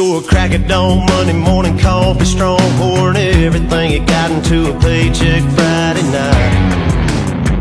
[0.00, 5.42] Your crack of dawn, Monday morning coffee, strong pouring everything you got into a paycheck
[5.52, 7.60] Friday night.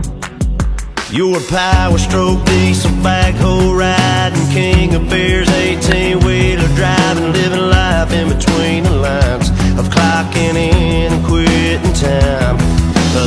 [1.11, 8.29] Your power stroke diesel backhoe riding, king of beers, 18 wheeler driving, living life in
[8.29, 12.57] between the lines of clocking in and quitting time.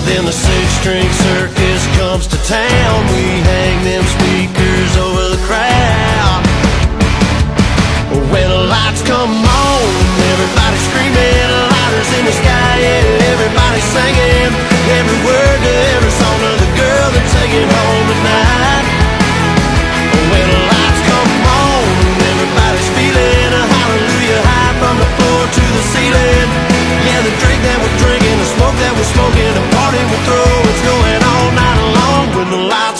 [0.08, 3.06] Then the six string circus comes to town.
[3.12, 6.52] We hang them speakers over the crowd.
[8.32, 9.80] When the lights come on,
[10.32, 14.52] everybody screaming, lighters in the sky, yeah, everybody singing
[14.88, 18.84] every word to every song of the girl they're taking home tonight.
[20.32, 21.84] When the lights come on,
[22.32, 26.48] everybody's feeling a hallelujah high from the floor to the ceiling.
[27.04, 30.64] Yeah, the drink that we're drinking, the smoke that we're smoking, the party we're throwing,
[30.73, 32.91] it's going all night long when the lights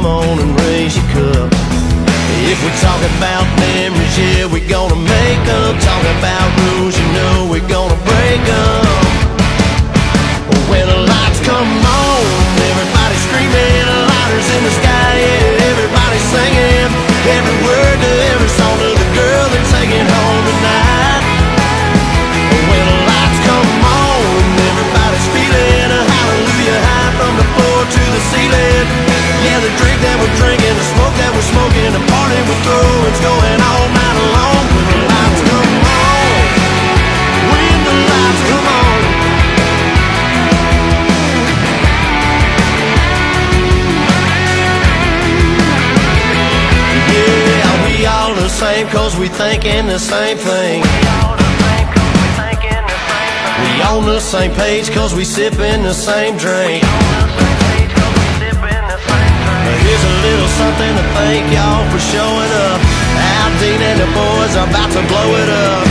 [0.00, 1.52] come on and raise your cup.
[2.48, 5.78] If we talk about memories, yeah, we're gonna make them.
[5.78, 8.86] Talk about rules, you know we're gonna break them.
[10.70, 12.22] When the lights come on,
[12.70, 15.59] everybody's screaming, lighters in the sky, yeah,
[30.00, 33.86] that we're drinking, the smoke that we're smoking, the party we're throwing, it's going all
[33.92, 34.64] night long.
[34.72, 36.28] When the lights come on,
[37.52, 38.98] when the lights come on.
[47.12, 50.82] Yeah, we all the same cause we thinking the same thing.
[53.60, 56.84] We on the same page cause we sipping the same drink.
[59.90, 62.78] Here's a little something to thank y'all for showing up.
[63.42, 65.86] Aldean and the boys are about to blow it up.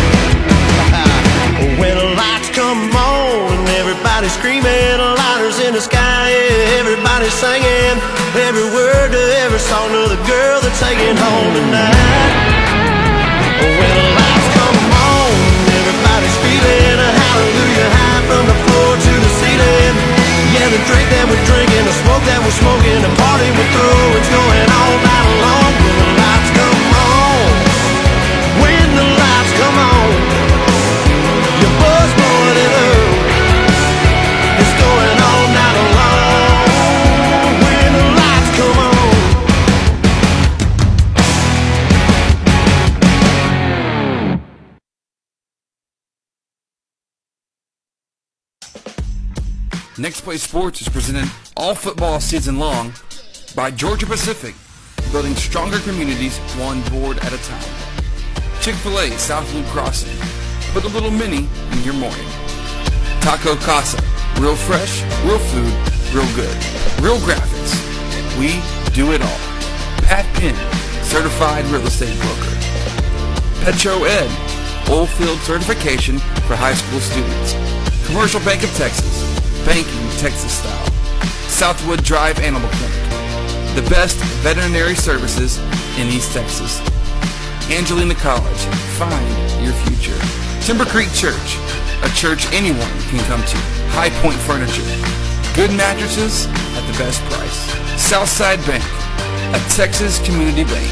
[1.83, 7.99] when the lights come on and everybody's screaming, lighters in the sky, yeah, everybody's singing
[8.39, 12.31] every word to every song to the girl they're taking home tonight.
[13.59, 15.27] When the lights come on,
[15.75, 18.68] everybody's feeling a hallelujah high from the.
[20.49, 24.17] Yeah, the drink that we're drinking, the smoke that we're smoking, the party we're throwing,
[24.17, 26.18] it's going all night long.
[50.19, 52.91] Next Play Sports is presented all football season long
[53.55, 54.53] by Georgia Pacific,
[55.13, 57.63] building stronger communities one board at a time.
[58.59, 60.11] Chick-fil-A South Loop Crossing,
[60.73, 62.27] put a little mini in your morning.
[63.21, 64.03] Taco Casa,
[64.41, 65.71] real fresh, real food,
[66.11, 66.57] real good.
[66.99, 67.79] Real graphics,
[68.37, 68.59] we
[68.91, 69.39] do it all.
[70.03, 70.53] Pat Penn,
[71.05, 72.59] certified real estate broker.
[73.63, 74.29] Petro Ed,
[74.89, 77.55] oil field certification for high school students.
[78.05, 79.28] Commercial Bank of Texas,
[79.65, 80.91] banking Texas style.
[81.47, 85.57] Southwood Drive Animal Clinic, the best veterinary services
[85.99, 86.79] in East Texas.
[87.69, 88.61] Angelina College,
[88.95, 90.17] find your future.
[90.61, 91.57] Timber Creek Church,
[92.03, 93.57] a church anyone can come to.
[93.91, 94.87] High Point Furniture,
[95.55, 97.59] good mattresses at the best price.
[97.99, 98.85] Southside Bank,
[99.53, 100.89] a Texas community bank.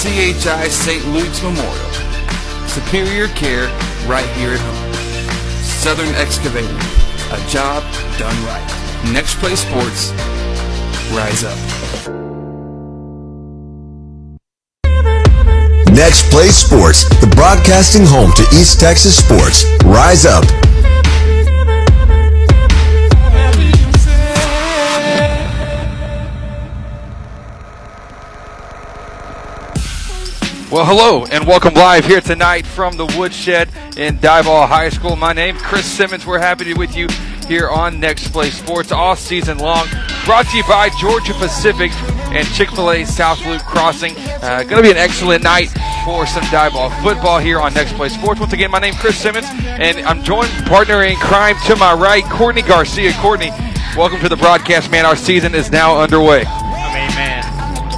[0.00, 1.04] CHI St.
[1.12, 1.92] Luke's Memorial,
[2.66, 3.68] superior care
[4.06, 4.94] right here at home.
[5.62, 6.76] Southern Excavating,
[7.32, 7.82] a job
[8.18, 9.10] done right.
[9.12, 10.10] Next Play Sports,
[11.12, 11.58] rise up.
[15.94, 19.64] Next Play Sports, the broadcasting home to East Texas sports.
[19.84, 20.44] Rise up.
[30.74, 35.14] Well, hello and welcome live here tonight from the Woodshed in Diboll High School.
[35.14, 36.26] My name's Chris Simmons.
[36.26, 37.06] We're happy to be with you
[37.46, 39.86] here on Next Play Sports all season long.
[40.24, 41.92] Brought to you by Georgia Pacific
[42.32, 44.16] and Chick-fil-A South Loop Crossing.
[44.18, 45.68] Uh, going to be an excellent night
[46.04, 48.40] for some Diboll football here on Next Play Sports.
[48.40, 52.24] Once again, my name's Chris Simmons, and I'm joined partner in crime to my right,
[52.24, 53.12] Courtney Garcia.
[53.20, 53.50] Courtney,
[53.96, 55.06] welcome to the broadcast, man.
[55.06, 56.42] Our season is now underway.
[56.44, 57.44] I mean, man,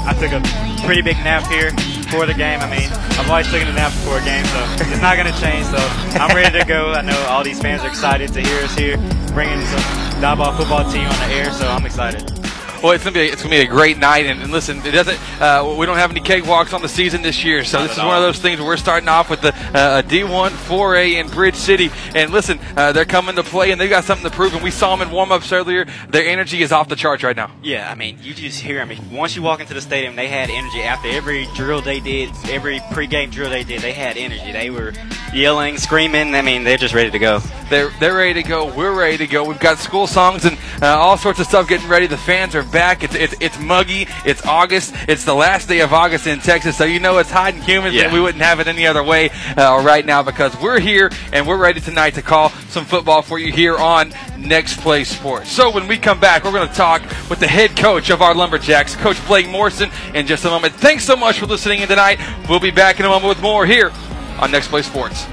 [0.06, 1.72] I took a pretty big nap here.
[2.06, 2.60] Before the game.
[2.60, 2.88] I mean,
[3.18, 5.66] I've always taken a nap before a game, so it's not going to change.
[5.66, 5.76] So
[6.18, 6.92] I'm ready to go.
[6.92, 8.96] I know all these fans are excited to hear us here,
[9.34, 9.82] bringing some
[10.22, 12.35] Diboll football team on the air, so I'm excited.
[12.82, 15.18] Well, it's gonna be it's gonna be a great night, and, and listen, it doesn't.
[15.40, 17.98] Uh, we don't have any cakewalks on the season this year, so Not this is
[17.98, 21.14] at one of those things where we're starting off with the uh, a D1 4A
[21.14, 24.34] in Bridge City, and listen, uh, they're coming to play, and they got something to
[24.34, 24.54] prove.
[24.54, 25.86] And we saw them in warm ups earlier.
[26.08, 27.50] Their energy is off the charts right now.
[27.62, 28.80] Yeah, I mean, you just hear.
[28.80, 30.82] I mean, once you walk into the stadium, they had energy.
[30.82, 34.52] After every drill they did, every pregame drill they did, they had energy.
[34.52, 34.92] They were
[35.36, 36.34] yelling, screaming.
[36.34, 37.40] I mean, they're just ready to go.
[37.68, 38.72] They're they're ready to go.
[38.72, 39.44] We're ready to go.
[39.44, 42.06] We've got school songs and uh, all sorts of stuff getting ready.
[42.06, 43.04] The fans are back.
[43.04, 44.06] It's it's it's muggy.
[44.24, 44.94] It's August.
[45.08, 47.92] It's the last day of August in Texas, so you know it's hot and humid.
[47.92, 48.04] Yeah.
[48.04, 51.46] And we wouldn't have it any other way uh, right now because we're here and
[51.46, 55.50] we're ready tonight to call some football for you here on Next Play Sports.
[55.50, 58.34] So when we come back, we're going to talk with the head coach of our
[58.34, 60.74] Lumberjacks, Coach Blake Morrison, in just a moment.
[60.74, 62.20] Thanks so much for listening in tonight.
[62.48, 63.92] We'll be back in a moment with more here
[64.38, 65.26] on Next Play Sports.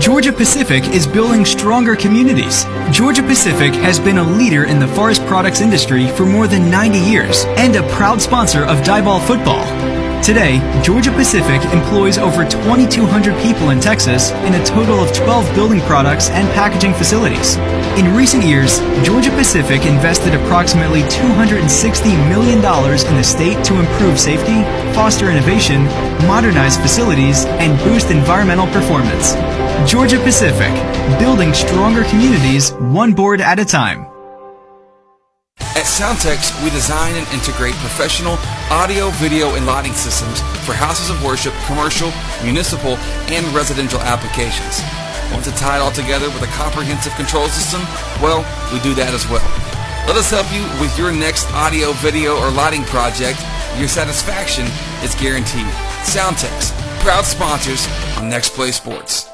[0.00, 2.64] Georgia Pacific is building stronger communities.
[2.90, 6.98] Georgia Pacific has been a leader in the forest products industry for more than 90
[6.98, 9.93] years and a proud sponsor of Diboll football.
[10.24, 15.82] Today, Georgia Pacific employs over 2,200 people in Texas in a total of 12 building
[15.82, 17.56] products and packaging facilities.
[17.98, 24.62] In recent years, Georgia Pacific invested approximately $260 million in the state to improve safety,
[24.94, 25.84] foster innovation,
[26.26, 29.34] modernize facilities, and boost environmental performance.
[29.86, 30.72] Georgia Pacific,
[31.18, 34.13] building stronger communities one board at a time.
[35.74, 38.38] At Soundtex, we design and integrate professional
[38.70, 42.12] audio, video, and lighting systems for houses of worship, commercial,
[42.44, 42.94] municipal,
[43.26, 44.78] and residential applications.
[45.32, 47.82] Want to tie it all together with a comprehensive control system?
[48.22, 49.42] Well, we do that as well.
[50.06, 53.42] Let us help you with your next audio, video, or lighting project.
[53.76, 54.70] Your satisfaction
[55.02, 55.66] is guaranteed.
[56.06, 56.70] Soundtex,
[57.02, 59.33] proud sponsors on Next Play Sports.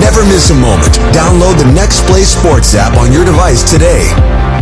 [0.00, 0.94] Never miss a moment.
[1.12, 4.08] Download the Next Play Sports app on your device today.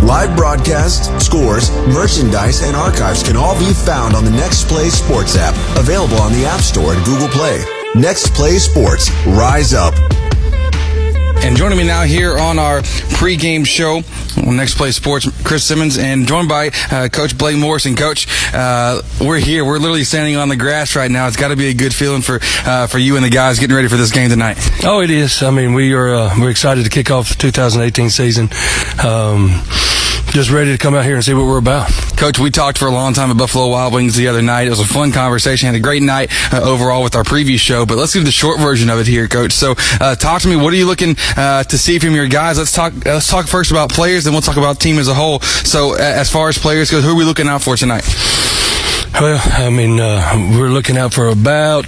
[0.03, 5.37] Live broadcasts, scores, merchandise, and archives can all be found on the Next Play Sports
[5.37, 7.63] app, available on the App Store and Google Play.
[7.95, 9.11] Next Play Sports.
[9.27, 9.95] Rise up.
[11.41, 14.03] And joining me now here on our pregame show
[14.37, 17.95] Next Play Sports, Chris Simmons, and joined by uh, Coach Blake Morrison.
[17.97, 19.65] Coach, uh, we're here.
[19.65, 21.27] We're literally standing on the grass right now.
[21.27, 23.75] It's got to be a good feeling for uh, for you and the guys getting
[23.75, 24.59] ready for this game tonight.
[24.85, 25.43] Oh, it is.
[25.43, 28.51] I mean, we are uh, we're excited to kick off the 2018 season.
[29.05, 29.63] Um,
[30.31, 31.91] just ready to come out here and see what we're about.
[32.17, 34.67] Coach, we talked for a long time at Buffalo Wild Wings the other night.
[34.67, 35.67] It was a fun conversation.
[35.67, 37.87] Had a great night uh, overall with our preview show.
[37.87, 39.53] But let's do the short version of it here, Coach.
[39.53, 40.57] So, uh, talk to me.
[40.57, 42.59] What are you looking uh, to see from your guys?
[42.59, 42.93] Let's talk.
[42.93, 45.41] Uh, let's talk first about players, then we'll talk about team as a whole.
[45.41, 48.05] So, uh, as far as players go, who are we looking out for tonight?
[49.15, 51.87] Well, I mean, uh, we're looking out for about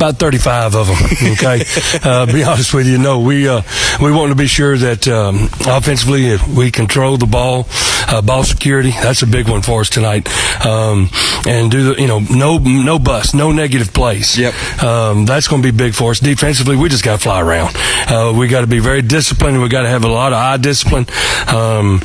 [0.00, 0.96] about 35 of them.
[1.30, 1.64] Okay,
[2.02, 3.62] uh, be honest with you, no, we uh,
[4.00, 7.66] we want to be sure that um, offensively we control the ball,
[8.08, 8.90] uh, ball security.
[8.90, 10.28] That's a big one for us tonight,
[10.66, 11.08] um,
[11.46, 14.36] and do the you know no no bust, no negative plays.
[14.38, 14.82] Yep.
[14.82, 16.20] um, that's going to be big for us.
[16.20, 17.76] Defensively, we just got to fly around.
[18.08, 19.60] Uh, we got to be very disciplined.
[19.62, 21.06] We got to have a lot of eye discipline,
[21.48, 22.00] um,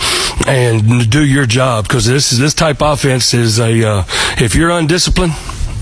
[0.48, 4.04] and do your job because this is this type of offense is a uh,
[4.38, 5.34] if you're undisciplined,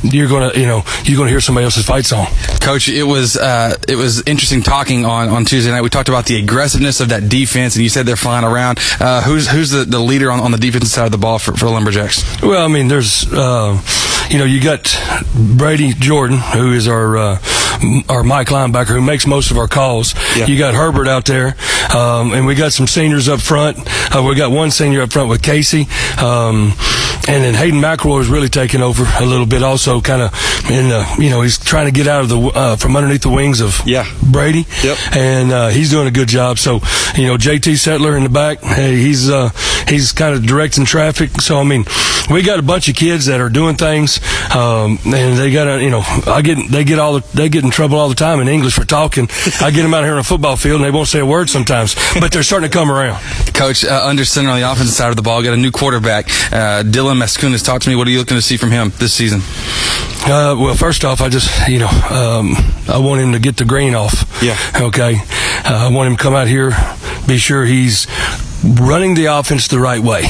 [0.03, 2.27] you're gonna you know you're gonna hear somebody else's fight song.
[2.61, 5.81] Coach, it was uh, it was interesting talking on, on Tuesday night.
[5.81, 8.79] We talked about the aggressiveness of that defense, and you said they're flying around.
[8.99, 11.53] Uh, who's who's the, the leader on, on the defensive side of the ball for,
[11.53, 12.41] for the Lumberjacks?
[12.41, 13.81] Well, I mean, there's, uh,
[14.29, 14.83] you know, you got
[15.57, 17.39] Brady Jordan, who is our uh,
[18.09, 20.13] our Mike linebacker, who makes most of our calls.
[20.37, 20.45] Yeah.
[20.47, 21.55] You got Herbert out there,
[21.95, 23.77] um, and we got some seniors up front.
[24.15, 25.87] Uh, we got one senior up front with Casey.
[26.17, 26.73] Um,
[27.25, 30.33] and then Hayden McElroy is really taking over a little bit, also kind of
[30.69, 33.29] in the, you know, he's trying to get out of the uh, from underneath the
[33.29, 34.05] wings of Yeah.
[34.21, 34.65] Brady.
[34.83, 34.97] Yep.
[35.15, 36.59] And uh, he's doing a good job.
[36.59, 36.81] So,
[37.15, 39.51] you know, JT Settler in the back, hey, he's uh,
[39.87, 41.39] he's kind of directing traffic.
[41.39, 41.85] So, I mean,
[42.29, 44.19] we got a bunch of kids that are doing things,
[44.55, 47.63] um, and they got to, you know, I get they get all the, they get
[47.63, 49.27] in trouble all the time in English for talking.
[49.61, 51.49] I get them out here on a football field, and they won't say a word
[51.49, 53.21] sometimes, but they're starting to come around.
[53.53, 56.25] Coach, uh, under center on the offensive side of the ball, got a new quarterback,
[56.51, 57.63] uh, Dylan Mascunas.
[57.65, 57.95] Talk to me.
[57.95, 59.41] What are you looking to see from him this season?
[60.25, 62.55] Uh, well, first off, I just, you know, um,
[62.87, 64.41] I want him to get the grain off.
[64.41, 64.57] Yeah.
[64.75, 65.17] Okay.
[65.65, 66.71] Uh, I want him to come out here,
[67.27, 68.07] be sure he's
[68.63, 70.23] running the offense the right way.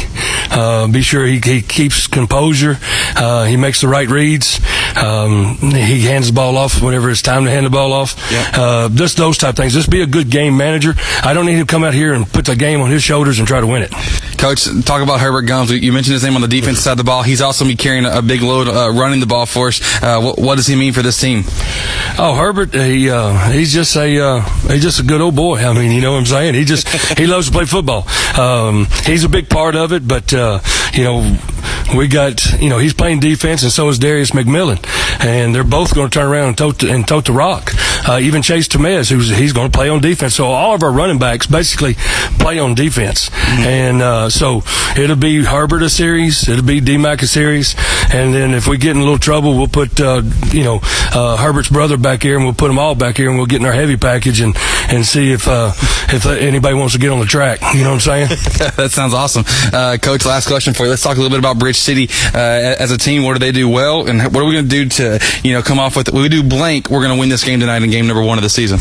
[0.50, 2.78] Uh, be sure he, he keeps composure.
[3.16, 4.60] Uh, he makes the right reads.
[4.96, 8.16] Um, he hands the ball off whenever it's time to hand the ball off.
[8.32, 8.52] Yeah.
[8.54, 9.74] Uh, just those type things.
[9.74, 10.94] Just be a good game manager.
[11.24, 13.40] I don't need him to come out here and put the game on his shoulders
[13.40, 13.92] and try to win it.
[14.38, 15.72] Coach, talk about Herbert Gums.
[15.72, 17.24] You mentioned his name on the defense side of the ball.
[17.24, 19.82] He's also be carrying a big load, uh, running the ball for us.
[20.04, 21.44] Uh, what, what does he mean for this team?
[22.20, 25.60] Oh, Herbert, he uh, he's just a uh, he's just a good old boy.
[25.60, 26.54] I mean, you know what I'm saying?
[26.56, 26.88] He just
[27.18, 28.06] he loves to play football.
[28.38, 30.60] Um, he's a big part of it, but uh,
[30.94, 31.38] you know,
[31.96, 34.84] we got you know he's playing defense, and so is Darius McMillan,
[35.24, 37.72] and they're both going to turn around and tote and tote the rock.
[38.08, 40.36] Uh, even Chase Temez, who's he's going to play on defense.
[40.36, 41.96] So all of our running backs basically
[42.40, 43.30] play on defense,
[43.60, 44.64] and uh, so
[44.98, 47.76] it'll be Herbert a series, it'll be DMAC a series,
[48.14, 50.80] and then if we get in a little trouble, we'll put uh, you know
[51.14, 53.62] uh, Herbert's brother back here, and we'll put them all back here, and we'll get
[53.62, 54.56] in our heavy package and
[54.90, 55.72] and see if uh,
[56.10, 57.60] if anybody wants to get on the track.
[57.74, 58.28] You know what I'm saying?
[58.78, 59.44] that sounds awesome.
[59.74, 60.90] Uh, Coach, last question for you.
[60.90, 63.24] Let's talk a little bit about Bridge City uh, as a team.
[63.24, 65.62] What do they do well, and what are we going to do to you know
[65.62, 66.12] come off with?
[66.12, 66.90] We do blank.
[66.90, 68.80] We're going to win this game tonight game number one of the season.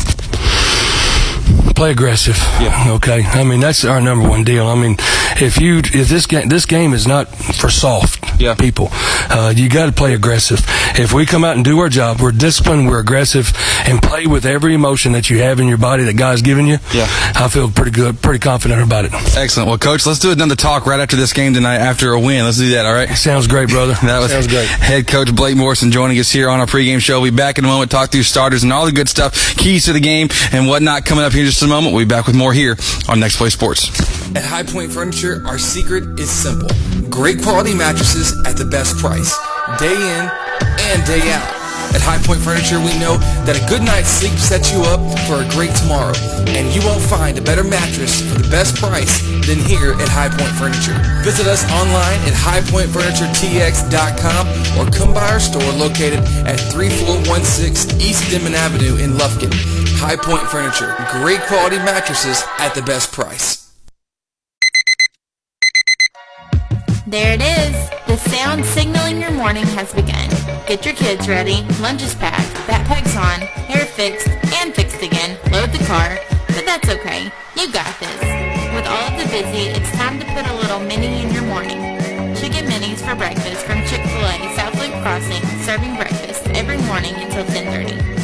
[1.73, 2.37] Play aggressive.
[2.61, 2.93] Yeah.
[2.95, 3.23] Okay.
[3.23, 4.67] I mean that's our number one deal.
[4.67, 4.95] I mean,
[5.41, 8.55] if you if this game this game is not for soft Yeah.
[8.55, 10.59] people, uh, you got to play aggressive.
[10.97, 13.51] If we come out and do our job, we're disciplined, we're aggressive,
[13.87, 16.77] and play with every emotion that you have in your body that God's given you.
[16.93, 17.07] Yeah.
[17.35, 19.11] I feel pretty good, pretty confident about it.
[19.35, 19.69] Excellent.
[19.69, 22.45] Well, Coach, let's do another talk right after this game tonight after a win.
[22.45, 22.85] Let's do that.
[22.85, 23.09] All right.
[23.17, 23.93] Sounds great, brother.
[24.03, 24.67] That was Sounds great.
[24.67, 27.21] head coach Blake Morrison joining us here on our pregame show.
[27.21, 29.85] We'll be back in a moment, talk through starters and all the good stuff, keys
[29.85, 31.93] to the game and whatnot coming up here in a moment.
[31.93, 32.75] We'll be back with more here
[33.07, 33.89] on Next Play Sports.
[34.35, 36.69] At High Point Furniture, our secret is simple.
[37.09, 39.35] Great quality mattresses at the best price,
[39.79, 40.29] day in
[40.79, 41.62] and day out.
[41.93, 45.41] At High Point Furniture, we know that a good night's sleep sets you up for
[45.45, 46.13] a great tomorrow.
[46.57, 50.29] And you won't find a better mattress for the best price than here at High
[50.29, 50.97] Point Furniture.
[51.23, 54.47] Visit us online at highpointfurnituretx.com
[54.77, 59.53] or come by our store located at 3416 East Denman Avenue in Lufkin.
[59.97, 63.62] High Point Furniture, great quality mattresses at the best price.
[67.05, 67.89] There it is.
[68.07, 70.29] The sound signaling your morning has begun.
[70.65, 75.73] Get your kids ready, lunch is packed, backpack's on, hair fixed and fixed again, load
[75.73, 76.17] the car,
[76.47, 77.29] but that's okay.
[77.57, 78.19] You got this.
[78.73, 81.99] With all of the busy, it's time to put a little mini in your morning.
[82.37, 88.22] Chicken minis for breakfast from Chick-fil-A South Loop Crossing, serving breakfast every morning until 1030.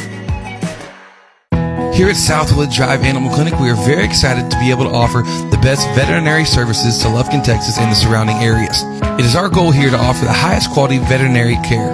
[2.00, 5.20] Here at Southwood Drive Animal Clinic, we are very excited to be able to offer
[5.20, 8.84] the best veterinary services to Lufkin, Texas and the surrounding areas.
[9.20, 11.92] It is our goal here to offer the highest quality veterinary care.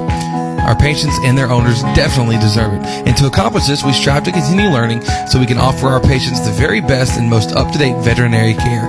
[0.62, 2.86] Our patients and their owners definitely deserve it.
[2.86, 6.38] And to accomplish this, we strive to continue learning so we can offer our patients
[6.46, 8.86] the very best and most up-to-date veterinary care.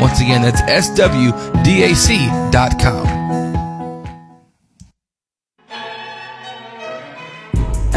[0.00, 1.32] Once again, that's swdac.com.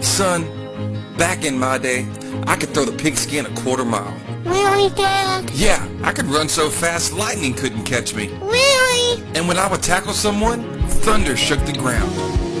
[0.00, 0.44] Son,
[1.16, 2.06] back in my day,
[2.46, 4.14] I could throw the pigskin a quarter mile.
[4.44, 5.50] Really, Dad?
[5.50, 8.28] Yeah, I could run so fast lightning couldn't catch me.
[8.40, 9.22] Really?
[9.34, 12.14] And when I would tackle someone, thunder shook the ground.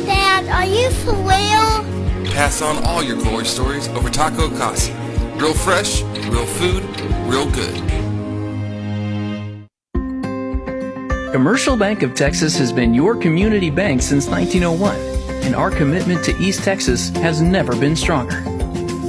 [0.04, 2.32] Dad, are you for real?
[2.32, 4.92] Pass on all your glory stories over Taco Casa.
[5.36, 6.84] Real fresh, real food,
[7.26, 7.84] real good.
[11.32, 14.96] Commercial Bank of Texas has been your community bank since 1901,
[15.44, 18.42] and our commitment to East Texas has never been stronger.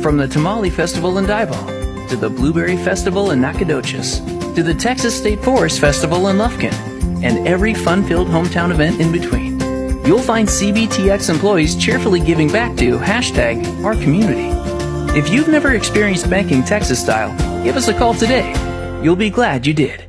[0.01, 4.19] From the Tamale Festival in Diboll, to the Blueberry Festival in Nacogdoches,
[4.55, 6.73] to the Texas State Forest Festival in Lufkin,
[7.23, 9.59] and every fun-filled hometown event in between.
[10.05, 14.49] You'll find CBTX employees cheerfully giving back to hashtag our community.
[15.17, 18.53] If you've never experienced banking Texas style, give us a call today.
[19.03, 20.08] You'll be glad you did.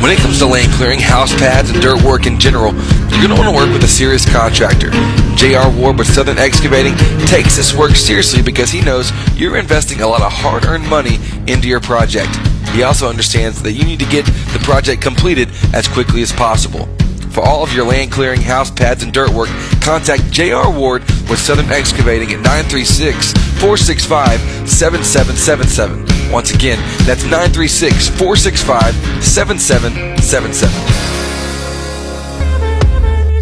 [0.00, 3.28] When it comes to lane clearing, house pads, and dirt work in general, you're going
[3.28, 4.90] to want to work with a serious contractor.
[5.36, 5.70] J.R.
[5.78, 10.22] Ward with Southern Excavating takes this work seriously because he knows you're investing a lot
[10.22, 12.34] of hard earned money into your project.
[12.70, 16.88] He also understands that you need to get the project completed as quickly as possible.
[17.30, 19.50] For all of your land clearing, house pads, and dirt work,
[19.82, 20.70] contact J.R.
[20.72, 26.19] Ward with Southern Excavating at 936 465 7777.
[26.30, 31.10] Once again, that's 936 465 7777.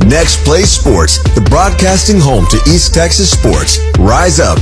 [0.08, 3.78] Next Play Sports, the broadcasting home to East Texas sports.
[3.98, 4.58] Rise up.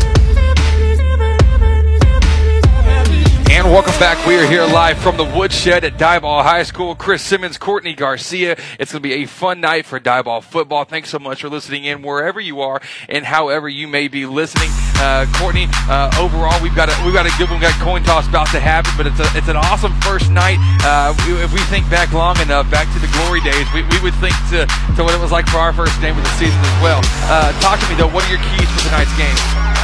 [3.66, 4.24] And welcome back.
[4.24, 6.94] We are here live from the Woodshed at Diboll High School.
[6.94, 8.54] Chris Simmons, Courtney Garcia.
[8.78, 10.84] It's going to be a fun night for Diboll football.
[10.84, 14.70] Thanks so much for listening in wherever you are and however you may be listening.
[15.02, 17.58] Uh, Courtney, uh, overall, we've got a, we've got a good one.
[17.58, 20.62] We've got coin toss about to happen, but it's a, it's an awesome first night.
[20.86, 24.14] Uh, if we think back long enough, back to the glory days, we, we would
[24.22, 24.62] think to,
[24.94, 27.02] to what it was like for our first game of the season as well.
[27.26, 28.06] Uh, talk to me though.
[28.14, 29.34] What are your keys for tonight's game?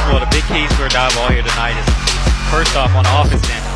[0.07, 1.87] Well, the big keys for Diboll here tonight is
[2.47, 3.72] first off on offense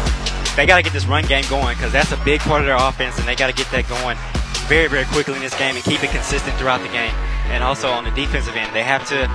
[0.57, 2.75] they got to get this run game going because that's a big part of their
[2.75, 4.17] offense, and they got to get that going
[4.65, 7.13] very, very quickly in this game and keep it consistent throughout the game.
[7.53, 9.29] And also on the defensive end, they have to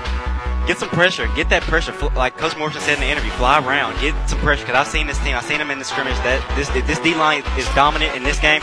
[0.67, 1.93] get some pressure, get that pressure.
[2.15, 4.65] Like Coach Morrison said in the interview, fly around, get some pressure.
[4.65, 6.15] Because I've seen this team, I've seen them in the scrimmage.
[6.23, 8.61] That this this D line is dominant in this game.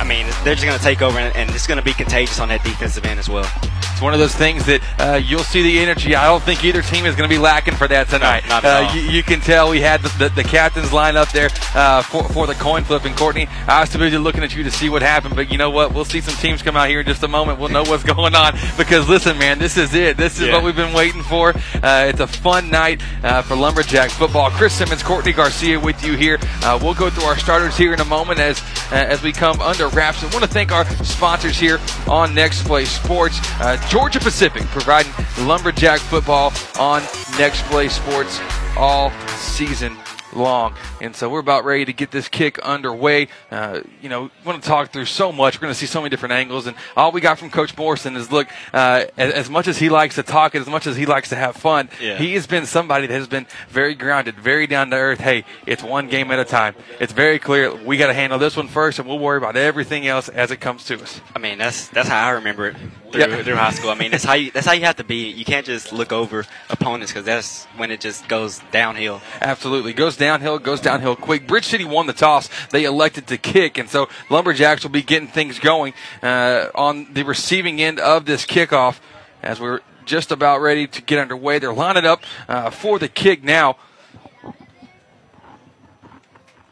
[0.00, 2.40] I mean, they're just going to take over, and, and it's going to be contagious
[2.40, 3.48] on that defensive end as well.
[3.92, 6.16] It's one of those things that uh, you'll see the energy.
[6.16, 8.42] I don't think either team is going to be lacking for that tonight.
[8.44, 8.96] No, not at uh, all.
[8.96, 12.24] you, you can tell we had the, the, the captains line up there uh, for,
[12.30, 13.04] for the coin flip.
[13.04, 15.36] And Courtney, I was busy looking at you to see what happened.
[15.36, 15.94] But you know what?
[15.94, 17.60] We'll see some teams come out here in just a moment.
[17.60, 20.16] We'll know what's going on because listen, man, this is it.
[20.16, 20.54] This is Yeah.
[20.54, 21.41] what we've been waiting for.
[21.50, 24.50] Uh, it's a fun night uh, for Lumberjack football.
[24.50, 26.38] Chris Simmons, Courtney Garcia with you here.
[26.62, 29.60] Uh, we'll go through our starters here in a moment as uh, as we come
[29.60, 30.22] under wraps.
[30.22, 31.78] I want to thank our sponsors here
[32.08, 33.38] on Next Play Sports.
[33.60, 35.12] Uh, Georgia Pacific providing
[35.46, 37.02] Lumberjack football on
[37.38, 38.40] Next Play Sports
[38.76, 39.96] all season
[40.32, 40.74] long.
[41.00, 43.28] And so we're about ready to get this kick underway.
[43.50, 45.56] Uh, you know, want to talk through so much.
[45.56, 46.66] We're going to see so many different angles.
[46.66, 49.88] And all we got from Coach Morrison is look, uh, as, as much as he
[49.88, 52.16] likes to talk, and as much as he likes to have fun, Yeah.
[52.18, 55.20] he has been somebody that has been very grounded, very down to earth.
[55.20, 56.74] Hey, it's one game at a time.
[57.00, 57.74] It's very clear.
[57.74, 60.58] We got to handle this one first, and we'll worry about everything else as it
[60.58, 61.20] comes to us.
[61.34, 62.76] I mean, that's that's how I remember it
[63.10, 63.42] through, Yeah.
[63.42, 63.90] through high school.
[63.90, 65.30] I mean, that's how you that's how you have to be.
[65.30, 69.20] You can't just look over opponents because that's when it just goes downhill.
[69.40, 69.92] Absolutely.
[69.92, 71.48] Goes downhill, goes downhill quick.
[71.48, 72.48] Bridge City won the toss.
[72.70, 77.24] They elected to kick, and so Lumberjacks will be getting things going uh, on the
[77.24, 79.00] receiving end of this kickoff
[79.42, 81.58] as we're just about ready to get underway.
[81.58, 83.76] They're lining up uh, for the kick now.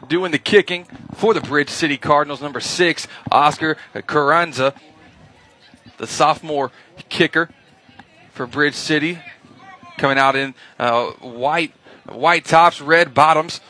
[0.09, 4.75] Doing the kicking for the Bridge City Cardinals, number six, Oscar Carranza,
[5.99, 6.71] the sophomore
[7.09, 7.51] kicker
[8.33, 9.19] for Bridge City,
[9.99, 11.73] coming out in uh, white
[12.11, 13.61] white tops, red bottoms.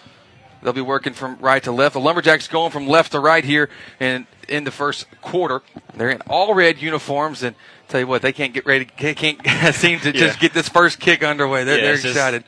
[0.62, 1.94] They'll be working from right to left.
[1.94, 5.62] The Lumberjacks going from left to right here in in the first quarter.
[5.94, 7.56] They're in all red uniforms, and
[7.88, 8.88] tell you what, they can't get ready.
[8.98, 9.38] They can't
[9.74, 10.40] seem to just Yeah.
[10.40, 11.64] get this first kick underway.
[11.64, 12.44] They're, Yeah, they're it's just- excited.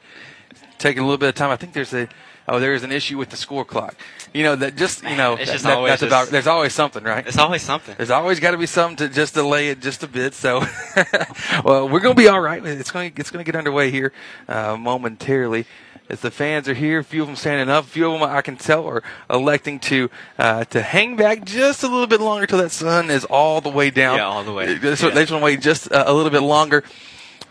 [0.78, 1.50] Taking a little bit of time.
[1.50, 2.08] I think there's a
[2.48, 3.94] oh there is an issue with the score clock.
[4.32, 6.28] You know that just you know just that- always that's about.
[6.28, 7.26] There's always something, right?
[7.26, 7.94] It's always something.
[7.96, 10.34] There's always got to be something to just delay it just a bit.
[10.34, 10.60] So,
[11.64, 12.64] well, we're going to be all right.
[12.64, 14.12] It's going it's going to get underway here
[14.48, 15.66] uh, momentarily.
[16.08, 18.28] As the fans are here, a few of them standing up, a few of them
[18.28, 22.46] I can tell are electing to uh, to hang back just a little bit longer
[22.46, 24.18] till that sun is all the way down.
[24.18, 24.66] Yeah, all the way.
[24.66, 26.82] They just, just want to wait just a little bit longer.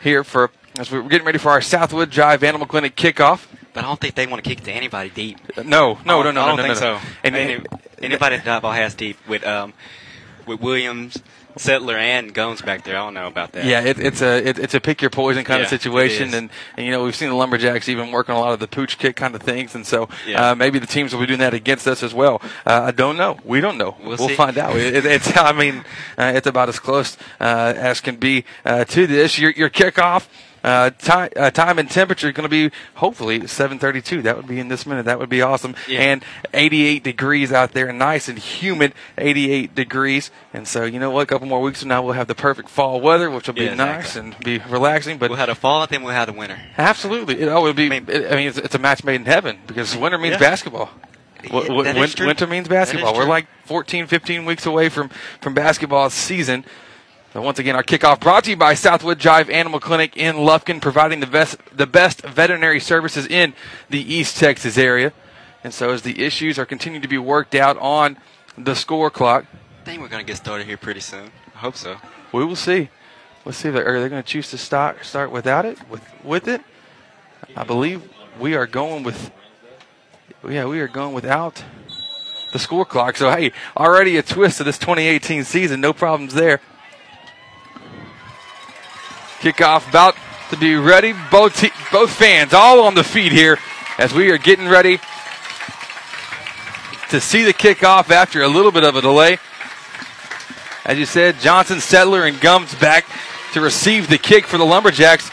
[0.04, 3.48] here for as we're getting ready for our Southwood Drive Animal Clinic kickoff.
[3.74, 5.38] But I don't think they want to kick to anybody deep.
[5.58, 7.00] No, no, no, no, I don't no, think no, no.
[7.00, 7.08] so.
[7.24, 7.64] And- Any,
[8.02, 9.74] anybody that Diboll has deep with um
[10.48, 11.22] with Williams,
[11.56, 12.96] Settler, and Gums back there.
[12.98, 13.64] I don't know about that.
[13.64, 16.50] Yeah, it, it's a it, it's a pick your poison kind Yeah, of situation, and,
[16.76, 18.98] and you know we've seen the lumberjacks even work on a lot of the pooch
[18.98, 20.52] kick kind of things, and so Yeah.
[20.52, 22.42] uh, maybe the teams will be doing that against us as well.
[22.66, 23.38] Uh, I don't know.
[23.46, 23.96] We don't know.
[24.04, 24.76] We'll We'll, find out.
[24.76, 25.86] It, it's I mean
[26.18, 29.38] uh, it's about as close uh, as can be uh, to this.
[29.38, 30.28] Your your kickoff.
[30.64, 34.22] Uh, time, uh, time and temperature is going to be hopefully 7:32.
[34.24, 35.06] That would be in this minute.
[35.06, 35.74] That would be awesome.
[35.88, 36.02] Yeah.
[36.02, 40.30] And 88 degrees out there, nice and humid, 88 degrees.
[40.54, 41.22] And so you know what?
[41.24, 43.64] A couple more weeks from now, we'll have the perfect fall weather, which will be
[43.64, 44.54] Yeah, nice exactly.
[44.54, 45.18] and be relaxing.
[45.18, 46.60] But we'll have the fall, and then we'll have the winter.
[46.78, 47.88] absolutely, it, oh, it'll be.
[47.88, 50.40] I mean, it's, it's a match made in heaven because winter means Yeah.
[50.40, 50.90] basketball.
[51.46, 52.28] W- w- that is win- true.
[52.28, 53.16] winter means basketball.
[53.16, 55.10] We're like 14, 15 weeks away from
[55.42, 56.66] from basketball season.
[57.34, 61.22] Once again, our kickoff brought to you by Southwood Drive Animal Clinic in Lufkin, providing
[61.22, 63.54] the best the best veterinary services in
[63.90, 65.14] the East Texas area.
[65.64, 68.18] And so, as the issues are continuing to be worked out on
[68.58, 69.46] the score clock,
[69.82, 71.32] I think we're gonna get started here pretty soon.
[71.56, 71.98] I hope so.
[72.34, 72.90] we will see.
[73.46, 76.04] Let's see if they're, are they going to choose to start start without it with
[76.24, 76.62] with it.
[77.56, 78.04] I believe
[78.40, 79.32] we are going with.
[80.48, 81.64] Yeah, we are going without
[82.52, 83.16] the score clock.
[83.16, 85.82] So hey, already a twist of this 2018 season.
[85.82, 86.60] No problems there.
[89.42, 90.16] Kickoff about
[90.52, 91.16] to be ready.
[91.32, 93.58] Both te- both fans all on the feet here
[93.98, 95.00] as we are getting ready
[97.10, 99.40] to see the kickoff after a little bit of a delay.
[100.86, 103.08] As you said, Johnson, Settler, and Gums back
[103.54, 105.32] to receive the kick for the Lumberjacks.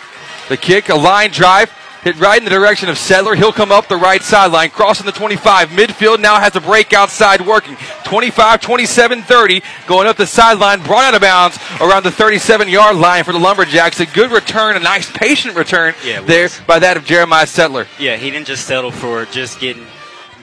[0.49, 1.71] The kick, a line drive,
[2.03, 3.35] hit right in the direction of Settler.
[3.35, 5.71] He'll come up the right sideline, crossing the 25.
[5.71, 7.77] Midfield now has a break outside working.
[8.05, 12.97] 25, 27, 30, going up the sideline, brought out of bounds around the 37 yard
[12.97, 14.01] line for the Lumberjacks.
[14.01, 16.61] A good return, a nice patient return Yeah, there was.
[16.67, 17.87] by that of Jeremiah Settler.
[17.99, 19.87] Yeah, he didn't just settle for just getting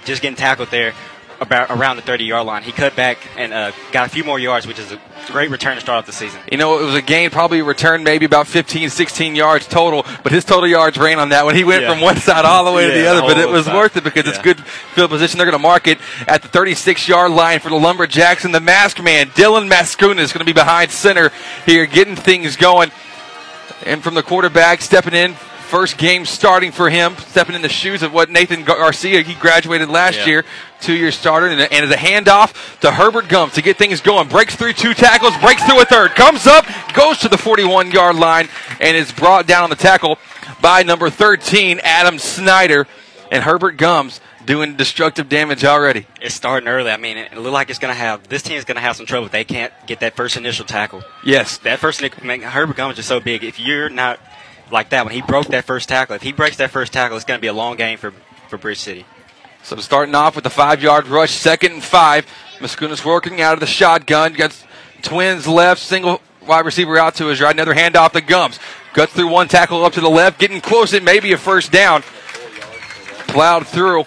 [0.06, 0.94] just getting tackled there
[1.40, 2.64] about around the 30 yard line.
[2.64, 5.76] He cut back and uh, got a few more yards, which is a great return
[5.76, 6.40] to start off the season.
[6.52, 10.06] You know, it was a gain, probably a return maybe about 15, 16 yards total,
[10.24, 11.56] but his total yards ran on that one.
[11.56, 11.92] He went Yeah.
[11.92, 13.76] from one side all the way to the other, but it was side.
[13.76, 14.44] worth it because it's Yeah.
[14.44, 15.38] good field position.
[15.38, 18.60] They're going to mark it at the 36 yard line for the Lumberjacks, and the
[18.62, 21.32] mask man, Dylan Mascuna, is going to be behind center
[21.66, 22.92] here, getting things going.
[23.86, 25.36] And from the quarterback, stepping in,
[25.76, 29.90] first game starting for him, stepping in the shoes of what Nathan Garcia, he graduated
[29.90, 30.26] last Yeah.
[30.26, 30.46] year,
[30.80, 34.30] two year starter, and, and as a handoff to Herbert Gums to get things going.
[34.30, 38.16] Breaks through two tackles, breaks through a third, comes up, goes to the 41 yard
[38.16, 38.48] line,
[38.80, 40.18] and is brought down on the tackle
[40.62, 42.88] by number 13, Adam Snyder.
[43.30, 46.08] And Herbert Gums doing destructive damage already.
[46.22, 46.90] It's starting early.
[46.90, 49.06] I mean, it looked like it's going to have this team's going to have some
[49.06, 51.04] trouble if they can't get that first initial tackle.
[51.26, 51.58] Yes.
[51.58, 53.44] That first Herbert Gums is so big.
[53.44, 54.22] If you're not
[54.72, 57.26] like that when he broke that first tackle, if he breaks that first tackle, it's
[57.26, 58.14] going to be a long game for
[58.48, 59.06] for Bridge City.
[59.64, 62.26] So starting off with the five yard rush, second and five.
[62.60, 64.34] Mascunas working out of the shotgun.
[64.34, 64.56] Got
[65.02, 67.54] twins left, single wide receiver out to his right.
[67.54, 68.60] Another handoff to Gums.
[68.94, 70.94] Cuts through one tackle up to the left, getting close.
[70.94, 72.04] It may be a first down.
[73.28, 74.06] Plowed through.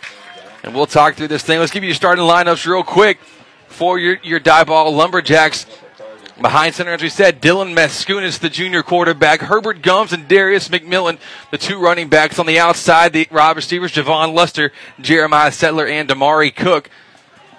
[0.62, 1.58] And we'll talk through this thing.
[1.58, 3.18] Let's give you your starting lineups real quick
[3.66, 5.66] for your, your Diboll Lumberjacks.
[6.40, 11.18] Behind center, as we said, Dylan Mascunas, the junior quarterback, Herbert Gums and Darius McMillan,
[11.50, 14.70] the two running backs on the outside, the wide receivers, Javon Luster,
[15.00, 16.90] Jeremiah Settler, and Damari Cook.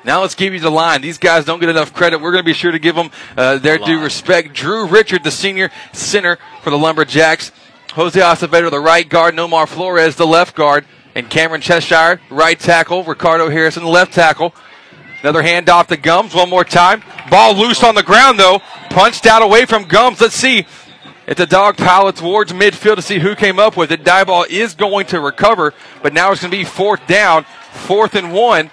[0.05, 1.01] Now let's give you the line.
[1.01, 2.21] These guys don't get enough credit.
[2.21, 4.53] We're going to be sure to give them uh, their due respect.
[4.53, 7.51] Drew Richard, the senior center for the Lumberjacks.
[7.95, 9.35] Jose Acevedo, the right guard.
[9.35, 10.85] Nomar Flores, the left guard.
[11.15, 13.03] And Cameron Cheshire, right tackle.
[13.03, 14.55] Ricardo Harrison, the left tackle.
[15.21, 17.03] Another handoff to Gums one more time.
[17.29, 18.59] Ball loose on the ground though.
[18.89, 20.21] Punched out away from Gums.
[20.21, 20.65] Let's see.
[21.27, 24.03] It's a dog pilot towards midfield to see who came up with it.
[24.03, 28.33] Diboll is going to recover, but now it's going to be fourth down, fourth and
[28.33, 28.71] one.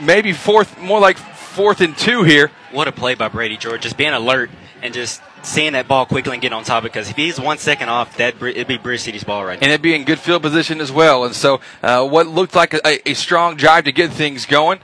[0.00, 2.50] Maybe fourth, more like fourth and two here.
[2.72, 4.50] What a play by Brady George, just being alert
[4.82, 6.82] and just seeing that ball quickly and getting on top.
[6.82, 9.64] Because if he's one second off, that it'd be Bridge City's ball right now.
[9.64, 11.24] and it'd be in good field position as well.
[11.24, 14.80] And so, uh, what looked like a, a strong drive to get things going.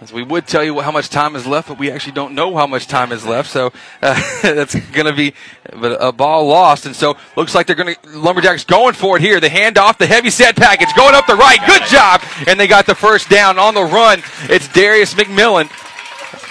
[0.00, 2.54] As we would tell you how much time is left, but we actually don't know
[2.54, 3.50] how much time is left.
[3.50, 5.34] So uh, that's going to be
[5.72, 6.86] a ball lost.
[6.86, 9.40] And so looks like they're going to Lumberjacks going for it here.
[9.40, 11.58] The handoff, the heavy set package going up the right.
[11.66, 14.22] Good job, and they got the first down on the run.
[14.42, 15.68] It's Darius McMillan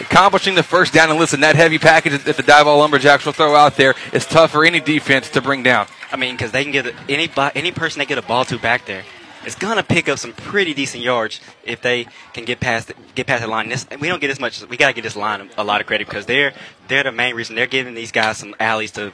[0.02, 1.10] accomplishing the first down.
[1.10, 4.52] And listen, that heavy package that the Diboll Lumberjacks will throw out there is tough
[4.52, 5.88] for any defense to bring down.
[6.12, 8.86] I mean, because they can get any any person they get a ball to back
[8.86, 9.04] there.
[9.46, 13.42] It's gonna pick up some pretty decent yards if they can get past get past
[13.42, 13.70] the line.
[13.70, 14.62] This we don't get as much.
[14.68, 16.54] We gotta get this line a lot of credit because they're
[16.88, 19.14] they're the main reason they're giving these guys some alleys to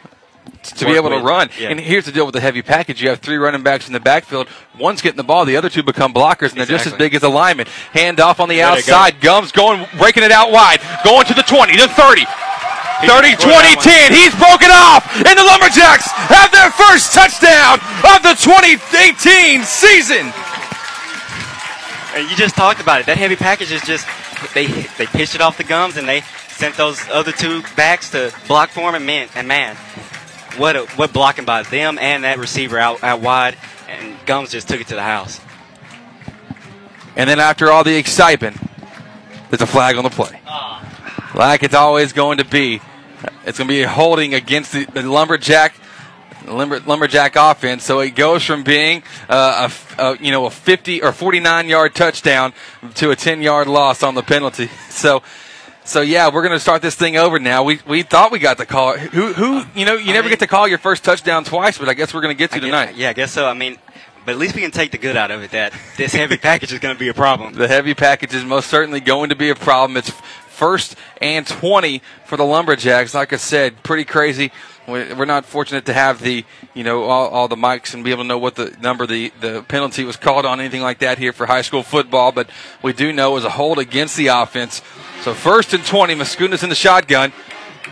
[0.63, 1.49] to be able to run.
[1.59, 1.69] Yeah.
[1.69, 3.99] And here's the deal with the heavy package: you have three running backs in the
[3.99, 4.47] backfield.
[4.79, 7.23] One's getting the ball, the other two become blockers, and they're just as big as
[7.23, 7.67] a lineman.
[7.91, 8.95] Hand off on the There they go.
[8.95, 9.21] outside.
[9.21, 12.25] Gums going, breaking it out wide, going to the 20, the 30.
[13.03, 14.13] 30, 20, 10.
[14.13, 17.75] He's broken off, and the Lumberjacks have their first touchdown
[18.15, 20.31] of the 2018 season.
[22.15, 23.07] And you just talked about it.
[23.07, 24.07] That heavy package is just
[24.53, 28.31] they they pitched it off the gums and they sent those other two backs to
[28.47, 29.75] block for him and man and man,
[30.57, 34.67] what a, what blocking by them and that receiver out out wide and Gums just
[34.67, 35.39] took it to the house.
[37.15, 38.57] And then after all the excitement,
[39.49, 40.39] there's a flag on the play.
[41.35, 42.81] Like it's always going to be.
[43.45, 45.75] It's going to be holding against the, the Lumberjack
[46.47, 47.83] lumber, Lumberjack offense.
[47.83, 51.95] So it goes from being uh, a a, you know a 50 or 49 yard
[51.95, 52.53] touchdown
[52.95, 54.69] to a 10 yard loss on the penalty.
[54.89, 55.23] So.
[55.85, 57.63] So yeah, we're gonna start this thing over now.
[57.63, 58.97] We we thought we got the call.
[58.97, 61.93] Who who you know you never get to call your first touchdown twice, but I
[61.93, 62.95] guess we're gonna get to I guess- tonight.
[62.95, 63.45] yeah, I guess so.
[63.47, 63.77] I mean,
[64.25, 65.51] but at least we can take the good out of it.
[65.51, 67.53] That this heavy package is going to be a problem.
[67.53, 69.97] The heavy package is most certainly going to be a problem.
[69.97, 70.09] It's
[70.47, 73.13] first and 20 for the Lumberjacks.
[73.13, 74.51] Like I said, pretty crazy.
[74.87, 76.43] We- We're not fortunate to have the,
[76.73, 79.31] you know, all, all the mics and be able to know what the number the,
[79.39, 82.31] the penalty was called on, anything like that here for high school football.
[82.33, 82.49] But
[82.81, 84.81] we do know it was a hold against the offense.
[85.21, 87.31] So first and 20, Mascunas in the shotgun.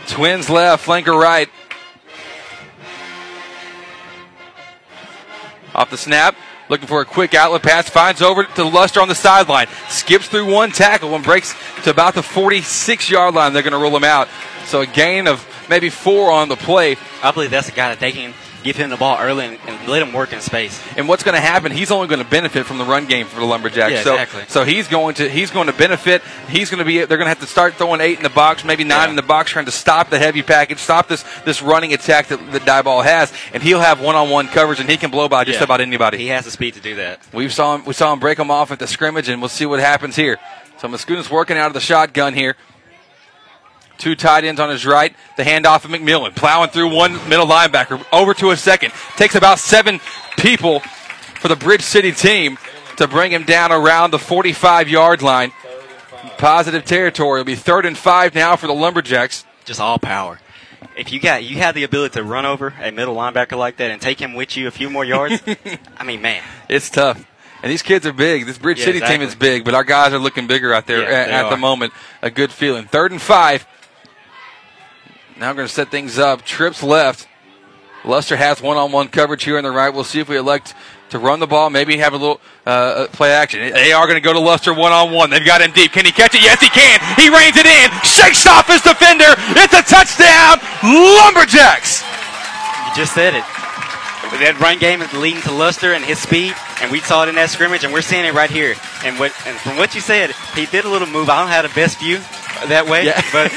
[0.06, 1.48] Twins left, flanker right.
[5.74, 6.36] Off the snap,
[6.68, 10.52] looking for a quick outlet pass, finds over to Luster on the sideline, skips through
[10.52, 13.54] one tackle and breaks to about the 46 yard line.
[13.54, 14.28] They're going to rule him out.
[14.66, 15.40] So a gain of
[15.72, 16.96] maybe four on the play.
[17.22, 19.88] I believe that's a guy that they can give him the ball early and, and
[19.88, 20.80] let him work in space.
[20.96, 21.72] And what's going to happen?
[21.72, 23.90] He's only going to benefit from the run game for the Lumberjacks.
[23.92, 24.44] Yeah, so, exactly.
[24.48, 26.22] so he's going to he's going to benefit.
[26.48, 26.98] He's going to be.
[26.98, 29.10] They're going to have to start throwing eight in the box, maybe nine Yeah.
[29.10, 32.52] in the box, trying to stop the heavy package, stop this this running attack that
[32.52, 35.44] that Diboll has, and he'll have one on one coverage, and he can blow by
[35.44, 35.64] just Yeah.
[35.64, 36.18] about anybody.
[36.18, 37.20] He has the speed to do that.
[37.32, 37.84] We saw him.
[37.86, 40.38] We saw him break them off at the scrimmage, and we'll see what happens here.
[40.78, 42.56] So Mascunas working out of the shotgun here.
[43.98, 45.14] Two tight ends on his right.
[45.36, 48.92] The handoff of McMillan, plowing through one middle linebacker over to a second.
[49.16, 50.00] Takes about seven
[50.36, 52.58] people for the Bridge City team
[52.96, 55.52] to bring him down around the 45 yard line.
[56.38, 57.40] Positive territory.
[57.40, 59.44] It'll be third and five now for the Lumberjacks.
[59.64, 60.40] Just all power.
[60.96, 63.90] If you got you have the ability to run over a middle linebacker like that
[63.90, 65.40] and take him with you a few more yards,
[65.96, 67.24] I mean, man, It's tough.
[67.62, 68.44] And these kids are big.
[68.46, 71.02] This Bridge Yeah, City team is big, but our guys are looking bigger out there
[71.02, 71.92] Yeah, at, at the moment.
[72.20, 72.86] A good feeling.
[72.86, 73.64] Third and five.
[75.36, 76.42] Now we're going to set things up.
[76.42, 77.28] Trips left.
[78.04, 79.90] Luster has one-on-one coverage here on the right.
[79.90, 80.74] We'll see if we elect
[81.10, 83.60] to run the ball, maybe have a little uh, play action.
[83.72, 85.30] They are going to go to Luster one-on-one.
[85.30, 85.92] They've got him deep.
[85.92, 86.42] Can he catch it?
[86.42, 86.98] Yes, he can.
[87.16, 87.90] He reins it in.
[88.02, 89.28] Shakes off his defender.
[89.60, 90.58] It's a touchdown.
[90.82, 92.02] Lumberjacks.
[92.88, 93.61] you just said it.
[94.32, 97.34] That run game is leading to Luster and his speed, and we saw it in
[97.36, 98.74] that scrimmage, and we're seeing it right here.
[99.04, 101.28] And what and from what you said, he did a little move.
[101.28, 102.18] I don't have the best view
[102.68, 103.20] that way, Yeah.
[103.32, 103.52] but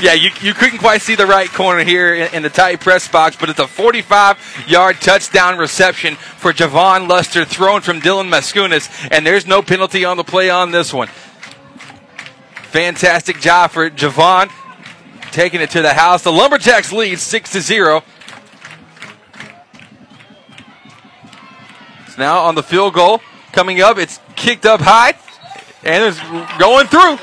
[0.02, 3.06] yeah, you, you couldn't quite see the right corner here in, in the tight press
[3.08, 8.88] box, but it's a 45 yard touchdown reception for Javon Luster thrown from Dylan Mascunas,
[9.10, 11.08] and there's no penalty on the play on this one.
[12.70, 14.50] Fantastic job for Javon
[15.30, 16.22] taking it to the house.
[16.22, 18.02] The Lumberjacks lead 6 to 0.
[22.18, 23.20] Now on the field goal
[23.52, 23.98] coming up.
[23.98, 25.14] It's kicked up high
[25.84, 26.20] and it's
[26.58, 27.18] going through.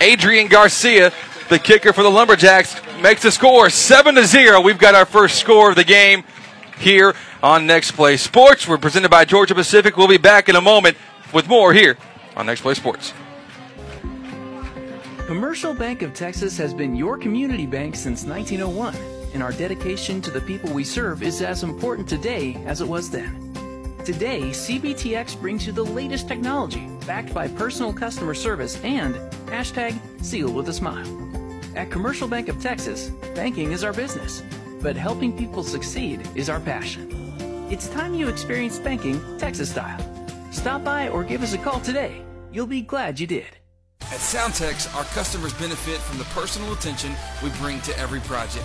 [0.00, 1.12] Adrian Garcia,
[1.48, 4.60] the kicker for the Lumberjacks, makes the score 7 to 0.
[4.60, 6.24] We've got our first score of the game
[6.78, 8.68] here on Next Play Sports.
[8.68, 9.96] We're presented by Georgia Pacific.
[9.96, 10.96] We'll be back in a moment
[11.32, 11.96] with more here
[12.36, 13.12] on Next Play Sports.
[15.26, 18.94] Commercial Bank of Texas has been your community bank since 1901,
[19.36, 23.10] and our dedication to the people we serve is as important today as it was
[23.10, 23.52] then.
[24.02, 29.94] Today, CBTX brings you the latest technology backed by personal customer service and hashtag
[30.24, 31.06] seal with a smile.
[31.76, 34.42] At Commercial Bank of Texas, banking is our business,
[34.80, 37.12] but helping people succeed is our passion.
[37.70, 40.00] It's time you experience banking Texas style.
[40.50, 42.22] Stop by or give us a call today.
[42.52, 43.58] You'll be glad you did.
[44.00, 48.64] At Soundtex, our customers benefit from the personal attention we bring to every project.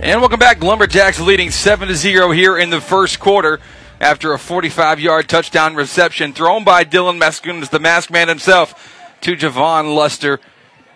[0.00, 0.62] And welcome back.
[0.62, 3.58] Lumberjacks leading 7 to 0 here in the first quarter
[4.00, 9.34] after a 45 yard touchdown reception thrown by Dylan Mascunas, the mask man himself, to
[9.34, 10.38] Javon Luster.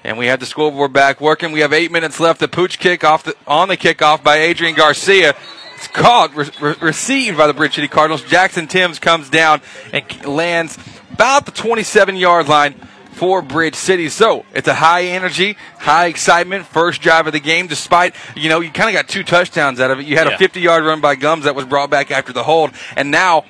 [0.05, 1.51] And we have the scoreboard back working.
[1.51, 2.39] We have eight minutes left.
[2.39, 5.35] The pooch kick off the, on the kickoff by Adrian Garcia.
[5.75, 8.23] It's caught, re- re- received by the Bridge City Cardinals.
[8.23, 9.63] Jackson Timms comes down
[9.93, 10.79] and lands
[11.13, 12.77] about the 27 yard line
[13.13, 14.09] for Bridge City.
[14.09, 17.67] So it's a high energy, high excitement first drive of the game.
[17.67, 20.07] Despite you know you kind of got two touchdowns out of it.
[20.07, 20.35] You had Yeah.
[20.35, 23.45] a 50 yard run by Gums that was brought back after the hold, and now.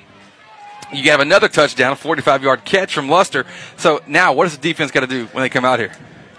[0.91, 3.47] You have another touchdown, a 45 yard catch from Luster.
[3.77, 5.91] So now, what does the defense got to do when they come out here?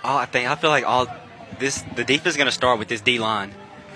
[0.04, 1.08] all I think I feel like all
[1.58, 3.52] this the defense is going to start with this D line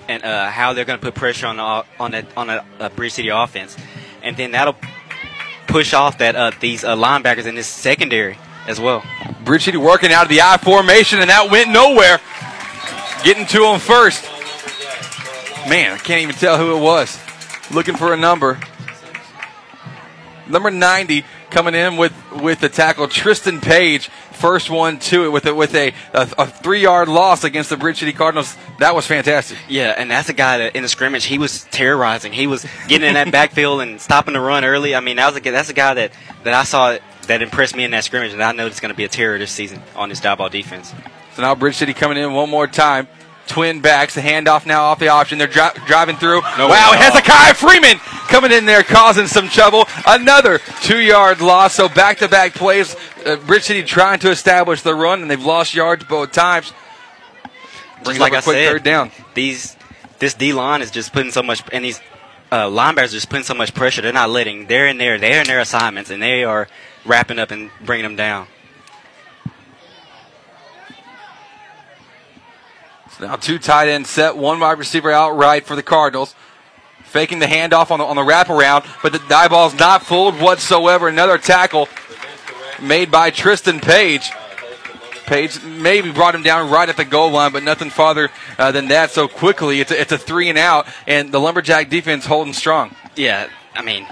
[0.09, 2.89] and uh, how they're going to put pressure on the, on that on a, a
[2.89, 3.77] Bridge City offense,
[4.21, 4.75] and then that'll
[5.67, 8.37] push off that uh, these uh, linebackers in this secondary
[8.69, 9.03] as well.
[9.43, 12.21] Bridge City working out of the I formation, and that went nowhere.
[13.23, 14.23] Getting to him first.
[15.67, 17.19] Man, I can't even tell who it was.
[17.71, 18.59] Looking for a number.
[20.47, 24.07] Number 90 coming in with, with the tackle, Tristan Page.
[24.07, 27.77] First one to it with a, with a, a, a three yard loss against the
[27.77, 28.55] Bridge City Cardinals.
[28.79, 29.57] That was fantastic.
[29.67, 32.31] Yeah, and that's a guy that in the scrimmage he was terrorizing.
[32.31, 34.95] He was getting in that backfield and stopping the run early.
[34.95, 36.13] I mean, that was a, that's a guy that,
[36.45, 36.97] that I saw
[37.29, 39.37] that impressed me in that scrimmage, and I know it's going to be a terror
[39.37, 40.93] this season on this ball defense.
[41.35, 43.07] So now Bridge City coming in one more time.
[43.47, 45.37] Twin backs, the handoff now off the option.
[45.39, 46.41] They're dri- driving through.
[46.57, 46.91] No wow.
[46.95, 49.85] Hezekiah Freeman coming in there causing some trouble.
[50.05, 51.73] Another two yard loss.
[51.73, 52.95] So back to back plays.
[53.25, 56.73] Uh, Bridge City trying to establish the run, and they've lost yards both times.
[57.43, 59.11] Just Brings like up I a quick said, third down.
[59.33, 59.75] these
[60.19, 61.99] this D line is just putting so much, and these
[62.51, 64.01] uh, linebackers are just putting so much pressure.
[64.01, 64.67] They're not letting.
[64.67, 65.17] They're in there.
[65.17, 66.67] They're in their assignments, and they are
[67.09, 68.47] wrapping up and bringing them down.
[73.17, 76.35] So now two tight ends set, one wide receiver out right for the Cardinals.
[77.03, 81.07] Faking the handoff on the, on the wraparound, but the Diboll's not fooled whatsoever.
[81.07, 81.89] Another tackle
[82.79, 84.29] made by Tristan Page.
[85.25, 88.89] Page maybe brought him down right at the goal line, but nothing farther uh, than
[88.89, 89.09] that.
[89.09, 92.95] So quickly, it's a, it's a three and out, and the Lumberjack defense holding strong.
[93.15, 94.05] Yeah, I mean,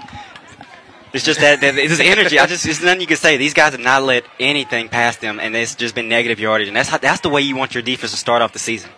[1.12, 2.38] it's just that, that it's energy.
[2.38, 3.36] I just there's nothing you can say.
[3.36, 6.68] These guys have not let anything pass them, and it's just been negative yardage.
[6.68, 8.90] And that's how, that's the way you want your defense to start off the season.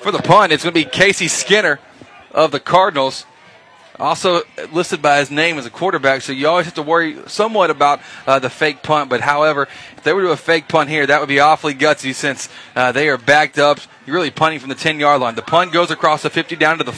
[0.00, 1.80] For the punt, it's going to be Casey Skinner
[2.32, 3.26] of the Cardinals.
[3.98, 7.70] Also listed by his name as a quarterback, so you always have to worry somewhat
[7.70, 9.08] about uh, the fake punt.
[9.08, 11.74] But however, if they were to do a fake punt here, that would be awfully
[11.74, 13.78] gutsy since uh, they are backed up.
[14.04, 15.36] You're really punting from the 10 yard line.
[15.36, 16.92] The punt goes across the 50 down to the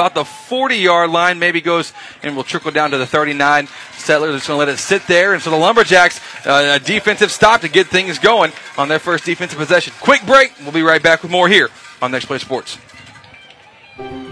[0.00, 3.68] about the 40 yard line, maybe goes and will trickle down to the 39.
[3.92, 5.34] Settlers just going to let it sit there.
[5.34, 9.24] And so the Lumberjacks, uh, a defensive stop to get things going on their first
[9.24, 9.92] defensive possession.
[10.00, 10.52] Quick break.
[10.60, 11.68] We'll be right back with more here
[12.00, 12.78] on Next Play Sports.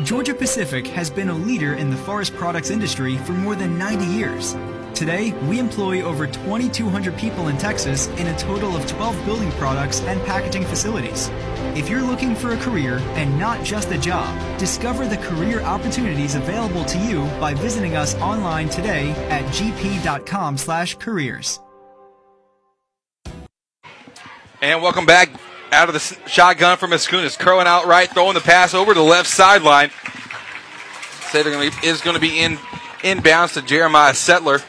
[0.04, 4.06] Georgia Pacific has been a leader in the forest products industry for more than 90
[4.06, 4.54] years.
[4.94, 10.00] Today, we employ over 2,200 people in Texas in a total of 12 building products
[10.02, 11.30] and packaging facilities.
[11.74, 16.36] If you're looking for a career and not just a job, discover the career opportunities
[16.36, 21.58] available to you by visiting us online today at gp.com/careers.
[24.62, 25.30] And welcome back
[25.72, 27.38] out of the shotgun from Mascunas.
[27.38, 29.90] Curling out right, throwing the pass over to the left sideline.
[31.30, 32.56] Say they're going to be is going to be in
[33.00, 34.60] inbounds to Jeremiah Settler.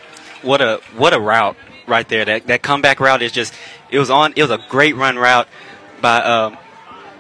[0.42, 1.56] What a what a route
[1.88, 2.26] right there.
[2.26, 3.54] That that comeback route is just
[3.90, 4.34] it was on.
[4.36, 5.48] It was a great run route
[6.02, 6.58] by um,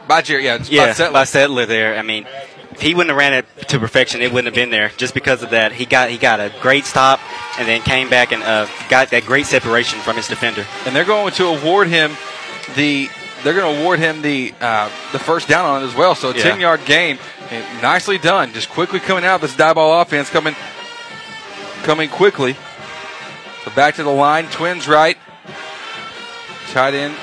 [0.08, 0.46] by Jerry.
[0.46, 1.13] Yeah, it's by Settler.
[1.13, 1.98] by Settler there.
[1.98, 2.28] I mean,
[2.72, 4.92] if he wouldn't have ran it to perfection, it wouldn't have been there.
[4.98, 7.20] Just because of that, he got he got a great stop
[7.58, 10.65] and then came back and uh, got that great separation from his defender.
[10.86, 12.12] and they're going to award him
[12.76, 13.10] the
[13.43, 16.15] they're going to award him the uh, the first down on it as well.
[16.15, 16.43] So a Yeah.
[16.43, 17.17] ten yard gain,
[17.49, 18.54] And nicely done.
[18.54, 19.41] Just quickly coming out.
[19.41, 20.56] This Diboll offense coming
[21.84, 22.56] coming quickly.
[23.65, 24.47] So back to the line.
[24.47, 25.17] Twins right.
[26.71, 27.15] Tight end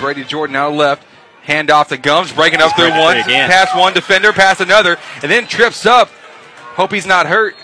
[0.00, 1.04] Brady Jordan out left.
[1.42, 5.46] Hand off to Gums, breaking up through one, past one defender, past another, and then
[5.46, 6.08] trips up.
[6.74, 7.54] Hope he's not hurt.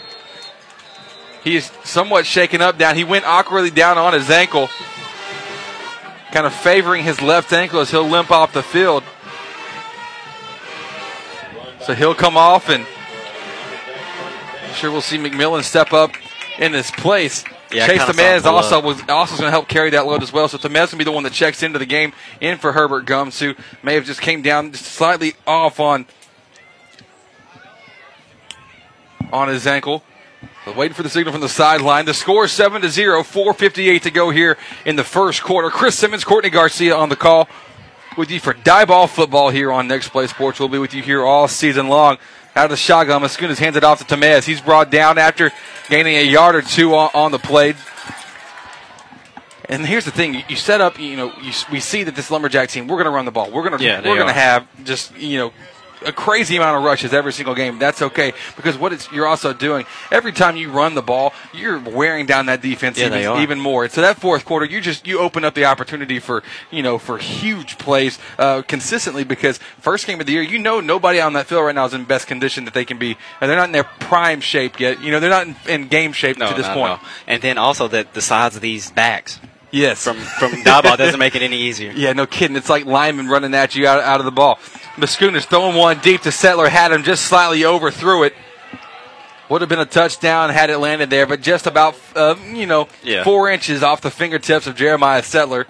[1.42, 2.94] He's somewhat shaken up down.
[2.96, 4.68] He went awkwardly down on his ankle
[6.32, 9.04] kind of favoring his left ankle as he'll limp off the field.
[11.80, 12.87] So he'll come off, and
[14.62, 16.12] I'm sure we'll see McMillan step up
[16.58, 17.44] in his place.
[17.72, 20.48] Yeah, Chase Tamez also was also going to help carry that load as well.
[20.48, 23.06] So Tamez going to be the one that checks into the game in for Herbert
[23.06, 26.06] Gums, who may have just came down just slightly off on
[29.33, 30.02] on his ankle.
[30.77, 32.04] Waiting for the signal from the sideline.
[32.04, 35.71] The score is 7 to 0, 4.58 to go here in the first quarter.
[35.71, 37.48] Chris Simmons, Courtney Garcia on the call.
[38.16, 40.60] with you for Diboll football here on Next Play Sports.
[40.60, 42.18] We'll be with you here all season long.
[42.56, 44.44] Out of the shotgun, Mascunas hands it off to Tamez.
[44.44, 45.52] He's brought down after
[45.88, 47.75] gaining a yard or two on, on the play.
[49.68, 50.98] And here's the thing: you, set up.
[50.98, 52.88] You know, you, we see that this lumberjack team.
[52.88, 53.52] We're going to run the ball.
[53.52, 53.85] We're going to.
[53.85, 55.52] Yeah, we're going to have just you know
[56.05, 57.79] a crazy amount of rushes every single game.
[57.79, 61.79] That's okay because what it's you're also doing every time you run the ball, you're
[61.79, 63.88] wearing down that defense Yeah, even, even more.
[63.88, 67.19] So that fourth quarter, you just you open up the opportunity for you know for
[67.19, 71.46] huge plays uh, consistently because first game of the year, you know nobody on that
[71.46, 73.73] field right now is in best condition that they can be, and they're not in
[73.73, 75.01] their prime shape yet.
[75.03, 77.03] You know they're not in, in game shape No, to this no, point.
[77.03, 77.09] no.
[77.27, 79.40] And then also the the size of these backs.
[79.71, 80.02] Yes.
[80.02, 81.92] From from ball doesn't make it any easier.
[81.92, 82.56] Yeah, no kidding.
[82.56, 84.56] It's like linemen running at you out, out of the ball.
[84.96, 88.35] Mascunas throwing one deep to Settler, had him just slightly overthrew it.
[89.48, 92.88] Would have been a touchdown had it landed there, but just about, uh, you know,
[93.02, 93.25] Yeah.
[93.25, 95.66] four inches off the fingertips of Jeremiah Settler.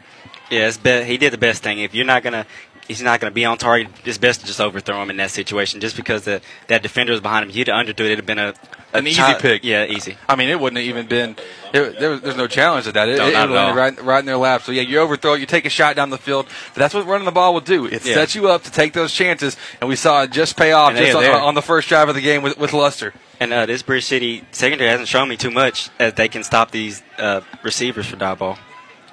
[0.51, 1.79] Yeah, it's be- he did the best thing.
[1.79, 2.45] If you're not gonna,
[2.91, 3.89] he's not gonna be on target.
[4.05, 7.21] It's best to just overthrow him in that situation, just because the that defender was
[7.21, 7.57] behind him.
[7.57, 8.55] You'd have underthrew it, it'd have been a,
[8.93, 9.65] a An easy child- pick.
[9.65, 10.17] Yeah, easy.
[10.29, 11.37] I mean, it wouldn't have even been.
[11.73, 13.09] It, there was, there's no challenge to that.
[13.09, 13.75] It, No, it, it at landed all.
[13.75, 14.63] right, right in their lap.
[14.63, 16.47] So yeah, you overthrow it, you take a shot down the field.
[16.75, 17.87] But that's what running the ball will do.
[17.87, 18.15] It Yeah.
[18.15, 20.99] sets you up to take those chances, and we saw it just pay off And
[20.99, 23.15] just on, on the first drive of the game with, with Luster.
[23.39, 26.73] And uh, this Bridge City secondary hasn't shown me too much as they can stop
[26.73, 28.59] these uh, receivers for dodge ball.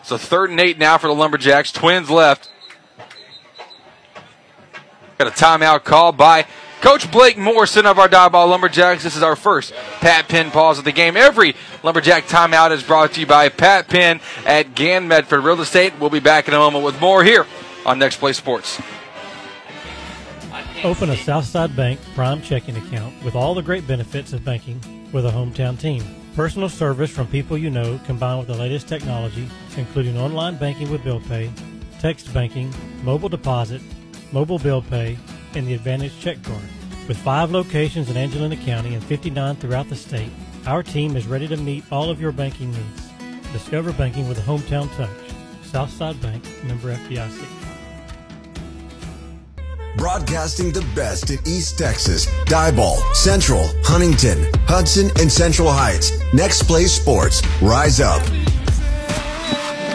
[0.04, 1.72] So third and eight now for the Lumberjacks.
[1.72, 2.50] Twins left.
[5.18, 6.46] Got a timeout called by
[6.80, 9.04] Coach Blake Morrison of our Diboll Lumberjacks.
[9.04, 11.18] This is our first Pat Penn pause of the game.
[11.18, 15.94] Every Lumberjack timeout is brought to you by Pat Penn at Gann Medford Real Estate.
[16.00, 17.48] We'll be back in a moment with more here
[17.84, 18.80] on Next Play Sports.
[20.84, 24.80] Open a Southside Bank Prime checking account with all the great benefits of banking
[25.12, 26.04] with a hometown team.
[26.36, 31.04] Personal service from people you know combined with the latest technology, including online banking with
[31.04, 31.52] bill pay,
[32.00, 32.72] text banking,
[33.04, 33.82] mobile deposit,
[34.32, 35.18] mobile bill pay,
[35.56, 36.62] and the Advantage check card.
[37.08, 40.32] With five locations in Angelina County and 59 throughout the state,
[40.66, 43.10] our team is ready to meet all of your banking needs.
[43.54, 45.10] Discover banking with a hometown touch.
[45.64, 47.46] Southside Bank, member FDIC.
[49.98, 56.12] Broadcasting the best in East Texas, Diboll, Central, Huntington, Hudson, and Central Heights.
[56.34, 57.42] Next Play Sports.
[57.62, 58.22] Rise up.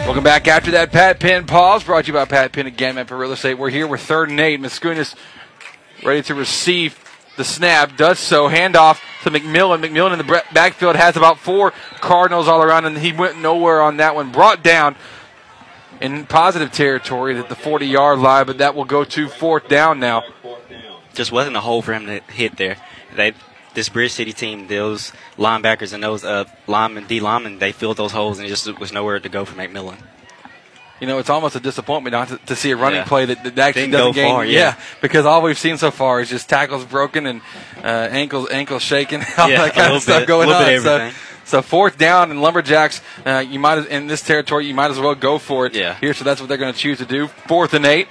[0.03, 1.85] Welcome back after that Pat Penn pause.
[1.85, 3.53] Brought to you by Pat Penn again, Memphis Real Estate.
[3.53, 3.87] We're here.
[3.87, 4.59] We're third and eight.
[4.59, 5.15] Mascunas
[6.03, 6.99] ready to receive
[7.37, 7.95] the snap.
[7.95, 8.49] Does so.
[8.49, 9.81] Handoff to McMillan.
[9.81, 13.95] McMillan in the backfield has about four Cardinals all around, and he went nowhere on
[13.97, 14.29] that one.
[14.29, 14.97] Brought down
[16.01, 20.01] in positive territory at the 40 yard line, but that will go to fourth down
[20.01, 20.23] now.
[21.13, 22.75] Just wasn't a hole for him to hit there.
[23.15, 23.33] They
[23.73, 28.11] this Bridge City team, those linebackers and those uh, linemen, D linemen, they filled those
[28.11, 29.97] holes and it just was nowhere to go for McMillan.
[31.01, 33.05] You know, it's almost a disappointment not to, to see a running Yeah.
[33.05, 34.31] play that, that actually Didn't doesn't gain.
[34.31, 34.75] far, yeah.
[35.01, 37.41] because all we've seen so far is just tackles broken and
[37.83, 40.81] uh, ankles ankles shaking, all Yeah, that kind of stuff bit- going on.
[40.81, 41.11] so,
[41.45, 45.15] so fourth down and Lumberjacks, uh, you might in this territory you might as well
[45.15, 45.75] go for it.
[45.75, 45.95] Yeah.
[45.99, 47.27] Here, so that's what they're going to choose to do.
[47.27, 48.07] Fourth and eight.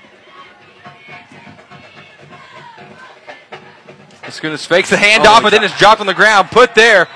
[4.22, 7.08] Mascunas fakes the handoff, Oh, but then it's dropped on the ground, put there.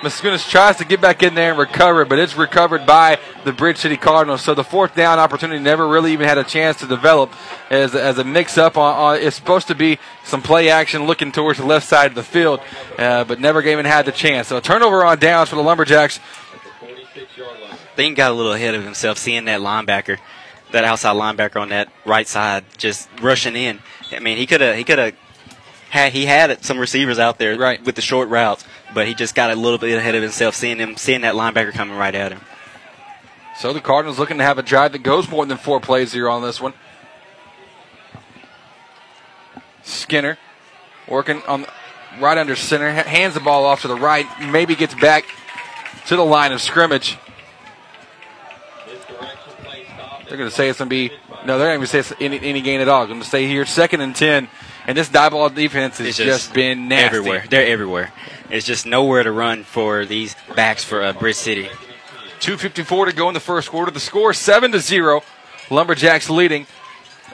[0.00, 3.78] Mascunas tries to get back in there and recover but it's recovered by the Bridge
[3.78, 4.42] City Cardinals.
[4.42, 7.32] So the fourth down opportunity never really even had a chance to develop
[7.68, 8.76] as, as a mix up.
[8.76, 12.14] On, on It's supposed to be some play action looking towards the left side of
[12.14, 12.60] the field,
[12.96, 14.48] uh, but never even had the chance.
[14.48, 16.20] So a turnover on downs for the Lumberjacks.
[17.96, 20.18] Thing got a little ahead of himself, seeing that linebacker,
[20.70, 23.80] that outside linebacker on that right side, just rushing in.
[24.12, 25.14] I mean, he could have, he could have
[25.90, 27.82] had, he had some receivers out there Right.
[27.84, 28.64] with the short routes,
[28.94, 31.72] but he just got a little bit ahead of himself, seeing him, seeing that linebacker
[31.72, 32.40] coming right at him.
[33.58, 36.28] So the Cardinals looking to have a drive that goes more than four plays here
[36.28, 36.74] on this one.
[39.82, 40.38] Skinner
[41.08, 41.66] working on
[42.20, 45.24] right under center, hands the ball off to the right, maybe gets back
[46.06, 47.16] to the line of scrimmage.
[50.28, 51.10] They're going to say it's going to be
[51.46, 51.58] no.
[51.58, 53.06] They're not going to say it's any, any gain at all.
[53.06, 54.48] Going to stay here, second and ten,
[54.88, 57.18] and this Diboll defense has It's just, been nasty.
[57.18, 57.44] everywhere.
[57.48, 58.12] They're everywhere.
[58.50, 61.68] It's just nowhere to run for these backs for uh, Bridge City.
[62.40, 63.90] 254 to go in the first quarter.
[63.92, 65.22] The score 7 to 0.
[65.70, 66.66] Lumberjacks leading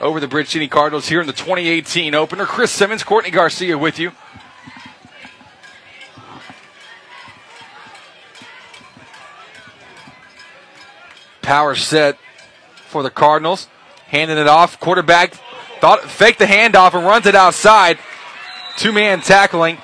[0.01, 2.45] over the Bridge City Cardinals here in the 2018 opener.
[2.45, 4.11] Chris Simmons, Courtney Garcia with you.
[11.41, 12.17] Power set
[12.87, 13.67] for the Cardinals.
[14.07, 14.79] Handing it off.
[14.79, 15.33] Quarterback
[15.85, 17.99] thought faked the handoff and runs it outside.
[18.75, 19.77] Two man tackling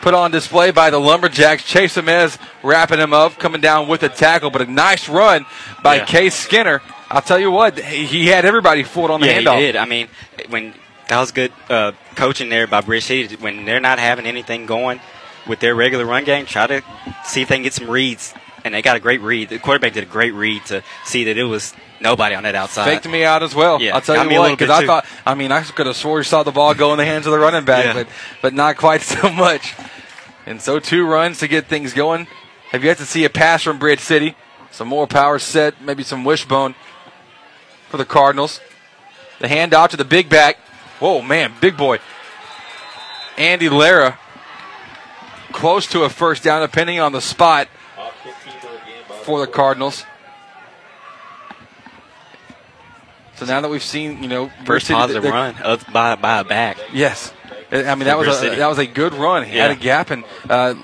[0.00, 1.62] put on display by the Lumberjacks.
[1.62, 5.44] Chase Tamez wrapping him up, coming down with a tackle, but a nice run
[5.82, 6.06] by Yeah.
[6.06, 9.56] Case Skinner I'll tell you what, he had everybody fooled on the yeah, handoff.
[9.56, 9.76] he did.
[9.76, 10.06] I mean,
[10.48, 10.72] when
[11.08, 13.34] that was good uh, coaching there by Bridge City.
[13.34, 15.00] When they're not having anything going
[15.46, 16.82] with their regular run game, try to
[17.24, 18.32] see if they can get some reads.
[18.64, 19.48] And they got a great read.
[19.48, 22.84] The quarterback did a great read to see that it was nobody on that outside.
[22.84, 23.80] Faked me out as well.
[23.80, 26.24] Yeah, I'll tell you what, because I thought, I mean, I could have swore you
[26.24, 27.92] saw the ball go in the hands of the running back, Yeah.
[27.94, 28.08] but
[28.42, 29.74] but not quite so much.
[30.46, 32.26] And so two runs to get things going.
[32.72, 34.34] Have yet to see a pass from Bridge City.
[34.70, 36.74] Some more power set, maybe some wishbone
[37.88, 38.60] for the Cardinals.
[39.40, 40.56] The handoff to the big back.
[41.00, 41.98] Whoa, man, big boy.
[43.36, 44.18] Andy Lara.
[45.52, 47.68] Close to a first down, depending on the spot
[49.24, 50.04] for the Cardinals.
[53.40, 56.40] So now that we've seen, you know, First City- positive the- run of, by, by
[56.40, 56.76] a back.
[56.92, 57.32] Yes,
[57.72, 59.46] I mean that was a, that was a good run.
[59.46, 60.74] He had a gap, and uh,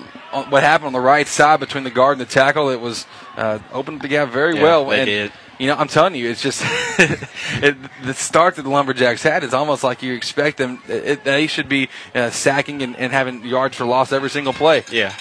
[0.49, 3.05] what happened on the right side between the guard and the tackle, it was
[3.35, 4.85] uh, opened the gap very Yeah, well.
[4.87, 5.31] they and, did.
[5.59, 6.63] You know, I'm telling you, it's just
[6.99, 10.81] it, the start that the Lumberjacks had is almost like you expect them.
[10.87, 14.83] It, they should be uh, sacking and, and having yards for loss every single play.
[14.91, 15.13] Yeah.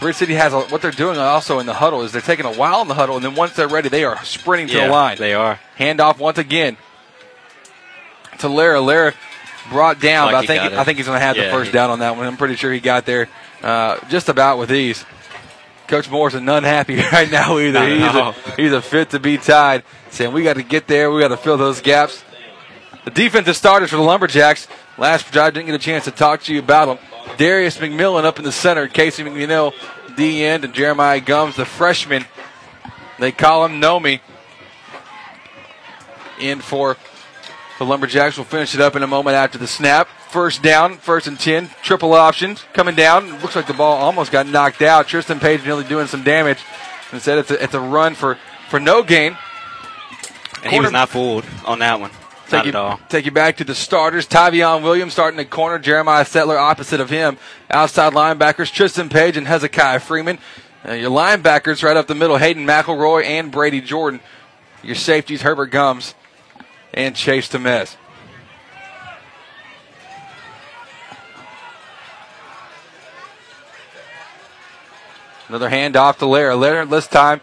[0.00, 2.52] Bridge City has a, what they're doing also in the huddle is they're taking a
[2.54, 4.92] while in the huddle, and then once they're ready, they are sprinting to Yeah, the
[4.92, 5.16] line.
[5.18, 5.60] they are.
[5.78, 6.76] Handoff once again
[8.38, 8.80] to Lara.
[8.80, 9.12] Lara
[9.70, 10.74] brought down, Like but I think.
[10.78, 12.26] I think he's going to have the first he- down on that one.
[12.26, 13.28] I'm pretty sure he got there
[13.62, 15.04] uh, just about with ease.
[15.86, 17.86] Coach Morrison none happy right now either.
[17.86, 21.10] He's a, he's a fit to be tied, saying we got to get there.
[21.10, 22.24] We got to fill those gaps.
[23.04, 24.66] The defensive starters for the Lumberjacks.
[24.96, 26.98] Last drive didn't get a chance to talk to you about them.
[27.36, 29.72] Darius McMillan up in the center, Casey McNeil,
[30.16, 32.24] D end, and Jeremiah Gums, the freshman.
[33.18, 34.20] They call him Nomi.
[36.40, 36.96] In for
[37.78, 38.36] the Lumberjacks.
[38.36, 40.08] We'll finish it up in a moment after the snap.
[40.30, 43.40] First down, first and 10, triple options coming down.
[43.40, 45.06] Looks like the ball almost got knocked out.
[45.06, 46.58] Tristan Page nearly doing some damage.
[47.12, 48.36] Instead, it's a, it's a run for,
[48.68, 49.36] for no gain.
[50.64, 52.10] And he was not fooled on that one.
[52.48, 54.26] Take you, take you back to the starters.
[54.26, 55.78] Tavion Williams starting the corner.
[55.78, 57.38] Jeremiah Settler opposite of him.
[57.70, 60.38] Outside linebackers Tristan Page and Hezekiah Freeman.
[60.86, 64.20] Uh, your linebackers right up the middle Hayden McElroy and Brady Jordan.
[64.82, 66.14] Your safeties Herbert Gums
[66.92, 67.96] and Chase Tamez.
[75.48, 76.56] Another handoff to Lara.
[76.56, 77.40] Lara this time,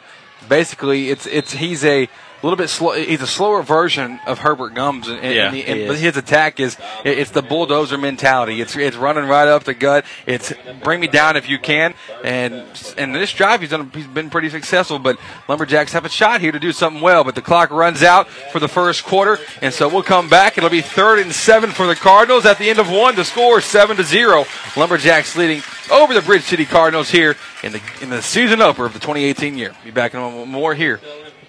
[0.50, 2.10] basically, it's it's he's a
[2.44, 2.92] little bit slow.
[2.94, 5.98] He's a slower version of Herbert Gums, and, and- Yeah, and the- he and- but
[5.98, 8.62] his attack is it- it's the bulldozer mentality.
[8.62, 10.06] It's it's running right up the gut.
[10.26, 10.52] It's
[10.84, 11.94] bring me down if you can.
[12.24, 12.64] And
[12.98, 15.00] and this drive he's done he's been pretty successful.
[15.00, 15.18] But
[15.48, 17.24] Lumberjacks have a shot here to do something well.
[17.24, 20.58] But the clock runs out for the first quarter, and so we'll come back.
[20.58, 23.16] It'll be third and seven for the Cardinals at the end of one.
[23.16, 24.46] The score is seven to zero.
[24.76, 25.62] Lumberjacks leading
[25.92, 29.58] over the Bridge City Cardinals here in the in the season opener of the 2018
[29.58, 29.74] year.
[29.84, 31.00] Be back in a moment more here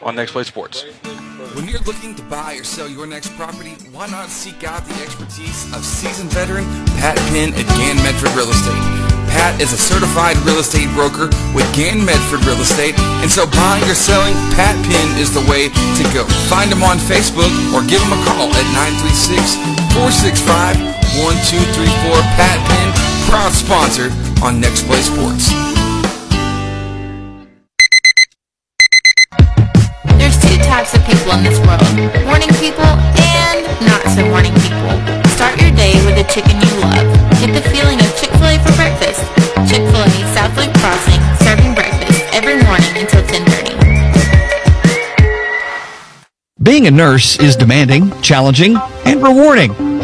[0.02, 0.84] on Next Play Sports.
[1.54, 4.94] When you're looking to buy or sell your next property, why not seek out the
[5.02, 6.64] expertise of seasoned veteran
[6.96, 8.80] Pat Penn at Gann Medford Real Estate?
[9.36, 13.84] Pat is a certified real estate broker with Gann Medford Real Estate, and so buying
[13.84, 16.24] or selling, Pat Penn is the way to go.
[16.48, 18.66] Find him on Facebook or give him a call at
[19.92, 20.80] 936-465-1234.
[22.36, 22.88] Pat Penn,
[23.28, 24.08] proud sponsor
[24.44, 25.71] on Next Play Sports.
[30.72, 31.84] Types of people in this world.
[32.24, 32.88] Morning people
[33.36, 34.96] and not so morning people.
[35.36, 37.04] Start your day with a chicken you love.
[37.44, 39.20] Get the feeling of Chick-fil-A for breakfast.
[39.68, 43.76] Chick-fil-A South Loop Crossing, serving breakfast every morning until 1030.
[46.62, 49.91] Being a nurse is demanding, challenging, and rewarding.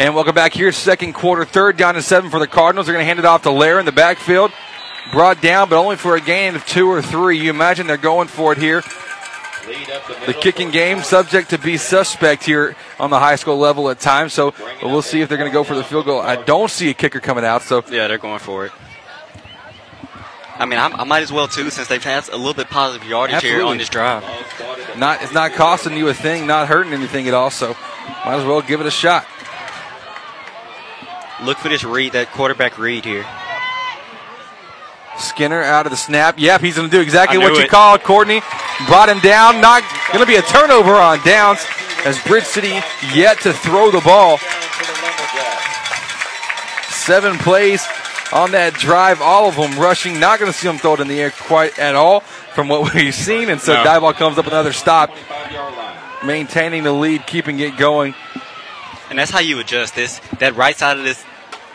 [0.00, 2.86] And welcome back here, second quarter, third down and seven for the Cardinals.
[2.86, 4.50] They're going to hand it off to Lair in the backfield.
[5.12, 7.38] Brought down, but only for a gain of two or three.
[7.38, 8.80] You imagine they're going for it here.
[10.24, 14.32] The kicking game, subject to be suspect here on the high school level at times.
[14.32, 16.22] So we'll see if they're going to go for the field goal.
[16.22, 17.60] I don't see a kicker coming out.
[17.60, 18.72] So Yeah, they're going for it.
[20.56, 23.06] I mean, I'm, I might as well too, since they've had a little bit positive
[23.06, 24.24] yardage here on this drive.
[24.96, 27.50] not it's not costing you a thing, not hurting anything at all.
[27.50, 27.76] So
[28.24, 29.26] might as well give it a shot.
[31.42, 33.24] Look for this read, that quarterback read here.
[35.18, 36.36] Skinner out of the snap.
[36.38, 37.70] Yep, he's going to do exactly what you it.
[37.70, 38.02] called.
[38.02, 38.40] Courtney
[38.86, 39.60] brought him down.
[39.60, 39.82] Not
[40.12, 41.64] going to be a turnover on downs.
[42.04, 42.78] as Bridge City
[43.14, 44.38] yet to throw the ball.
[46.90, 47.86] Seven plays
[48.32, 50.20] on that drive, all of them rushing.
[50.20, 52.94] Not going to see them throw it in the air quite at all from what
[52.94, 53.48] we've seen.
[53.48, 53.84] And so No.
[53.84, 55.10] Diboll comes up another stop,
[56.24, 58.14] maintaining the lead, keeping it going.
[59.08, 60.20] And that's how you adjust this.
[60.38, 61.24] That right side of this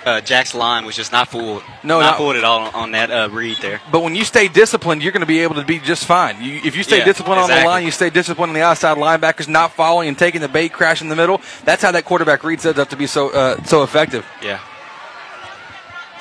[0.05, 1.63] uh, Jack's line was just not fooled.
[1.83, 3.81] No, not not- fooled at all on that uh, read there.
[3.91, 6.41] But when you stay disciplined, you're going to be able to be just fine.
[6.41, 8.97] You, if you stay Yeah, disciplined on the line, you stay disciplined on the outside
[8.97, 11.41] linebackers, not following and taking the bait crash in the middle.
[11.63, 14.25] That's how that quarterback read sets up to be so uh, so effective.
[14.43, 14.59] Yeah.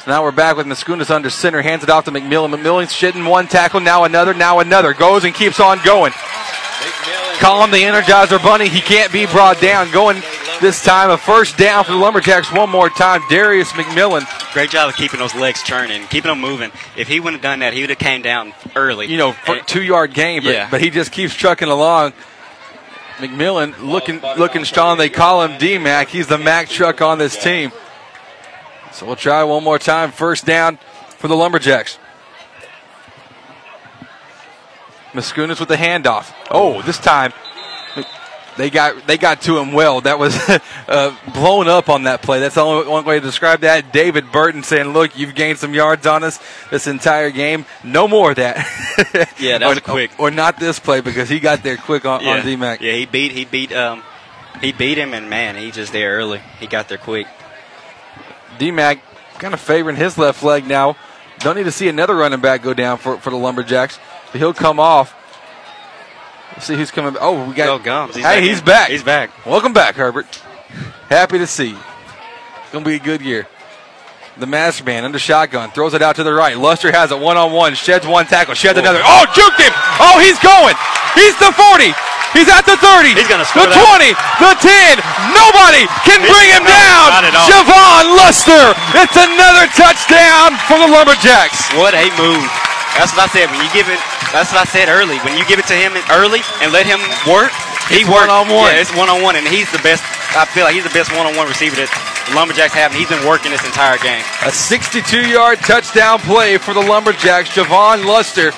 [0.05, 2.55] So now we're back with Mascunas under center, hands it off to McMillan.
[2.55, 4.93] McMillan's shitting one tackle, now another, now another.
[4.93, 6.13] Goes and keeps on going.
[7.41, 8.69] Call him the Energizer Bunny.
[8.69, 9.91] He can't be brought down.
[9.91, 10.23] Going
[10.61, 13.21] this time, a first down for the Lumberjacks one more time.
[13.29, 14.25] Darius McMillan.
[14.55, 16.71] Great job of keeping those legs churning, keeping them moving.
[16.97, 19.07] If he wouldn't have done that, he would have came down early.
[19.09, 20.69] You know, for two yard game, but, Yeah.
[20.71, 22.13] but he just keeps trucking along.
[23.19, 24.97] McMillan looking looking strong.
[24.99, 26.09] They call him D Mac.
[26.09, 27.73] He's the Mac truck on this team.
[28.93, 30.13] So we'll try one more time.
[30.13, 30.79] First down
[31.19, 31.99] for the Lumberjacks.
[35.15, 36.33] Mascunas with the handoff.
[36.51, 37.33] Oh, this time
[38.57, 40.01] they got they got to him well.
[40.01, 40.37] That was
[40.89, 42.41] uh, blown up on that play.
[42.41, 43.93] That's the only one way to describe that.
[43.93, 46.41] David Burton saying, "Look, you've gained some yards on us
[46.71, 47.67] this entire game.
[47.83, 48.65] No more of that."
[49.39, 50.11] Yeah, that was or, quick.
[50.19, 52.39] Or not this play because he got there quick on, yeah.
[52.39, 52.81] on D Mac.
[52.81, 54.03] Yeah, he beat he beat um
[54.61, 56.41] he beat him, and man, he just there early.
[56.61, 57.27] He got there quick.
[58.59, 59.01] D Mac
[59.39, 60.97] kind of favoring his left leg now.
[61.41, 63.99] Don't need to see another running back go down for, for the Lumberjacks.
[64.35, 65.15] But he'll come off.
[66.59, 67.15] Let's see who's coming.
[67.23, 67.71] Oh, we got.
[67.71, 68.19] Go Gums.
[68.19, 68.65] He's hey, back he's in.
[68.67, 68.91] back.
[68.91, 69.31] He's back.
[69.47, 70.27] Welcome back, Herbert.
[71.07, 71.83] Happy to see you.
[72.75, 73.47] Gonna be a good year.
[74.35, 76.59] The master man under shotgun throws it out to the right.
[76.59, 77.79] Luster has it one on one.
[77.79, 78.59] Sheds one tackle.
[78.59, 78.99] Sheds another.
[79.07, 79.23] Oh.
[79.23, 79.71] oh, juked him.
[80.03, 80.75] Oh, he's going.
[81.15, 81.95] He's the 40.
[82.35, 83.15] He's at the 30.
[83.15, 83.79] He's gonna The score that.
[83.79, 84.19] 20.
[84.43, 84.99] The 10.
[85.31, 87.07] Nobody can bring him no, down.
[87.15, 87.47] not at all.
[87.47, 88.75] Javon Luster.
[88.99, 91.71] It's another touchdown for the Lumberjacks.
[91.79, 92.64] What a move!
[92.99, 93.51] That's what I said.
[93.51, 93.99] When you give it,
[94.31, 95.19] that's what I said early.
[95.27, 97.51] When you give it to him early and let him work,
[97.91, 98.31] he works.
[98.31, 98.71] one-on-one.
[98.71, 100.03] Yeah, it's one on one, and he's the best.
[100.35, 101.91] I feel like he's the best one on one receiver that
[102.31, 104.23] the Lumberjacks have, and he's been working this entire game.
[104.43, 107.51] A 62-yard touchdown play for the Lumberjacks.
[107.51, 108.49] Javon Luster,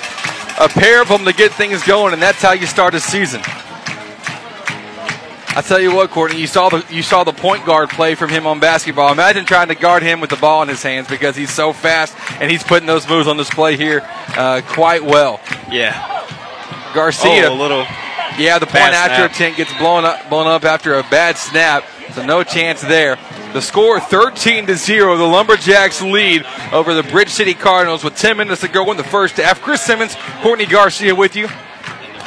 [0.61, 3.41] a pair of them to get things going, and that's how you start a season.
[5.57, 8.29] I tell you what, Courtney, you saw the you saw the point guard play from
[8.29, 9.11] him on basketball.
[9.11, 12.15] Imagine trying to guard him with the ball in his hands because he's so fast
[12.39, 14.01] and he's putting those moves on display here
[14.37, 15.39] uh, quite well.
[15.71, 15.93] Yeah.
[16.93, 17.87] Garcia, Oh, a little.
[18.37, 21.83] yeah, the point after attempt gets blown up blown up after a bad snap,
[22.13, 23.17] so no chance there.
[23.53, 25.17] The score 13 to 0.
[25.17, 29.03] The Lumberjacks lead over the Bridge City Cardinals with 10 minutes to go in the
[29.03, 29.59] first half.
[29.63, 31.47] Chris Simmons, Courtney Garcia with you.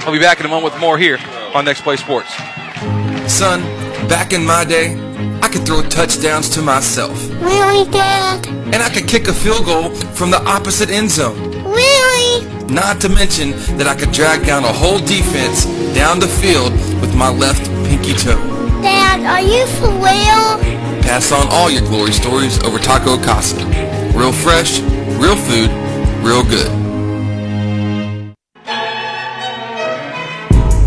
[0.00, 1.18] I'll be back in a moment with more here
[1.54, 2.32] on Next Play Sports.
[3.30, 3.62] Son,
[4.08, 4.92] back in my day,
[5.40, 7.16] I could throw touchdowns to myself.
[7.40, 8.46] Really, Dad?
[8.48, 11.38] And I could kick a field goal from the opposite end zone.
[11.64, 12.44] Really?
[12.66, 15.64] Not to mention that I could drag down a whole defense
[15.94, 18.36] down the field with my left pinky toe.
[18.82, 21.00] Dad, are you for real?
[21.00, 23.64] Pass on all your glory stories over Taco Casa.
[24.12, 24.80] Real fresh,
[25.22, 25.70] real food,
[26.26, 26.68] real good.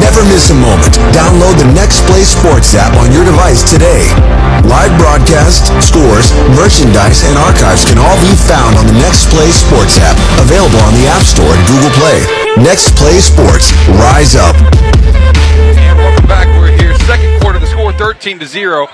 [0.00, 0.94] Never miss a moment.
[1.14, 4.10] Download the Next Play Sports app on your device today.
[4.66, 10.00] Live broadcasts, scores, merchandise, and archives can all be found on the Next Play Sports
[10.00, 12.20] app, available on the App Store and Google Play.
[12.60, 13.72] Next Play Sports.
[14.00, 14.56] Rise up.
[15.76, 16.48] And welcome back.
[16.58, 16.94] We're here.
[17.04, 18.86] Second quarter, the score 13 to 0.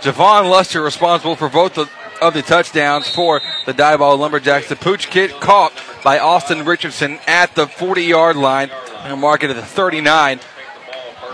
[0.00, 1.88] Javon Luster responsible for both the,
[2.22, 4.68] of the touchdowns for the Diboll Lumberjacks.
[4.68, 5.72] The pooch kid caught
[6.04, 8.70] by Austin Richardson at the 40 yard line.
[9.02, 10.38] And mark it at the 39.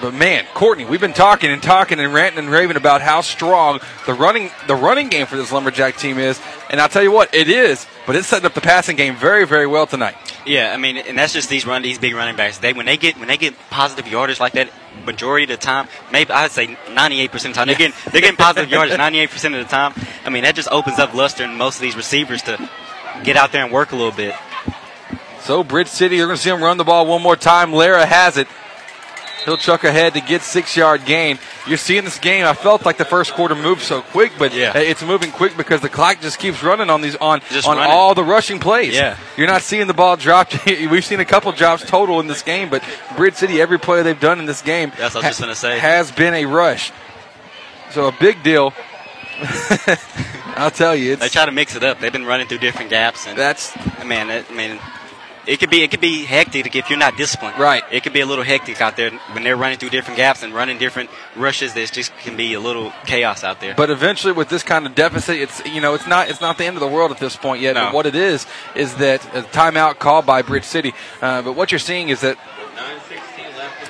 [0.01, 3.81] But man, Courtney, we've been talking and talking and ranting and raving about how strong
[4.07, 6.41] the running the running game for this Lumberjack team is.
[6.71, 9.47] And I'll tell you what, it is, but it's setting up the passing game very,
[9.47, 10.15] very well tonight.
[10.47, 12.59] Yeah, I mean, and that's just these run these big running backs.
[12.59, 14.71] They when they get when they get positive yardage like that,
[15.05, 18.21] majority of the time, maybe I'd say 98 percent of the time, they're getting they're
[18.21, 19.95] getting positive yardage 98 percent of the time.
[20.25, 22.71] I mean, that just opens up Luster in most of these receivers to
[23.25, 24.35] get out there and work a little bit.
[25.41, 27.73] So Bridge City, you're going to see them run the ball one more time.
[27.73, 28.49] Lara has it.
[29.45, 31.39] He'll chuck ahead to get six yard gain.
[31.67, 32.45] You're seeing this game.
[32.45, 34.73] I felt like the first quarter moved so quick, but Yeah.
[34.75, 37.77] Uh, it's moving quick because the clock just keeps running on these on Just on
[37.77, 37.93] running.
[37.93, 38.95] all the rushing plays.
[38.95, 39.17] Yeah.
[39.37, 40.59] You're not seeing the ball dropped.
[40.67, 42.83] We've seen a couple drops total in this game, but
[43.17, 45.55] Bridge City, every play they've done in this game That's what I was just gonna
[45.55, 45.79] say.
[45.79, 46.93] has been a rush.
[47.93, 48.75] So a big deal.
[50.57, 52.01] I'll tell you, it's They try to mix it up.
[52.01, 53.75] They've been running through different gaps, and that's
[54.05, 54.29] man.
[54.31, 54.79] It, I mean,
[55.49, 57.59] it could be it could be hectic if you're not disciplined.
[57.59, 57.83] Right.
[57.91, 60.53] It could be a little hectic out there when they're running through different gaps and
[60.53, 61.73] running different rushes.
[61.73, 63.75] There's just can be a little chaos out there.
[63.75, 66.67] But eventually, with this kind of deficit, it's you know it's not it's not the
[66.67, 67.75] end of the world at this point yet.
[67.75, 67.87] No.
[67.87, 68.47] But what it is
[68.77, 70.93] is that a timeout called by Bridge City.
[71.23, 72.37] Uh, but what you're seeing is that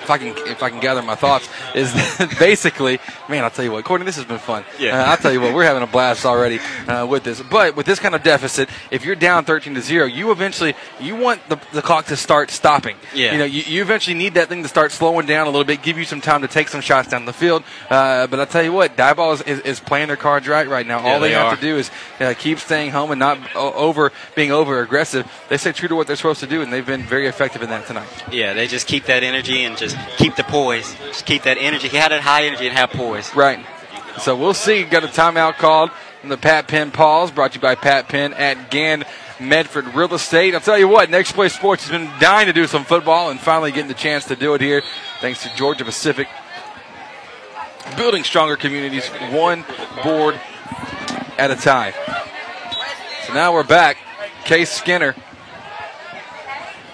[0.09, 2.99] if I can if I can gather my thoughts is that basically,
[3.29, 4.65] man, I'll tell you what, Courtney, this has been fun.
[4.79, 4.99] Yeah.
[5.03, 7.43] Uh, I'll tell you what, we're having a blast already uh, with this.
[7.43, 11.17] But with this kind of deficit, if you're down 13 to zero, you eventually you
[11.17, 12.97] want the, the clock to start stopping.
[13.15, 13.33] Yeah.
[13.33, 15.83] You know, you, you eventually need that thing to start slowing down a little bit,
[15.83, 17.63] give you some time to take some shots down the field.
[17.91, 20.87] Uh, but I'll tell you what, Diboll is, is, is playing their cards right right
[20.87, 21.03] now.
[21.03, 21.91] Yeah, All they, they have to do is
[22.21, 25.31] uh, keep staying home and not over being over aggressive.
[25.51, 27.69] They stay true to what they're supposed to do, and they've been very effective in
[27.71, 28.09] that tonight.
[28.33, 30.95] yeah, they just keep that energy and just keep the poise.
[31.07, 31.89] Just keep that energy.
[31.89, 33.35] He had that high energy and have poise.
[33.35, 33.65] Right.
[34.21, 34.85] So we'll see.
[34.85, 35.91] Got a timeout called
[36.21, 39.05] from the Pat Penn Pause, brought to you by Pat Penn at Gann
[39.41, 40.55] Medford Real Estate.
[40.55, 43.39] I'll tell you what, Next Play Sports has been dying to do some football and
[43.39, 44.83] finally getting the chance to do it here,
[45.21, 46.29] thanks to Georgia Pacific.
[47.97, 49.65] Building stronger communities, one
[50.03, 50.39] board
[51.39, 51.95] at a time.
[53.27, 53.97] So now we're back.
[54.45, 55.15] Case Skinner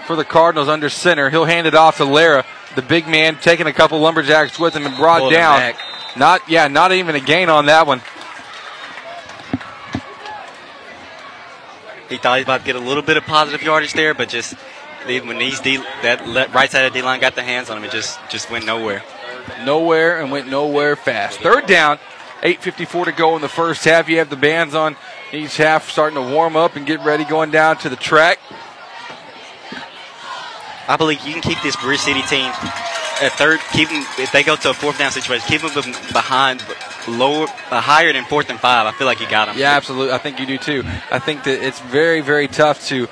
[0.06, 1.30] for the Cardinals under center.
[1.30, 2.44] He'll hand it off to Lara,
[2.76, 5.74] the big man, taking a couple lumberjacks with him and brought him down.
[6.16, 8.00] Not yeah, not even a gain on that one.
[12.08, 14.28] He thought he was about to get a little bit of positive yardage there, but
[14.28, 14.54] just
[15.06, 17.78] when these D, that le- right side of the D line got the hands on
[17.78, 19.02] him, it just just went nowhere.
[19.64, 21.40] Nowhere and went nowhere fast.
[21.40, 21.98] Third down,
[22.42, 24.08] 8.54 to go in the first half.
[24.08, 24.96] You have the bands on
[25.32, 28.38] each half starting to warm up and get ready going down to the track.
[30.88, 32.50] I believe you can keep this Bridge City team
[33.22, 33.60] at third.
[33.72, 35.46] Keep them if they go to a fourth down situation.
[35.48, 36.62] Keep them behind,
[37.08, 38.86] lower, uh, higher than fourth and five.
[38.86, 39.56] I feel like you got them.
[39.58, 40.12] Yeah, absolutely.
[40.12, 40.82] I think you do too.
[41.10, 43.08] I think that it's very, very tough to.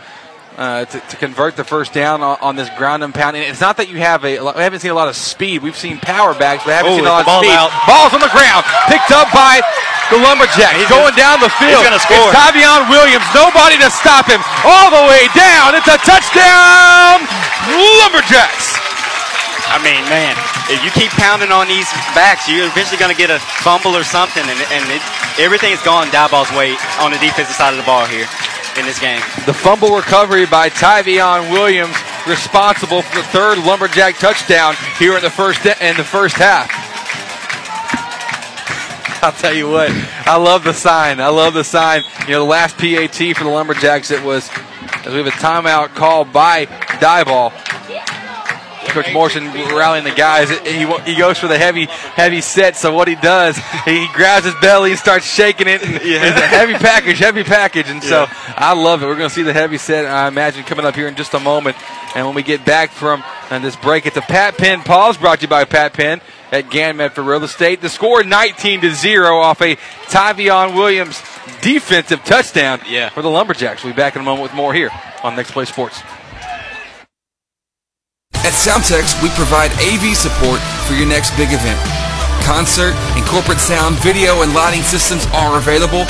[0.52, 3.64] Uh, to, to convert the first down on, on this ground and pound, and it's
[3.64, 4.36] not that you have a.
[4.36, 5.64] We haven't seen a lot of speed.
[5.64, 7.56] We've seen power backs, but haven't Oh, seen a lot of ball's speed.
[7.56, 7.72] out.
[7.88, 9.64] Ball's on the ground, picked up by
[10.12, 11.72] the lumberjack, He's going gonna- down the field.
[11.72, 12.28] he's gonna score.
[12.28, 13.24] It's Tavion Williams.
[13.32, 14.44] Nobody to stop him.
[14.68, 15.72] All the way down.
[15.72, 17.24] It's a touchdown,
[17.70, 18.74] lumberjacks.
[19.72, 20.36] I mean, man,
[20.68, 24.04] if you keep pounding on these backs, you're eventually going to get a fumble or
[24.04, 25.00] something, and, and it,
[25.40, 28.28] everything's gone Diboll's way on the defensive side of the ball here
[28.76, 29.20] in this game.
[29.46, 31.96] The fumble recovery by Tyvion Williams,
[32.26, 36.70] responsible for the third lumberjack touchdown here in the first in the first half.
[39.22, 39.90] I'll tell you what,
[40.26, 41.20] I love the sign.
[41.20, 42.02] I love the sign.
[42.26, 44.50] You know, the last PAT for the lumberjacks, it was
[45.04, 47.52] as we have a timeout called by Dieball.
[48.92, 50.50] Coach Morrison rallying the guys.
[50.50, 52.76] He, he goes for the heavy heavy set.
[52.76, 55.82] So what he does, he grabs his belly and starts shaking it.
[55.82, 57.88] And It's a heavy package, heavy package.
[57.88, 59.06] And so I love it.
[59.06, 60.06] We're going to see the heavy set.
[60.06, 61.76] I imagine coming up here in just a moment.
[62.14, 65.38] And when we get back from uh, this break, it's a Pat Penn pause brought
[65.38, 66.20] to you by Pat Penn
[66.50, 67.80] at Gann for Real Estate.
[67.80, 69.76] The score 19 to zero off a
[70.08, 71.22] Tyvion Williams
[71.62, 73.08] defensive touchdown Yeah.
[73.08, 73.82] for the Lumberjacks.
[73.82, 74.90] We'll be back in a moment with more here
[75.22, 76.02] on Next Play Sports.
[78.42, 80.58] At Soundtex, we provide AV support
[80.90, 81.78] for your next big event.
[82.42, 86.02] Concert and corporate sound, video, and lighting systems are available.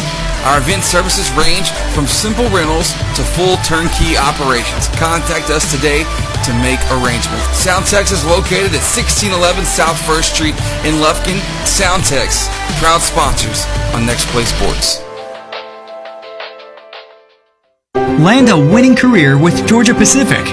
[0.49, 4.89] Our event services range from simple rentals to full turnkey operations.
[4.97, 6.09] Contact us today
[6.49, 7.45] to make arrangements.
[7.53, 10.57] Soundtex is located at 1611 South First Street
[10.89, 11.37] in Lufkin.
[11.69, 12.49] Soundtex,
[12.81, 15.05] proud sponsors on Next Play Sports.
[18.23, 20.45] Land a winning career with Georgia Pacific.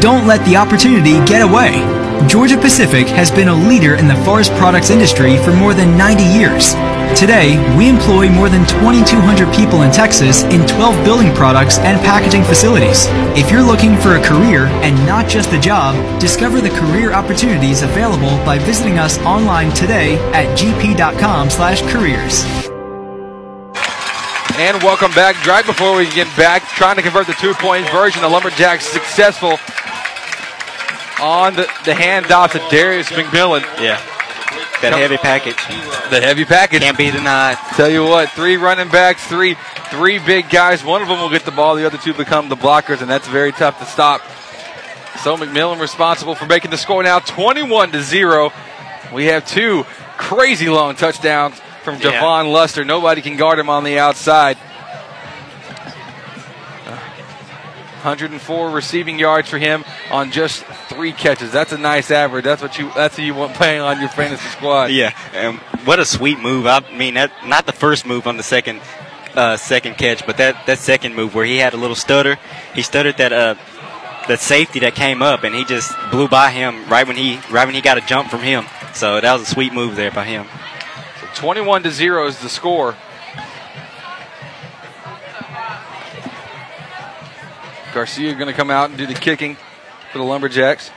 [0.00, 1.80] Don't let the opportunity get away.
[2.28, 6.24] Georgia Pacific has been a leader in the forest products industry for more than 90
[6.24, 6.74] years.
[7.18, 12.42] Today, we employ more than 2,200 people in Texas in 12 building products and packaging
[12.42, 13.06] facilities.
[13.38, 17.82] If you're looking for a career and not just a job, discover the career opportunities
[17.82, 22.73] available by visiting us online today at gp.com/careers.
[24.56, 25.44] And welcome back.
[25.44, 28.22] Right before we get back, trying to convert the two-point version.
[28.22, 29.58] The Lumberjacks successful
[31.20, 33.62] on the, the handoff to Darius McMillan.
[33.82, 34.00] Yeah.
[34.80, 35.56] That heavy package.
[36.08, 36.82] The heavy package.
[36.82, 37.58] Can't be denied.
[37.74, 39.56] Tell you what, three running backs, three
[39.90, 40.84] three big guys.
[40.84, 41.74] One of them will get the ball.
[41.74, 44.20] The other two become the blockers, and that's very tough to stop.
[45.24, 48.52] So McMillan responsible for making the score now 21 to 0.
[49.12, 49.84] We have two
[50.16, 52.12] crazy long touchdowns from Yeah.
[52.12, 52.84] Devon Luster.
[52.84, 54.56] Nobody can guard him on the outside.
[58.02, 61.50] 104 receiving yards for him on just three catches.
[61.50, 62.44] That's a nice average.
[62.44, 64.90] That's what you that's what you want playing on your fantasy squad.
[64.90, 65.56] Yeah, um,
[65.86, 66.66] what a sweet move.
[66.66, 68.82] I mean, that not the first move on the second
[69.34, 72.38] uh, second catch, but that, that second move where he had a little stutter.
[72.74, 73.54] He stuttered that uh,
[74.28, 77.64] that safety that came up, and he just blew by him right when he right
[77.64, 78.66] when he got a jump from him.
[78.92, 80.46] So that was a sweet move there by him.
[81.34, 82.94] 21 to 0 is the score.
[87.92, 89.56] Garcia going to come out and do the kicking
[90.10, 90.90] for the Lumberjacks.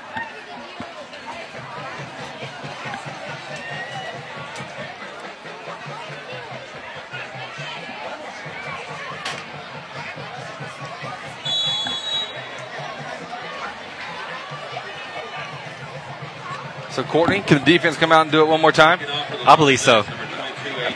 [16.91, 18.99] So Courtney, can the defense come out and do it one more time?
[19.45, 20.03] I believe so.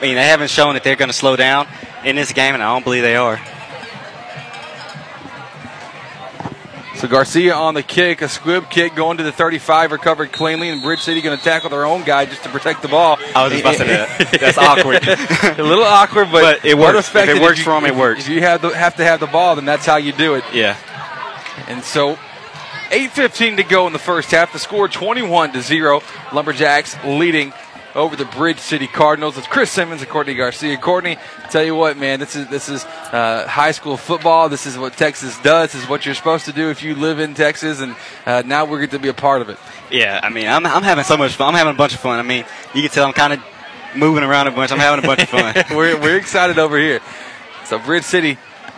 [0.01, 1.67] I mean, they haven't shown that they're going to slow down
[2.03, 3.39] in this game, and I don't believe they are.
[6.97, 10.83] So Garcia on the kick, a squib kick going to the 35, recovered cleanly, and
[10.83, 13.17] Bridge City going to tackle their own guy just to protect the ball.
[13.35, 14.31] I was just about to say that.
[14.39, 15.03] That's awkward.
[15.59, 16.99] a little awkward, but, But it works.
[16.99, 18.21] If effective it works you- for 'em, it if- works.
[18.21, 20.43] If you have, the, have to have the ball, then that's how you do it.
[20.53, 20.77] Yeah.
[21.67, 22.17] And so
[22.89, 24.53] 8.15 to go in the first half.
[24.53, 26.03] The score 21 to 0.
[26.33, 27.51] Lumberjacks leading
[27.95, 29.37] over the Bridge City Cardinals.
[29.37, 30.77] It's Chris Simmons and Courtney Garcia.
[30.77, 31.17] Courtney,
[31.49, 34.49] tell you what, man, this is this is uh, high school football.
[34.49, 35.73] This is what Texas does.
[35.73, 38.65] This is what you're supposed to do if you live in Texas, and uh, now
[38.65, 39.57] we're going to be a part of it.
[39.91, 41.49] Yeah, I mean, I'm, I'm having so much fun.
[41.49, 42.19] I'm having a bunch of fun.
[42.19, 43.43] I mean, you can tell I'm kind of
[43.95, 44.71] moving around a bunch.
[44.71, 45.55] I'm having a bunch of fun.
[45.71, 47.01] we're, we're excited over here.
[47.65, 48.37] So Bridge City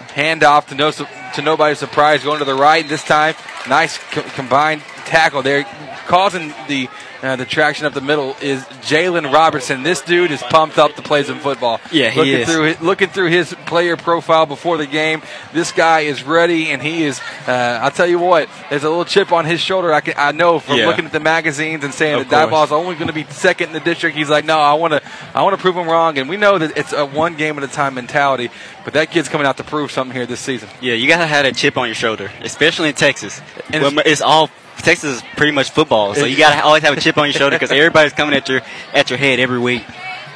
[0.09, 3.35] handoff to no to nobody's surprise, going to the right this time.
[3.67, 5.63] Nice co- combined tackle there,
[6.07, 6.87] causing the
[7.23, 9.81] uh, the traction up the middle is Jalen Robertson.
[9.81, 11.79] This dude is pumped up to play some football.
[11.91, 12.47] Yeah, he looking is.
[12.49, 15.21] Through his, looking through his player profile before the game,
[15.53, 17.21] this guy is ready, and he is.
[17.47, 19.93] Uh, I'll tell you what, there's a little chip on his shoulder.
[19.93, 20.87] I can, I know from Yeah.
[20.87, 22.49] looking at the magazines and saying Of that.
[22.49, 24.17] Diboll's only going to be second in the district.
[24.17, 25.01] He's like, no, I want to,
[25.33, 27.63] I want to prove him wrong, and we know that it's a one game at
[27.63, 28.49] a time mentality.
[28.83, 30.67] But that kid's coming out to prove something here this season.
[30.81, 33.41] Yeah, you gotta have that chip on your shoulder, especially in Texas.
[33.71, 34.49] And Well, it's all
[34.83, 37.55] Texas is pretty much football, so you gotta always have a chip on your shoulder
[37.55, 38.61] because everybody's coming at your
[38.93, 39.83] at your head every week.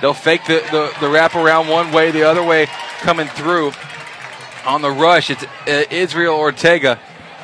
[0.02, 2.68] They'll fake the, the, the wrap around one way, the other way
[3.00, 3.72] coming through.
[4.66, 7.00] On the rush, it's uh, Israel Ortega,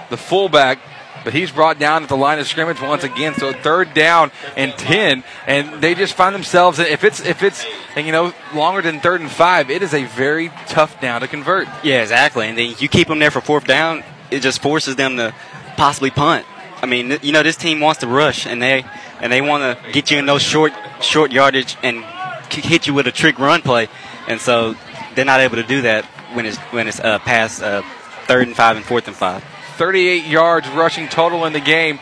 [0.10, 0.78] the fullback,
[1.24, 3.34] but he's brought down at the line of scrimmage once again.
[3.34, 6.80] So third down and ten, and they just find themselves.
[6.80, 10.50] If it's if it's you know longer than third and five, it is a very
[10.68, 11.68] tough down to convert.
[11.84, 12.48] Yeah, exactly.
[12.48, 15.34] And then you keep them there for fourth down, it just forces them to
[15.78, 16.46] possibly punt.
[16.84, 18.84] I mean, you know, this team wants to rush, and they
[19.22, 22.04] and they want to get you in those short short yardage and
[22.52, 23.88] hit you with a trick run play,
[24.28, 24.76] and so
[25.16, 26.04] they're not able to do that
[26.34, 27.84] when it's when it's uh, past uh,
[28.28, 29.42] third and five and fourth and five.
[29.78, 32.00] 38 yards rushing total in the game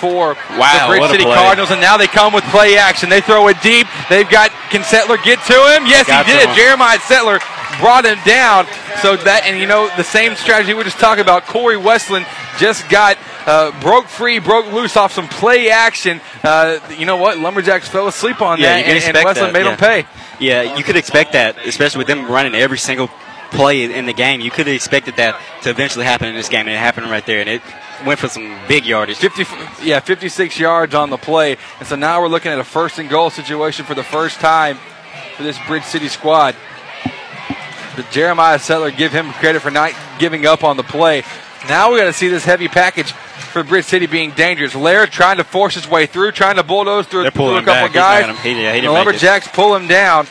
[0.00, 1.34] for Wow, the Bridge City play.
[1.34, 3.10] Cardinals, and now they come with play action.
[3.10, 3.86] They throw it deep.
[4.08, 5.84] They've got can Settler get to him?
[5.86, 6.56] Yes, Got he did.
[6.56, 7.40] Jeremiah Settler
[7.80, 8.66] brought him down.
[9.02, 11.44] So that and you know the same strategy we were just talking about.
[11.44, 12.26] Corey Westland
[12.58, 13.18] just got.
[13.46, 16.18] Uh, broke free, broke loose off some play action.
[16.42, 17.36] Uh, you know what?
[17.36, 19.76] Lumberjacks fell asleep on Yeah, that, and, and Westland that, made yeah.
[19.76, 20.06] them pay.
[20.40, 23.10] Yeah, you could expect that, especially with them running every single
[23.50, 24.40] play in the game.
[24.40, 27.24] You could have expected that to eventually happen in this game, and it happened right
[27.26, 27.62] there, and it
[28.04, 29.16] went for some big yardage.
[29.16, 29.44] 50,
[29.84, 31.56] yeah, 56 yards on the play.
[31.78, 34.78] And so now we're looking at a first and goal situation for the first time
[35.36, 36.56] for this Bridge City squad.
[37.96, 41.22] But Jeremiah Settler give him credit for not giving up on the play.
[41.68, 44.74] Now we got to see this heavy package for Bridge City being dangerous.
[44.74, 47.88] Laird trying to force his way through, trying to bulldoze through, through a couple.
[47.94, 48.38] Guys.
[48.40, 48.90] he- yeah, he the.
[48.90, 50.26] Lumberjacks pull him down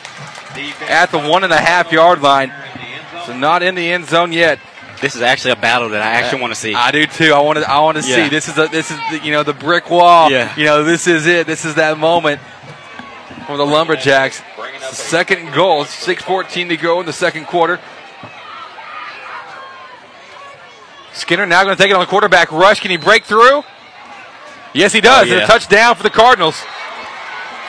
[0.88, 2.52] at the one and a half yard line.
[3.26, 4.58] So not in the end zone yet.
[5.00, 6.72] This is actually a battle that I actually want to see.
[6.74, 7.32] I do too.
[7.34, 7.68] I want to.
[7.68, 8.14] I want to Yeah.
[8.24, 8.28] see.
[8.28, 10.30] This is a, this is the, you know the brick wall.
[10.30, 10.54] Yeah.
[10.56, 11.46] You know this is it.
[11.46, 12.40] This is that moment
[13.46, 14.42] for the Lumberjacks.
[14.90, 15.84] Second goal.
[15.84, 17.80] Six fourteen to go in the second quarter.
[21.12, 22.80] Skinner now going to take it on the quarterback rush.
[22.80, 23.62] Can he break through?
[24.72, 25.22] Yes, he does.
[25.22, 25.34] Oh, yeah.
[25.34, 26.60] And a touchdown for the Cardinals.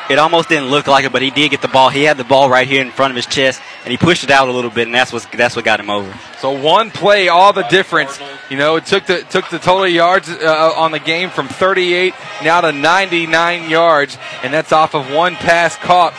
[0.08, 1.90] It almost didn't look like it, but he did get the ball.
[1.90, 4.30] He had the ball right here in front of his chest, and he pushed it
[4.30, 6.14] out a little bit, and that's what that's what got him over.
[6.40, 8.20] So one play, all the difference.
[8.52, 12.14] You know, it took the took the total yards uh, on the game from 38
[12.44, 16.14] now to 99 yards, and that's off of one pass caught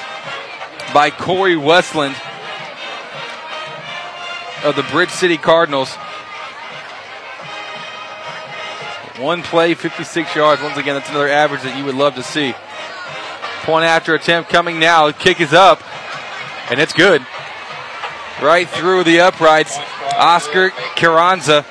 [0.92, 2.16] by Corey Westland
[4.64, 5.94] of the Bridge City Cardinals.
[9.18, 10.60] One play, 56 yards.
[10.60, 12.54] Once again, that's another average that you would love to see.
[13.62, 15.10] Point after attempt coming now.
[15.12, 15.82] Kick is up,
[16.70, 17.24] and it's good.
[18.42, 19.76] Right through the uprights.
[20.16, 21.64] Oscar Carranza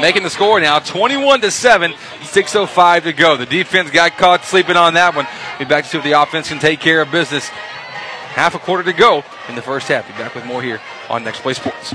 [0.00, 0.78] making the score now.
[0.78, 3.36] 21 to 7 605 to go.
[3.36, 5.26] The defense got caught sleeping on that one.
[5.58, 7.48] Be back to see if the offense can take care of business.
[7.48, 10.06] Half a quarter to go in the first half.
[10.06, 10.80] Be back with more here
[11.10, 11.94] on next play sports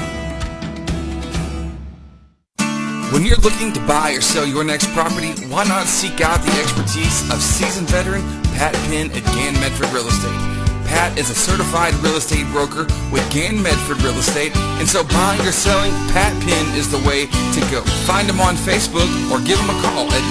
[3.11, 6.51] When you're looking to buy or sell your next property, why not seek out the
[6.63, 8.21] expertise of seasoned veteran
[8.55, 10.39] Pat Penn at Gann Medford Real Estate?
[10.87, 15.43] Pat is a certified real estate broker with Gann Medford Real Estate, and so buying
[15.43, 17.83] or selling, Pat Penn is the way to go.
[18.07, 20.23] Find him on Facebook or give him a call at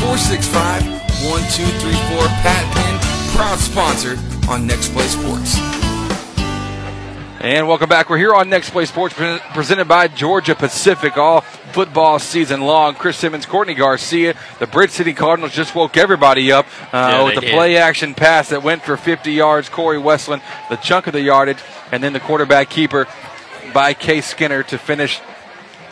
[0.00, 2.24] 936-465-1234.
[2.40, 2.96] Pat Penn,
[3.36, 4.16] proud sponsor
[4.48, 5.60] on Next Play Sports.
[7.40, 8.10] And welcome back.
[8.10, 9.14] We're here on Next Play Sports,
[9.54, 12.94] presented by Georgia Pacific, all football season long.
[12.94, 17.36] Chris Simmons, Courtney Garcia, the Bridge City Cardinals just woke everybody up uh, Yeah, with
[17.36, 17.54] the did.
[17.54, 19.70] play action pass that went for 50 yards.
[19.70, 21.60] Corey Westland, the chunk of the yardage,
[21.90, 23.08] and then the quarterback keeper
[23.72, 25.18] by Case Skinner to finish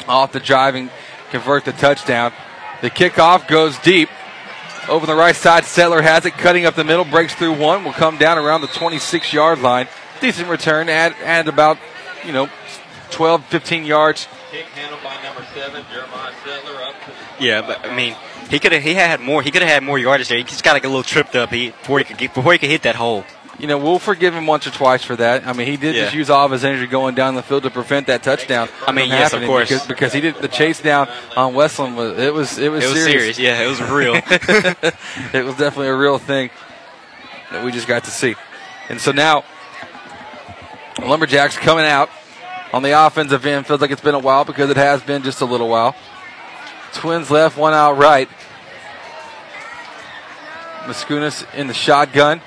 [0.06, 0.90] off the drive and
[1.30, 2.30] convert the touchdown.
[2.82, 4.10] The kickoff goes deep.
[4.86, 7.92] Over the right side, Settler has it, cutting up the middle, breaks through one, will
[7.92, 9.88] come down around the 26 yard line.
[10.20, 11.78] Decent return, add, add about,
[12.24, 12.48] you know,
[13.10, 14.26] 12, 15 yards.
[14.50, 18.16] Kick handled by number seven, Jeremiah Settler up to the Yeah, but I mean,
[18.50, 19.42] he could have he had more.
[19.42, 20.38] He could have had more yardage there.
[20.38, 21.50] He just got like a little tripped up.
[21.50, 23.24] He before he could get, before he could hit that hole.
[23.58, 25.46] You know, we'll forgive him once or twice for that.
[25.46, 26.18] I mean, he did just Yeah.
[26.18, 28.68] use all of his energy going down the field to prevent that touchdown.
[28.86, 29.68] I mean, yes, of course.
[29.68, 32.88] because, because he did the chase down on Westland was it was it was It
[32.88, 33.36] was serious.
[33.36, 33.38] serious.
[33.38, 34.14] Yeah, it was real.
[35.34, 36.50] it was definitely a real thing
[37.50, 38.34] that we just got to see.
[38.88, 39.44] And so now,
[41.00, 42.10] Lumberjacks coming out
[42.72, 43.66] on the offensive end.
[43.66, 45.94] Feels like it's been a while because it has been just a little while.
[46.92, 48.28] Twins left, one out right.
[50.84, 52.40] Mascunas in the shotgun.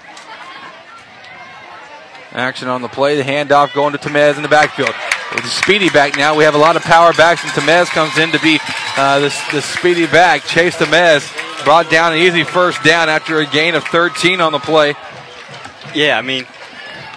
[2.32, 3.18] Action on the play.
[3.18, 4.94] The handoff going to Tamez in the backfield.
[5.36, 6.36] With the speedy back now.
[6.36, 8.60] We have a lot of power backs, and Tamez comes in to be
[8.98, 10.44] uh, this, this speedy back.
[10.44, 11.26] Chase Tamez
[11.64, 14.96] brought down an easy first down after a gain of 13 on the play.
[15.94, 16.46] yeah, I mean,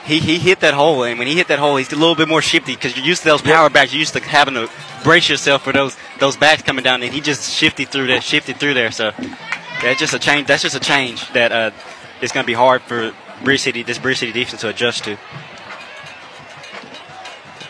[0.04, 2.28] he, he hit that hole, and when he hit that hole, he's a little bit
[2.28, 3.92] more shifty because you're used to those power backs.
[3.92, 4.68] You're used to having to
[5.02, 8.58] brace yourself for those those backs coming down, and he just shifted through that, shifted
[8.58, 8.90] through there.
[8.90, 9.12] So
[9.82, 10.46] that's just a change.
[10.46, 11.70] That's just a change that uh,
[12.20, 15.16] it's going to be hard for Bridge City, this Bridge City defense to adjust to.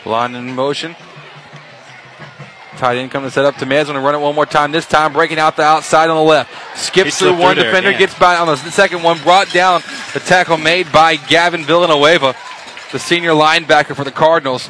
[0.05, 0.95] Line in motion.
[2.75, 3.85] Tight end coming to set up Tamez.
[3.85, 4.71] Going to run it one more time.
[4.71, 6.51] This time breaking out the outside on the left.
[6.77, 7.89] Skips He through slipped one through there defender.
[7.89, 7.99] again.
[7.99, 9.17] Gets by on the second one.
[9.23, 9.81] Brought down
[10.13, 12.35] the tackle made by Gavin Villanueva,
[12.91, 14.69] the senior linebacker for the Cardinals.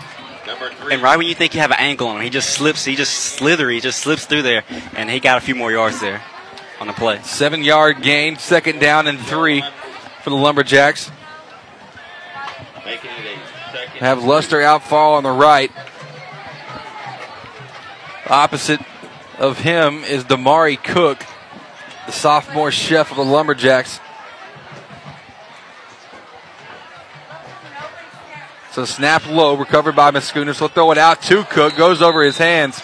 [0.92, 2.86] And right when you think you have an angle on him, he just slips.
[2.86, 3.70] He just slither.
[3.70, 4.64] He just slips through there,
[4.96, 6.22] and he got a few more yards there
[6.80, 7.20] on the play.
[7.24, 8.38] Seven yard gain.
[8.38, 9.64] Second down and three
[10.24, 11.10] for the Lumberjacks.
[12.86, 14.00] making it a second.
[14.00, 15.72] Have Luster out fall on the right.
[18.28, 18.82] Opposite
[19.38, 21.24] of him is Damari Cook,
[22.06, 24.00] the sophomore chef of the Lumberjacks.
[28.72, 30.60] So snap low, recovered by Mascunas.
[30.60, 32.82] Will throw it out to Cook, goes over his hands.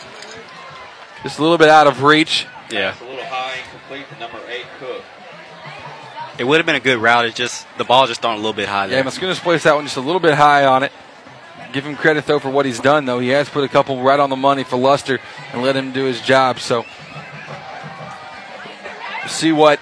[1.24, 2.46] Just a little bit out of reach.
[2.70, 2.92] Yeah.
[2.92, 5.04] It's a little high and complete to number eight, Cook.
[6.38, 7.26] It would have been a good route.
[7.26, 9.04] It's just the ball just thrown a little bit high Yeah, there.
[9.04, 10.92] Mascunas placed that one just a little bit high on it.
[11.72, 13.19] Give him credit though for what he's done though.
[13.19, 15.19] He has put a couple right on the money for Luster
[15.53, 16.59] and let him do his job.
[16.59, 16.86] So
[19.28, 19.80] see what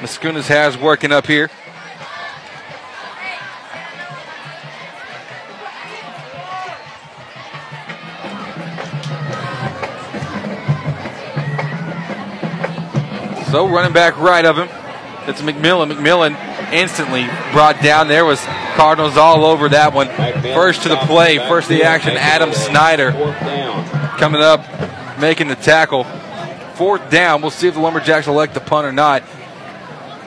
[0.00, 1.48] Mascunas has working up here.
[13.50, 14.68] So running back right of him,
[15.26, 15.90] it's McMillan.
[15.92, 18.08] McMillan instantly brought down.
[18.08, 18.40] There was
[18.74, 20.08] Cardinals all over that one.
[20.08, 22.16] First to the play, first to the action.
[22.16, 23.12] Adam Snyder
[24.18, 24.64] coming up,
[25.18, 26.04] making the tackle.
[26.74, 27.42] Fourth down.
[27.42, 29.22] We'll see if the Lumberjacks elect the punt or not.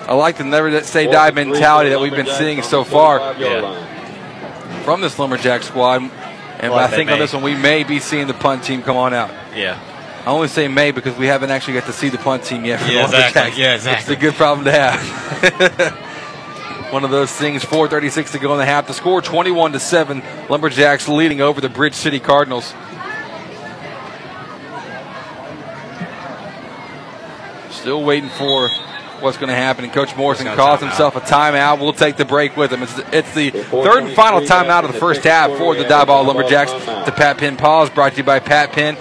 [0.07, 3.33] I like the never say die mentality that we've been seeing so far
[4.83, 6.01] from this Lumberjack squad.
[6.59, 8.83] And Well, I they think on this one, we may be seeing the punt team
[8.83, 9.31] come on out.
[9.55, 9.79] Yeah.
[10.25, 12.79] I only say may because we haven't actually got to see the punt team yet.
[12.79, 13.61] For Yeah, exactly.
[13.61, 14.13] Yeah, exactly.
[14.13, 16.09] It's a good problem to have.
[16.93, 17.65] One of those things.
[17.65, 18.85] 4:36 to go in the half.
[18.85, 20.21] The score 21 to seven.
[20.47, 22.71] Lumberjacks leading over the Bridge City Cardinals.
[27.71, 28.69] Still waiting for
[29.21, 29.85] what's going to happen.
[29.85, 31.79] And Coach Morrison gonna calls himself a timeout.
[31.79, 32.83] We'll take the break with him.
[32.83, 36.27] It's the, it's the third and final timeout of the first half for the Diboll
[36.27, 36.71] Lumberjacks.
[37.07, 38.97] The Pat Penn pause brought to you by Pat Penn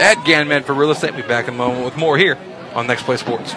[0.00, 1.14] at Gann Medford Real Estate.
[1.14, 2.38] We'll be back in a moment with more here
[2.74, 3.56] on Next Play Sports.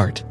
[0.01, 0.30] heart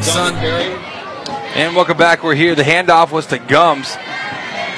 [0.00, 0.34] Son.
[1.54, 2.24] And welcome back.
[2.24, 2.56] We're here.
[2.56, 3.94] The handoff was to Gums.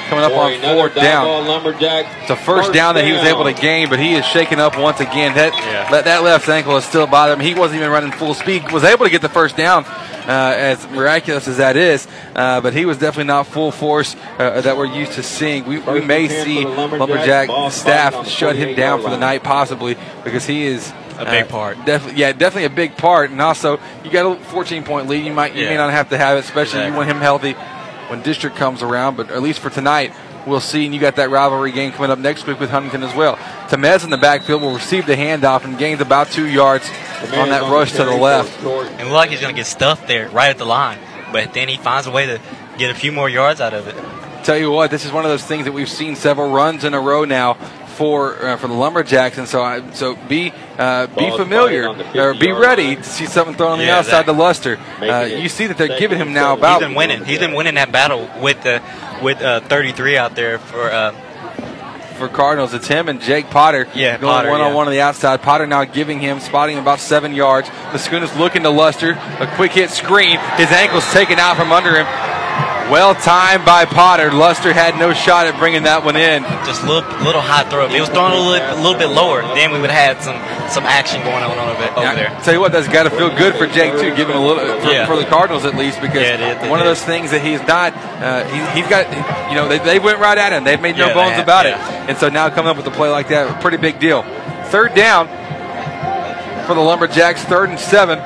[0.09, 1.25] Coming up Boy, on another fourth down.
[1.25, 2.21] Diboll Lumberjack.
[2.21, 4.77] It's a first down that he was able to gain, but he is shaken up
[4.77, 5.33] once again.
[5.33, 5.53] That
[5.89, 7.47] that, that left ankle is still bothering him.
[7.47, 8.71] He wasn't even running full speed.
[8.71, 12.07] Was able to get the first down, uh, as miraculous as that is.
[12.35, 15.65] Uh, but he was definitely not full force uh, that we're used to seeing.
[15.65, 17.49] We, we may see for the Lumberjacks.
[17.49, 20.93] Lumberjack staff spotted on the shut him down for the night, possibly because he is.
[21.19, 21.85] A big uh, part.
[21.85, 23.31] Definitely, yeah, definitely a big part.
[23.31, 25.25] And also, you got a 14 point lead.
[25.25, 27.53] You might, you may not have to have it, especially if you want him healthy
[28.09, 29.17] when district comes around.
[29.17, 30.13] But at least for tonight,
[30.45, 30.85] we'll see.
[30.85, 33.37] And you got that rivalry game coming up next week with Huntington as well.
[33.67, 36.89] Tamez in the backfield will receive the handoff and gains about two yards
[37.33, 38.57] on that rush to the left.
[38.63, 40.99] And look like he's going to get stuffed there right at the line.
[41.31, 42.41] But then he finds a way to
[42.77, 43.95] get a few more yards out of it.
[44.43, 46.93] Tell you what, this is one of those things that we've seen several runs in
[46.93, 47.57] a row now
[47.93, 52.13] for uh, for the Lumberjacks, and so I, so be uh, be familiar fired on
[52.13, 52.97] the or be ready line.
[52.97, 54.77] to see something thrown on the outside to Luster.
[55.01, 57.25] Uh, you see that they're giving him now about He's been winning.
[57.25, 58.81] He's been winning that battle with the
[59.21, 61.11] with uh, 33 out there for uh,
[62.17, 62.73] for Cardinals.
[62.73, 64.75] It's him and Jake Potter Yeah, going Potter, one on yeah.
[64.75, 65.41] one on the outside.
[65.41, 67.69] Potter now giving him, spotting him about seven yards.
[67.91, 69.11] Mascuna's looking to Luster.
[69.39, 70.39] A quick hit screen.
[70.57, 72.05] His ankle's taken out from under him.
[72.91, 74.31] Well timed by Potter.
[74.31, 76.43] Luster had no shot at bringing that one in.
[76.65, 77.85] just a little little high throw.
[77.85, 80.23] If it was thrown a little, a little bit lower, then we would have had
[80.23, 80.35] some
[80.69, 82.29] some action going on over, over Yeah, there.
[82.43, 84.91] Tell you what, that's got to feel good for Jake too, giving a little for,
[84.91, 85.05] Yeah.
[85.05, 87.41] for the Cardinals at least, because Yeah, it is, it one of those things that
[87.41, 87.93] he's not.
[87.95, 89.07] Uh, he, he's got,
[89.49, 90.63] you know, they, they went right at him.
[90.63, 93.09] They've made no bones have, about it, and so now coming up with a play
[93.09, 94.23] like that, a pretty big deal.
[94.67, 95.27] Third down
[96.67, 98.19] for the Lumberjacks, third and seven.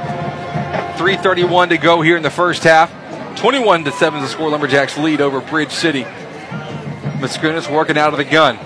[0.98, 2.92] 3:31 to go here in the first half.
[3.38, 4.50] 21 to seven is the score.
[4.50, 6.04] Lumberjacks lead over Bridge City.
[6.04, 8.58] Mascunas working out of the gun.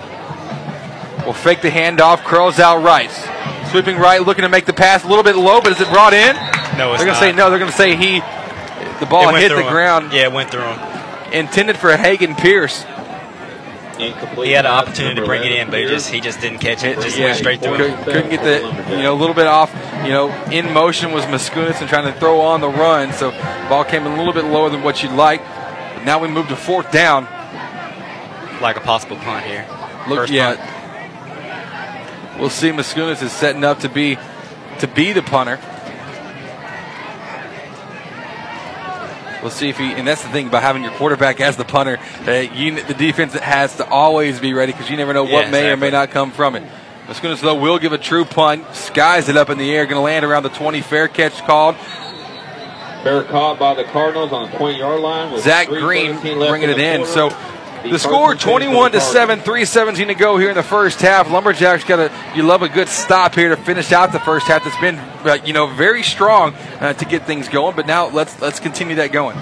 [1.24, 3.10] Will fake the handoff, curls out right.
[3.70, 6.12] Sweeping right, looking to make the pass a little bit low, but is it brought
[6.12, 6.34] in?
[6.76, 7.48] No, it's They're going to say no.
[7.50, 8.20] They're going to say he.
[9.00, 9.72] The ball hit the him.
[9.72, 10.12] ground.
[10.12, 11.32] Yeah, it went through him.
[11.32, 12.84] Intended for Hagen Pierce.
[14.08, 14.48] Incomplete.
[14.48, 16.84] He had an opportunity to bring it in, but he just he just didn't catch
[16.84, 17.00] it.
[17.00, 19.72] Just went straight through couldn't, couldn't get the you know a little bit off.
[20.04, 23.30] You know, in motion was Mascunas and trying to throw on the run, so
[23.68, 25.40] ball came a little bit lower than what you'd like.
[25.42, 27.26] But now we move to fourth down.
[28.60, 29.66] Like a possible punt here.
[30.08, 30.56] Look, First yeah.
[30.56, 32.40] punt.
[32.40, 32.70] We'll see.
[32.70, 34.18] Mascunas is setting up to be
[34.80, 35.60] to be the punter.
[39.42, 41.98] We'll see if he, and that's the thing about having your quarterback as the punter.
[42.26, 45.50] Uh, you, the defense has to always be ready because you never know what Yeah,
[45.50, 46.62] may or may not come from it.
[47.08, 50.00] Mascunas though will give a true punt, skies it up in the air, going to
[50.00, 50.80] land around the 20.
[50.82, 51.74] Fair catch called.
[53.02, 55.32] Fair caught by the Cardinals on the 20 yard line.
[55.32, 56.98] with Zach Green bringing it in.
[57.04, 57.12] quarter.
[57.12, 57.28] So
[57.82, 61.30] The score 21 to finish 7, 317 to go here in the first half.
[61.30, 64.64] Lumberjacks got a you love a good stop here to finish out the first half.
[64.64, 67.74] That's been uh, you know very strong uh, to get things going.
[67.74, 69.36] But now let's let's continue that going.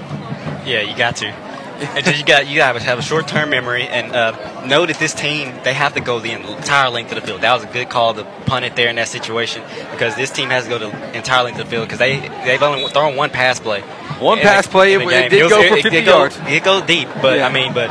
[0.64, 1.49] Yeah, you got to.
[1.80, 4.98] Just you got you got to have a short term memory and uh, know that
[4.98, 7.40] this team they have to go the entire length of the field.
[7.40, 10.50] That was a good call to punt it there in that situation because this team
[10.50, 13.30] has to go the entire length of the field because they they've only thrown one
[13.30, 13.80] pass play.
[14.20, 16.38] One pass the- play, it- it did go for it 50 did go- yards.
[16.46, 17.46] It goes deep, but Yeah.
[17.46, 17.88] I mean, but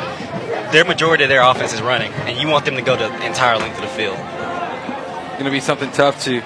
[0.71, 3.57] their majority of their offense is running, and you want them to go the entire
[3.57, 4.17] length of the field.
[4.17, 6.41] going to be something tough to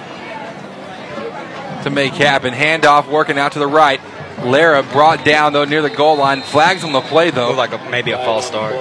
[1.82, 2.54] to make happen.
[2.54, 4.00] Handoff working out to the right.
[4.44, 6.42] Lara brought down though near the goal line.
[6.42, 7.48] Flags on the play though.
[7.52, 8.74] Looked like a, maybe a false start.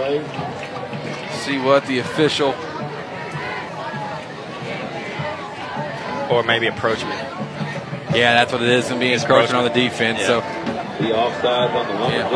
[1.44, 2.54] See what the official
[6.30, 7.20] or maybe approachment.
[8.16, 8.90] Yeah, that's what it is.
[8.92, 10.20] And being encroaching on the defense.
[10.20, 10.28] Yeah.
[10.28, 12.16] So The offsides on the lumber.
[12.18, 12.28] yeah,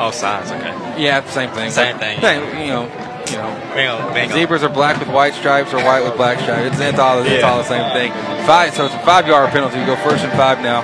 [0.00, 1.02] off- Offsides, okay.
[1.02, 1.70] yeah, same thing.
[1.70, 2.84] Same thing, Same, you know,
[3.28, 3.72] you know.
[3.74, 4.34] Bingo, bingo.
[4.34, 6.72] Zebras are black with white stripes or white with black stripes.
[6.72, 7.48] It's, it's all it's Yeah.
[7.50, 8.12] all the same thing.
[8.46, 9.78] Five, so it's a five yard penalty.
[9.78, 10.82] You go first and five now.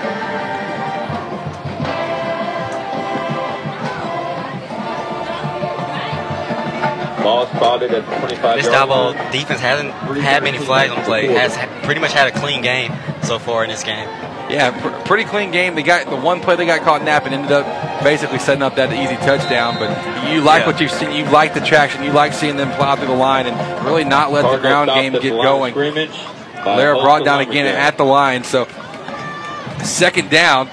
[7.22, 9.90] Ball spotted at 25 This yard Diboll defense hasn't
[10.20, 11.26] had many flags on the play.
[11.28, 12.92] Has pretty much had a clean game
[13.22, 14.08] so far in this game.
[14.50, 15.74] Yeah, pr- pretty clean game.
[15.74, 17.64] They got the one play they got caught napping ended up
[18.02, 19.76] basically setting up that easy touchdown.
[19.78, 20.66] But you like Yeah.
[20.66, 21.12] what you've seen.
[21.12, 22.02] You like the traction.
[22.02, 25.12] You like seeing them plow through the line and really not let the ground game
[25.12, 25.72] get the line of going.
[25.72, 26.18] Scrimmage
[26.66, 28.44] Lara brought down again at the line.
[28.44, 28.66] So
[29.84, 30.68] second down.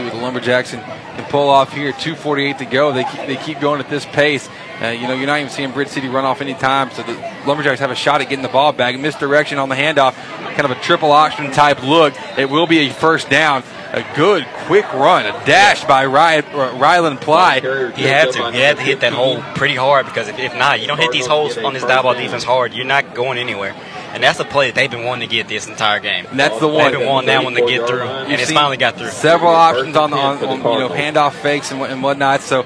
[0.00, 1.92] See what the Lumberjacks can, can pull off here.
[1.92, 2.90] 2:48 to go.
[2.90, 4.48] They keep, they keep going at this pace.
[4.80, 6.90] Uh, you know, you're not even seeing Bridge City run off any time.
[6.92, 7.12] So the
[7.46, 8.98] Lumberjacks have a shot at getting the ball back.
[8.98, 10.14] Misdirection on the handoff,
[10.54, 12.14] kind of a triple option type look.
[12.38, 13.62] It will be a first down.
[13.92, 17.60] A good quick run, a dash by Ry- uh, Ryland Ply.
[17.90, 18.52] He had to.
[18.52, 21.10] He had to hit that hole pretty hard because if, if not, you don't hit
[21.12, 23.74] these holes on this Diboll defense hard, you're not going anywhere.
[24.12, 26.26] And that's a play that they've been wanting to get this entire game.
[26.26, 26.90] And that's the one.
[26.90, 29.10] They've been wanting that one to get through, and You've it's finally got through.
[29.10, 32.40] Several options on, on, on you know handoff fakes and, and whatnot.
[32.40, 32.62] So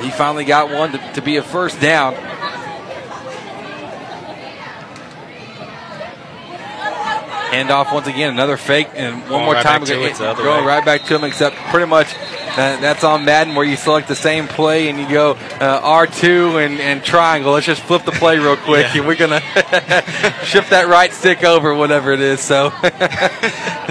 [0.00, 2.14] he finally got one to, to be a first down.
[7.50, 10.66] Handoff once again, another fake, and one Going more right time to it, going way.
[10.66, 11.24] right back to him.
[11.24, 15.08] Except pretty much uh, that's on Madden where you select the same play and you
[15.08, 17.52] go uh, R2 and, and triangle.
[17.52, 18.98] Let's just flip the play real quick, Yeah.
[19.00, 19.40] and we're gonna
[20.44, 22.40] shift that right stick over, whatever it is.
[22.40, 22.70] So,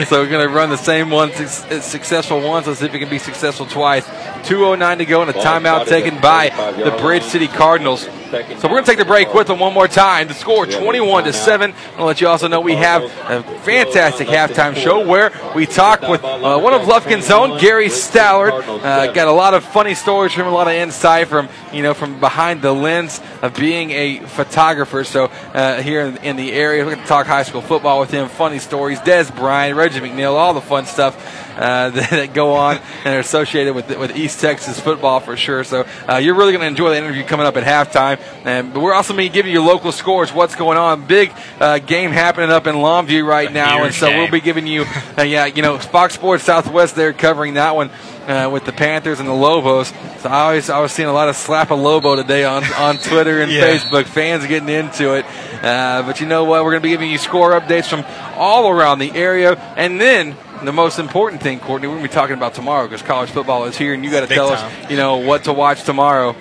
[0.06, 2.68] so we're gonna run the same one, suc- successful once.
[2.68, 4.06] Let's see if it can be successful twice.
[4.08, 7.24] 2:09 to go, and a Ball timeout taken by the Bridge.
[7.24, 8.02] City Cardinals.
[8.02, 10.28] So we're gonna take the break with them one more time.
[10.28, 11.74] The score 21 to seven.
[11.98, 16.24] I'll let you also know we have a fantastic halftime show where we talk with
[16.24, 18.52] uh, one of Lufkin's own, Gary Stallard.
[18.52, 21.94] Uh, got a lot of funny stories from a lot of insight from you know
[21.94, 25.04] from behind the lens of being a photographer.
[25.04, 28.30] So uh, here in, in the area, we're gonna talk high school football with him.
[28.30, 31.16] Funny stories, Dez Bryant, Reggie McNeal, all the fun stuff
[31.60, 35.64] uh, that, that go on and are associated with with East Texas football for sure.
[35.64, 38.20] So uh, you're really going to enjoy the interview coming up at halftime.
[38.46, 41.06] And but we're also going to give you your local scores, what's going on.
[41.06, 44.86] Big uh, game happening up in Longview right now, and so we'll be giving you,
[45.18, 46.96] uh, yeah, you know, Fox Sports Southwest.
[46.96, 47.90] They're covering that one.
[48.28, 49.88] Uh, with the Panthers and the Lobos,
[50.20, 52.98] so I always I was seeing a lot of slap a Lobo today on, on
[53.00, 53.68] Twitter and Yeah.
[53.76, 54.06] Facebook.
[54.06, 55.26] Fans getting into it,
[55.64, 56.64] uh, but you know what?
[56.64, 58.06] We're going to be giving you score updates from
[58.36, 62.14] all around the area, and then the most important thing, Courtney, we're going to be
[62.14, 64.84] talking about tomorrow because college football is here, and you got to tell time.
[64.84, 66.36] us, you know, what to watch tomorrow.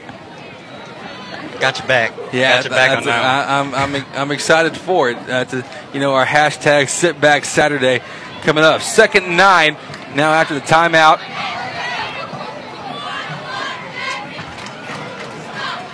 [1.60, 2.12] Got your back.
[2.32, 3.24] Yeah, got your back on that.
[3.24, 5.16] I, I'm, I'm I'm excited for it.
[5.28, 8.00] Uh, to you know, our hashtag Sit Back Saturday
[8.42, 8.80] coming up.
[8.80, 9.76] Second and nine
[10.14, 11.18] now after the timeout.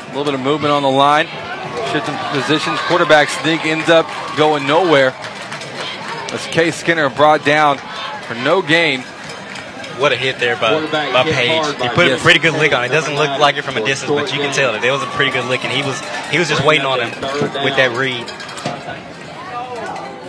[0.05, 1.27] A little bit of movement on the line,
[1.91, 2.79] shifting positions.
[2.81, 4.07] Quarterback sneak ends up
[4.37, 5.15] going nowhere.
[6.31, 7.79] As Case Skinner brought down
[8.25, 9.01] for no gain.
[9.99, 11.67] What a hit there by, by Page.
[11.81, 12.21] He put Yes.
[12.21, 12.89] a pretty good lick on it.
[12.89, 15.03] It doesn't look like it from a distance, but you can tell that there was
[15.05, 16.01] a pretty good lick, and he was
[16.33, 17.11] he was just waiting on him
[17.63, 18.29] with that read.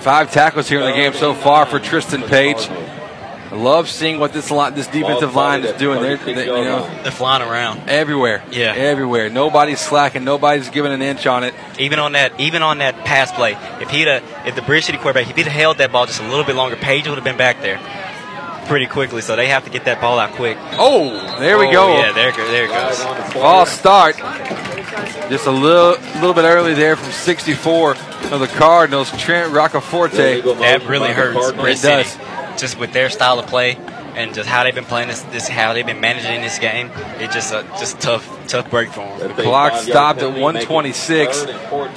[0.01, 2.69] Five tackles here in the game so far for Tristan Page.
[3.51, 6.01] I love seeing what this line, this defensive line is doing.
[6.01, 7.87] They're, they, you know, They're flying around.
[7.89, 8.43] everywhere.
[8.51, 8.73] Yeah.
[8.75, 9.29] everywhere.
[9.29, 10.23] Nobody's slacking.
[10.23, 11.53] Nobody's giving an inch on it.
[11.79, 14.97] Even on that, even on that pass play, if he'd have, if the Bridge City
[14.97, 17.23] quarterback, if he'd have held that ball just a little bit longer, Page would have
[17.23, 17.79] been back there
[18.67, 19.21] pretty quickly.
[19.21, 20.57] So they have to get that ball out quick.
[20.73, 21.97] Oh, there we Oh, go.
[21.99, 23.03] Yeah, there, there it goes.
[23.33, 24.17] False start.
[25.29, 27.91] Just a little, little bit early there from 64
[28.31, 29.11] of the Cardinals.
[29.19, 30.41] Trent Rocaforte.
[30.59, 32.17] That really hurts It does.
[32.55, 33.77] City, just with their style of play
[34.15, 36.89] and just how they've been playing this, this how they've been managing this game.
[37.19, 39.35] It's just a just tough, tough break for them.
[39.35, 41.45] The clock stopped at 126.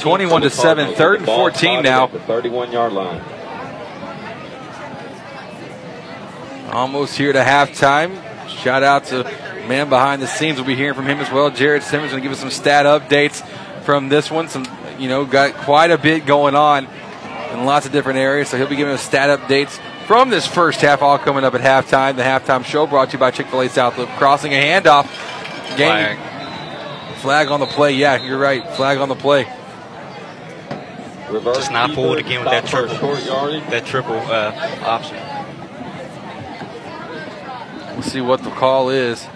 [0.01, 0.95] 21 to 7.
[0.95, 2.09] Third and 14 now.
[2.09, 3.23] 31 yard line.
[6.73, 8.23] Almost here to halftime.
[8.49, 9.25] Shout out to
[9.69, 10.59] man behind the scenes.
[10.59, 11.51] We'll be hearing from him as well.
[11.51, 13.47] Jared Simmons going to give us some stat updates
[13.85, 14.49] from this one.
[14.49, 14.67] Some,
[14.99, 16.87] you know, got quite a bit going on
[17.53, 18.49] in lots of different areas.
[18.49, 21.61] So he'll be giving us stat updates from this first half, all coming up at
[21.61, 22.17] halftime.
[22.17, 24.09] The halftime show brought to you by Chick fil A South Loop.
[24.17, 25.05] Crossing a handoff.
[25.77, 26.17] Game.
[27.19, 27.93] Flag on the play.
[27.93, 28.67] Yeah, you're right.
[28.75, 29.45] Flag on the play.
[31.31, 35.19] Just not pulled again with that triple, that triple uh, option.
[37.93, 39.27] We'll see what the call is.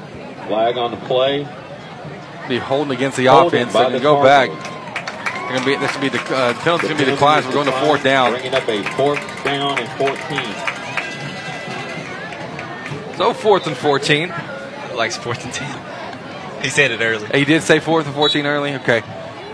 [0.46, 1.46] Flag on the play.
[2.48, 3.74] Be holding against the Holding offense.
[3.74, 4.58] by They're going the go Cardinals.
[4.64, 4.71] back.
[5.52, 5.86] They're going to be.
[5.86, 7.44] This will be the uh, penalty's going to be declined.
[7.44, 8.32] We're going to fourth down.
[8.32, 10.16] Bringing up a fourth down and 14.
[13.18, 14.30] So fourth and 14.
[14.96, 16.62] Likes fourth and ten.
[16.62, 17.26] He said it early.
[17.38, 18.76] He did say fourth and 14 early.
[18.76, 19.02] Okay.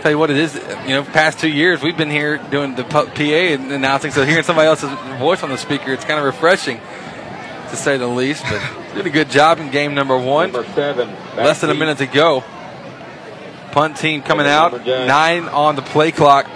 [0.02, 0.54] Tell you what it is.
[0.54, 4.12] You know, past two years we've been here doing the PA and announcing.
[4.12, 6.80] So hearing somebody else's voice on the speaker, it's kind of refreshing,
[7.70, 8.44] to say the least.
[8.44, 8.62] But
[8.94, 10.52] did a good job in game number one.
[10.52, 11.08] Number seven.
[11.36, 12.44] Less than a minute to go.
[13.72, 14.86] Punt team coming out.
[14.86, 16.46] Nine on the play clock.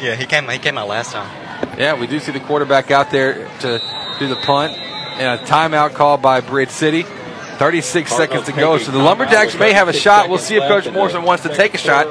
[0.00, 0.48] Yeah, he came.
[0.48, 1.78] He came out last time.
[1.78, 3.80] Yeah, we do see the quarterback out there to
[4.18, 4.72] do the punt.
[4.74, 7.02] And a timeout called by Bridge City.
[7.02, 8.78] 36 seconds to go.
[8.78, 10.28] So the Lumberjacks may have a shot.
[10.28, 12.06] We'll see if Coach Morrison wants to take a shot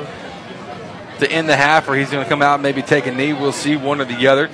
[1.19, 3.34] to end the half, or he's going to come out and maybe take a knee.
[3.34, 4.49] We'll see one or the other.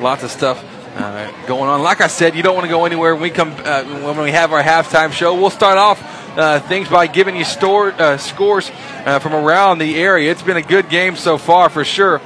[0.00, 0.64] Lots of stuff
[0.96, 1.82] uh, going on.
[1.82, 3.14] Like I said, you don't want to go anywhere.
[3.14, 5.34] When we come uh, when we have our halftime show.
[5.34, 6.00] We'll start off
[6.36, 8.70] uh, things by giving you store, uh, scores
[9.04, 10.30] uh, from around the area.
[10.30, 12.20] It's been a good game so far for sure.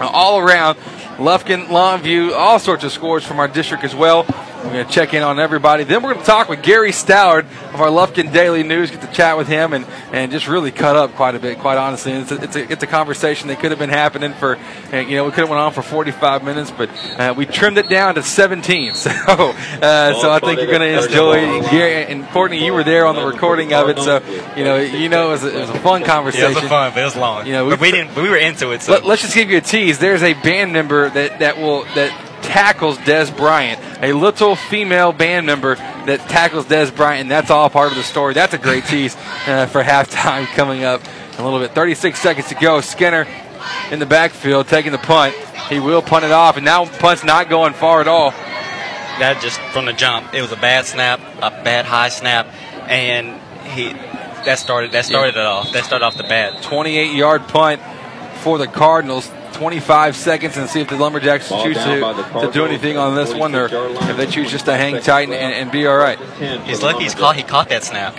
[0.00, 0.78] All around.
[1.18, 4.24] Lufkin, Longview, all sorts of scores from our district as well.
[4.64, 5.82] We're going to check in on everybody.
[5.82, 9.12] Then we're going to talk with Gary Stallard of our Lufkin Daily News, get to
[9.12, 12.12] chat with him and, and just really cut up quite a bit, quite honestly.
[12.12, 14.56] It's a, it's a, it's a conversation that could have been happening for,
[14.92, 17.76] uh, you know, we could have went on for 45 minutes, but uh, we trimmed
[17.76, 18.92] it down to 17.
[19.02, 22.06] So, uh, so I think you're going to enjoy Gary.
[22.06, 24.22] And Courtney, you were there on the recording of it, so,
[24.56, 26.52] you know, you know it was a, it was a fun Yeah, conversation.
[26.52, 27.46] it was fun, but it was long.
[27.46, 28.14] You know, but we didn't.
[28.14, 28.82] We were into it.
[28.82, 29.98] So Let, us just give you a tease.
[29.98, 35.46] There's a band member that, that will that tackles Dez Bryant, a little female band
[35.46, 38.34] member that tackles Dez Bryant, and that's all part of the story.
[38.34, 39.16] That's a great tease
[39.46, 41.02] uh, for halftime coming up
[41.38, 41.72] a little bit.
[41.72, 42.80] 36 seconds to go.
[42.80, 43.26] Skinner
[43.90, 45.34] in the backfield taking the punt.
[45.68, 48.30] He will punt it off, and now punt's not going far at all.
[48.30, 52.46] that just from the jump, it was a bad snap, a bad high snap,
[52.88, 53.40] and
[53.70, 53.92] he
[54.44, 55.72] that started that started it off.
[55.72, 56.62] That started off the bad.
[56.62, 57.80] 28 yard punt
[58.42, 59.30] for the Cardinals.
[59.52, 62.64] 25 seconds and see if the Lumberjacks Ball choose down by the to, to do
[62.64, 65.70] anything on this one, or if they choose just to hang tight and, and, and
[65.72, 66.18] be all right.
[66.64, 67.36] He's lucky he's caught.
[67.36, 68.16] He caught that snap.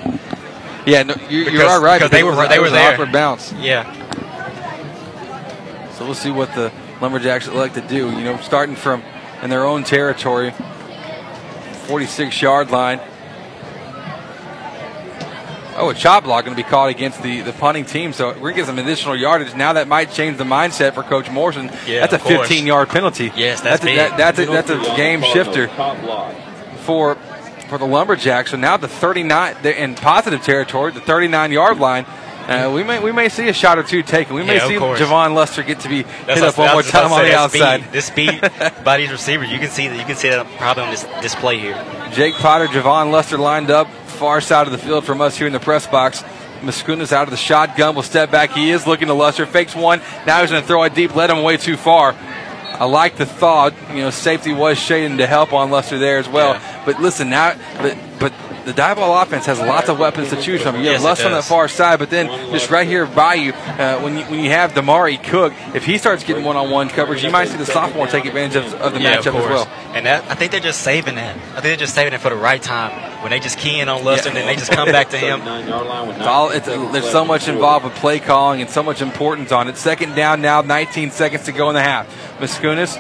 [0.86, 1.98] Yeah, no, you, you Because- are right.
[1.98, 2.94] because they it were- was a- they it were was an there.
[2.94, 3.54] awkward bounce.
[3.54, 3.84] Yeah.
[5.94, 8.10] So we'll see what the Lumberjacks like to do.
[8.12, 9.04] You know, starting from
[9.42, 10.54] in their own territory,
[11.88, 13.00] 46 yard line.
[15.76, 18.36] Oh, a chop block going to be called against the, the punting team, so we're
[18.52, 19.56] going to get some additional yardage.
[19.56, 21.72] Now that might change the mindset for Coach Morrison.
[21.88, 23.32] Yeah, that's a 15 yard penalty.
[23.36, 23.98] Yes, that's a, big.
[23.98, 25.68] that- that's a, that's a game shifter
[26.86, 27.16] for
[27.70, 28.52] for the Lumberjacks.
[28.52, 32.06] So now the 39 they're in positive territory, the 39 yard line.
[32.44, 34.36] Uh, we may we may see a shot or two taken.
[34.36, 35.00] We may Yeah, see course.
[35.00, 37.80] Javon Lester get to be That's hit up one more time on the outside.
[37.82, 38.42] Speed, this speed
[38.84, 39.98] by these receivers, you can see that.
[39.98, 41.74] You can see that probably on this display here.
[42.12, 45.54] Jake Potter, Javon Lester lined up far side of the field from us here in
[45.54, 46.24] the press box.
[46.62, 48.52] Mascunas out of the shotgun will step back.
[48.52, 50.02] He is looking to Lester, fakes one.
[50.26, 52.16] Now he's going to throw it deep, led him way too far.
[52.74, 53.74] I like the thought.
[53.90, 56.60] You know, safety was shading to help on Lester there as well.
[56.86, 58.34] But listen, now, but but
[58.66, 60.76] the Diboll offense has lots of weapons to choose from.
[60.76, 63.54] You have Yes, Lester on the far side, but then just right here by you,
[63.54, 67.32] uh, when you when you have Damari Cook, if he starts getting one-on-one coverage, you
[67.32, 69.68] might see the sophomore take advantage of, of the yeah, matchup of as well.
[69.94, 71.36] And that, I think they're just saving that.
[71.36, 72.92] I think they're just saving it for the right time
[73.22, 75.42] when they just key in on Lester and then they just come back to him.
[75.42, 78.84] 39-yard line with It's all, it's, there's so much involved with play calling and so
[78.84, 79.78] much importance on it.
[79.78, 82.08] Second down now, 19 seconds to go in the half.
[82.40, 82.98] Mascunas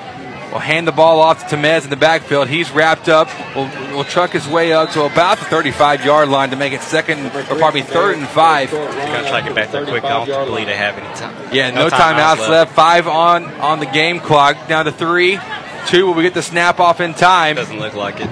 [0.54, 2.48] will hand the ball off to Tamez in the backfield.
[2.48, 3.28] He's wrapped up.
[3.56, 6.82] Will will truck his way up to about the 35 yard line to make it
[6.82, 8.72] second or probably third and five.
[8.72, 10.04] They're gonna try to get back there quick.
[10.04, 11.50] I don't believe they have any time.
[11.52, 12.74] Yeah, no, timeouts left.
[12.74, 14.68] Five on on the game clock.
[14.68, 15.40] Down to three.
[15.88, 16.08] Two.
[16.08, 17.56] Will we get the snap off in time?
[17.56, 18.30] Doesn't look like it.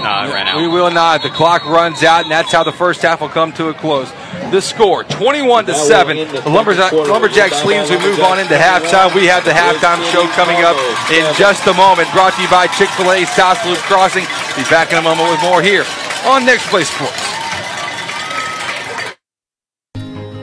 [0.00, 0.56] Nah, it ran out.
[0.56, 1.22] We will not.
[1.22, 4.10] The clock runs out, and that's how the first half will come to a close.
[4.50, 6.16] The score, 21 to 7.
[6.16, 7.12] end the The Lumberjacks, second quarter.
[7.12, 9.14] Lumberjacks lead as we move on into halftime.
[9.14, 10.76] We have the halftime show coming up
[11.10, 12.10] in just a moment.
[12.12, 14.24] Brought to you by Chick fil A South Loop Crossing.
[14.56, 15.84] Be back in a moment with more here
[16.26, 17.20] on Next Play Sports.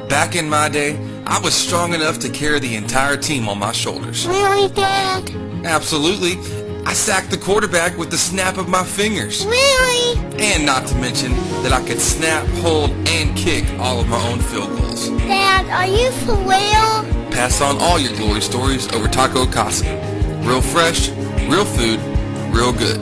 [0.10, 3.72] Back in my day, I was strong enough to carry the entire team on my
[3.72, 4.28] shoulders.
[4.28, 5.30] Really, Dad?
[5.66, 6.36] Absolutely.
[6.90, 9.46] I sacked the quarterback with the snap of my fingers.
[9.46, 10.18] Really?
[10.40, 14.40] And not to mention that I could snap, hold, and kick all of my own
[14.40, 15.08] field goals.
[15.10, 17.30] Dad, are you for real?
[17.30, 19.86] Pass on all your glory stories over Taco Casa.
[20.44, 21.10] Real fresh,
[21.48, 22.00] real food,
[22.52, 23.00] real good.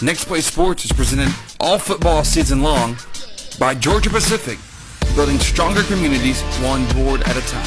[0.00, 2.96] Next Play Sports is presented all football season long
[3.58, 4.56] by Georgia Pacific,
[5.16, 7.66] building stronger communities one board at a time.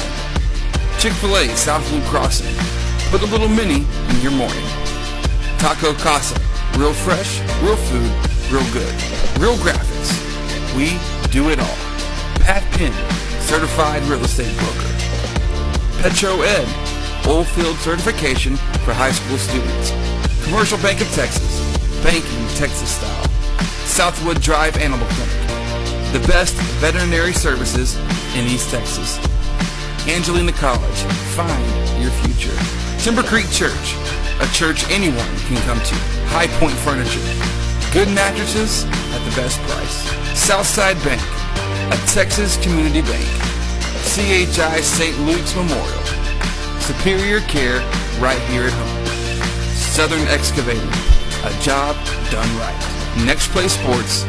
[0.98, 2.56] Chick-fil-A South Loop Crossing,
[3.10, 4.64] put a little mini in your morning.
[5.58, 6.40] Taco Casa,
[6.78, 8.10] real fresh, real food,
[8.48, 8.94] real good.
[9.38, 10.16] Real graphics,
[10.74, 10.96] we
[11.28, 11.76] do it all.
[12.40, 12.94] Pat Penn,
[13.42, 14.88] certified real estate broker.
[16.00, 16.66] Petro Ed,
[17.24, 18.56] Oilfield certification
[18.86, 19.92] for high school students.
[20.44, 21.60] Commercial Bank of Texas,
[22.02, 23.28] banking Texas style.
[23.86, 27.96] Southwood Drive Animal Clinic, the best veterinary services
[28.34, 29.18] in East Texas.
[30.08, 30.98] Angelina College,
[31.36, 32.56] find your future.
[32.98, 33.94] Timber Creek Church,
[34.40, 35.94] a church anyone can come to.
[36.32, 37.22] High Point Furniture,
[37.92, 40.38] good mattresses at the best price.
[40.38, 41.22] Southside Bank,
[41.92, 43.28] a Texas community bank.
[44.12, 45.18] CHI St.
[45.20, 46.02] Luke's Memorial,
[46.80, 47.78] superior care
[48.18, 49.06] right here at home.
[49.74, 50.90] Southern Excavating,
[51.44, 51.96] a job
[52.30, 53.24] done right.
[53.26, 54.24] Next Play Sports,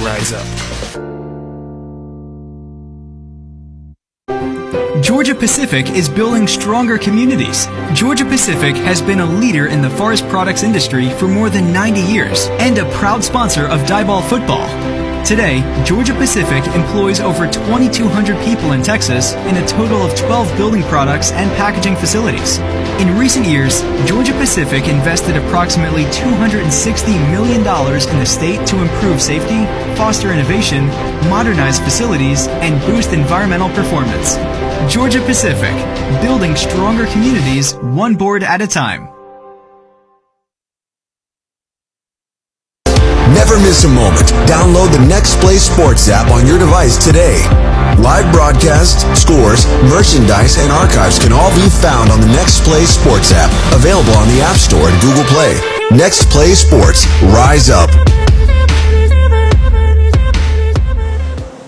[0.00, 0.46] rise up.
[5.02, 7.66] Georgia Pacific is building stronger communities.
[7.94, 12.00] Georgia Pacific has been a leader in the forest products industry for more than 90
[12.00, 14.68] years and a proud sponsor of Diboll football.
[15.28, 20.82] Today, Georgia Pacific employs over 2,200 people in Texas in a total of 12 building
[20.84, 22.56] products and packaging facilities.
[22.98, 29.66] In recent years, Georgia Pacific invested approximately $260 million in the state to improve safety,
[29.98, 30.86] foster innovation,
[31.28, 34.36] modernize facilities, and boost environmental performance.
[34.90, 35.74] Georgia Pacific,
[36.22, 39.17] building stronger communities one board at a time.
[43.68, 44.24] Miss a moment.
[44.48, 47.36] Download the Next Play Sports app on your device today.
[48.00, 53.30] Live broadcasts, scores, merchandise, and archives can all be found on the Next Play Sports
[53.30, 55.52] app, available on the App Store and Google Play.
[55.90, 57.90] Next Play Sports, rise up.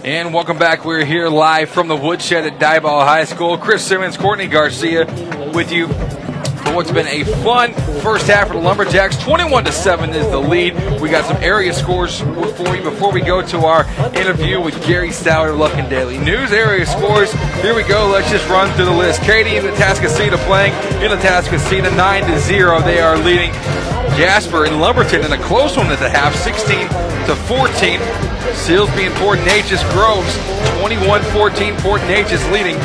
[0.03, 0.87] And welcome back.
[0.87, 3.59] We're here live from the woodshed at Diboll High School.
[3.59, 5.05] Chris Simmons, Courtney Garcia
[5.53, 5.87] with you
[6.71, 9.17] for what's been a fun first half for the Lumberjacks.
[9.19, 10.75] 21 to 7 is the lead.
[11.01, 15.09] We got some area scores for you before we go to our interview with Gary
[15.09, 17.33] Stallard, Lufkin Daily News area scores.
[17.63, 18.09] Here we go.
[18.09, 19.23] Let's just run through the list.
[19.23, 20.73] Katy and Atascocita playing
[21.03, 22.81] in the Atascocita 9 to 0.
[22.83, 23.53] They are leading
[24.17, 26.89] Jasper and Lumberton in a close one at the half, 16
[27.27, 28.01] to 14.
[28.55, 30.37] Silsbee and Port Neches Groves,
[30.79, 31.79] 21-14.
[31.81, 32.77] Port Neches leading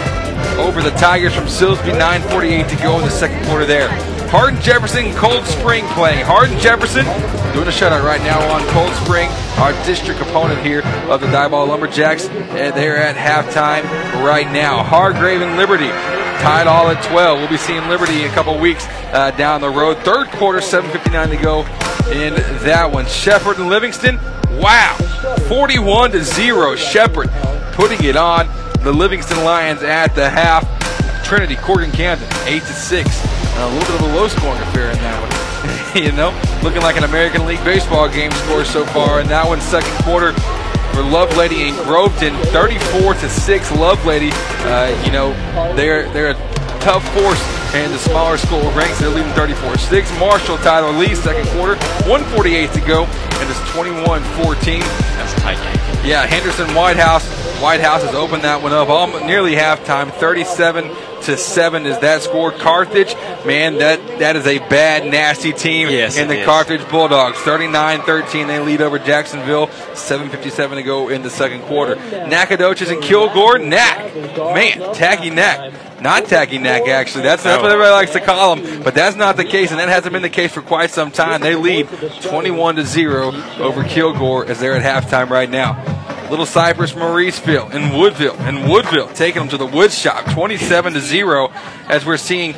[0.58, 3.90] over the Tigers from Silsbee, 9.48 to go in the second quarter there.
[4.30, 6.26] Hardin Jefferson, Cold Spring playing.
[6.26, 7.06] Hardin Jefferson
[7.54, 11.68] doing a shutout right now on Cold Spring, our district opponent here of the Diboll
[11.68, 12.28] Lumberjacks.
[12.28, 13.84] And they're at halftime
[14.26, 14.84] right now.
[14.84, 15.90] Hargrave and Liberty
[16.42, 17.40] tied all at 12.
[17.40, 19.98] We'll be seeing Liberty in a couple weeks uh, down the road.
[20.00, 21.60] Third quarter, 7.59 to go
[22.12, 22.34] in
[22.64, 23.06] that one.
[23.06, 24.18] Shepherd and Livingston,
[24.60, 24.96] wow,
[25.48, 26.76] 41 to 0.
[26.76, 27.30] Shepherd
[27.74, 28.48] putting it on
[28.86, 30.64] the Livingston Lions at the half.
[31.26, 33.10] Trinity, Corrigan Camden, 8 to 6.
[33.58, 36.04] a little bit of a low scoring affair in that one.
[36.04, 36.30] you know,
[36.62, 39.22] looking like an American League Baseball game score so far.
[39.22, 40.34] And that one, second quarter
[40.94, 43.70] for Lovelady and Groveton, 34 to 6.
[43.72, 44.30] Lovelady,
[44.70, 45.34] uh, you know,
[45.76, 49.00] they're, they're a tough force and the smaller school ranks.
[49.00, 50.20] They're leading 34-6.
[50.20, 51.76] Marshall tied Tyler Lee, second quarter,
[52.08, 54.80] 148 to go, and it's 21-14.
[54.80, 56.06] That's a tight game.
[56.06, 57.26] Yeah, Henderson White House.
[57.62, 60.12] White House has opened that one up almost nearly halftime.
[60.12, 60.90] 37
[61.24, 62.52] to seven is that score.
[62.52, 63.16] Carthage,
[63.46, 65.90] man, that that is a bad, nasty team.
[65.90, 66.46] Yes, in the is.
[66.46, 69.68] Carthage Bulldogs, 39-13, they lead over Jacksonville.
[69.94, 71.96] 7:57 to go in the second quarter.
[71.96, 77.24] Nacogdoches and Kilgore, Knack, man, tacky Knack, not tacky Knack actually.
[77.24, 79.90] That's that's what everybody likes to call them, but that's not the case, and that
[79.90, 81.42] hasn't been the case for quite some time.
[81.42, 81.88] They lead
[82.22, 85.82] 21 to zero over Kilgore as they're at halftime right now.
[86.30, 91.00] Little Cypress, Mauriceville, and Woodville, and Woodville taking them to the wood shop, 27 to
[91.00, 91.52] zero,
[91.88, 92.54] as we're seeing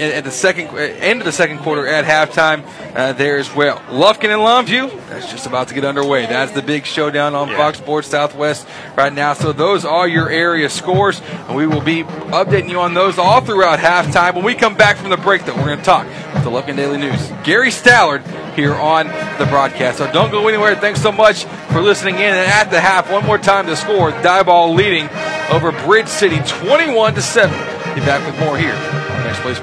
[0.00, 2.64] at the second end of the second quarter at halftime
[2.94, 3.78] uh, there as well.
[3.88, 6.26] Lufkin and Longview, that's just about to get underway.
[6.26, 8.66] That's the big showdown on Fox Sports Southwest
[8.96, 9.34] right now.
[9.34, 13.40] So those are your area scores, and we will be updating you on those all
[13.40, 14.34] throughout halftime.
[14.34, 16.76] When we come back from the break, though, we're going to talk with the Lufkin
[16.76, 17.30] Daily News.
[17.44, 18.24] Gary Stallard
[18.54, 19.06] here on
[19.38, 19.98] the broadcast.
[19.98, 20.74] So don't go anywhere.
[20.76, 22.22] Thanks so much for listening in.
[22.22, 24.10] And at the half, one more time to score.
[24.12, 25.08] Diboll leading
[25.50, 27.56] over Bridge City 21 to 7.
[27.94, 28.99] Be back with more here
[29.30, 29.60] Next.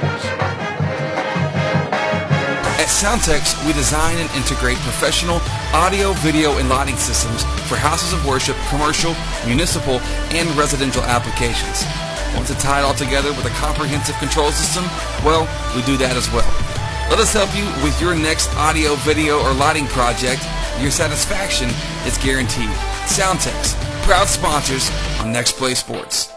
[2.80, 5.41] At Soundtex, we design and integrate professional
[5.73, 9.14] audio, video, and lighting systems for houses of worship, commercial,
[9.45, 9.99] municipal,
[10.31, 11.84] and residential applications.
[12.34, 14.85] Want to tie it all together with a comprehensive control system?
[15.26, 15.44] Well,
[15.76, 16.48] we do that as well.
[17.10, 20.48] Let us help you with your next audio, video, or lighting project.
[20.80, 21.68] Your satisfaction
[22.07, 22.72] is guaranteed.
[23.03, 24.89] Soundtex, proud sponsors
[25.19, 26.36] on Next Play Sports.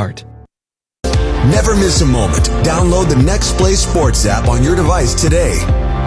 [1.49, 2.43] Never miss a moment.
[2.63, 5.55] Download the Next Play Sports app on your device today.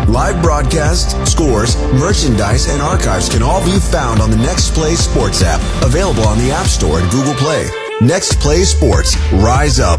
[0.07, 5.43] Live broadcasts, scores, merchandise, and archives can all be found on the Next Play Sports
[5.43, 7.69] app, available on the App Store and Google Play.
[8.01, 9.99] Next Play Sports, rise up.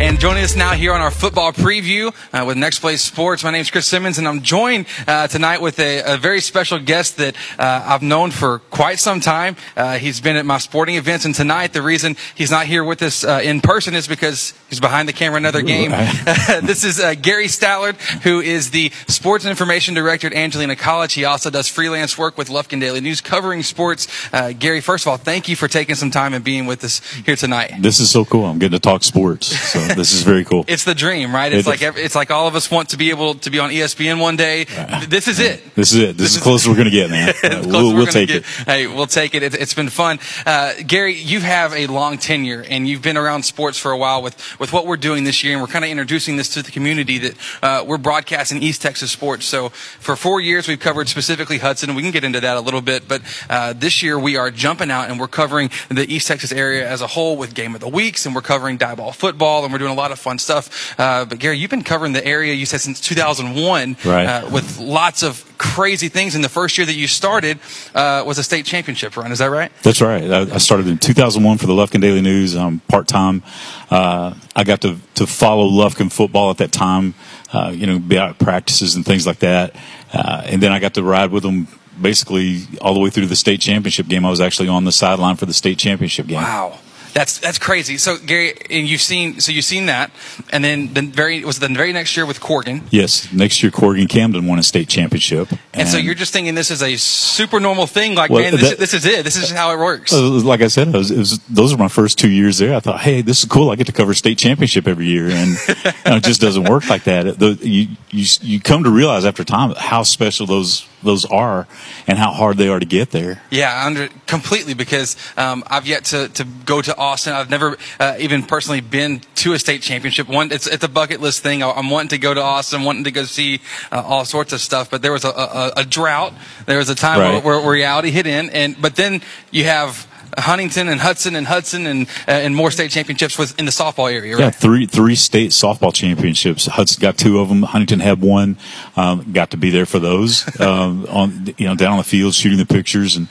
[0.00, 3.50] And joining us now here on our football preview uh, with Next Play Sports, my
[3.50, 7.18] name is Chris Simmons, and I'm joined uh, tonight with a, a, very special guest
[7.18, 9.56] that uh, I've known for quite some time.
[9.76, 13.02] Uh, he's been at my sporting events, and tonight the reason he's not here with
[13.02, 15.90] us uh, in person is because he's behind the camera another game.
[16.62, 21.12] this is uh, Gary Stallard, who is the Sports Information Director at Angelina College.
[21.12, 24.08] He also does freelance work with Lufkin Daily News covering sports.
[24.30, 27.36] Gary, first of all, thank you for taking some time and being with us here
[27.36, 27.74] tonight.
[27.80, 28.46] This is so cool.
[28.46, 29.48] I'm getting to talk sports.
[29.48, 30.64] So this is very cool.
[30.66, 31.52] It's the dream, right?
[31.52, 33.70] It's it like it's like all of us want to be able to be on
[33.70, 34.64] ESPN one day.
[35.08, 35.74] This is it.
[35.74, 36.16] This is it.
[36.16, 37.34] This, this is close as we're going to get, man.
[37.68, 38.38] we'll, we'll take get.
[38.38, 38.44] it.
[38.44, 39.42] Hey, we'll take it.
[39.42, 39.54] it.
[39.54, 40.18] has been fun.
[40.46, 44.22] Uh, Gary, you have a long tenure and you've been around sports for a while
[44.22, 45.54] with, with what we're doing this year.
[45.54, 49.10] And we're kind of introducing this to the community that uh, we're broadcasting East Texas
[49.10, 49.46] sports.
[49.46, 52.60] So for four years, we've covered specifically Hudson and we can get into that a
[52.60, 53.08] little bit.
[53.08, 56.88] But uh, this year we are jumping out and we're covering the East Texas area
[56.88, 59.78] as a whole with game of the weeks and we're covering Diboll football and we're
[59.80, 60.94] doing a lot of fun stuff.
[60.98, 64.26] Uh, but Gary, you've been covering the area you said since 2001, right?
[64.26, 66.34] Uh, with lots of crazy things.
[66.34, 67.58] And the first year that you started
[67.94, 69.32] uh, was a state championship run.
[69.32, 69.72] Is that right?
[69.82, 70.30] That's right.
[70.30, 72.56] I, I started in 2001 for the Lufkin Daily News.
[72.56, 73.42] Um, part time.
[73.90, 77.14] Uh, I got to to follow Lufkin football at that time.
[77.52, 79.74] Uh, you know, be out at practices and things like that.
[80.12, 81.66] Uh, and then I got to ride with them
[82.00, 84.24] basically all the way through the state championship game.
[84.24, 86.42] I was actually on the sideline for the state championship game.
[86.42, 86.78] Wow.
[87.12, 87.98] That's that's crazy.
[87.98, 90.10] So Gary, and you've seen so you've seen that,
[90.50, 92.82] and then the very was the very next year with Corrigan.
[92.90, 95.50] Yes, next year Corrigan Camden won a state championship.
[95.50, 98.14] And, and so you're just thinking this is a super normal thing.
[98.14, 99.24] Like well, man, this, that, this, is it.
[99.24, 100.12] This is how it works.
[100.12, 102.74] Like I said, it was, it was, those were my first two years there.
[102.74, 103.70] I thought, hey, this is cool.
[103.70, 105.74] I get to cover state championship every year, and you
[106.06, 107.38] know, it just doesn't work like that.
[107.38, 111.66] The, you you you come to realize after time how special those those are
[112.06, 113.42] and how hard they are to get there.
[113.50, 117.32] Yeah, under completely because um, I've yet to, to go to Austin.
[117.32, 120.28] I've never uh, even personally been to a state championship.
[120.28, 121.62] One, it's it's a bucket list thing.
[121.62, 123.60] I'm wanting to go to Austin, wanting to go see
[123.90, 124.90] uh, all sorts of stuff.
[124.90, 126.34] But there was a, a, a drought.
[126.66, 127.44] There was a time right.
[127.44, 130.06] where, where reality hit in, and but then you have
[130.38, 134.12] Huntington and Hudson and Hudson and uh, and more state championships was in the softball
[134.12, 134.42] area, right?
[134.42, 136.66] Yeah, three three state softball championships.
[136.66, 137.62] Hudson got two of them.
[137.62, 138.56] Huntington had one.
[138.96, 142.34] Um, got to be there for those um, on you know down on the field
[142.34, 143.28] shooting the pictures and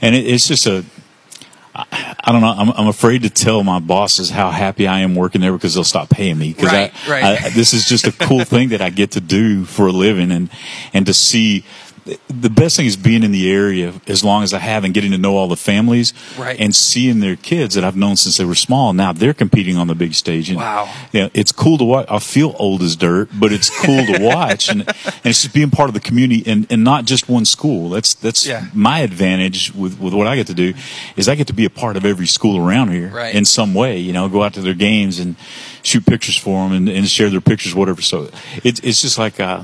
[0.00, 0.84] and it, it's just a
[1.74, 2.48] I don't know.
[2.48, 5.84] I'm, I'm, afraid to tell my bosses how happy I am working there because they'll
[5.84, 6.52] stop paying me.
[6.52, 7.52] Because right, right.
[7.54, 10.50] This is just a cool thing that I get to do for a living, and
[10.92, 11.64] and to see
[12.04, 15.12] the best thing is being in the area as long as I have and getting
[15.12, 16.58] to know all the families right.
[16.58, 18.92] and seeing their kids that I've known since they were small.
[18.92, 20.48] Now they're competing on the big stage.
[20.50, 20.92] And, wow.
[21.12, 22.06] Yeah, it's cool to watch.
[22.08, 24.68] I feel old as dirt, but it's cool to watch.
[24.68, 27.90] And, and it's just being part of the community and, and not just one school.
[27.90, 28.66] That's, that's yeah.
[28.74, 30.74] my advantage with, with what I get to do
[31.16, 33.32] is I get to be a part of every school around here right.
[33.32, 35.36] in some way, you know, go out to their games and
[35.84, 38.02] shoot pictures for them and, and share their pictures, whatever.
[38.02, 38.28] So
[38.64, 39.62] it's, it's just like, uh,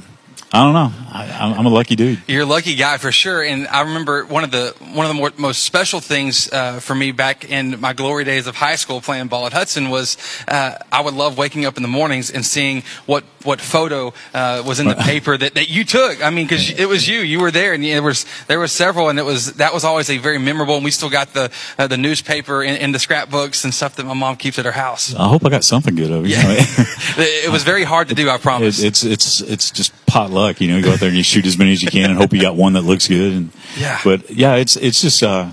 [0.50, 0.90] I don't know.
[1.12, 2.22] I, I'm a lucky dude.
[2.26, 3.42] You're a lucky guy for sure.
[3.42, 6.94] And I remember one of the one of the more, most special things uh, for
[6.94, 10.16] me back in my glory days of high school playing ball at Hudson was
[10.48, 14.62] uh, I would love waking up in the mornings and seeing what what photo uh,
[14.66, 16.24] was in the paper that, that you took.
[16.24, 19.10] I mean, because it was you, you were there, and there was there was several,
[19.10, 20.76] and it was that was always a very memorable.
[20.76, 24.06] And we still got the uh, the newspaper and, and the scrapbooks and stuff that
[24.06, 25.14] my mom keeps at her house.
[25.14, 26.30] I hope I got something good of it.
[26.30, 26.38] Yeah.
[26.46, 28.30] it was very hard to do.
[28.30, 28.80] I promise.
[28.80, 30.60] It, it's it's it's just pot luck.
[30.60, 32.18] You know, you go out there and you shoot as many as you can and
[32.18, 33.32] hope you got one that looks good.
[33.32, 34.00] And Yeah.
[34.04, 35.50] but yeah, it's it's just uh,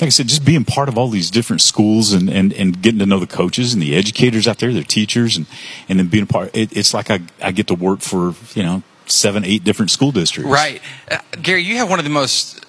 [0.00, 3.00] like I said, just being part of all these different schools and, and, and getting
[3.00, 5.46] to know the coaches and the educators out there, their teachers, and
[5.88, 6.54] and then being a part.
[6.54, 10.12] It, it's like I I get to work for you know seven eight different school
[10.12, 10.50] districts.
[10.50, 10.80] Right.
[11.10, 12.64] Uh, Gary, you have one of the most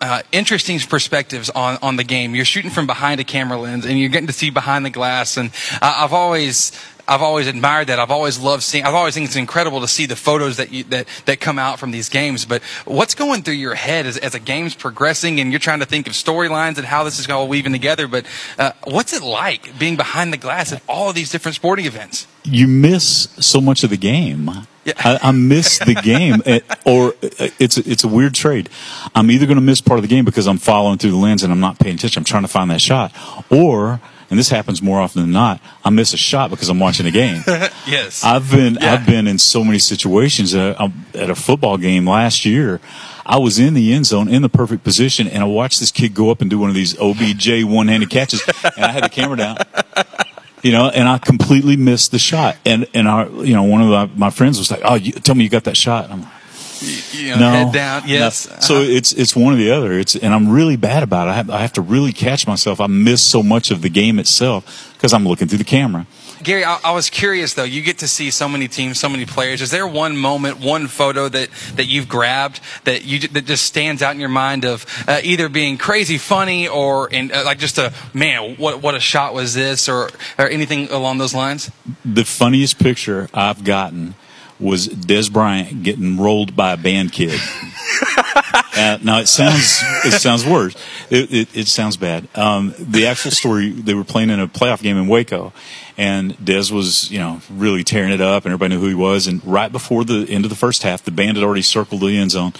[0.00, 2.34] uh, interesting perspectives on, on the game.
[2.34, 5.36] You're shooting from behind a camera lens and you're getting to see behind the glass.
[5.38, 6.72] And uh, I've always.
[7.06, 7.98] I've always admired that.
[7.98, 8.84] I've always loved seeing.
[8.84, 11.78] I've always think it's incredible to see the photos that you, that that come out
[11.78, 12.44] from these games.
[12.44, 15.86] But what's going through your head as, as a game's progressing and you're trying to
[15.86, 18.08] think of storylines and how this is all weaving together?
[18.08, 18.26] But
[18.58, 22.26] uh, what's it like being behind the glass at all of these different sporting events?
[22.44, 24.50] you miss so much of the game.
[24.86, 26.42] I, I miss the game,
[26.84, 28.68] or eh, it's it's a weird trade.
[29.14, 31.42] I'm either going to miss part of the game because I'm following through the lens
[31.42, 32.20] and I'm not paying attention.
[32.20, 33.12] I'm trying to find that shot,
[33.50, 34.00] or
[34.30, 37.10] and this happens more often than not, I miss a shot because I'm watching a
[37.10, 37.42] game.
[37.86, 38.24] yes.
[38.24, 42.80] I've been I've been in so many situations uh, at a football game last year.
[43.26, 46.14] I was in the end zone in the perfect position, and I watched this kid
[46.14, 48.42] go up and do one of these OBJ one-handed catches,
[48.76, 49.56] and I had the camera down.
[50.62, 52.56] You know, and I completely missed the shot.
[52.64, 55.34] And and our, you know, one of my, my friends was like, "Oh, you, tell
[55.34, 56.32] me you got that shot." And I'm like,
[57.14, 58.02] You know, no, head down.
[58.06, 58.50] Yes.
[58.50, 58.60] Uh-huh.
[58.60, 59.92] So it's it's one or the other.
[59.92, 61.30] It's and I'm really bad about it.
[61.30, 62.80] I have, I have to really catch myself.
[62.80, 66.06] I miss so much of the game itself because I'm looking through the camera.
[66.44, 67.64] Gary, I, I was curious though.
[67.64, 69.62] You get to see so many teams, so many players.
[69.62, 74.02] Is there one moment, one photo that, that you've grabbed that you that just stands
[74.02, 77.78] out in your mind of uh, either being crazy funny or in, uh, like just
[77.78, 81.70] a man, what what a shot was this, or or anything along those lines?
[82.04, 84.14] The funniest picture I've gotten
[84.60, 87.38] was Dez Bryant getting rolled by a band kid.
[88.76, 90.74] Uh, now it sounds it sounds worse.
[91.08, 92.26] It, it, it sounds bad.
[92.34, 95.52] Um, the actual story they were playing in a playoff game in Waco,
[95.96, 99.26] and Dez was you know really tearing it up, and everybody knew who he was.
[99.26, 102.18] And right before the end of the first half, the band had already circled the
[102.18, 102.52] end zone.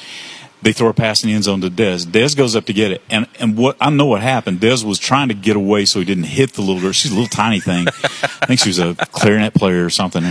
[0.63, 2.07] They throw a pass in the end zone to Dez.
[2.07, 4.61] Dez goes up to get it, and and what I know what happened.
[4.61, 6.93] Dez was trying to get away so he didn't hit the little girl.
[6.93, 7.87] She's a little tiny thing.
[8.23, 10.23] I think she was a clarinet player or something,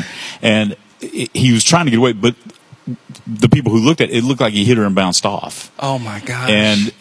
[0.41, 0.77] and
[1.33, 2.35] he was trying to get away, but
[3.25, 5.71] the people who looked at it, it looked like he hit her and bounced off.
[5.79, 6.49] Oh my god!
[6.49, 6.93] And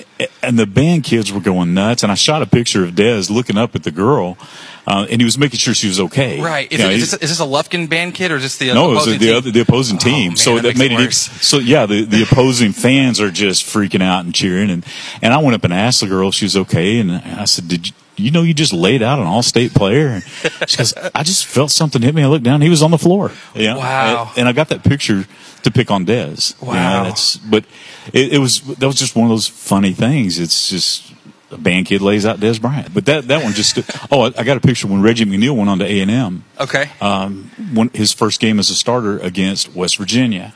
[0.42, 2.02] and the band kids were going nuts.
[2.02, 4.38] And I shot a picture of Dez looking up at the girl,
[4.86, 6.40] uh, and he was making sure she was okay.
[6.40, 6.70] Right.
[6.70, 8.72] Is, You know, is, this, is this a Lufkin band kid or is this the
[8.72, 10.28] no, it was opposing the other, the opposing team.
[10.28, 13.64] man, so that that made it it, so yeah, the, the opposing fans are just
[13.64, 14.70] freaking out and cheering.
[14.70, 14.86] And
[15.20, 17.68] and I went up and asked the girl if she was okay, and I said,
[17.68, 20.20] "Did you?" You know, you just laid out an all-state player.
[20.66, 22.22] She goes, "I just felt something hit me.
[22.22, 22.60] I looked down.
[22.60, 23.30] He was on the floor.
[23.54, 23.78] You know?
[23.78, 24.28] Wow.
[24.30, 25.26] And, and I got that picture
[25.62, 26.60] to pick on Dez.
[26.60, 27.04] You know, Wow.
[27.04, 27.64] that's but
[28.12, 30.38] it, it was that was just one of those funny things.
[30.38, 31.10] It's just
[31.50, 32.92] a band kid lays out Dez Bryant.
[32.92, 33.78] But that that one just
[34.12, 36.44] oh, I, I got a picture when Reggie McNeal went on to A and M
[36.60, 36.90] Okay.
[37.00, 40.52] um, one, his first game as a starter against West Virginia.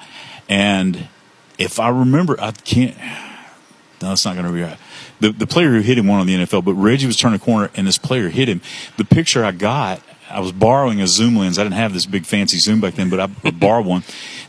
[0.48, 1.08] And
[1.58, 2.96] if I remember, I can't.
[4.02, 4.76] No, that's not going to be right.
[5.20, 7.42] The the player who hit him won on the NFL, but Reggie was turning a
[7.42, 8.60] corner and this player hit him.
[8.98, 11.58] The picture I got, I was borrowing a zoom lens.
[11.58, 14.02] I didn't have this big fancy zoom back then, but I borrowed one.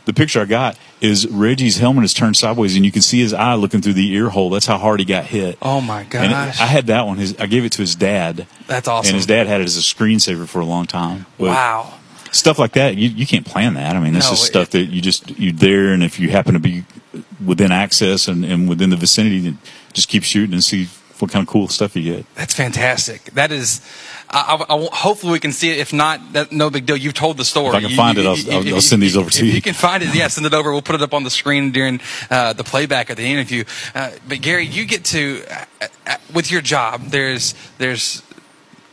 [0.04, 3.32] The picture I got is Reggie's helmet is turned sideways, and you can see his
[3.32, 4.50] eye looking through the ear hole.
[4.50, 5.56] That's how hard he got hit.
[5.62, 6.60] Oh my And gosh.
[6.60, 7.18] I had that one.
[7.18, 8.46] His, I gave it to his dad.
[8.66, 9.10] That's awesome.
[9.10, 11.26] And his dad had it as a screensaver for a long time.
[11.38, 11.94] But wow.
[12.32, 13.96] Stuff like that, you, you can't plan that.
[13.96, 16.52] I mean, this No, is stuff that you just you're there, and if you happen
[16.54, 16.84] to be
[17.44, 19.58] within access and, and within the vicinity, then
[19.92, 20.88] just keep shooting and see
[21.18, 22.34] what kind of cool stuff you get.
[22.36, 23.24] That's fantastic.
[23.34, 23.80] That is.
[24.30, 25.78] I, I, I hopefully we can see it.
[25.78, 26.96] If not, that, no big deal.
[26.96, 27.70] You've told the story.
[27.70, 29.38] If I can You- find you- it, I'll- you- I'll- I'll send these over to
[29.40, 29.52] if you.
[29.52, 30.70] you can find it, yeah, send it over.
[30.70, 32.00] We'll put it up on the screen during
[32.30, 33.64] uh, the playback of the interview.
[33.94, 37.06] Uh, but Gary, you get to uh, uh, with your job.
[37.06, 38.22] There's there's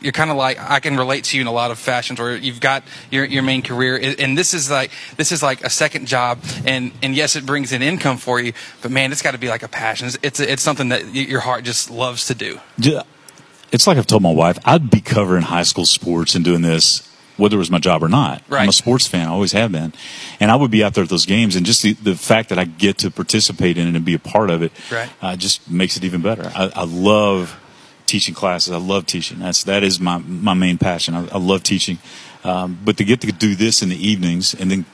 [0.06, 2.36] you're kind of like I can relate to you in a lot of fashions where
[2.36, 6.06] you've got your your main career and this is like this is like a second
[6.06, 8.52] job and and yes it brings in income for you
[8.82, 11.40] but man it's got to be like a passion it's it's, it's something that your
[11.40, 13.00] heart just loves to do Ju-
[13.72, 17.02] It's like I've told my wife, I'd be covering high school sports and doing this
[17.36, 18.40] whether it was my job or not.
[18.50, 19.92] I'm a sports fan, I always have been.
[20.40, 22.58] And I would be out there at those games, and just the, the fact that
[22.58, 25.10] I get to participate in it and be a part of it Right.
[25.20, 26.50] uh, just makes it even better.
[26.54, 27.54] I, I love
[28.16, 28.72] teaching classes.
[28.72, 29.38] I love teaching.
[29.40, 31.14] That's that is my my main passion.
[31.14, 31.98] I, I love teaching,
[32.44, 34.84] um, but to get to do this in the evenings and then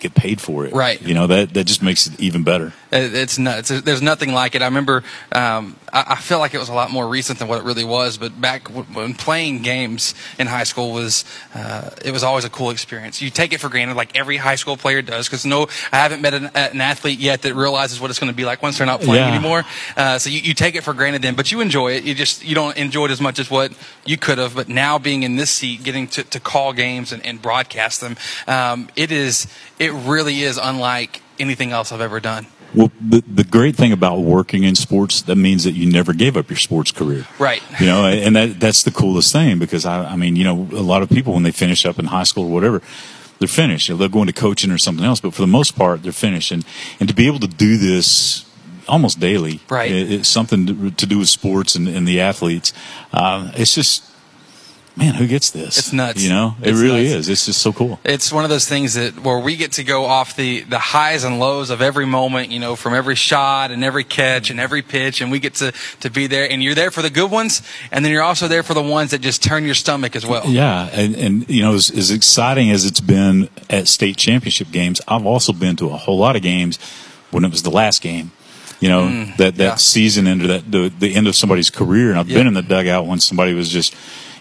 [0.00, 0.72] get paid for it.
[0.72, 1.00] Right.
[1.00, 2.72] You know that that just makes it even better.
[2.90, 3.68] It- It's nuts.
[3.68, 4.62] There's nothing like it.
[4.62, 5.04] I remember.
[5.30, 7.84] Um, I, I feel like it was a lot more recent than what it really
[7.84, 8.16] was.
[8.18, 11.24] But back when playing games in high school was,
[11.54, 13.20] uh, it was always a cool experience.
[13.20, 15.28] You take it for granted, like every high school player does.
[15.28, 18.36] Because no, I haven't met an, an athlete yet that realizes what it's going to
[18.36, 19.34] be like once they're not playing Yeah.
[19.34, 19.64] anymore.
[19.96, 22.04] Uh, so you, you take it for granted then, but you enjoy it.
[22.04, 23.72] You just you don't enjoy it as much as what
[24.06, 24.54] you could have.
[24.54, 28.16] But now being in this seat, getting to, to call games and, and broadcast them,
[28.46, 29.46] um, it is
[29.78, 32.46] it really is unlike anything else I've ever done.
[32.74, 36.36] Well, the the great thing about working in sports that means that you never gave
[36.36, 37.26] up your sports career.
[37.38, 37.62] Right.
[37.78, 40.82] You know, and that that's the coolest thing because I I mean, you know, a
[40.82, 42.80] lot of people when they finish up in high school or whatever,
[43.38, 43.88] they're finished.
[43.88, 46.50] They'll go into coaching or something else, but for the most part, they're finished.
[46.52, 46.64] And
[47.00, 48.44] and to be able to do this
[48.88, 49.90] almost daily, Right.
[49.92, 52.72] it- it's something to, to do with sports and, and the athletes.
[53.12, 54.02] Uh, it's just,
[54.96, 55.78] man, who gets this?
[55.78, 56.22] It's nuts.
[56.22, 57.14] You know, it It's really nuts.
[57.14, 57.28] is.
[57.28, 57.98] It's just so cool.
[58.04, 61.24] It's one of those things that where we get to go off the the highs
[61.24, 64.82] and lows of every moment, you know, from every shot and every catch and every
[64.82, 66.50] pitch, and we get to to be there.
[66.50, 69.10] And you're there for the good ones, and then you're also there for the ones
[69.12, 70.44] that just turn your stomach as well.
[70.46, 75.00] Yeah, and, and you know, as, as exciting as it's been at state championship games,
[75.08, 76.78] I've also been to a whole lot of games
[77.30, 78.30] when it was the last game.
[78.80, 79.74] You know, Mm, that that yeah.
[79.76, 82.38] season into that the, the end of somebody's career, and I've Yeah.
[82.38, 83.94] been in the dugout when somebody was just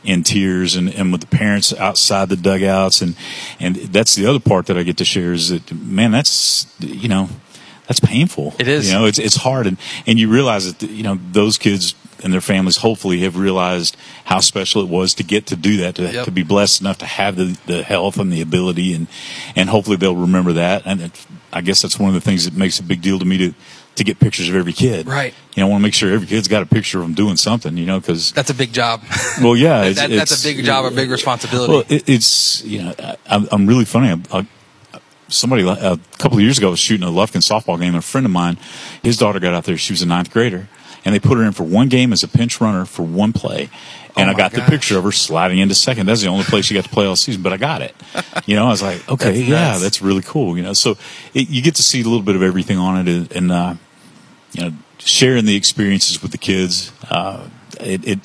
[0.03, 3.15] in tears, and, and with the parents outside the dugouts, and
[3.59, 7.07] and that's the other part that I get to share is that man, that's you
[7.07, 7.29] know,
[7.87, 8.55] that's painful.
[8.59, 8.87] It is.
[8.91, 12.31] You know, it's it's hard, and and you realize that you know those kids and
[12.31, 16.03] their families hopefully have realized how special it was to get to do that, to,
[16.03, 16.25] Yep.
[16.25, 19.07] to be blessed enough to have the, the health and the ability, and
[19.55, 20.83] and hopefully they'll remember that.
[20.85, 23.25] And it, I guess that's one of the things that makes a big deal to
[23.25, 23.53] me to
[23.95, 25.07] to get pictures of every kid.
[25.07, 25.33] Right.
[25.53, 27.35] You know, I want to make sure every kid's got a picture of them doing
[27.37, 27.75] something.
[27.77, 29.01] You know, because That's a big job.
[29.41, 31.73] well, yeah, it's, That- that's a big job, a big responsibility.
[31.73, 34.09] Well, it, it's you know, I, I'm, I'm really funny.
[34.09, 34.47] I, I,
[35.27, 37.89] somebody uh, a couple of years ago was shooting a Lufkin softball game.
[37.89, 38.57] And a friend of mine,
[39.03, 39.77] his daughter got out there.
[39.77, 40.67] She was a ninth grader,
[41.05, 43.69] and they put her in for one game as a pinch runner for one play.
[44.17, 46.05] And Oh I got the picture of her sliding into second.
[46.07, 47.95] That's the only place she got to play all season, but I got it.
[48.47, 49.81] You know, I was like, okay, That's yeah, nuts.
[49.83, 50.57] that's really cool.
[50.57, 50.97] You know, so
[51.33, 53.75] it, you get to see a little bit of everything on it, and, uh,
[54.53, 56.91] you know, sharing the experiences with the kids.
[57.09, 57.47] Uh,
[57.79, 58.19] it, it,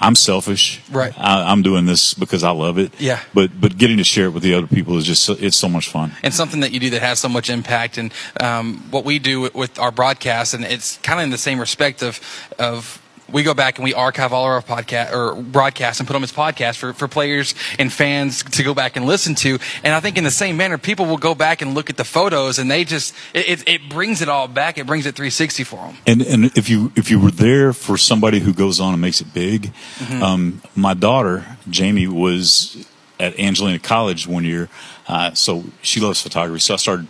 [0.00, 0.80] I'm selfish.
[0.90, 1.12] Right.
[1.18, 2.92] I, I'm doing this because I love it.
[3.00, 3.20] Yeah.
[3.34, 5.68] But but getting to share it with the other people is just so, it's so
[5.68, 6.12] much fun.
[6.22, 7.98] and something that you do that has so much impact.
[7.98, 11.38] And um, what we do with, with our broadcast, and it's kind of in the
[11.38, 12.20] same respect of
[12.58, 16.12] of we go back and we archive all of our podcast or broadcasts and put
[16.12, 19.58] them as podcasts for, for players and fans to go back and listen to.
[19.82, 22.04] And I think in the same manner, people will go back and look at the
[22.04, 24.78] photos, and they just it, it, brings it all back.
[24.78, 25.96] It brings it 360 for them.
[26.06, 29.20] And and if you if you were there for somebody who goes on and makes
[29.20, 30.22] it big, Mhm.
[30.22, 32.86] um, my daughter Jamie was
[33.18, 34.68] at Angelina College one year,
[35.08, 36.60] uh, so she loves photography.
[36.60, 37.08] So I started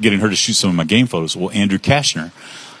[0.00, 1.36] getting her to shoot some of my game photos.
[1.36, 2.32] Well, Andrew Cashner,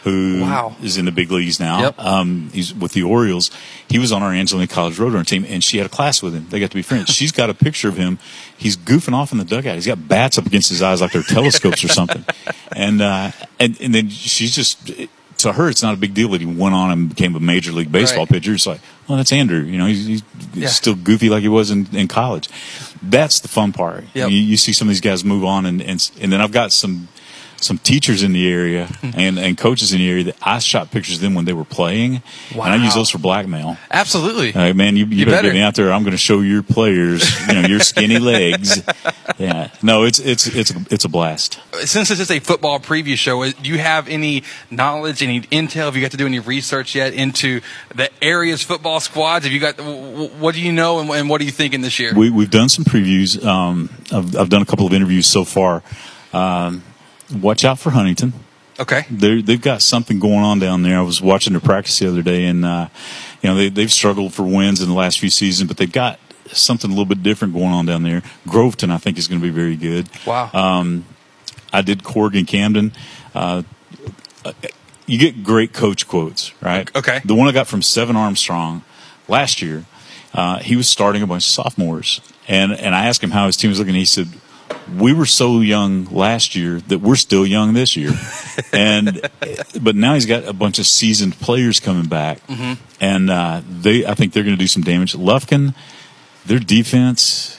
[0.04, 0.76] who is Wow.
[0.98, 1.98] in the big leagues now, Yep.
[2.00, 3.50] um, he's with the Orioles.
[3.88, 6.46] He was on our Angelina College Roadrunner team, and she had a class with him.
[6.50, 7.10] They got to be friends.
[7.10, 8.18] She's got a picture of him.
[8.56, 9.74] He's goofing off in the dugout.
[9.76, 12.24] He's got bats up against his eyes like they're telescopes or something.
[12.74, 14.90] And uh, and and then she's just.
[15.38, 17.72] To her, it's not a big deal that he went on and became a major
[17.72, 18.28] league baseball Right.
[18.28, 18.54] pitcher.
[18.54, 19.58] It's like, well, that's Andrew.
[19.62, 20.22] You know, he's, he's,
[20.54, 20.68] he's Yeah.
[20.68, 22.48] still goofy like he was in, in college.
[23.02, 24.04] That's the fun part.
[24.14, 24.30] Yep.
[24.30, 26.70] You, you see some of these guys move on, and, and and then I've got
[26.70, 27.08] some
[27.62, 29.10] some teachers in the area Hmm.
[29.14, 31.64] and, and coaches in the area that I shot pictures of them when they were
[31.64, 32.22] playing,
[32.52, 33.76] and I use those for blackmail.
[33.90, 34.52] Absolutely.
[34.52, 35.48] Like, man, you, you, You better, better.
[35.48, 35.92] get me out there.
[35.92, 38.82] I'm going to show your players, you know, your skinny legs.
[39.38, 41.58] Yeah, no, it's it's it's it's a blast.
[41.84, 45.84] since this is a football preview show, do you have any knowledge, any intel?
[45.86, 47.60] Have you got to do any research yet into
[47.94, 49.44] the area's football squads?
[49.44, 52.12] Have you got what do you know and, and what are you thinking this year?
[52.14, 53.42] We, we've done some previews.
[53.44, 55.82] Um, I've, I've done a couple of interviews so far.
[56.32, 56.82] Um,
[57.32, 58.32] watch out for Huntington.
[58.80, 59.04] Okay.
[59.10, 60.98] They're, they've got something going on down there.
[60.98, 62.88] I was watching their practice the other day, and uh,
[63.42, 66.18] you know they, they've struggled for wins in the last few seasons, but they've got
[66.46, 68.22] something a little bit different going on down there.
[68.46, 70.08] Groveton, I think, is going to be very good.
[70.26, 70.50] Wow.
[70.52, 71.04] Um,
[71.72, 72.92] I did Corrigan-Camden.
[73.34, 73.62] Uh,
[75.06, 76.94] you get great coach quotes, right?
[76.96, 77.20] Okay.
[77.24, 78.82] The one I got from Seven Armstrong
[79.28, 79.84] last year,
[80.34, 83.56] uh, he was starting a bunch of sophomores, and and I asked him how his
[83.56, 83.94] team was looking.
[83.94, 84.28] He said,
[84.98, 88.12] "We were so young last year that we're still young this year,
[88.72, 89.20] and
[89.80, 92.78] but now he's got a bunch of seasoned players coming back, Mhm.
[93.00, 95.14] and uh, they I think they're going to do some damage.
[95.14, 95.74] Lufkin,
[96.46, 97.58] their defense,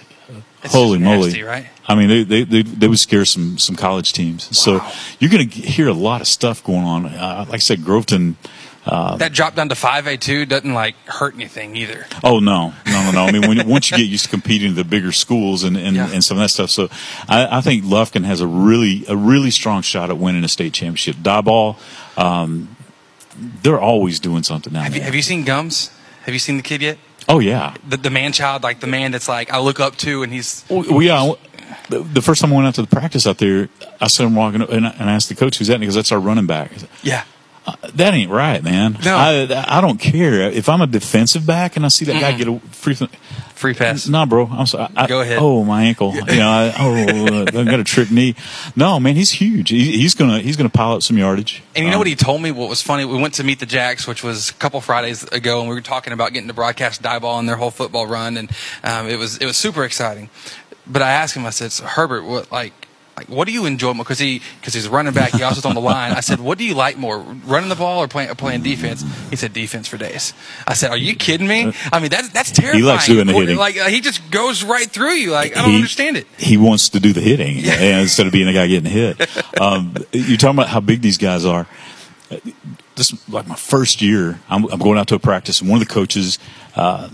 [0.63, 1.67] It's holy just moly, right?
[1.85, 4.57] I mean, they, they, they, they would scare some, some college teams.
[4.57, 4.81] So
[5.19, 7.05] you're going to hear a lot of stuff going on.
[7.07, 8.37] Uh, like I said, Groveton,
[8.85, 12.05] Uh, that drop down to 5A2 doesn't like hurt anything either.
[12.23, 13.23] Oh no, no, no, no.
[13.25, 15.95] I mean, when, once you get used to competing in the bigger schools and and,
[15.95, 16.09] Yeah.
[16.11, 16.89] and some of that stuff, so
[17.29, 20.73] I, I think Lufkin has a really a really strong shot at winning a state
[20.73, 21.15] championship.
[21.17, 21.77] Diboll,
[22.17, 22.75] um,
[23.37, 24.81] they're always doing something now.
[24.83, 25.89] Have you, have you seen Gums?
[26.25, 26.97] Have you seen the kid yet?
[27.29, 27.75] Oh yeah.
[27.87, 30.65] The, the man child, like the man that's like I look up to, and he's
[30.69, 31.33] Well, yeah.
[31.89, 33.67] The, the first time I went out to the practice out there,
[33.99, 35.83] I saw him walking up and I, and I asked the coach, "Who's that?" And
[35.83, 37.23] he goes, "That's our running back." Said, yeah.
[37.65, 38.97] Uh, that ain't right, man.
[39.05, 39.15] No.
[39.15, 42.47] I, I don't care if I'm a defensive back and I see that guy get
[42.49, 42.95] a free
[43.55, 44.05] free pass.
[44.07, 44.47] Nah, bro.
[44.47, 44.91] I'm sorry.
[44.97, 45.37] I, Go ahead.
[45.39, 46.13] Oh, my ankle.
[46.13, 46.49] You know.
[46.49, 48.35] I, oh, I got a trick knee.
[48.75, 49.15] No, man.
[49.15, 49.69] He's huge.
[49.69, 51.63] He, he's gonna he's gonna pile up some yardage.
[51.73, 52.51] And you know Um, what he told me?
[52.51, 53.05] What was funny?
[53.05, 55.81] We went to meet the Jacks, which was a couple Fridays ago, and we were
[55.81, 58.51] talking about getting to broadcast Diboll and their whole football run, and
[58.83, 60.29] um, it was it was super exciting.
[60.85, 62.73] But I asked him, I said, so Herbert, what like
[63.15, 64.03] like what do you enjoy more?
[64.03, 66.13] Because he because he's running back, he also is on the line.
[66.13, 69.03] I said, what do you like more, running the ball or playing or playing defense?
[69.29, 70.33] He said, defense for days.
[70.67, 71.73] I said, are you kidding me?
[71.91, 72.83] I mean, that's that's terrifying.
[72.85, 73.57] likes doing the hitting.
[73.57, 75.31] Like uh, he just goes right through you.
[75.31, 76.27] Like I don't he- understand it.
[76.37, 79.29] He wants to do the hitting and instead of being the guy getting hit.
[79.59, 81.67] Um, you're talking about how big these guys are.
[82.95, 84.39] This like my first year.
[84.49, 86.39] I'm, I'm going out to a practice, and one of the coaches,
[86.75, 87.09] uh,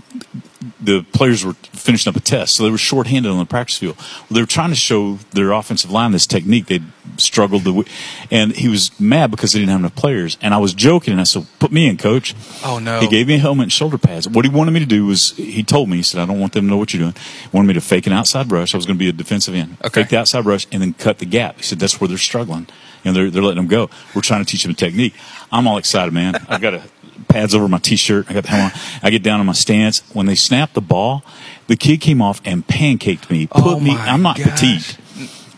[0.80, 3.96] the players were finishing up a test, so they were shorthanded on the practice field.
[3.96, 6.84] Well, they were trying to show their offensive line this technique they'd
[7.16, 7.84] struggled to,
[8.30, 10.36] and he was mad because they didn't have enough players.
[10.42, 12.34] And I was joking, and I said, "Put me in, coach."
[12.64, 13.00] Oh no.
[13.00, 14.28] He gave me a helmet and shoulder pads.
[14.28, 16.52] What he wanted me to do was, he told me, he said, I don't want
[16.52, 17.14] them to know what you're doing.
[17.14, 18.74] He wanted me to fake an outside rush.
[18.74, 19.76] I was going to be a defensive end.
[19.84, 20.02] Okay.
[20.02, 21.56] Fake the outside rush and then cut the gap.
[21.56, 22.66] He said, that's where they're struggling.
[23.04, 23.88] And they're, they're letting them go.
[24.14, 25.14] We're trying to teach them a technique.
[25.50, 26.34] I'm all excited, man.
[26.48, 26.82] I've got a,
[27.28, 28.26] pads over my t-shirt.
[28.28, 28.80] I got the helmet on.
[29.02, 30.00] I get down on my stance.
[30.14, 31.22] When they snapped the ball,
[31.66, 33.46] the kid came off and pancaked me.
[33.46, 34.50] Put Oh me, I'm not gosh.
[34.60, 34.98] petite.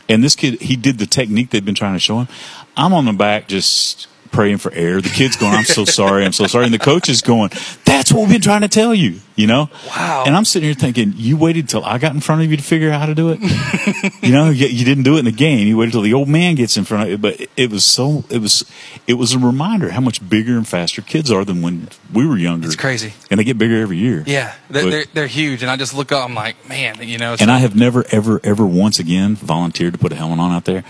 [0.09, 2.29] And this kid, he did the technique they've been trying to show him.
[2.77, 5.01] I'm on the back just praying for air.
[5.01, 6.65] The kid's going, I'm so sorry, I'm so sorry.
[6.65, 7.51] And the coach is going,
[7.85, 9.71] that's what we've been trying to tell you, you know?
[9.87, 10.25] Wow.
[10.27, 12.63] And I'm sitting here thinking, you waited till I got in front of you to
[12.63, 13.41] figure out how to do it?
[14.23, 15.69] you know, you, you didn't do it in the game.
[15.69, 17.19] You waited till the old man gets in front of you.
[17.19, 18.65] But it, was so, it was,
[19.07, 22.39] it was a reminder how much bigger and faster kids are than when we were
[22.39, 22.67] younger.
[22.67, 23.13] It's crazy.
[23.31, 24.25] And they get bigger every year.
[24.27, 26.25] Yeah, they're, But- they're they're huge, and I just look up.
[26.25, 27.37] I'm like, man, you know.
[27.39, 30.65] and I have never, ever, ever once again volunteered to put a helmet on out
[30.65, 30.85] there.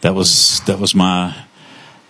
[0.00, 1.34] That was that was my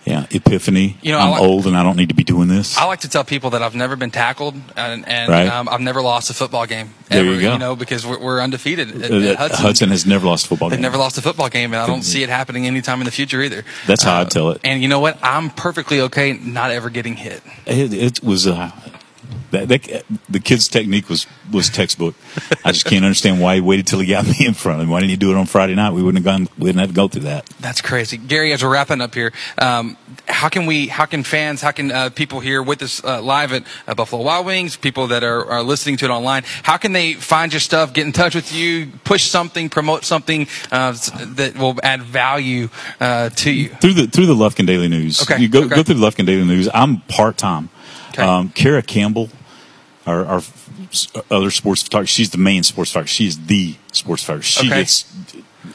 [0.09, 0.97] yeah epiphany.
[1.01, 2.77] You know, I I'm like- old and I don't need to be doing this.
[2.77, 5.47] I like to tell people that I've never been tackled, and, and Right.
[5.47, 6.93] um, I've never lost a football game.
[7.09, 7.53] There you go.
[7.53, 9.65] You know, because we're, we're undefeated at, Uh, at Hudson.
[9.65, 10.83] Hudson has never lost a football They've game.
[10.83, 13.41] never lost a football game, and I don't see it happening anytime in the future
[13.41, 13.63] either.
[13.87, 14.61] That's how I'd tell it.
[14.63, 15.17] And you know what?
[15.23, 17.41] I'm perfectly okay not ever getting hit.
[17.65, 18.71] It, it was uh,
[19.51, 22.15] that, that the kid's technique was was textbook.
[22.63, 24.91] I just can't understand why he waited till he got me in front of him.
[24.91, 25.93] Why didn't he do it on Friday night?
[25.93, 26.47] We wouldn't have gone.
[26.57, 27.45] We didn't have to go through that.
[27.59, 28.53] That's crazy, Gary.
[28.53, 29.97] As we're wrapping up here, um,
[30.27, 30.87] how can we?
[30.87, 31.61] How can fans?
[31.61, 34.77] How can uh, people here with us uh, live at uh, Buffalo Wild Wings?
[34.77, 36.43] People that are, are listening to it online.
[36.63, 37.93] How can they find your stuff?
[37.93, 38.91] Get in touch with you.
[39.03, 39.69] Push something.
[39.69, 40.91] Promote something uh,
[41.35, 42.69] that will add value
[42.99, 43.69] uh, to you.
[43.69, 45.21] through the through the Lufkin Daily News.
[45.21, 45.75] Okay, You go okay.
[45.75, 46.69] go through the Lufkin Daily News.
[46.73, 47.69] I'm part time.
[48.09, 48.23] Okay.
[48.23, 49.29] Um, Kara Campbell,
[50.05, 50.41] our, our
[51.29, 53.13] other sports photographer, she's the main sports photographer.
[53.13, 54.45] She is the sports photographer.
[54.47, 54.79] She Okay.
[54.79, 55.05] gets.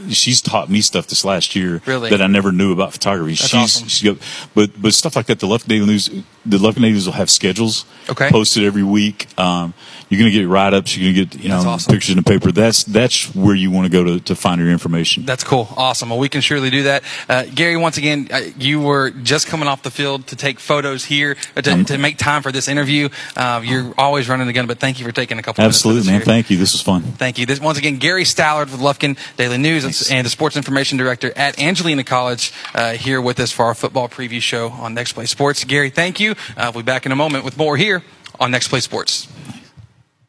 [0.09, 2.11] She's taught me stuff this last year Really?
[2.11, 3.32] that I never knew about photography.
[3.35, 3.89] That's she's, awesome.
[3.89, 4.19] she
[4.55, 5.40] but but stuff like that.
[5.40, 6.09] The Lufkin Daily News,
[6.47, 8.29] the Lufkin News will have schedules Okay.
[8.31, 9.27] posted every week.
[9.39, 9.73] Um,
[10.11, 10.95] you're going to get write ups.
[10.97, 11.91] You're going to get you know awesome.
[11.93, 12.53] pictures in the paper.
[12.53, 15.25] That's that's where you want to go to to find your information.
[15.25, 15.69] That's cool.
[15.77, 16.11] Awesome.
[16.11, 17.03] Well, we can surely do that.
[17.29, 21.07] Uh, Gary, once again, uh, you were just coming off the field to take photos
[21.07, 23.09] here, uh, to, Um, to make time for this interview.
[23.35, 26.07] Uh, you're always running the gun, but thank you for taking a couple Absolutely, minutes.
[26.07, 26.15] man.
[26.21, 26.25] here.
[26.27, 26.59] Thank you.
[26.59, 27.03] This was fun.
[27.16, 27.47] Thank you.
[27.47, 31.59] This, once again, Gary Stallard with Lufkin Daily News and the Sports Information Director at
[31.59, 35.65] Angelina College uh, here with us for our football preview show on Next Play Sports.
[35.65, 36.34] Gary, thank you.
[36.56, 38.02] Uh, we'll be back in a moment with more here
[38.40, 39.28] on Next Play Sports.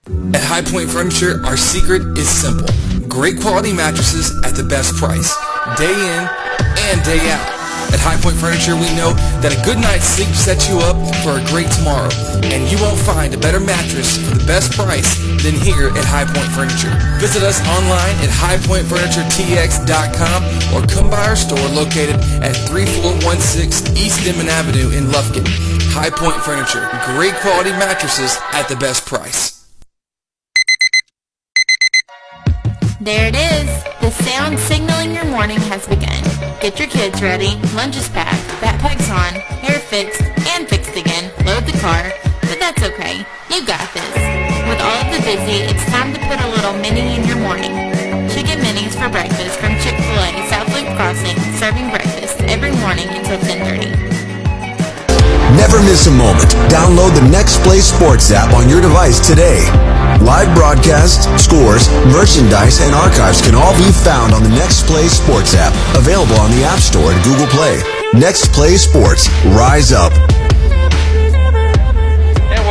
[0.07, 2.67] At High Point Furniture, our secret is simple.
[3.07, 5.33] Great quality mattresses at the best price,
[5.77, 6.29] day in
[6.93, 7.64] and day out.
[7.95, 11.39] At High Point Furniture, we know that a good night's sleep sets you up for
[11.39, 12.11] a great tomorrow,
[12.43, 16.27] and you won't find a better mattress for the best price than here at High
[16.27, 16.91] Point Furniture.
[17.23, 20.39] Visit us online at highpointfurnituretx.com
[20.75, 25.47] or come by our store located at 3416 East Denman Avenue in Lufkin.
[25.95, 26.83] High Point Furniture,
[27.15, 29.64] great quality mattresses at the best price.
[33.01, 33.67] There it is.
[33.99, 36.23] The sound signaling your morning has begun.
[36.61, 40.23] Get your kids ready, lunch is packed, backpacks on, hair fixed,
[40.55, 42.07] and fixed again, load the car,
[42.47, 43.25] but that's okay.
[43.51, 44.15] You got this.
[44.63, 47.75] With all of the busy, it's time to put a little mini in your morning.
[48.31, 53.84] Chicken minis for breakfast from Chick-fil-A South Loop Crossing, serving breakfast every morning until 1030.
[55.55, 56.51] Never miss a moment.
[56.67, 59.63] Download the Next Play Sports app on your device today.
[60.21, 65.55] Live broadcasts, scores, merchandise, and archives can all be found on the Next Play Sports
[65.55, 67.81] app, available on the App Store and Google Play.
[68.13, 70.13] Next Play Sports, rise up.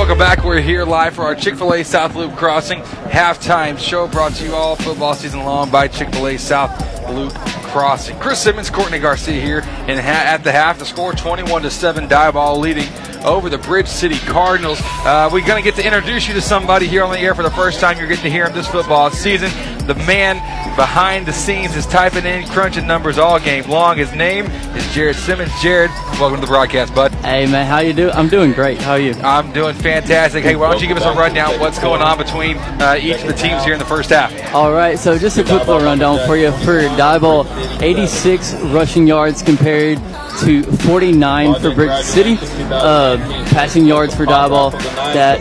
[0.05, 0.45] Welcome back.
[0.45, 4.45] We're here live for our Chick fil A South Loop Crossing halftime show brought to
[4.45, 6.79] you all football season long by Chick fil A South
[7.09, 8.19] Loop Crossing.
[8.19, 12.59] Chris Simmons, Courtney Garcia here, and at the half, the score 21 to 7, Diboll
[12.59, 12.87] leading
[13.25, 14.79] over the Bridge City Cardinals.
[14.83, 17.43] Uh, we're going to get to introduce you to somebody here on the air for
[17.43, 17.99] the first time.
[17.99, 19.51] You're getting to hear him this football season.
[19.87, 20.37] The man
[20.77, 23.97] behind the scenes is typing in, crunching numbers all game long.
[23.97, 25.51] His name is Jared Simmons.
[25.61, 27.13] Jared, welcome to the broadcast, bud.
[27.17, 28.11] Hey man, how you do?
[28.11, 28.81] I'm doing great.
[28.81, 29.13] How are you?
[29.15, 29.94] I'm doing fantastic.
[30.03, 31.61] Hey, why don't you give us a rundown?
[31.61, 34.53] What's going on between uh, each of the teams here in the first half?
[34.53, 36.51] All right, so just a quick little rundown for you.
[36.51, 37.47] For Diboll,
[37.81, 39.99] 86 rushing yards compared
[40.41, 42.37] to 49 for Bridge City.
[42.73, 43.19] Uh,
[43.51, 44.73] passing yards for Diboll,
[45.15, 45.39] that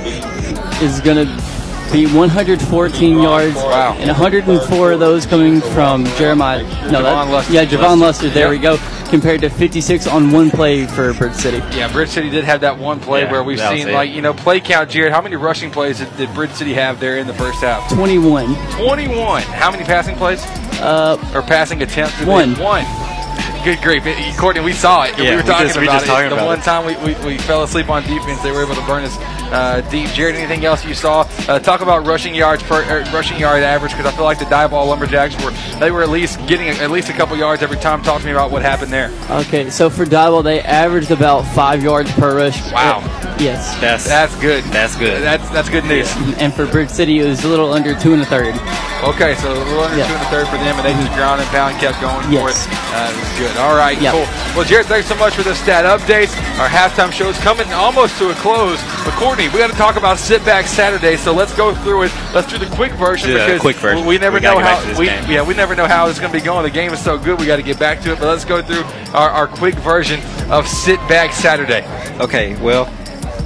[0.83, 1.33] is going to
[1.91, 3.95] be 114 yards, Wow.
[3.97, 6.61] and 104 of those coming from Jeremiah.
[6.91, 7.53] No, Javon that, Lester.
[7.53, 8.29] yeah, Javon Luster.
[8.29, 8.51] There Yep.
[8.51, 8.77] we go.
[9.13, 11.57] Compared to 56 on one play for Bridge City.
[11.77, 14.33] Yeah, Bridge City did have that one play Yeah, where we've seen, like, you know,
[14.33, 15.13] play count, Jared.
[15.13, 17.87] How many rushing plays did, did Bridge City have there in the first half?
[17.93, 18.55] 21.
[18.75, 19.43] 21.
[19.43, 20.43] How many passing plays?
[20.81, 22.17] Uh, or passing attempts?
[22.17, 22.55] did they- One.
[22.57, 22.85] One.
[23.63, 24.01] Good grief.
[24.07, 25.11] It- Courtney, we saw it.
[25.11, 26.07] Yeah, we Yeah, were we talking just- we about just it.
[26.07, 26.63] talking the about one it.
[26.65, 29.15] time we, we, we fell asleep on defense, they were able to burn us
[29.53, 30.09] uh, deep.
[30.09, 31.21] Jared, anything else you saw?
[31.47, 34.45] Uh, talk about rushing yards per er, rushing yard average because I feel like the
[34.45, 38.01] Diboll lumberjacks were they were at least getting at least a couple yards every time.
[38.01, 39.11] Talk to me about what happened there.
[39.29, 42.71] Okay, so for Diboll, they averaged about five yards per rush.
[42.71, 43.01] Wow.
[43.39, 43.79] Yes.
[43.81, 44.63] That's that's good.
[44.65, 45.21] That's good.
[45.23, 46.11] That's that's good news.
[46.37, 48.55] And for Bridge City, it was a little under two and a third.
[49.03, 50.07] Okay, so a little under Yeah.
[50.07, 52.49] two and a third for them, and they just ground and pound, kept going for
[52.49, 52.55] it.
[52.95, 53.57] Uh, it was good.
[53.57, 54.13] All right, Yep.
[54.13, 54.27] cool.
[54.55, 56.31] Well, Jared, thanks so much for the stat updates.
[56.59, 58.79] Our halftime show is coming almost to a close.
[59.03, 62.11] But Courtney, we got to talk about Sit Back Saturday, so let's go through it.
[62.33, 64.05] Let's do the quick version Do the because quick version.
[64.05, 65.23] we never We know how we game.
[65.29, 66.63] yeah we never know how it's going to be going.
[66.63, 68.19] The game is so good, we got to get back to it.
[68.19, 68.83] But let's go through
[69.13, 71.83] our, our quick version of Sit Back Saturday.
[72.21, 72.85] Okay, well,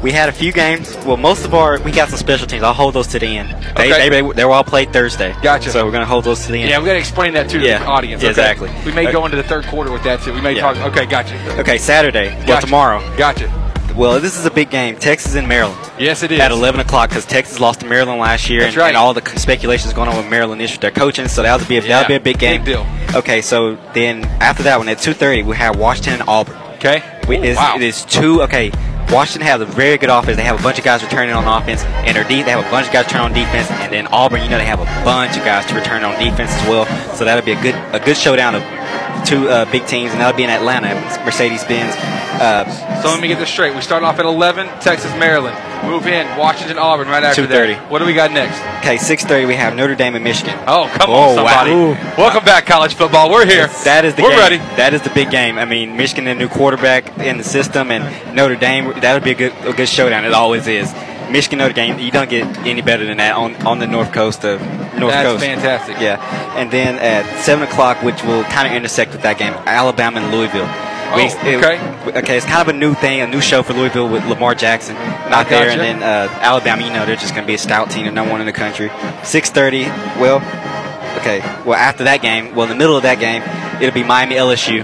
[0.02, 0.96] we had a few games.
[1.06, 2.64] Well, most of our we got some special teams.
[2.64, 3.50] I'll hold those to the end.
[3.76, 4.10] They Okay.
[4.10, 5.36] they, they were all played Thursday.
[5.42, 5.72] Gotcha.
[5.72, 6.70] So we're gonna hold those to the end.
[6.70, 8.22] Yeah, we got to explain that to Yeah, the audience.
[8.24, 8.30] okay?
[8.30, 8.70] exactly.
[8.86, 9.12] We may Okay.
[9.14, 10.34] go into the third quarter with that too.
[10.34, 10.62] We may Yeah.
[10.74, 10.78] talk.
[10.78, 11.36] Okay, gotcha.
[11.60, 12.36] Okay, Saturday.
[12.48, 13.02] Well, tomorrow.
[13.18, 13.52] Gotcha.
[13.96, 14.96] Well, this is a big game.
[14.96, 15.76] Texas and Maryland.
[15.98, 16.40] Yes, it is.
[16.40, 18.88] At 11 o'clock because Texas lost to Maryland last year, That's and, right.
[18.90, 21.28] and all the speculations going on with Maryland issue their coaching.
[21.28, 22.64] So that'll be a, Yeah, that'll be a big game.
[22.64, 22.86] big deal.
[23.16, 26.56] Okay, so then after that one at 2:30 we have Washington and Auburn.
[26.76, 27.02] Okay.
[27.28, 27.74] We, wow.
[27.78, 28.44] It is two.
[28.44, 28.72] Okay,
[29.12, 30.38] Washington has a very good offense.
[30.38, 32.70] They have a bunch of guys returning on offense, and their de- they have a
[32.70, 33.70] bunch of guys returning on defense.
[33.72, 36.52] And then Auburn, you know, they have a bunch of guys to return on defense
[36.52, 36.86] as well.
[37.16, 38.64] So that'll be a good a good showdown of
[39.26, 40.94] two uh, big teams, and that'll be in Atlanta,
[41.26, 41.96] Mercedes Benz.
[42.40, 42.66] Uh,
[43.02, 43.74] So let me get this straight.
[43.76, 45.58] We start off at 11, Texas, Maryland.
[45.84, 47.74] Move in, Washington, Auburn right after 2:30.
[47.76, 47.92] that.
[47.92, 48.60] What do we got next?
[48.80, 50.58] okay, 6:30 we have Notre Dame and Michigan.
[50.68, 51.72] Oh, come Oh, on, somebody.
[51.72, 52.14] wow.
[52.18, 53.30] Welcome back, college football.
[53.32, 53.68] We're here.
[53.84, 54.40] That is the We're game.
[54.40, 54.58] ready.
[54.76, 55.58] That is the big game.
[55.60, 58.04] I mean, Michigan, a new quarterback in the system, and
[58.36, 58.92] Notre Dame.
[59.02, 60.26] That would be a good a good showdown.
[60.26, 60.94] It always is.
[61.30, 62.00] Michigan Notre Dame.
[62.00, 64.62] You don't get any better than that on, on the north coast of
[64.98, 65.42] North That's Coast.
[65.42, 66.00] That's fantastic.
[66.00, 70.22] Yeah, and then at seven o'clock, which will kind of intersect with that game, Alabama
[70.22, 70.68] and Louisville.
[71.10, 72.20] Oh, okay.
[72.20, 74.96] okay, it's kind of a new thing, a new show for Louisville with Lamar Jackson
[75.30, 75.82] not there, gotcha.
[75.82, 76.84] and then uh, Alabama.
[76.84, 78.54] You know, they're just going to be a stout team, the number one in the
[78.54, 78.92] country.
[79.24, 79.84] Six thirty.
[80.20, 80.38] Well,
[81.20, 81.40] okay.
[81.66, 83.42] Well, after that game, well, in the middle of that game,
[83.82, 84.84] it'll be Miami LSU.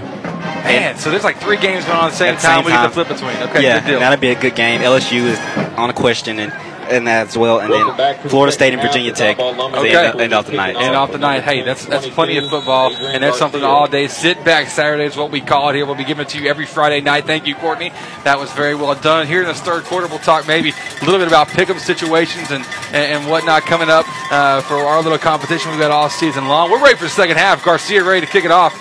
[0.64, 2.56] Man, so there's like three games going on at the same At the time.
[2.58, 3.36] same we get to flip between.
[3.50, 4.00] Okay, yeah, good deal.
[4.00, 4.80] that'll be a good game.
[4.80, 5.38] LSU is
[5.76, 6.52] on a question, and
[6.90, 9.38] and that as well, and then Florida State and Virginia Tech.
[9.38, 9.96] Okay.
[9.96, 10.76] end, end off the night.
[10.76, 14.06] And off the night, hey, that's that's plenty of football, and that's something all day.
[14.08, 15.86] Sit back Saturday is what we call it here.
[15.86, 17.24] We'll be giving it to you every Friday night.
[17.24, 17.90] Thank you, Courtney.
[18.24, 19.26] That was very well done.
[19.26, 22.64] Here in this third quarter, we'll talk maybe a little bit about pick'em situations and
[22.88, 26.70] and, and whatnot coming up uh, for our little competition we've got all season long.
[26.70, 27.64] We're ready for the second half.
[27.64, 28.72] Garcia ready to kick it off.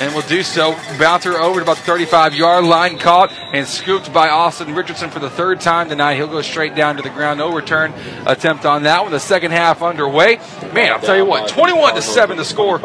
[0.00, 0.76] And we'll do so.
[0.98, 5.18] Bouncer over to about the 35 yard line, caught and scooped by Austin Richardson for
[5.18, 6.14] the third time tonight.
[6.14, 7.38] He'll go straight down to the ground.
[7.38, 7.92] No return
[8.26, 9.10] attempt on that one.
[9.10, 10.36] The second half underway.
[10.72, 12.78] Man, I'll tell you what, 21 to 7 to score.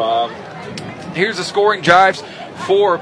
[1.14, 2.22] Here's the scoring drives
[2.66, 2.98] for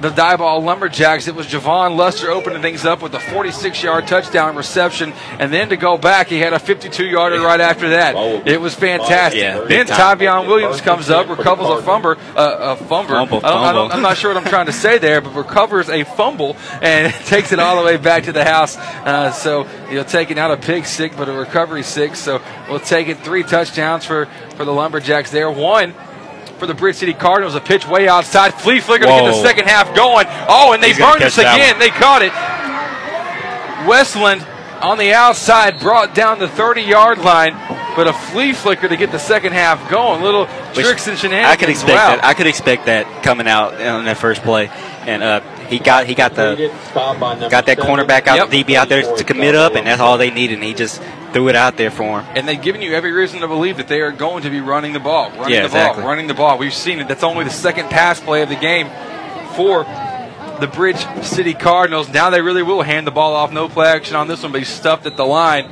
[0.00, 1.28] the Diboll Lumberjacks.
[1.28, 5.12] It was Javon Lester opening things up with a 46 yard touchdown reception.
[5.38, 8.14] And then to go back, he had a 52 yarder right after that.
[8.46, 9.40] It was fantastic.
[9.40, 12.16] Yeah, then big Williams comes up, recovers a fumble.
[12.36, 13.14] Uh, a fumble.
[13.14, 13.44] Fumble.
[13.44, 16.56] I don't, i'm not sure what I'm trying to say there, but recovers a fumble
[16.80, 18.76] and takes it all the way back to the house.
[18.76, 22.18] Uh, so you'll take it out a pig sick, but a recovery six.
[22.18, 25.50] So we'll take it three touchdowns for, for the Lumberjacks there.
[25.50, 25.94] One
[26.60, 28.54] for the Bridge City Cardinals, a pitch way outside.
[28.54, 30.26] Flea Flicker to get the second half going.
[30.48, 31.78] Oh, and they He's burned us again.
[31.78, 32.32] They caught it.
[33.88, 34.46] Westland
[34.82, 37.52] on the outside brought down the 30 yard line,
[37.96, 40.22] but a flea flicker to get the second half going.
[40.22, 41.52] Little Which tricks and shenanigans.
[41.52, 42.16] I could expect wow.
[42.16, 42.24] that.
[42.24, 44.68] I could expect that coming out on that first play,
[45.06, 46.70] and uh, he got he got the
[47.50, 50.54] got that cornerback out, DB out there to commit up, and that's all they needed.
[50.54, 51.00] And he just
[51.32, 52.32] threw it out there for him.
[52.36, 54.92] And they've given you every reason to believe that they are going to be running
[54.92, 56.02] the ball, running Yeah, the exactly.
[56.02, 56.58] ball, running the ball.
[56.58, 57.08] We've seen it.
[57.08, 58.88] That's only the second pass play of the game
[59.54, 59.84] for
[60.60, 62.08] the Bridge City Cardinals.
[62.12, 63.52] Now they really will hand the ball off.
[63.52, 65.70] No play action on this one, but he's stuffed at the line.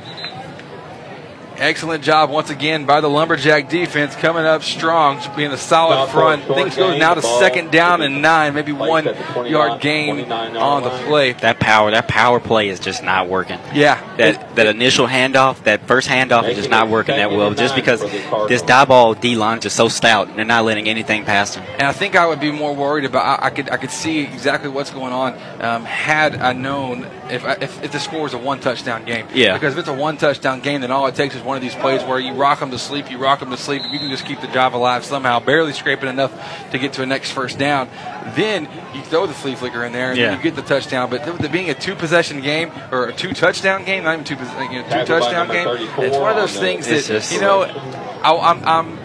[1.59, 6.07] Excellent job once again by the Lumberjack defense coming up strong, being a solid Foul
[6.07, 6.45] front.
[6.45, 10.31] Things go now to second down and nine, maybe one at the 29 yard gain
[10.31, 11.33] on the play.
[11.33, 13.59] That power, that power play is just not working.
[13.73, 13.99] Yeah.
[14.15, 17.53] That that initial handoff, that first handoff is just not working that well.
[17.53, 18.49] Just because for the Cardinals.
[18.49, 21.65] this Diboll D line is just so stout, they're not letting anything past them.
[21.73, 23.41] And I think I would be more worried about.
[23.41, 27.45] I, I could I could see exactly what's going on um, had I known if,
[27.61, 29.27] if if the score was a one touchdown game.
[29.33, 29.53] Yeah.
[29.53, 31.75] Because if it's a one touchdown game, then all it takes is one of these
[31.75, 33.83] plays where you rock them to sleep, you rock them to sleep.
[33.85, 36.31] If you can just keep the drive alive somehow, barely scraping enough
[36.71, 37.89] to get to a next first down,
[38.35, 40.29] then you throw the flea flicker in there and Yeah.
[40.29, 41.09] then you get the touchdown.
[41.09, 44.25] But th- th- being a two possession game or a two touchdown game, not even
[44.25, 45.67] two pos- you know, two touchdown game,
[45.99, 47.63] it's one of those on things that just- you know.
[48.21, 48.99] I, I'm I'm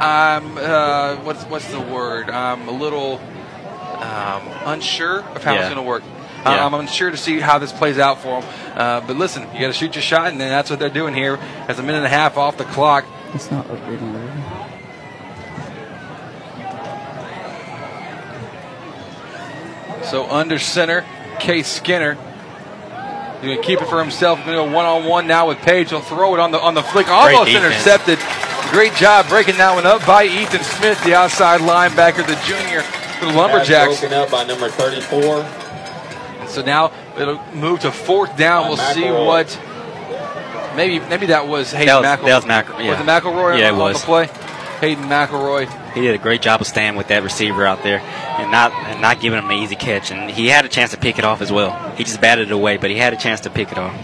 [0.00, 2.30] I'm uh, what's what's the word?
[2.30, 3.20] I'm a little
[3.98, 6.02] um, unsure of how it's going to work.
[6.44, 6.62] Yeah.
[6.62, 8.50] I- I'm unsure to see how this plays out for them.
[8.74, 11.14] Uh, but listen, you got to shoot your shot, and then that's what they're doing
[11.14, 11.38] here.
[11.68, 13.04] As a minute and a half off the clock.
[13.34, 14.42] It's not upgrading, really.
[20.04, 21.04] So under center,
[21.40, 22.14] Case Skinner.
[22.14, 24.38] He's going to keep it for himself.
[24.44, 25.90] Going to go one on one now with Page.
[25.90, 27.08] He'll throw it on the on the flick.
[27.08, 27.64] Almost defense.
[27.64, 28.18] intercepted.
[28.70, 33.26] Great job breaking that one up by Ethan Smith, the outside linebacker, the junior for
[33.26, 34.00] the Lumberjacks.
[34.00, 35.65] Pass broken up by number 34.
[36.56, 38.68] So now it'll move to fourth down.
[38.68, 39.46] We'll see what.
[40.74, 42.46] Maybe maybe that was Hayden That was- McElroy.
[42.46, 42.90] that was McElroy, yeah.
[42.92, 44.00] Was it McElroy Yeah, on, it on was.
[44.00, 44.26] the play?
[44.80, 45.92] Hayden McElroy.
[45.92, 49.02] He did a great job of staying with that receiver out there and not and
[49.02, 50.10] not giving him an easy catch.
[50.10, 51.72] And he had a chance to pick it off as well.
[51.96, 53.94] He just batted it away, but he had a chance to pick it off.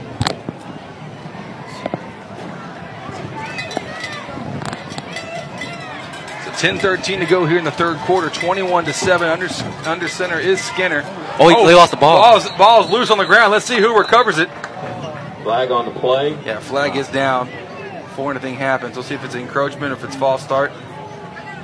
[6.63, 8.31] 10-13 to go here in the third quarter.
[8.31, 9.29] 21 to seven.
[9.29, 9.49] Under
[9.85, 11.03] under center is Skinner.
[11.41, 12.23] Oh, he- they oh, lost the ball.
[12.23, 13.51] Ball's, ball's loose on the ground.
[13.51, 14.49] Let's see who recovers it.
[15.43, 16.39] Flag on the play.
[16.45, 17.47] Yeah, flag is down
[18.05, 18.95] before anything happens.
[18.95, 20.71] We'll see if it's encroachment or if it's false start.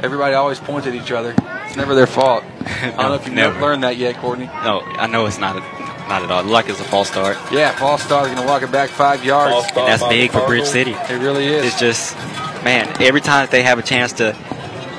[0.02, 1.32] Everybody always points at each other.
[1.66, 2.42] It's never their fault.
[2.60, 4.46] I don't know if you've learned that yet, Courtney.
[4.46, 5.60] No, I know it's not a,
[6.08, 6.42] not at all.
[6.42, 7.36] Luck is a false start.
[7.52, 8.24] Yeah, false start.
[8.24, 9.64] They're going to walk it back five yards.
[9.76, 10.90] And that's big for Bridge City.
[10.92, 11.66] It really is.
[11.66, 12.16] It's just,
[12.64, 14.36] man, every time that they have a chance to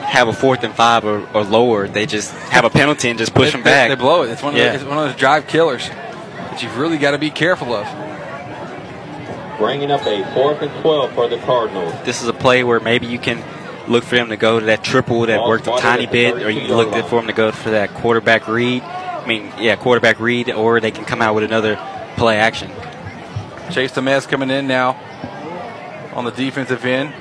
[0.10, 3.34] have a fourth and five or, or lower, they just have a penalty and just
[3.34, 3.90] push They- them back.
[3.90, 4.32] They, they blow it.
[4.32, 4.70] It's one, of Yeah.
[4.70, 7.86] the, it's one of those drive killers that you've really got to be careful of.
[9.58, 11.94] Bringing up a fourth and 12 for the Cardinals.
[12.06, 13.44] This is a play where maybe you can
[13.90, 16.50] look for them to go to that triple that Ball worked a tiny bit, or
[16.50, 18.82] you can look yard for them to go for that quarterback read.
[18.84, 21.76] I mean, yeah, quarterback read, or they can come out with another
[22.16, 22.72] play action.
[23.72, 24.92] Chase Tamez coming in now
[26.16, 27.14] on the defensive end.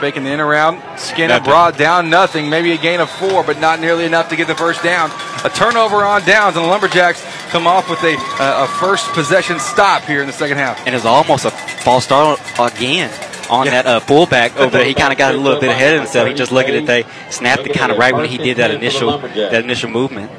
[0.00, 0.80] Faking the in around.
[0.98, 1.44] Skinner Nothing.
[1.44, 2.48] brought down nothing.
[2.48, 5.10] Maybe a gain of four, but not nearly enough to get the first down.
[5.44, 9.58] A turnover on downs, and the Lumberjacks come off with a, uh, a first possession
[9.58, 10.86] stop here in the second half.
[10.86, 13.10] And it's almost a false start again
[13.50, 13.72] on Yeah.
[13.82, 14.86] that uh, fullback over there.
[14.86, 16.28] He kind of got a little bit ahead of himself.
[16.28, 16.86] He just looked at it.
[16.86, 20.30] They snapped it kind of right when he did that initial that initial movement.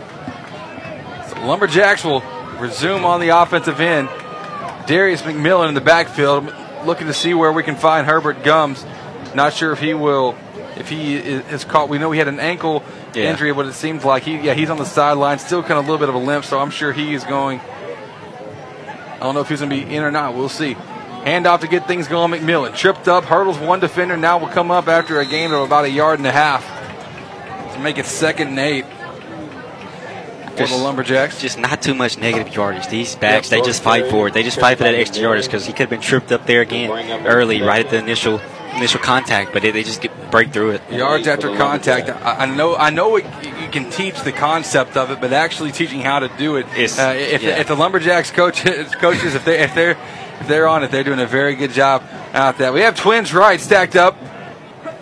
[1.44, 2.22] Lumberjacks will
[2.60, 4.10] resume on the offensive end.
[4.88, 6.54] Darius McMillan in the backfield,
[6.86, 8.84] looking to see where we can find Herbert Gums.
[9.36, 10.36] Not sure if he will,
[10.76, 11.90] if he is, caught.
[11.90, 12.84] We know he had an ankle
[13.14, 13.30] Yeah.
[13.32, 15.92] injury, but it seems like he, yeah, he's on the sideline, still kind of a
[15.92, 16.46] little bit of a limp.
[16.46, 17.60] So I'm sure he is going.
[19.16, 20.34] I don't know if he's going to be in or not.
[20.36, 20.76] We'll see.
[21.24, 22.32] Handoff to get things going.
[22.32, 24.18] McMillan tripped up, hurdles one defender.
[24.18, 26.66] Now will come up after a gain of about a yard and a half
[27.76, 28.86] to make it second and eight
[30.58, 31.40] for the Lumberjacks.
[31.40, 32.88] Just not too much negative yardage.
[32.88, 34.34] These backs, they just fight for it.
[34.34, 36.62] They just fight for that extra yardage because he could have been tripped up there
[36.62, 36.90] again
[37.28, 38.40] early, right at the initial
[38.76, 40.82] initial contact, but they, they just get, break through it.
[40.92, 42.10] yards after contact.
[42.10, 42.76] I, I know.
[42.76, 46.30] I know it, you can teach the concept of it, but actually teaching how to
[46.38, 46.68] do it.
[46.78, 47.60] Is- uh, if, yeah.
[47.60, 49.98] if the lumberjacks coaches, coaches, if they if they're
[50.40, 52.04] if they're on it, they're doing a very good job
[52.34, 52.72] out there.
[52.74, 54.18] We have twins right stacked up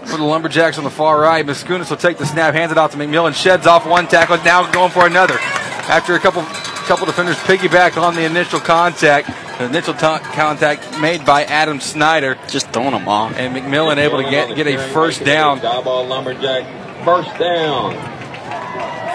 [0.05, 1.45] for the lumberjacks on the far right.
[1.45, 4.69] Miskunis will take the snap, hands it off to McMillan, sheds off one tackle, now
[4.71, 5.37] going for another.
[5.39, 6.43] After a couple
[6.89, 9.27] couple defenders piggyback on the initial contact.
[9.59, 12.35] The initial t- contact made by Adam Snyder.
[12.47, 13.37] Just throwing them off.
[13.37, 15.59] And McMillan able to get, get a first down.
[15.59, 16.65] Diboll Lumberjack.
[17.05, 17.93] First down.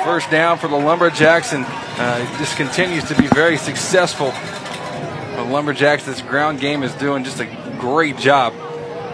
[0.04, 4.30] First down for the Lumberjacks, and uh, it just continues to be very successful
[5.34, 7.46] The Lumberjacks, this ground game is doing just a
[7.80, 8.52] great job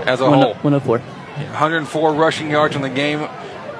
[0.06, 0.54] as a One- whole.
[0.56, 0.98] 104.
[0.98, 3.20] 104 rushing yards on the game,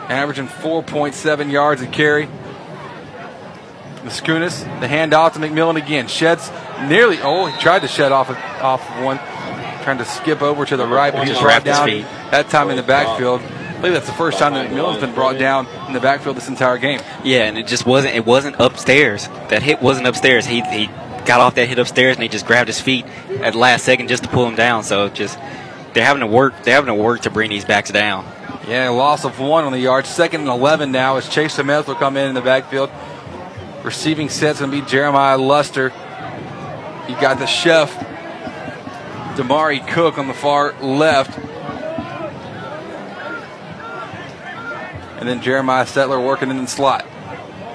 [0.09, 2.27] averaging 4.7 yards a carry.
[4.03, 6.09] Mascunas, the handoff to McMillan again.
[6.09, 6.51] Sheds
[6.83, 9.19] nearly, oh, he tried to shed off of, off of one,
[9.83, 12.07] trying to skip over to the right, but he was Just brought down feet.
[12.31, 13.41] that time in the backfield.
[13.43, 16.49] I believe that's the first time that McMillan's been brought down in the backfield this
[16.49, 17.01] entire game.
[17.25, 18.15] Yeah, and it just wasn't.
[18.15, 19.27] It wasn't upstairs.
[19.49, 20.45] That hit wasn't upstairs.
[20.45, 20.87] He he
[21.25, 23.07] got off that hit upstairs and he just grabbed his feet
[23.43, 24.83] at the last second just to pull him down.
[24.85, 25.39] So just
[25.95, 26.63] they're having to work.
[26.63, 28.27] They're having to work to bring these backs down.
[28.69, 30.05] Yeah, loss of one on the yard.
[30.05, 32.91] Second and 11 now as Chase Smith will come in in the backfield.
[33.83, 35.93] Receiving set's going to be Jeremiah Luster.
[37.09, 37.93] You got the chef,
[39.37, 41.39] Damari Cook on the far left.
[45.19, 47.07] And then Jeremiah Settler working in the slot.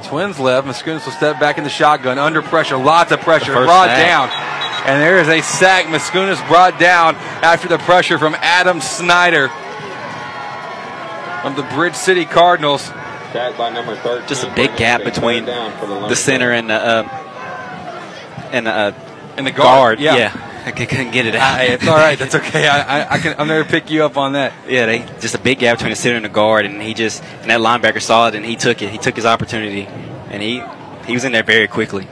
[0.03, 0.67] Twins left.
[0.67, 2.19] Mascunas will step back in the shotgun.
[2.19, 2.77] Under pressure.
[2.77, 3.53] Lots of pressure.
[3.53, 4.07] Brought sack.
[4.07, 4.29] down.
[4.87, 5.85] And there is a sack.
[5.85, 9.49] Mascunas brought down after the pressure from Adam Snyder
[11.43, 12.91] of the Bridge City Cardinals.
[13.35, 14.29] Sacked by number 13.
[14.29, 19.51] Just a big gap between the center and the uh, and the uh, and the
[19.51, 20.31] guard, yeah.
[20.65, 21.59] I c- couldn't get it out.
[21.59, 22.17] Hey, it's all right.
[22.17, 22.65] That's okay.
[22.65, 23.35] I, I, I can.
[23.37, 24.53] I'm there to pick you up on that.
[24.69, 27.21] Yeah, they just a big gap between the center and the guard, and he just
[27.41, 28.89] and that linebacker saw it and he took it.
[28.89, 30.63] He took his opportunity, and he
[31.05, 32.07] he was in there very quickly.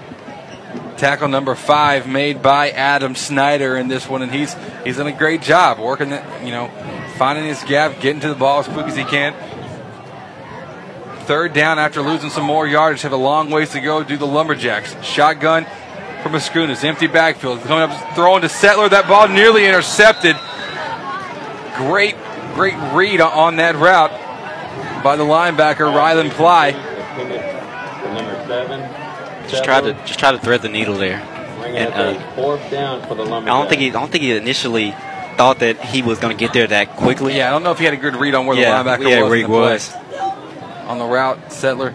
[0.97, 5.17] Tackle number five made by Adam Snyder in this one, and he's he's done a
[5.17, 6.09] great job working.
[6.09, 6.69] The, you know,
[7.17, 9.33] finding his gap, getting to the ball as quick as he can.
[11.25, 14.03] Third down after losing some more yardage, have a long ways to go.
[14.03, 15.65] Do the Lumberjacks shotgun
[16.21, 18.89] from Mascunas, empty backfield, coming up, throwing to Settler.
[18.89, 20.35] That ball nearly intercepted.
[21.77, 22.15] Great,
[22.55, 24.11] great read on that route
[25.03, 26.71] by the linebacker Rylan Ply.
[26.71, 29.49] Number seven.
[29.49, 31.19] Just try to just try to thread the needle there.
[31.63, 34.91] And uh, fourth down for the I don't think he I don't think he initially
[35.37, 37.35] thought that he was going to get there that quickly.
[37.35, 39.09] Yeah, I don't know if he had a good read on where Yeah, the linebacker
[39.09, 39.29] yeah, was.
[39.29, 39.89] where he was.
[39.89, 40.02] play.
[40.85, 41.93] On the route, Settler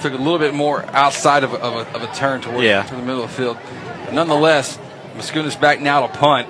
[0.00, 2.82] took a little bit more outside of a, of a, of a turn towards Yeah.
[2.82, 3.56] to the middle of the field.
[4.12, 4.78] Nonetheless,
[5.16, 6.48] Mascunas back now to punt.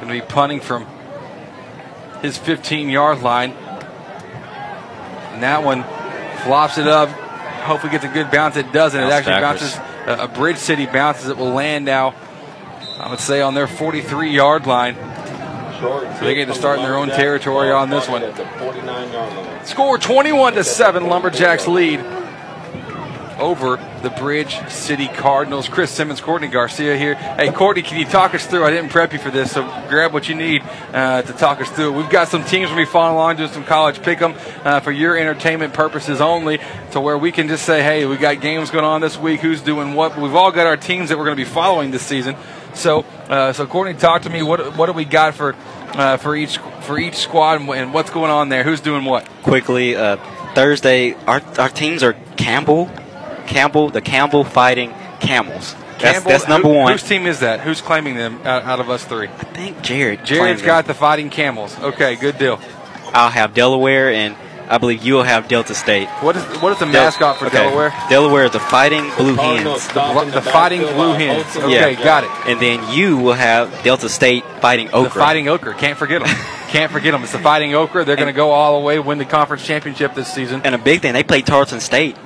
[0.00, 0.86] Going to be punting from
[2.22, 3.50] his 15 yard line.
[5.32, 5.82] And that one
[6.44, 7.08] flops it up.
[7.10, 8.56] Hopefully gets a good bounce.
[8.56, 9.00] It doesn't.
[9.02, 9.76] It actually bounces.
[10.06, 11.28] A, a Bridge City bounces.
[11.28, 12.14] It will land now,
[13.00, 14.94] I would say, on their 43 yard line.
[15.80, 18.22] So they get to start in their own territory on this one.
[18.22, 19.64] At the 49 yard line.
[19.64, 21.06] Score 21 to 7.
[21.06, 22.00] Lumberjacks lead
[23.38, 25.68] over the Bridge City Cardinals.
[25.68, 27.14] Chris Simmons, Courtney Garcia here.
[27.14, 28.64] Hey, Courtney, can you talk us through?
[28.64, 30.62] I didn't prep you for this, so grab what you need
[30.92, 31.92] uh, to talk us through.
[31.92, 34.34] We've got some teams we'll be following along, doing some college pick 'em
[34.64, 36.60] uh, for your entertainment purposes only,
[36.92, 39.40] to where we can just say, hey, we got games going on this week.
[39.40, 40.16] Who's doing what?
[40.16, 42.36] We've all got our teams that we're going to be following this season.
[42.76, 44.42] So, uh, so Courtney, talk to me.
[44.42, 45.54] What what do we got for
[45.94, 48.62] uh, for each for each squad and, what's going on there?
[48.64, 49.26] Who's doing what?
[49.42, 49.96] quickly.
[49.96, 50.16] Uh,
[50.54, 52.90] Thursday, our our teams are Campbell,
[53.46, 55.74] Campbell, the Campbell Fighting Camels.
[55.98, 56.92] That's, Campbell, that's number who- one.
[56.92, 57.60] Whose team is that?
[57.60, 59.28] Who's claiming them out, out of us three?
[59.28, 60.24] I think Jared.
[60.26, 60.88] Jared's got them.
[60.88, 61.78] the Fighting Camels.
[61.80, 62.60] Okay, good deal.
[63.14, 64.36] I'll have Delaware, and
[64.68, 66.08] I believe you'll have Delta State.
[66.20, 67.58] What is what is the Del- mascot for okay.
[67.58, 67.92] Delaware?
[68.08, 69.90] Delaware is the Fighting Blue Cardinals Hens.
[69.90, 71.56] stopping The Fighting Blue on Hens.
[71.56, 72.04] Okay, Yeah.
[72.04, 72.30] got it.
[72.50, 75.02] And then you will have Delta State Fighting Okra.
[75.04, 75.72] The Fighting Ochre.
[75.74, 76.34] Can't forget them.
[76.68, 77.22] Can't forget them.
[77.22, 78.04] It's the Fighting Okra.
[78.04, 80.62] They're going to go all the way, win the conference championship this season.
[80.64, 82.16] And a big thing, they play Tarleton State,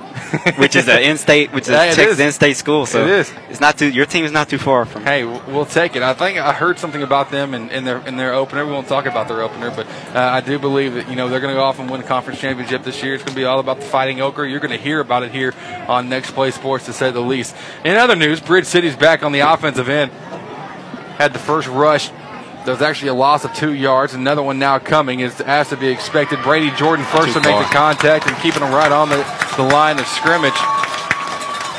[0.57, 2.19] which is an in-state, which is Yeah, Texas is.
[2.19, 2.85] in-state school.
[2.87, 3.33] So It is.
[3.49, 3.89] It's not too.
[3.89, 5.03] Your team is not too far from.
[5.03, 6.01] Hey, we'll take it.
[6.01, 8.65] I think I heard something about them in, in their in their opener.
[8.65, 9.85] We won't talk about their opener, but
[10.15, 12.07] uh, I do believe that you know they're going to go off and win the
[12.07, 13.13] conference championship this year.
[13.13, 14.49] It's going to be all about the Fighting Okra.
[14.49, 15.53] You're going to hear about it here
[15.87, 17.55] on Next Play Sports, to say the least.
[17.85, 20.11] In other news, Bridge City's back on the offensive end.
[21.17, 22.09] Had the first rush.
[22.65, 24.13] There was actually a loss of two yards.
[24.13, 26.43] Another one now coming is as to be expected.
[26.43, 29.17] Brady Jordan first Too to make the contact and keeping him right on the,
[29.57, 30.53] the line of scrimmage.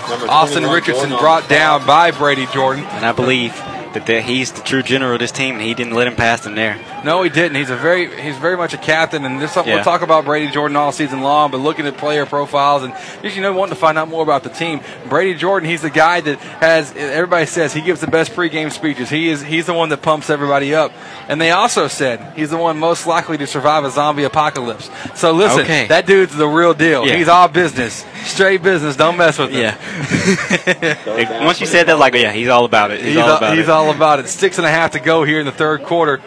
[0.08, 2.84] Number Austin Richardson brought down by Brady Jordan.
[2.84, 3.52] And I believe
[3.94, 6.54] that he's the true general of this team, and he didn't let him pass him
[6.54, 6.78] there.
[7.04, 7.56] No, he didn't.
[7.56, 9.76] He's a very he's very much a captain, and there's something Yeah.
[9.76, 11.50] we'll talk about Brady Jordan all season long.
[11.50, 14.42] But looking at player profiles and just you know wanting to find out more about
[14.42, 18.32] the team, Brady Jordan, he's the guy that has everybody says he gives the best
[18.32, 19.10] pregame speeches.
[19.10, 20.92] He is he's the one that pumps everybody up,
[21.28, 24.90] and they also said he's the one most likely to survive a zombie apocalypse.
[25.14, 25.86] So listen, Okay.
[25.88, 27.06] that dude's the real deal.
[27.06, 27.16] Yeah.
[27.16, 28.96] He's all business, straight business.
[28.96, 29.60] Don't mess with him.
[29.60, 31.44] Yeah.
[31.44, 33.00] Once you said that, like, yeah, he's all about it.
[33.00, 33.58] He's, He's, all about it.
[33.82, 34.28] All about it.
[34.28, 36.20] Six and a half to go here in the third quarter.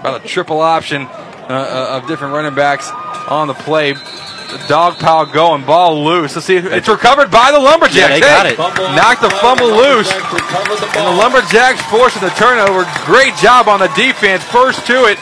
[0.00, 1.08] About a triple option uh,
[1.48, 2.88] uh, of different running backs
[3.28, 3.92] on the play.
[3.92, 6.34] the dog pile going, ball loose.
[6.36, 6.56] Let's see.
[6.56, 7.96] It's recovered by the Lumberjacks.
[7.96, 8.96] Yeah, they got Hey, it.
[8.96, 10.10] Knocked the fumble loose.
[10.12, 12.86] And the Lumberjacks forcing the turnover.
[13.04, 14.44] Great job on the defense.
[14.44, 15.18] First to it,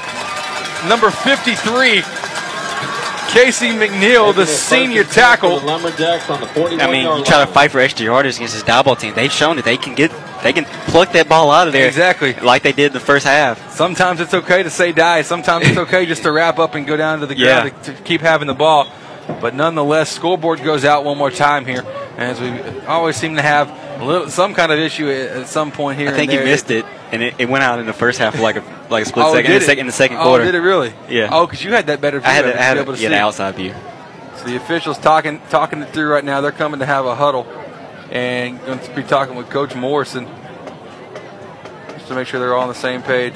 [0.89, 2.03] number 53,
[3.29, 5.61] Casey McNeil, the senior tackle.
[5.61, 6.47] Lumberjacks on the
[6.83, 9.15] I mean, you try to fight for extra yardage against this Diboll team.
[9.15, 10.11] They've shown that they can get,
[10.43, 12.35] they can pluck that ball out of there Exactly.
[12.35, 13.73] like they did in the first half.
[13.73, 15.23] Sometimes it's okay to say die.
[15.23, 17.83] Sometimes it's okay just to wrap up and go down to the ground Yeah.
[17.83, 18.87] to, to keep having the ball.
[19.41, 21.85] But nonetheless, scoreboard goes out one more time here,
[22.17, 25.73] And as we always seem to have a little, some kind of issue at, some
[25.73, 26.09] point here.
[26.09, 26.45] I think there.
[26.45, 29.07] missed it, and it, it went out in the first half, like a like a
[29.07, 29.53] split Oh, second.
[29.53, 30.45] In the, sec- in the second oh, quarter.
[30.45, 30.93] did it really?
[31.09, 31.29] Yeah.
[31.31, 32.29] Oh, because you had that better view.
[32.29, 33.09] I had it I had to yeah, see.
[33.09, 33.75] the outside view.
[34.37, 36.41] So the officials talking talking it through right now.
[36.41, 37.47] They're coming to have a huddle
[38.11, 40.27] and going to be talking with Coach Morrison
[41.91, 43.35] just to make sure they're all on the same page.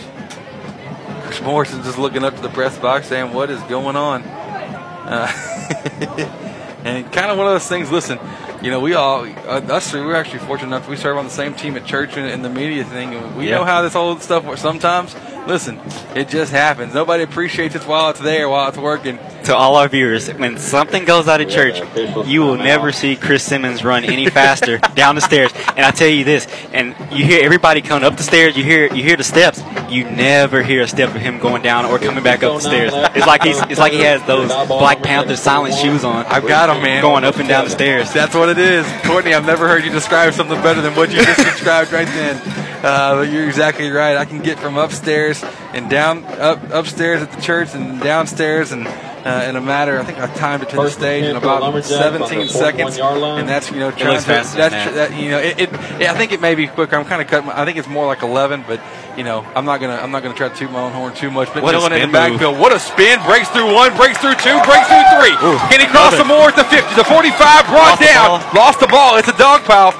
[1.25, 5.27] Coach Morrison just looking up to the press box saying, "What is going on?" Uh,
[6.85, 7.91] and kind of one of those things.
[7.91, 8.19] Listen,
[8.63, 11.31] you know, we all uh, us three, we're actually fortunate enough we serve on the
[11.31, 13.15] same team at church and, and the media thing.
[13.15, 14.61] And we know how this whole stuff works.
[14.61, 15.15] Sometimes,
[15.47, 15.81] listen,
[16.15, 16.95] it just happens.
[16.95, 19.19] Nobody appreciates it while it's there, while it's working.
[19.45, 21.81] To all our viewers, when something goes out of church,
[22.27, 25.51] you will never see Chris Simmons run any faster down the stairs.
[25.69, 28.93] And I tell you this, and you hear everybody coming up the stairs, you hear
[28.93, 29.63] you hear the steps.
[29.89, 32.93] You never hear a step of him going down or coming back up the stairs.
[32.95, 36.27] It's like he's it's like he has those Black Panther silent shoes on.
[36.27, 37.03] I've got him, man.
[37.03, 38.13] Going up and down the stairs.
[38.13, 38.87] That's what it is.
[39.05, 42.37] Courtney, I've never heard you describe something better than what you just described right then.
[42.83, 44.17] Uh, but you're exactly right.
[44.17, 45.43] I can get from upstairs
[45.73, 48.87] and down, up upstairs at the church and downstairs and
[49.25, 51.37] uh, in a matter, I think I timed it to the First and stage in
[51.37, 54.57] about Lumberjacks on the 17 seconds, and that's you know It trying looks to faster
[54.57, 55.71] that's than that, you know it, it,
[56.01, 56.97] yeah, I think it may be quicker.
[56.97, 57.51] I'm kind of cutting.
[57.51, 58.81] I think it's more like 11, but
[59.19, 61.31] you know I'm not gonna I'm not gonna try to toot my own horn too
[61.31, 61.53] much.
[61.53, 63.21] But What a Dylan in the spin backfield, what a spin!
[63.25, 65.37] Breaks through one, breaks through two, breaks through three.
[65.69, 67.37] Can he cross love some more at the 50, the 45,
[67.69, 68.55] brought Lost down, ball.
[68.57, 69.17] lost the ball.
[69.17, 69.93] It's a dog pile.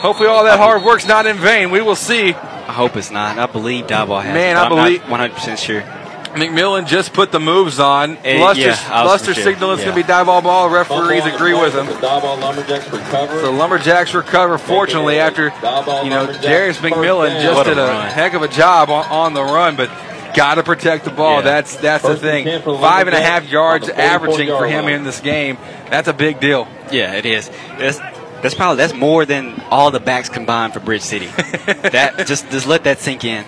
[0.00, 1.70] Hopefully, all that hard work's not in vain.
[1.70, 2.32] We will see.
[2.32, 3.38] I hope it's not.
[3.38, 4.32] I believe Diboll has.
[4.34, 5.82] Man, it, I I'm believe- 100 percent sure.
[6.28, 8.16] McMillan just put the moves on.
[8.18, 9.42] Eh, Luster, yeah, Luster sure.
[9.42, 9.90] signal it's Yeah.
[9.90, 10.68] going to be Diboll ball.
[10.68, 11.86] Referees agree with him.
[11.86, 13.40] for The Diboll Lumberjacks recover.
[13.40, 18.10] So Lumberjacks recover, fortunately, after Diboll you know Lumberjacks Darius McMillan just did a run.
[18.10, 19.90] heck of a job on, on the run, but
[20.36, 21.36] got to protect the ball.
[21.36, 21.40] Yeah.
[21.42, 22.44] That's that's the First and thing.
[22.44, 24.94] 10 for the Five and a half yards on the 44 averaging for him line.
[24.94, 25.56] in this game.
[25.90, 26.68] That's a big deal.
[26.92, 27.50] Yeah, it is.
[27.78, 27.98] That's
[28.42, 31.26] that's probably that's more than all the backs combined for Bridge City.
[31.26, 33.44] that just just let that sink in.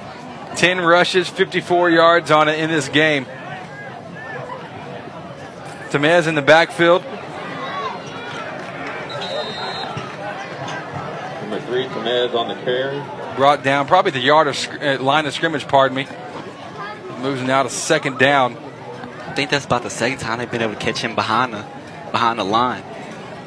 [0.56, 3.24] Ten rushes, 54 yards on it in this game.
[5.90, 7.02] Tamez in the backfield.
[11.42, 13.00] Number three, Tamez on the carry.
[13.36, 15.66] brought down, probably the yard of sc- uh, line of scrimmage.
[15.66, 16.06] Pardon me.
[17.20, 18.56] Moves now to second down.
[19.26, 21.64] I think that's about the second time they've been able to catch him behind the
[22.12, 22.82] behind the line,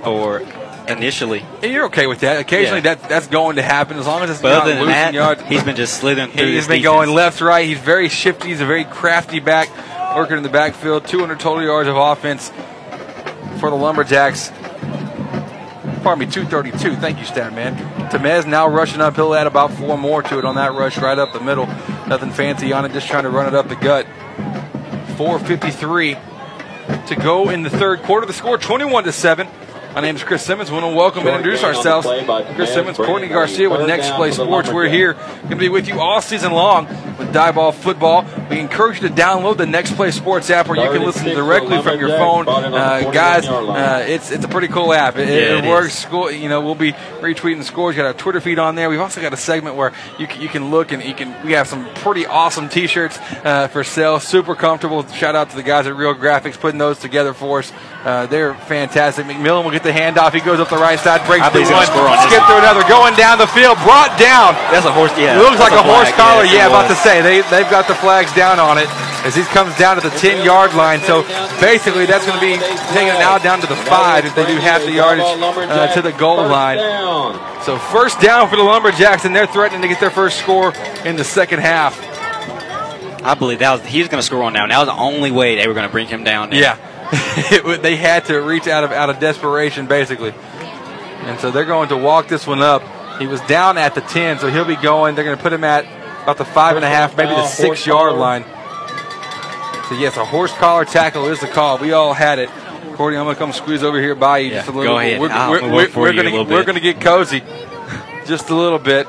[0.05, 0.41] or
[0.87, 1.45] initially.
[1.61, 2.39] And you're okay with that.
[2.39, 2.95] Occasionally, Yeah.
[2.95, 5.13] that that's going to happen as long as it's But not other than losing that,
[5.13, 5.41] yards.
[5.43, 6.47] he's been just slithering through.
[6.47, 6.83] He's been defense.
[6.83, 7.65] going left, right.
[7.67, 8.49] He's very shifty.
[8.49, 9.69] He's a very crafty back,
[10.15, 11.05] working in the backfield.
[11.07, 12.51] 200 total yards of offense
[13.59, 14.51] for the Lumberjacks.
[16.03, 16.95] Pardon me, 232.
[16.97, 17.77] Thank you, Stat Man.
[18.09, 19.33] Tamez now rushing uphill.
[19.33, 21.65] Add about four more to it on that rush right up the middle.
[22.07, 24.05] Nothing fancy on it, just trying to run it up the gut.
[25.17, 26.17] 453
[27.07, 28.25] to go in the third quarter.
[28.27, 29.47] The score 21 to 7.
[29.93, 30.71] My name is Chris Simmons.
[30.71, 32.07] We want to welcome and introduce ourselves.
[32.55, 34.71] Chris Simmons, Courtney Garcia with Next Play Sports.
[34.71, 38.25] We're here, going to be with you all season long with Diboll Football.
[38.49, 41.79] We encourage you to download the Next Play Sports app where you can listen directly
[41.83, 42.47] from your phone.
[42.49, 45.15] Uh, guys, uh, it's it's a pretty cool app.
[45.15, 45.93] It, Yeah, it it works.
[45.93, 47.95] Score, you know, we'll be retweeting scores.
[47.95, 48.89] You got our Twitter feed on there.
[48.89, 51.45] We've also got a segment where you can, you can look and you can.
[51.45, 54.19] We have some pretty awesome T-shirts uh, for sale.
[54.19, 55.05] Super comfortable.
[55.09, 57.71] Shout out to the guys at Real Graphics putting those together for us.
[58.03, 59.25] Uh, they're fantastic.
[59.27, 60.33] McMillan will get the handoff.
[60.33, 61.85] He goes up the right side, breaks I through one,
[62.15, 64.55] on skip through another, going down the field, brought down.
[64.71, 65.11] That's a horse.
[65.19, 66.43] Yeah, It looks like that's a, horse collar.
[66.47, 68.87] Yeah, Yeah, about to say they they've got the flags down on it
[69.23, 70.99] as he comes down to the 10 yard line.
[71.01, 71.23] So
[71.59, 72.55] basically, that's going to be
[72.91, 76.01] taking it now down to the five if they do half the yardage uh, to
[76.01, 76.77] the goal line.
[77.63, 80.73] So first down for the Lumberjacks, and they're threatening to get their first score
[81.05, 81.99] in the second half.
[83.23, 84.63] I believe that was he was going to score on now.
[84.63, 86.49] And that was the only way they were going to bring him down.
[86.49, 86.59] there.
[86.59, 86.77] Yeah,
[87.51, 90.31] It they had to reach out of out of desperation, basically.
[90.31, 92.81] And so they're going to walk this one up.
[93.19, 95.15] He was down at the 10, so he'll be going.
[95.15, 95.85] They're going to put him at
[96.23, 98.43] about the five and a half, maybe the six yard line.
[99.89, 101.77] So yes, a horse collar tackle is the call.
[101.77, 102.49] We all had it.
[102.95, 105.25] Courtney, I'm going to come squeeze over here by you just a little go little.
[105.25, 105.51] ahead.
[105.51, 107.41] We're, we're, we're, we're you a gonna we're gonna get cozy,
[108.25, 109.07] just a little bit.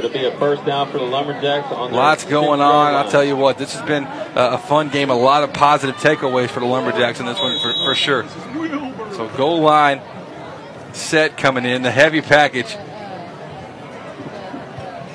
[0.00, 2.92] It'll be a first down for the Lumberjacks on their Lots going on.
[2.92, 2.94] line.
[2.94, 5.10] I'll tell you what, this has been a, a fun game.
[5.10, 8.26] A lot of positive takeaways for the Lumberjacks in this one for, for sure.
[9.12, 10.00] So goal line
[10.94, 11.82] set coming in.
[11.82, 12.72] The heavy package.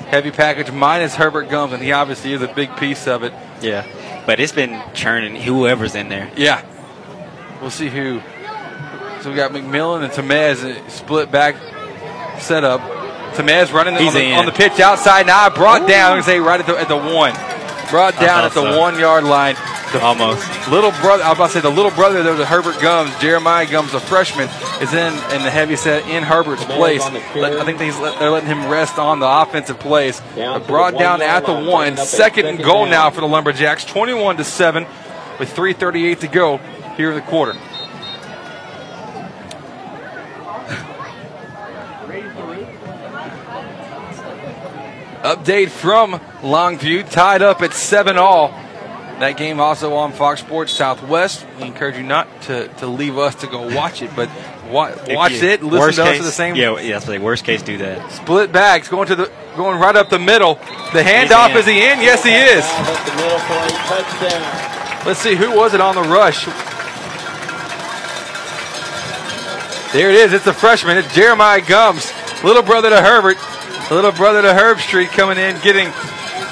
[0.06, 3.32] Heavy package minus Herbert Gums, and he obviously is a big piece of it.
[3.60, 3.84] Yeah,
[4.24, 5.34] but it's been churning.
[5.34, 6.30] Whoever's in there.
[6.36, 6.64] Yeah.
[7.60, 8.20] We'll see who.
[9.22, 11.56] So we got McMillan and Tamez uh, split back
[12.38, 12.80] setup.
[13.36, 15.26] Tamez running He's on the, on the pitch outside.
[15.26, 16.12] Now brought down.
[16.12, 17.32] I'm going to say right at the, at the one.
[17.90, 18.78] Brought down at the so.
[18.78, 19.54] one yard line.
[19.92, 20.68] The Almost.
[20.68, 23.16] Little brother, I was about to say the little brother there was Herbert Gums.
[23.20, 24.48] Jeremiah Gums, a freshman,
[24.82, 27.00] is in in the heavy set in Herbert's place.
[27.36, 30.20] Let- I think he's let, they're letting him rest on the offensive place.
[30.34, 31.82] Down brought down at the line, one.
[31.84, 32.90] bringing up a Second and second goal down.
[32.90, 33.84] now for the Lumberjacks.
[33.84, 34.86] 21 to seven,
[35.38, 36.56] with 3:38 to go
[36.96, 37.54] here in the quarter.
[45.26, 48.48] Update from Longview, tied up at seven all.
[49.18, 51.44] That game also on Fox Sports Southwest.
[51.58, 54.28] We encourage you not to, to leave us to go watch it, but
[54.70, 55.62] wa- watch you- it.
[55.64, 56.54] Listen worst to us case, at the same.
[56.54, 58.12] Yeah, yeah, that's what they worst case do that.
[58.12, 60.54] Split backs going to the going right up the middle.
[60.92, 61.56] The handoff in.
[61.56, 62.00] is he in?
[62.02, 62.62] Yes, he is.
[62.64, 65.06] Down up the middle for a touchdown.
[65.06, 66.44] Let's see who was it on the rush.
[69.92, 70.32] There it is.
[70.34, 70.98] It's the freshman.
[70.98, 72.12] It's Jeremiah Gums,
[72.44, 73.38] little brother to Herbert,
[73.94, 75.88] little brother to Herb Street coming in getting.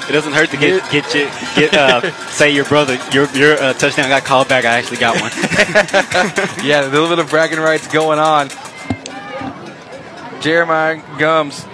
[0.07, 1.25] It doesn't hurt to get get you
[1.55, 4.63] get uh, say your brother your your uh, touchdown got called back.
[4.65, 5.31] I actually got one.
[6.65, 8.49] yeah, a little bit of bragging rights going on.
[10.41, 11.65] Jeremiah Gums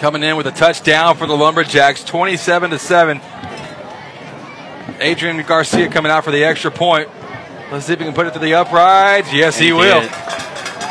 [0.00, 3.20] coming in with a touchdown for the Lumberjacks, 27 to 7.
[4.98, 7.08] Adrian Garcia coming out for the extra point.
[7.70, 9.32] Let's see if he can put it to the uprights.
[9.32, 10.00] Yes, he, He will.
[10.00, 10.10] did.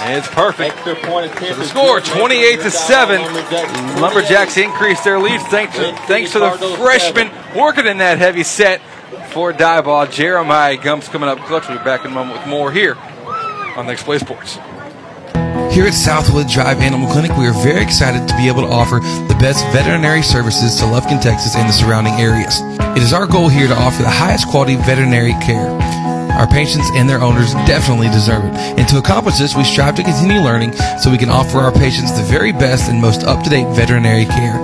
[0.01, 0.75] It's perfect.
[0.75, 1.59] Extra point attempt.
[1.59, 3.21] The score, 28 to 7.
[3.21, 8.43] Lumberjacks Lumberjacks increase their lead thanks to, thanks to the freshman working in that heavy
[8.43, 8.81] set
[9.31, 10.09] for Diboll.
[10.11, 11.67] Jeremiah Gums coming up clutch.
[11.67, 12.95] We'll be back in a moment with more here
[13.75, 14.57] on Next Play Sports.
[15.71, 18.99] Here at Southwood Drive Animal Clinic, we are very excited to be able to offer
[18.99, 22.61] the best veterinary services to Lufkin, Texas and the surrounding areas.
[22.97, 25.69] It is our goal here to offer the highest quality veterinary care.
[26.39, 28.53] Our patients and their owners definitely deserve it.
[28.79, 30.71] And to accomplish this, we strive to continue learning
[31.03, 34.57] so we can offer our patients the very best and most up-to-date veterinary care.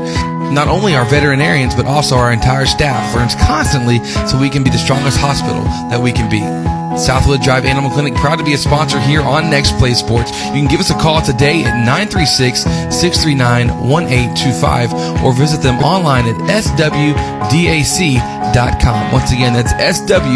[0.54, 4.70] Not only our veterinarians, but also our entire staff learns constantly so we can be
[4.70, 6.75] the strongest hospital that we can be.
[6.98, 10.32] Southwood Drive Animal Clinic, proud to be a sponsor here on Next Play Sports.
[10.48, 16.26] You can give us a call today at 936 639 1825 or visit them online
[16.26, 17.12] at swdac.com.
[19.12, 20.36] Once again, that's swdac.com.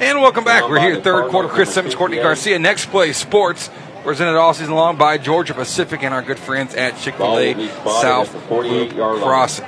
[0.00, 0.66] And welcome back.
[0.66, 1.48] We're here, third quarter.
[1.48, 2.58] Chris Simmons, Courtney Garcia.
[2.58, 3.68] Next play sports,
[4.02, 7.68] presented all season long by Georgia Pacific and our good friends at Chick fil A
[8.00, 9.22] South at the 48 Loop yard.
[9.22, 9.66] Crossing.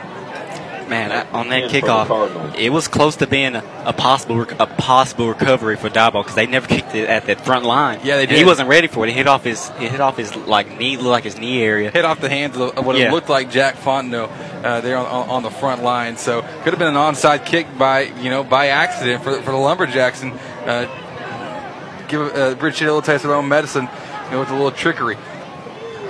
[0.89, 4.61] Man, on that In for kickoff, it was close to being a, a possible rec-
[4.61, 8.01] a possible recovery for Diboll because they never kicked it at that front line.
[8.05, 9.11] Yeah, they And he wasn't ready for it.
[9.11, 11.91] He hit off his he hit off his like knee, looked like his knee area.
[11.91, 13.09] Hit off the hands of of what Yeah.
[13.09, 14.31] it looked like Jack Fontenot
[14.65, 16.17] uh, there on, on, on the front line.
[16.17, 19.57] So could have been an onside kick by you know by accident for, for the
[19.57, 20.33] Lumberjacks and
[20.67, 23.89] uh, give uh, Rich Hill a taste of their own medicine
[24.27, 25.17] you know, with a little trickery.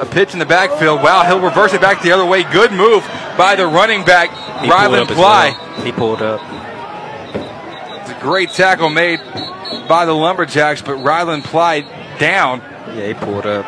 [0.02, 1.00] A pitch in the backfield.
[1.00, 2.42] Wow, he'll reverse it back the other way.
[2.42, 3.04] Good move
[3.38, 4.30] by the running back,
[4.60, 5.50] He pulled Rylan up as Ply.
[5.50, 5.84] well.
[5.84, 6.40] He pulled up.
[8.02, 9.20] It's a great tackle made
[9.88, 11.82] by the Lumberjacks, but Ryland Ply
[12.18, 12.60] down.
[12.96, 13.64] Yeah, he pulled up.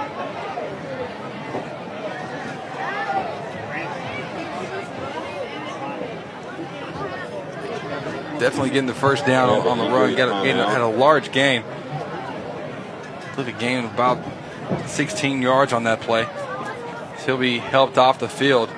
[8.38, 10.14] Definitely getting the first down on, on the run.
[10.16, 11.62] Got a, a- had a large gain.
[13.36, 14.18] Look at gain of about
[14.86, 16.24] 16 yards on that play.
[17.18, 18.68] So he'll be helped off the field.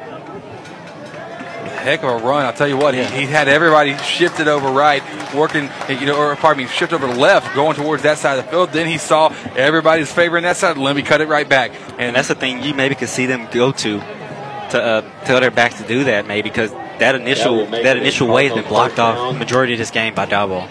[1.86, 2.44] Heck of a run!
[2.44, 2.94] I'll tell you what.
[2.94, 5.02] He, he had everybody shifted over right,
[5.34, 5.70] working.
[5.88, 8.70] You know, or pardon me, shifted over left, going towards that side of the field.
[8.72, 10.78] Then he saw everybody's favoring that side.
[10.78, 11.72] Let me cut it right back.
[11.98, 14.02] And that's the thing you maybe could see them go to
[14.70, 17.96] to uh, tell their backs to do that maybe because that initial will make that
[17.96, 20.68] initial wave has been blocked off the majority of this game by Diboll.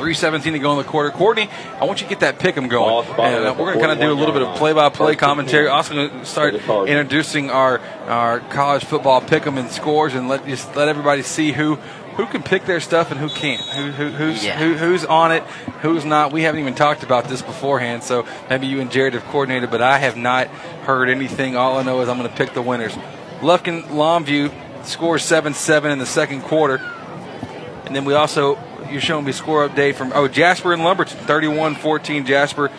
[0.00, 1.10] 317 to go in the quarter.
[1.10, 3.06] Courtney, I want you to get that pick 'em going.
[3.18, 5.68] And uh, we're going to kind of do a little bit of play-by-play commentary.
[5.68, 6.54] Also going to start
[6.88, 11.52] introducing our our college football pick 'em and scores, and let just let everybody see
[11.52, 11.76] who
[12.16, 13.60] who can pick their stuff and who can't.
[13.60, 14.56] Who, who who's Yeah.
[14.58, 15.42] who, who's on it,
[15.82, 16.32] who's not.
[16.32, 19.82] We haven't even talked about this beforehand, so maybe you and Jared have coordinated, but
[19.82, 20.48] I have not
[20.88, 21.56] heard anything.
[21.56, 22.94] All I know is I'm going to pick the winners.
[23.42, 24.50] Lufkin Longview
[24.84, 26.76] scores 7-7 in the second quarter.
[27.86, 28.56] And then we also,
[28.90, 32.26] you're showing me score update from, oh, Jasper and Lumberton, 31 14.
[32.26, 32.70] Jasper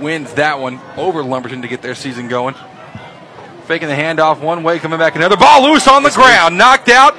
[0.00, 2.54] wins that one over Lumberton to get their season going.
[3.66, 7.14] Faking the handoff one way, coming back another ball loose on the ground, knocked out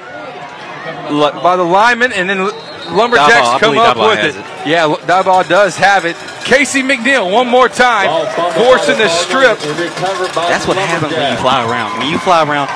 [1.42, 4.38] by the lineman, and then Lumberjacks Diboll, come up Diboll with it.
[4.38, 4.68] it.
[4.68, 6.16] Yeah, Diboll does have it.
[6.44, 8.08] Casey McNeil, one more time,
[8.54, 9.58] forcing the strip.
[9.58, 11.98] That's what happens when you fly around.
[11.98, 12.68] When you fly around,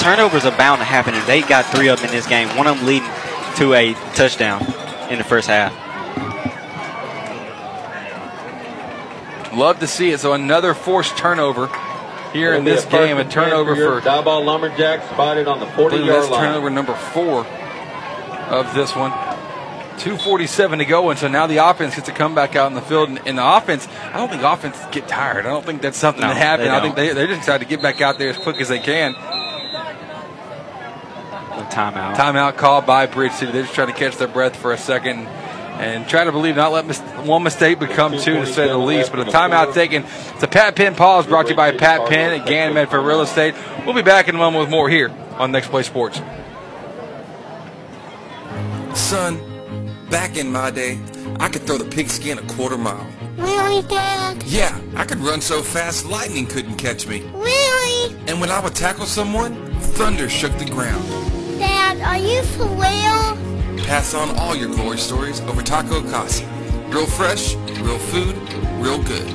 [0.00, 2.48] turnovers are bound to happen, and they got three of them in this game.
[2.56, 3.08] One of them leading
[3.56, 4.62] to a touchdown
[5.10, 5.72] in the first half.
[9.52, 10.18] Love to see it.
[10.20, 11.68] So another forced turnover
[12.32, 13.18] here It'll in this a game.
[13.18, 16.40] A turnover your for Diboll Lumberjacks spotted on the I believe 40 that's yard line.
[16.48, 19.12] turnover number four of this one.
[19.98, 22.80] 247 to go, and so now the offense gets to come back out in the
[22.82, 23.10] field.
[23.10, 25.46] And, and the offense, I don't think offense get tired.
[25.46, 26.66] I don't think that's something No, that happened.
[26.68, 27.06] they I think don't.
[27.06, 29.14] they, they just decided to get back out there as quick as they can.
[31.74, 32.14] Timeout.
[32.14, 33.50] Timeout called by Bridge City.
[33.52, 36.70] They're just trying to catch their breath for a second and try to believe, not
[36.70, 39.10] let mis- one mistake become two, to say the least.
[39.10, 40.04] But a timeout taken.
[40.04, 43.22] It's a Pat Penn pause brought to you by Pat Penn at Gann Medford Real
[43.22, 43.54] Estate.
[43.84, 46.20] We'll be back in a moment with more here on Next Play Sports.
[48.94, 49.40] Son,
[50.10, 51.00] back in my day,
[51.40, 53.06] I could throw the pigskin a quarter mile.
[53.36, 54.42] Really, Dad?
[54.44, 57.22] Yeah, I could run so fast lightning couldn't catch me.
[57.34, 58.16] Really?
[58.28, 61.33] And when I would tackle someone, thunder shook the ground.
[61.58, 63.84] Dad, are you for real?
[63.86, 66.44] Pass on all your glory stories over Taco Casa.
[66.88, 68.36] Real fresh, real food,
[68.78, 69.28] real good.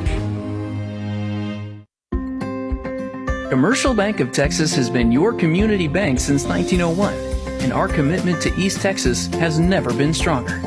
[3.49, 7.13] Commercial Bank of Texas has been your community bank since 1901,
[7.63, 10.59] and our commitment to East Texas has never been stronger.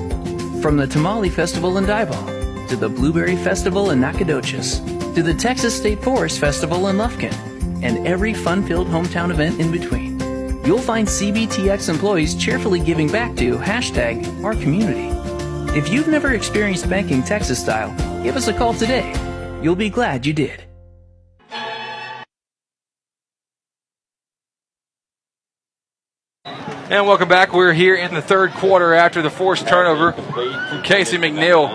[0.61, 4.81] From the Tamale Festival in Diboll, to the Blueberry Festival in Nacogdoches,
[5.15, 7.33] to the Texas State Forest Festival in Lufkin,
[7.83, 10.12] and every fun-filled hometown event in between,
[10.65, 15.09] you'll find CBTX employees cheerfully giving back to hashtag our community.
[15.77, 19.13] If you've never experienced banking Texas style, give us a call today.
[19.63, 20.65] You'll be glad you did.
[26.45, 27.55] And welcome back.
[27.55, 31.71] We're here in the third quarter after the forced turnover from Casey McNeil.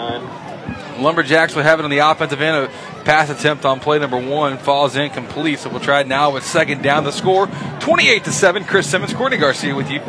[1.02, 2.66] Lumberjacks will have it on the offensive end.
[2.66, 5.60] A pass attempt on play number one falls incomplete.
[5.60, 7.04] So we'll try it now with second down.
[7.04, 7.48] The score
[7.80, 8.64] 28 to 7.
[8.66, 10.02] Chris Simmons, Courtney Garcia with you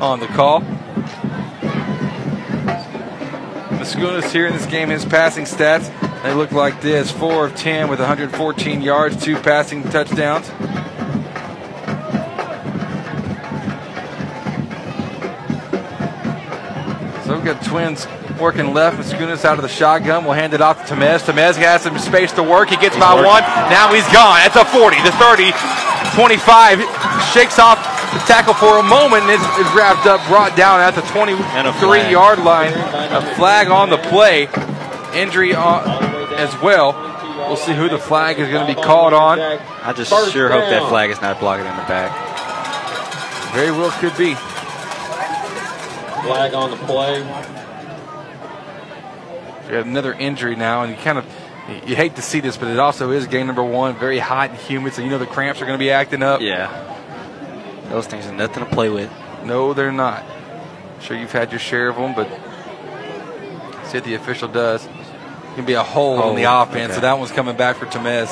[0.00, 0.62] on the call.
[3.80, 5.90] Mascunas here in this game, his passing stats,
[6.22, 10.46] they look like this 4 of 10 with 114 yards, two passing touchdowns.
[17.24, 18.06] So we've got twins
[18.40, 18.96] working left.
[18.96, 20.24] Mascunas out of the shotgun.
[20.24, 21.20] We'll hand it off to Tamez.
[21.20, 22.70] Tamez has some space to work.
[22.70, 23.42] He gets by one.
[23.68, 24.40] Now he's gone.
[24.40, 25.52] At a 40, the 30,
[26.16, 26.80] 25.
[27.32, 27.78] Shakes off
[28.12, 31.36] the tackle for a moment and is, is wrapped up, brought down at the 23
[31.44, 32.10] flag.
[32.10, 32.72] yard line.
[33.12, 34.48] A flag on the play.
[35.14, 35.86] Injury on,
[36.34, 36.92] as well.
[37.46, 39.38] We'll see who the flag is going to be called on.
[39.40, 42.10] I just sure hope that flag is not blocking in the back.
[43.54, 44.34] Very well could be.
[46.22, 47.22] Flag on the play.
[49.72, 51.26] Another injury now, and you kind of
[51.86, 54.58] you hate to see this, but it also is game number one, very hot and
[54.58, 56.40] humid, so you know the cramps are going to be acting up.
[56.40, 56.86] Yeah.
[57.90, 59.10] Those things are nothing to play with.
[59.44, 60.24] No, they're not.
[61.00, 62.28] sure you've had your share of them, but
[63.86, 64.84] see what the official does.
[64.84, 67.86] It can be a hole in the Hole, offense, so that one's coming back for
[67.86, 68.28] Tamez.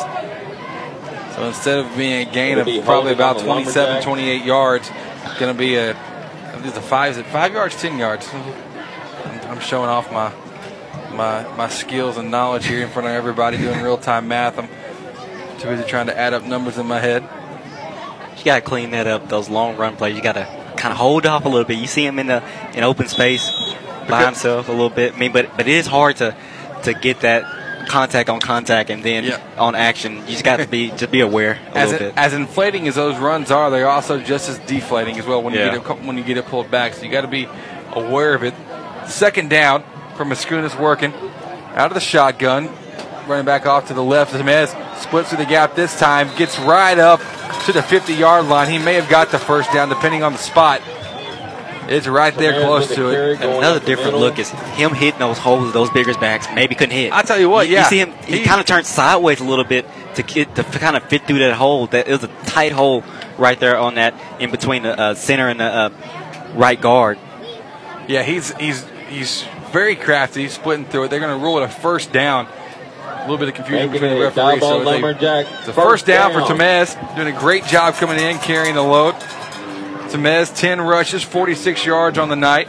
[1.35, 4.91] So instead of being a gain of probably about 27, 28 yards,
[5.39, 8.29] going to be a, I think it's a five, is it five yards, 10 yards?
[8.33, 8.55] I'm-
[9.49, 10.31] I'm showing off my
[11.19, 14.59] my my skills and knowledge here in front of everybody doing real time math.
[14.59, 14.69] I'm
[15.59, 17.23] too busy trying to add up numbers in my head.
[18.39, 19.29] You got to clean that up.
[19.29, 20.45] Those long run plays, you got to
[20.77, 21.79] kind of hold off a little bit.
[21.79, 22.43] You see him in the
[22.75, 23.45] in open space
[24.09, 25.15] by himself a little bit.
[25.15, 26.35] I mean, but but it is hard to
[26.85, 27.43] to get that
[27.89, 29.41] contact on contact and then Yeah.
[29.59, 30.19] on action.
[30.19, 32.19] You just got to be just be aware a As, little it, bit.
[32.23, 35.73] as inflating as those runs are, they're also just as deflating as well when Yeah.
[35.75, 36.95] you get it, when you get it pulled back.
[36.95, 37.49] So you got to be
[37.93, 38.55] aware of it.
[39.09, 39.83] Second down
[40.25, 41.13] Mascunas working
[41.75, 42.69] out of the shotgun,
[43.27, 44.33] running back off to the left.
[44.33, 44.69] Tamez
[45.01, 47.21] splits through the gap this time, gets right up
[47.67, 48.71] to the 50 yard line.
[48.71, 50.83] He may have got the first down depending on the spot.
[51.89, 53.41] It's right there close to it.
[53.41, 57.13] Another different look is him hitting those holes those bigger backs maybe couldn't hit.
[57.13, 57.85] I tell you what, you, yeah.
[57.85, 59.87] You see him, he, kind of turned sideways a little bit
[60.17, 61.87] to get, to kind of fit through that hole.
[61.87, 63.05] That it was a tight hole
[63.39, 65.91] right there on that in between the uh, center and the uh,
[66.55, 67.19] right guard.
[68.07, 71.09] Yeah, he's he's he's very crafty, splitting through it.
[71.11, 72.47] They're going to rule it a first down.
[73.05, 74.61] A little bit of confusion between the referees.
[74.61, 75.01] So they,
[75.59, 79.15] it's a first down, for Tamez, doing a great job coming in, carrying the load.
[80.11, 82.69] Tamez, 10 rushes, 46 yards on the night.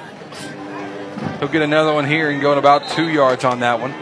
[1.40, 3.94] He'll get another one here and going about two yards on that one.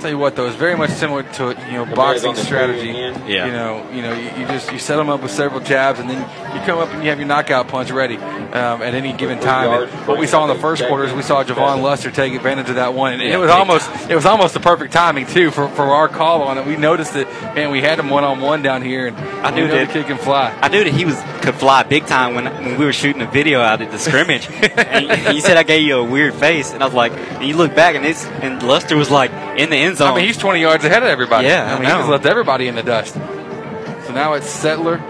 [0.00, 2.90] Tell you what, though, it's very much similar to you know boxing strategy.
[2.90, 3.46] Yeah.
[3.46, 6.08] You know, you know, you, you just you set them up with several jabs, and
[6.08, 6.20] then
[6.54, 9.82] you come up and you have your knockout punch ready um, at any given time.
[9.82, 12.68] And what we saw in the first quarter is we saw Javon Luster take advantage
[12.68, 15.68] of that one, and it was almost it was almost the perfect timing too for,
[15.68, 16.66] for our call on it.
[16.66, 17.26] We noticed that
[17.56, 20.06] man, we had him one on one down here, and I knew that the kid
[20.06, 20.56] can fly.
[20.62, 23.30] I knew that he was could fly big time when, when we were shooting a
[23.30, 24.48] video out at the scrimmage.
[24.76, 27.44] and he, he said I gave you a weird face, and I was like, and
[27.44, 30.12] you look back and it's and Luster was like in the end zone.
[30.12, 31.46] I mean, he's 20 yards ahead of everybody.
[31.48, 33.14] Yeah, I I mean, he just left everybody in the dust.
[33.14, 35.00] So now it's Settler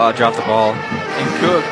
[0.00, 0.72] uh, dropped the ball.
[0.72, 1.64] and Cook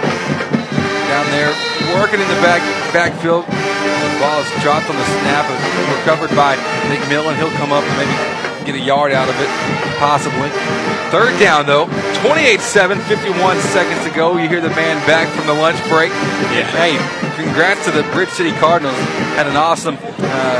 [1.09, 1.53] down there
[1.97, 2.61] working in the back
[2.93, 3.45] backfield.
[3.49, 6.57] The ball is dropped on the snap, and recovered by
[6.93, 7.37] McMillan.
[7.37, 8.17] He'll come up and maybe
[8.69, 9.49] get a yard out of it,
[9.99, 10.51] possibly.
[11.11, 11.87] Third down though,
[12.21, 14.37] 28-7, 51 seconds to go.
[14.37, 16.11] You hear the band back from the lunch break.
[16.53, 16.69] Yeah.
[16.77, 16.93] Hey,
[17.43, 18.95] congrats to the Bridge City Cardinals.
[19.39, 19.99] Had an awesome uh,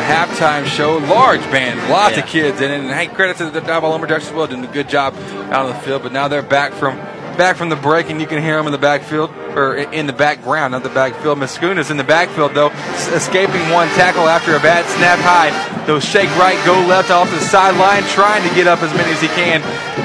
[0.09, 0.97] halftime show.
[0.97, 2.23] Large band, lots Yeah.
[2.23, 2.81] of kids in it.
[2.81, 5.15] And hey, credit to the Diboll Lumberjacks as well, doing a good job
[5.53, 6.03] out on the field.
[6.03, 6.99] But now they're back from
[7.39, 10.13] back from the break, and you can hear him in the backfield or in the
[10.13, 11.39] background, not the backfield.
[11.39, 12.69] Mascuna's in the backfield though,
[13.15, 15.87] escaping one tackle after a bad snap high.
[15.87, 19.21] Those shake right, go left off the sideline, trying to get up as many as
[19.23, 19.63] he can.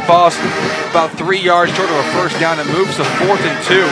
[0.07, 0.37] Falls
[0.91, 2.59] about three yards short of a first down.
[2.59, 3.83] It moves to fourth and two.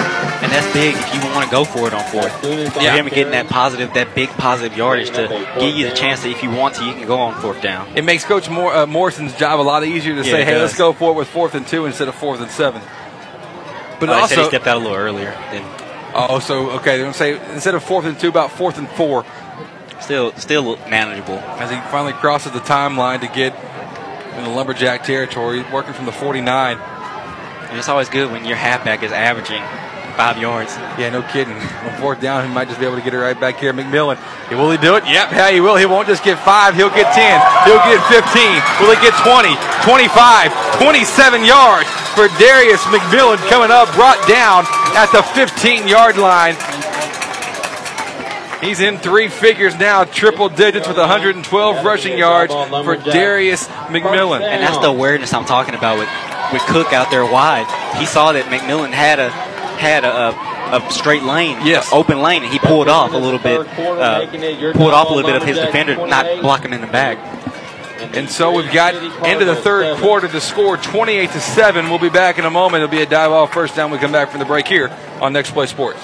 [0.41, 2.43] And that's big if you want to go for it on fourth.
[2.81, 2.95] Yeah.
[2.95, 5.27] Him getting that positive, that big positive yardage to
[5.59, 7.87] give you the chance that if you want to, you can go on fourth down.
[7.95, 10.75] It makes Coach Moore, uh, Morrison's job a lot easier to Yeah, say, "Hey, let's
[10.77, 12.81] go for it with fourth and two instead of fourth and seven.
[14.01, 15.31] But Oh, they also, said he stepped out a little earlier.
[15.51, 15.63] Then
[16.13, 19.23] oh, so okay, they're gonna say instead of fourth and two, about fourth and four.
[20.01, 21.37] still, still manageable.
[21.37, 23.53] as he finally crosses the timeline to get
[24.35, 26.77] in the lumberjack territory, working from the 49.
[26.77, 29.61] And it's always good when your halfback is averaging
[30.21, 30.77] five yards.
[31.01, 31.57] Yeah, no kidding.
[31.85, 33.73] On fourth down, he might just be able to get it right back here.
[33.73, 34.21] McMillan,
[34.53, 35.03] will he do it?
[35.09, 35.75] Yep, yeah, he will.
[35.75, 37.25] He won't just get five, he'll get 10.
[37.65, 38.29] He'll get 15.
[38.85, 45.09] Will he get 20, 25, 27 yards for Darius McMillan coming up, brought down at
[45.09, 46.53] the 15 yard line.
[48.61, 54.41] He's in three figures now, triple digits with 112 rushing yards for Darius McMillan.
[54.41, 56.09] And that's the awareness I'm talking about with,
[56.53, 57.65] with Cook out there wide.
[57.97, 59.50] He saw that McMillan had a
[59.81, 61.89] had a, a, a straight lane, Yes.
[61.91, 64.25] open lane, and he pulled off a little bit, uh,
[64.73, 67.17] pulled off a little bit of his defender, not block him in the back.
[68.15, 71.89] And so we've got into the third quarter to score 28 to 7.
[71.89, 72.83] We'll be back in a moment.
[72.83, 73.91] It'll be a dive off first down.
[73.91, 74.89] We come back from the break here
[75.21, 76.03] on Next Play Sports.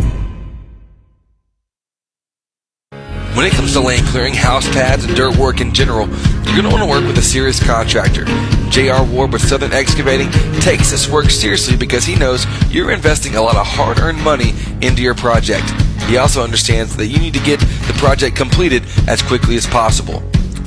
[3.41, 6.61] When it comes to land clearing, house pads, and dirt work in general, you're going
[6.61, 8.23] to want to work with a serious contractor.
[8.69, 9.03] J.R.
[9.03, 10.29] Ward with Southern Excavating
[10.61, 14.53] takes this work seriously because he knows you're investing a lot of hard earned money
[14.83, 15.67] into your project.
[16.03, 20.21] He also understands that you need to get the project completed as quickly as possible.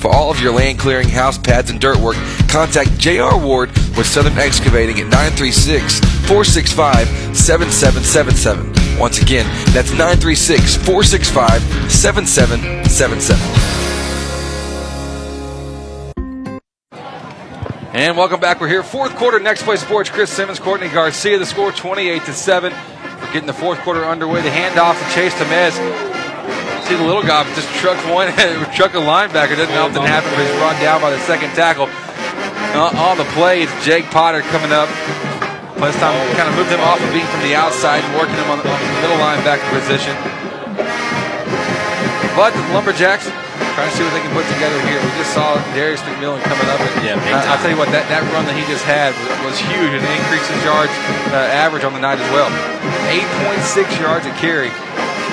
[0.05, 2.17] For all of your land clearing, house pads, and dirt work,
[2.47, 3.39] contact J.R.
[3.43, 8.99] Ward with Southern Excavating at 936 465 7777.
[8.99, 13.41] Once again, that's 936 465 7777.
[17.95, 18.61] And welcome back.
[18.61, 20.11] We're here, fourth quarter, Next Play Sports.
[20.11, 21.39] Chris Simmons, Courtney Garcia.
[21.39, 22.75] The score 28 to 7.
[22.75, 24.43] We're getting the fourth quarter underway.
[24.43, 26.14] The handoff to Chase Tamez.
[26.85, 28.29] See the little guy just truck one,
[28.77, 29.57] truck a linebacker.
[29.57, 31.89] Doesn't often happen, but he's brought down by the second tackle.
[32.77, 34.89] Uh, on the play, it's Jake Potter coming up.
[35.81, 38.51] Last time, kind of moved him off of being from the outside and working him
[38.53, 40.13] on the, on the middle linebacker position.
[42.37, 43.31] But the Lumberjacks
[43.75, 45.03] Trying to see what they can put together here.
[45.03, 46.79] We just saw Darius McMillan coming up.
[46.79, 49.51] And, Yeah, uh, I'll tell you what, that, that run that he just had was,
[49.51, 50.95] was huge and it increased his yards
[51.35, 52.47] uh, average on the night as well.
[53.11, 54.71] 8.6 yards a carry.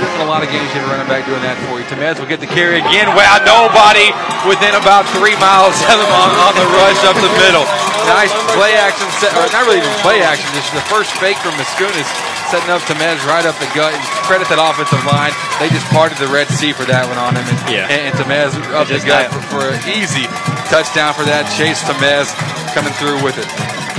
[0.02, 1.86] There's been a lot of games you have a running back doing that for you.
[1.86, 3.06] Tamez will get the carry again.
[3.14, 4.10] Wow, nobody
[4.50, 7.64] within about three miles of him on, on the rush up the middle.
[8.10, 11.54] Nice play action, set, or not really even play action, just the first fake from
[11.54, 12.10] Mascunas
[12.50, 13.94] setting up Tamez right up the gut.
[13.94, 15.32] And credit that offensive line.
[15.62, 17.46] They just parted the Red Sea for that one on him.
[17.46, 17.88] And, Yeah.
[17.88, 20.26] and, and Tamez up the Just gut for, for an easy
[20.68, 21.46] touchdown for that.
[21.56, 22.34] Chase Tamez
[22.76, 23.48] coming through with it.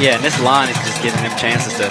[0.01, 1.89] Yeah, and this line is just giving them chances to,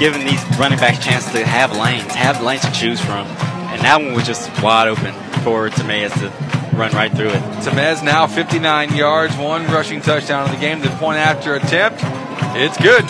[0.00, 3.26] giving these running backs chances to have lanes, have lanes to choose from.
[3.68, 5.12] And that one was just wide open
[5.44, 7.42] for Tamez to run right through it.
[7.60, 10.80] Tamez now 59 yards, one rushing touchdown in the game.
[10.80, 12.00] The point after attempt,
[12.56, 13.04] it's good.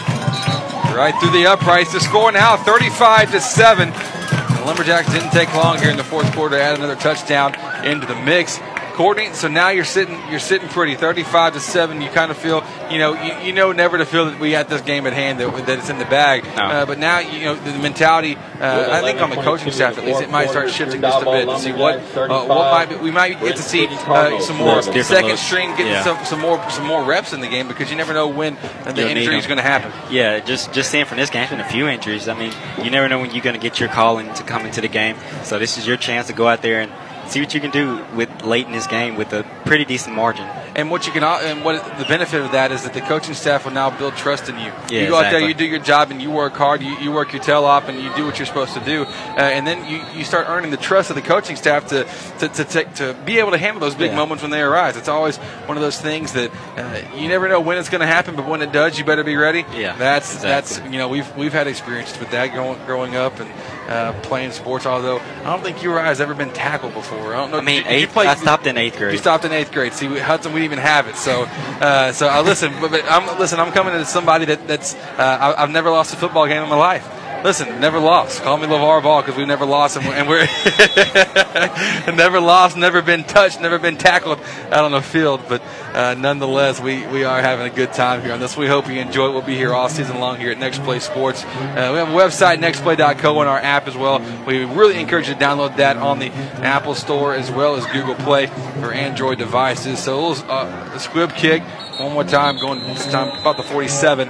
[0.90, 1.92] Right through the uprights.
[1.92, 3.88] The score now 35 to 7.
[3.90, 7.54] The Lumberjacks didn't take long here in the fourth quarter to add another touchdown
[7.86, 8.58] into the mix.
[9.00, 10.94] Courtney, so now you're sitting you're sitting pretty.
[10.94, 14.26] 35 to 7 you kind of feel you know you, you know never to feel
[14.26, 16.44] that we had this game at hand that, that it's in the bag.
[16.46, 20.04] Uh, but now you know the mentality uh, I think on the coaching staff at
[20.04, 22.96] least it might start shifting just a bit to see what uh, what might be,
[22.96, 26.04] we might get to see uh, some more second string getting Yeah.
[26.04, 29.08] some, some more some more reps in the game because you never know when the
[29.08, 29.90] injury is going to happen.
[30.10, 32.28] Yeah, just just seeing from this game, there's been a few injuries.
[32.28, 32.52] I mean,
[32.84, 35.16] you never know when you're going to get your calling to come into the game.
[35.44, 36.92] So this is your chance to go out there and
[37.30, 40.46] see what you can do with late in this game with a pretty decent margin.
[40.76, 43.64] And what you can, and what the benefit of that is that the coaching staff
[43.64, 44.72] will now build trust in you.
[44.88, 46.80] Yeah, you go out there, you do your job, and you work hard.
[46.80, 49.02] You, you work your tail off, and you do what you're supposed to do.
[49.02, 52.04] Uh, and then you, you start earning the trust of the coaching staff to
[52.38, 54.16] to, to, take, to be able to handle those big Yeah.
[54.16, 54.96] moments when they arise.
[54.96, 58.06] It's always one of those things that uh, you never know when it's going to
[58.06, 59.64] happen, but when it does, you better be ready.
[59.74, 60.48] Yeah, that's exactly.
[60.82, 63.50] that's you know we've we've had experience with that growing growing up and.
[63.90, 67.34] Uh, playing sports, although I don't think you or I has ever been tackled before.
[67.34, 67.58] I don't know.
[67.58, 69.12] I mean, you- did you eighth, I stopped in eighth grade.
[69.12, 69.92] you stopped in eighth grade.
[69.94, 71.16] See, we, Hudson, we didn't even have it.
[71.16, 72.72] So, uh, so I listen.
[72.80, 73.58] But, but I'm listen.
[73.58, 74.94] I'm coming to somebody that that's.
[74.94, 77.04] Uh, I, I've never lost a football game in my life.
[77.42, 78.42] Listen, never lost.
[78.42, 80.46] Call me LaVar Ball because we've never lost, and we're, and we're
[82.14, 84.38] never lost, never been touched, never been tackled
[84.70, 85.40] out on the field.
[85.48, 85.62] But
[85.94, 88.58] uh, nonetheless, we, we are having a good time here on this.
[88.58, 89.32] We hope you enjoy it.
[89.32, 91.44] We'll be here all season long here at Next Play Sports.
[91.44, 94.20] Uh, we have a website, nextplay.co, and our app as well.
[94.44, 96.30] We really encourage you to download that on the
[96.62, 98.48] Apple Store as well as Google Play
[98.80, 99.98] for Android devices.
[99.98, 101.62] So a little uh, squib kick
[101.98, 104.28] one more time, going this time about the 47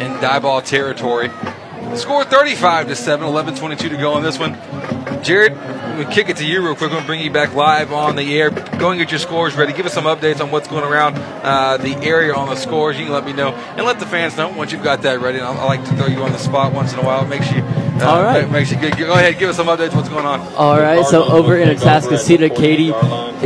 [0.00, 1.30] in Diboll territory.
[1.96, 4.56] Score 35 to 7, 11 22 to go on this one.
[5.22, 5.52] Jared,
[5.98, 6.90] we kick it to you real quick.
[6.90, 8.50] We're going to bring you back live on the air.
[8.50, 9.72] Going and get your scores ready.
[9.72, 12.98] Give us some updates on what's going around uh, the area on the scores.
[12.98, 15.38] You can let me know and let the fans know once you've got that ready.
[15.38, 17.24] And I, I like to throw you on the spot once in a while.
[17.24, 18.50] It makes you, uh, All right.
[18.50, 18.96] Makes you good.
[18.96, 19.94] Go ahead, give us some updates.
[19.94, 20.40] What's going on?
[20.54, 22.92] All right, so over in Atascocita, Katy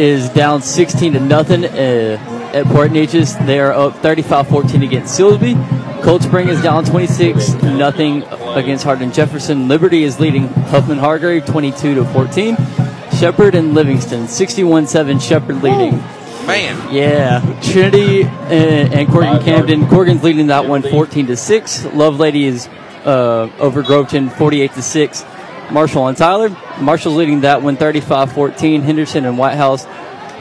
[0.00, 3.44] is down 16 to nothing uh, at Port Neches.
[3.46, 6.02] They are up 35-14 against Silsbee.
[6.02, 8.22] Cold Spring is down 26 nothing
[8.54, 9.68] against Hardin Jefferson.
[9.68, 12.56] Liberty is leading Huffman Hargrave 22 to 14.
[13.18, 15.20] Shepherd and Livingston 61-7.
[15.20, 15.98] Shepherd leading.
[16.46, 16.94] Man.
[16.94, 19.88] Yeah, Trinity and, and Corrigan Camden.
[19.88, 21.84] Corrigan's leading that one 14 to six.
[21.84, 22.68] Lovelady is
[23.04, 25.24] uh, over Groveton 48 to six.
[25.70, 26.50] Marshall and Tyler.
[26.78, 28.82] Marshall's leading that one 35-14.
[28.82, 29.86] Henderson and White House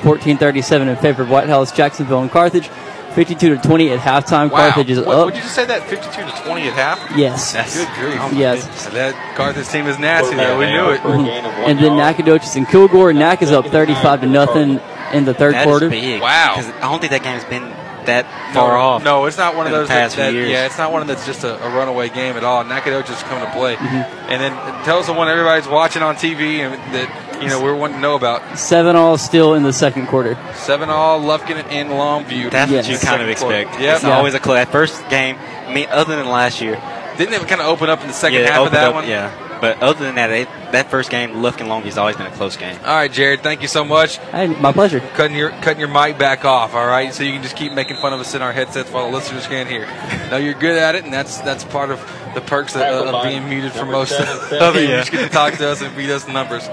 [0.03, 1.71] 14-37 in favor of White House.
[1.71, 2.67] Jacksonville and Carthage
[3.15, 4.49] 52 to 20 at halftime.
[4.51, 4.69] Wow.
[4.71, 5.25] Carthage is What- up.
[5.25, 6.99] Would you just say that 52 to 20 at half?
[7.15, 7.53] Yes.
[7.75, 8.33] Good grief.
[8.33, 8.85] Yes.
[8.87, 10.57] That Carthage team is nasty, though.
[10.57, 11.01] We knew it.
[11.05, 13.13] And then Nacogdoches and Kilgore.
[13.13, 14.79] Nac is up 35 to nothing
[15.13, 15.89] in the third That is quarter.
[15.89, 16.21] big.
[16.21, 16.53] Wow.
[16.55, 17.71] 'Cause I don't think that game's been
[18.05, 19.03] that far no, off.
[19.03, 19.87] No, it's not one of in the those.
[19.87, 20.49] That, past few that- years.
[20.49, 22.61] yeah, it's not one that's just a, a runaway game at all.
[22.65, 24.29] Nacogdoches coming to play, Mm-hmm.
[24.29, 24.51] and then
[24.83, 27.07] tell us the one everybody's watching on TV and that
[27.41, 28.57] you know we're wanting to know about.
[28.57, 30.37] Seven all still in the second quarter.
[30.55, 32.51] Seven all, Lufkin and Longview.
[32.51, 32.85] That's Yes.
[32.87, 33.57] what you kind of Second quarter.
[33.59, 33.81] expect.
[33.81, 33.95] Yep.
[33.95, 34.55] It's always a close.
[34.57, 35.37] That first game,
[35.67, 36.81] I mean, other than last year.
[37.17, 39.07] Didn't it kind of open up in the second yeah, half of that up- one?
[39.07, 39.31] Yeah.
[39.61, 42.77] But other than that, it, that first game, Lufkin Longview's always been a close game.
[42.83, 43.43] All right, Jared.
[43.43, 44.17] Thank you so much.
[44.17, 44.99] Hey, my pleasure.
[45.15, 46.73] Cutting your cutting your mic back off.
[46.75, 49.09] All right, so you can just keep making fun of us in our headsets while
[49.09, 49.87] the listeners can't hear.
[50.31, 51.99] No, you're good at it, and that's that's part of
[52.35, 54.81] the perks of, of being muted for most of it.
[54.81, 56.67] You just get to talk to us and feed us in numbers.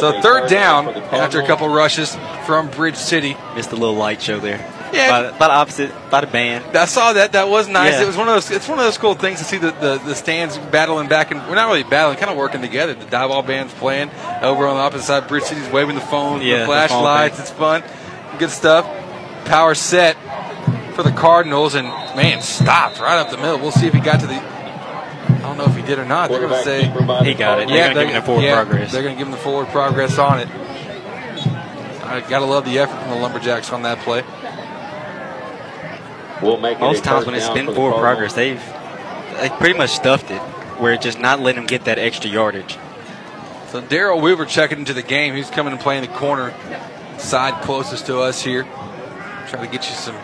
[0.00, 3.36] So third down after a couple rushes from Bridge City.
[3.54, 4.58] Missed a little light show there.
[4.92, 5.10] Yeah.
[5.10, 6.76] By, the- by the opposite, by the band.
[6.76, 7.32] I saw that.
[7.32, 7.94] That was nice.
[7.94, 8.02] Yeah.
[8.04, 8.50] It was one of those.
[8.50, 11.40] It's one of those cool things to see the, the, the stands battling back and
[11.48, 12.94] we're not really battling, kind of working together.
[12.94, 14.10] The Diboll band's playing
[14.42, 15.26] over on the opposite side.
[15.28, 17.40] Bridge City's waving the phone, Yeah, the the flashlights.
[17.40, 17.82] It's fun,
[18.38, 18.86] good stuff.
[19.46, 20.16] Power set
[20.94, 23.58] for the Cardinals and man stopped right up the middle.
[23.58, 24.55] We'll see if he got to the.
[25.56, 26.28] I don't know if he did or not.
[26.28, 26.82] They're going to say
[27.24, 27.68] He got it.
[27.68, 28.92] They're gonna give him the forward yeah, progress.
[28.92, 30.48] They're going to give him the forward progress on it.
[32.04, 34.22] I gotta love the effort from the Lumberjacks on that play.
[36.42, 38.62] We'll make Most a times when it's been for the forward progress, they've
[39.40, 40.40] they pretty much stuffed it.
[40.78, 42.78] Where it's just not letting them get that extra yardage.
[43.68, 45.34] So Daryl Weaver checking into the game.
[45.34, 46.54] He's coming and playing the corner
[47.18, 48.64] side closest to us here.
[49.48, 50.16] Trying to get you some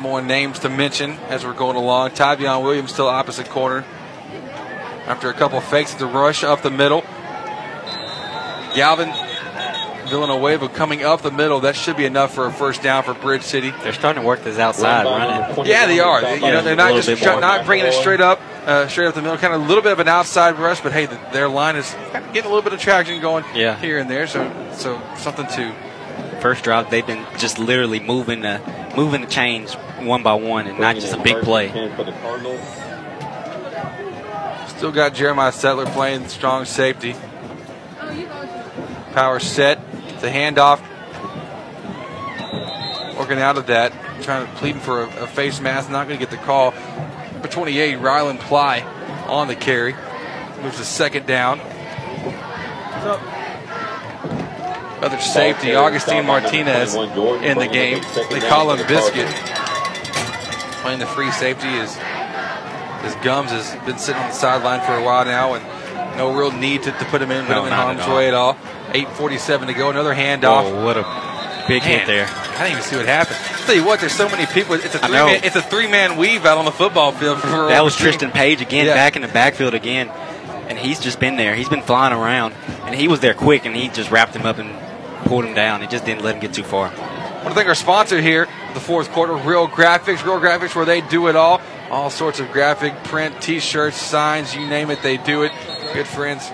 [0.00, 2.10] more names to mention as we're going along.
[2.10, 3.84] Tavion Williams still opposite corner.
[5.06, 7.02] After a couple of fakes at the rush up the middle.
[8.74, 9.12] Galvin
[10.08, 11.60] Villanueva coming up the middle.
[11.60, 13.72] That should be enough for a first down for Bridge City.
[13.82, 15.66] They're starting to work this outside running.
[15.66, 16.20] Yeah, they are.
[16.20, 19.06] They- you know, they're not just little try- not bringing it straight up, uh, straight
[19.06, 19.38] up the middle.
[19.38, 21.94] Kind of a little bit of an outside rush, but hey, the, their line is
[22.12, 23.76] kind of getting a little bit of traction going Yeah.
[23.76, 24.26] here and there.
[24.26, 25.72] So, so something to
[26.40, 28.60] First drive, they've been just literally moving the
[28.96, 31.68] moving the chains one by one, and not just a big play.
[31.96, 32.60] For the Cardinals.
[34.80, 37.14] Still got Jeremiah Settler playing strong safety.
[39.12, 39.78] Power set.
[40.08, 40.80] It's a handoff.
[43.18, 43.92] Working out of that.
[44.22, 45.90] Trying to pleading for a, a face mask.
[45.90, 46.72] Not going to get the call.
[47.32, 48.80] Number 28, Rylan Ply
[49.28, 49.94] on the carry.
[50.62, 51.60] Moves to second down.
[55.02, 58.02] Other safety, Augustine Martinez in the game.
[58.30, 59.28] They call him Biscuit.
[60.80, 61.98] Playing the free safety is
[63.02, 66.52] his gums has been sitting on the sideline for a while now, and no real
[66.52, 68.54] need to, to put him in, put No, him in harm's way at all.
[68.92, 69.90] 8:47 to go.
[69.90, 70.64] Another handoff.
[70.64, 71.02] Oh, what a
[71.68, 72.26] big Man, hit there.
[72.26, 73.38] I didn't even see what happened.
[73.40, 74.74] I'll tell you what, there's so many people.
[74.74, 75.40] It's a three man.
[75.44, 77.40] It's a three man weave out on the football field.
[77.40, 78.94] For That was Tristan Page again, Yeah.
[78.94, 80.08] back in the backfield again,
[80.68, 81.54] and he's just been there.
[81.54, 82.54] He's been flying around,
[82.84, 84.74] and he was there quick, and he just wrapped him up and
[85.26, 85.80] pulled him down.
[85.80, 86.86] He just didn't let him get too far.
[86.88, 90.24] I want to thank our sponsor here, the fourth quarter, Real Graphics.
[90.24, 91.60] Real Graphics, where they do it all.
[91.90, 95.52] All sorts of graphic, print, T-shirts, signs, you name it, they do it.
[95.92, 96.48] Good friends,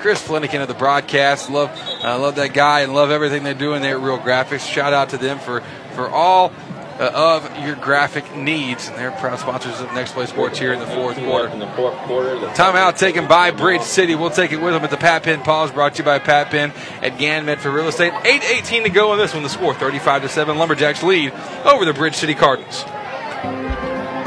[0.00, 1.48] Chris Flanagan of the broadcast.
[1.48, 1.70] Love,
[2.02, 4.66] uh, love that guy, and love everything they're doing there at Real Graphics.
[4.66, 5.62] Shout out to them for
[5.94, 6.52] for all
[7.00, 10.78] uh, of your graphic needs, and they're proud sponsors of Next Play Sports here in
[10.78, 11.48] the fourth quarter.
[11.48, 14.14] In the fourth quarter, the Timeout taken by Bridge City.
[14.14, 16.50] We'll take it with them at the Pat Penn Pause, brought to you by Pat
[16.50, 18.12] Penn at Gann Medford Real Estate.
[18.12, 19.42] 8.18 to go on this one.
[19.42, 20.58] The score 35 to 7.
[20.58, 21.32] Lumberjacks lead
[21.64, 22.84] over the Bridge City Cardinals.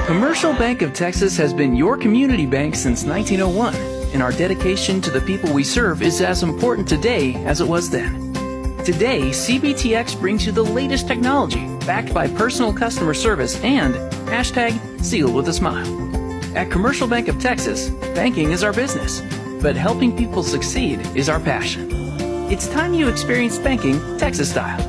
[0.05, 3.73] Commercial Bank of Texas has been your community bank since 1901,
[4.13, 7.89] and our dedication to the people we serve is as important today as it was
[7.89, 8.33] then.
[8.83, 13.95] Today, CBTX brings you the latest technology backed by personal customer service and
[14.27, 15.87] hashtag sealed with a smile.
[16.57, 19.21] At Commercial Bank of Texas, banking is our business,
[19.61, 21.87] but helping people succeed is our passion.
[22.51, 24.81] It's time you experienced banking Texas style.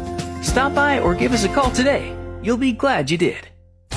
[0.43, 2.17] Stop by or give us a call today.
[2.43, 3.54] You'll be glad you did.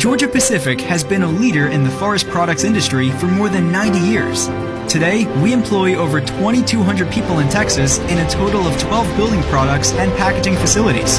[0.00, 3.98] Georgia Pacific has been a leader in the forest products industry for more than 90
[3.98, 4.46] years.
[4.90, 9.92] Today, we employ over 2,200 people in Texas in a total of 12 building products
[9.92, 11.18] and packaging facilities.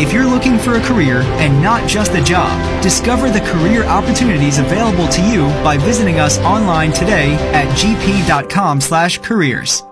[0.00, 4.58] If you're looking for a career and not just a job, discover the career opportunities
[4.58, 9.82] available to you by visiting us online today at gp.com/careers.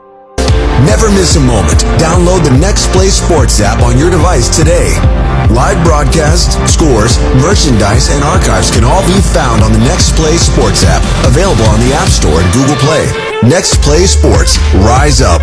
[0.86, 1.80] Never miss a moment.
[2.00, 4.96] Download the Next Play Sports app on your device today.
[5.50, 10.84] Live broadcasts, scores, merchandise, and archives can all be found on the Next Play Sports
[10.84, 13.04] app, available on the App Store and Google Play.
[13.42, 15.42] Next Play Sports, rise up.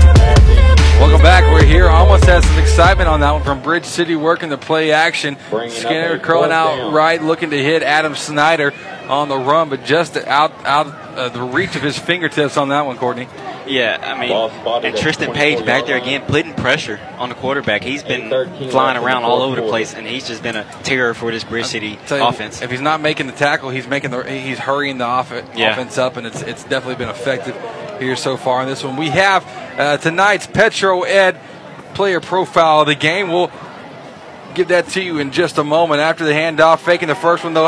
[0.99, 1.43] Welcome back.
[1.51, 1.89] We're here.
[1.89, 5.37] Almost had some excitement on that one from Bridge City working the play action.
[5.67, 6.93] Skinner curling out down.
[6.93, 8.73] right, looking to hit Adam Snyder
[9.09, 10.87] on the run, but just out out
[11.17, 13.27] uh, the reach of his fingertips on that one, Courtney.
[13.65, 14.31] Yeah, I mean,
[14.85, 17.83] and Tristan Page back there again, putting pressure on the quarterback.
[17.83, 18.29] He's been
[18.69, 21.65] flying around all over the place, and he's just been a terror for this Bridge
[21.65, 22.61] City Tell you, offense.
[22.61, 25.71] If he's not making the tackle, he's making the he's hurrying the off- Yeah.
[25.71, 27.55] offense up, and it's it's definitely been effective
[27.99, 28.95] here so far in this one.
[28.95, 29.45] We have
[29.77, 31.37] uh, tonight's Petro Ed
[31.93, 33.29] player profile of the game.
[33.29, 33.51] We'll
[34.53, 36.79] give that to you in just a moment after the handoff.
[36.79, 37.67] Faking the first one though,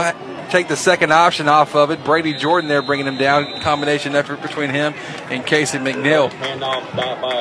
[0.49, 2.03] take the second option off of it.
[2.03, 3.61] Brady Jordan there bringing him down.
[3.61, 4.93] Combination effort between him
[5.29, 6.29] and Casey McNeil.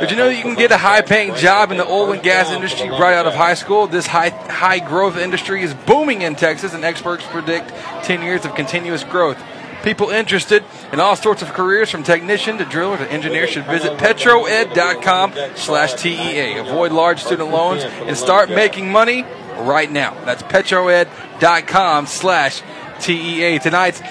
[0.01, 2.89] Did you know you can get a high-paying job in the oil and gas industry
[2.91, 3.87] right out of high school?
[3.87, 7.71] This high high growth industry is booming in Texas, and experts predict
[8.05, 9.43] 10 years of continuous growth.
[9.83, 13.97] People interested in all sorts of careers from technician to driller to engineer should visit
[13.97, 16.59] petroed.com slash TEA.
[16.59, 19.25] Avoid large student loans and start making money
[19.57, 20.15] right now.
[20.25, 22.78] That's petroed.com slash TEA.
[23.01, 24.03] Tonight's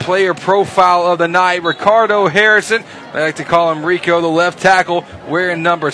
[0.00, 2.84] player profile of the night, Ricardo Harrison.
[3.12, 5.92] I like to call him Rico, the left tackle, wearing number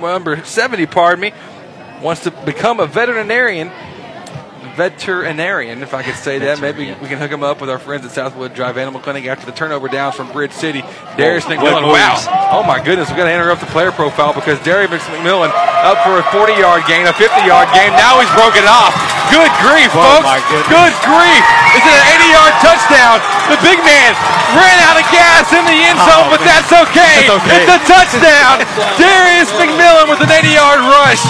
[0.00, 1.32] number 70, pardon me,
[2.00, 3.70] wants to become a veterinarian.
[4.78, 6.62] Veterinarian, if I could say that.
[6.62, 9.42] Maybe we can hook him up with our friends at Southwood Drive Animal Clinic after
[9.42, 10.86] the turnover downs from Bridge City.
[10.86, 12.14] Oh, Darius Whoa, McMillan, wow.
[12.54, 15.50] Oh my goodness, we're going to interrupt the player profile because Darius McMillan
[15.82, 17.90] up for a 40 yard gain, a 50 yard gain.
[17.98, 18.94] Now he's broken off.
[19.34, 20.46] Good grief, Oh, folks.
[20.70, 21.44] Good grief.
[21.74, 23.18] Is it an 80 yard touchdown?
[23.50, 24.14] The big man
[24.54, 26.54] ran out of gas in the end zone, Oh, but man.
[26.54, 27.26] that's okay.
[27.26, 27.58] That's okay.
[27.66, 28.54] It's a touchdown.
[29.02, 31.26] Darius McMillan with an 80 yard rush.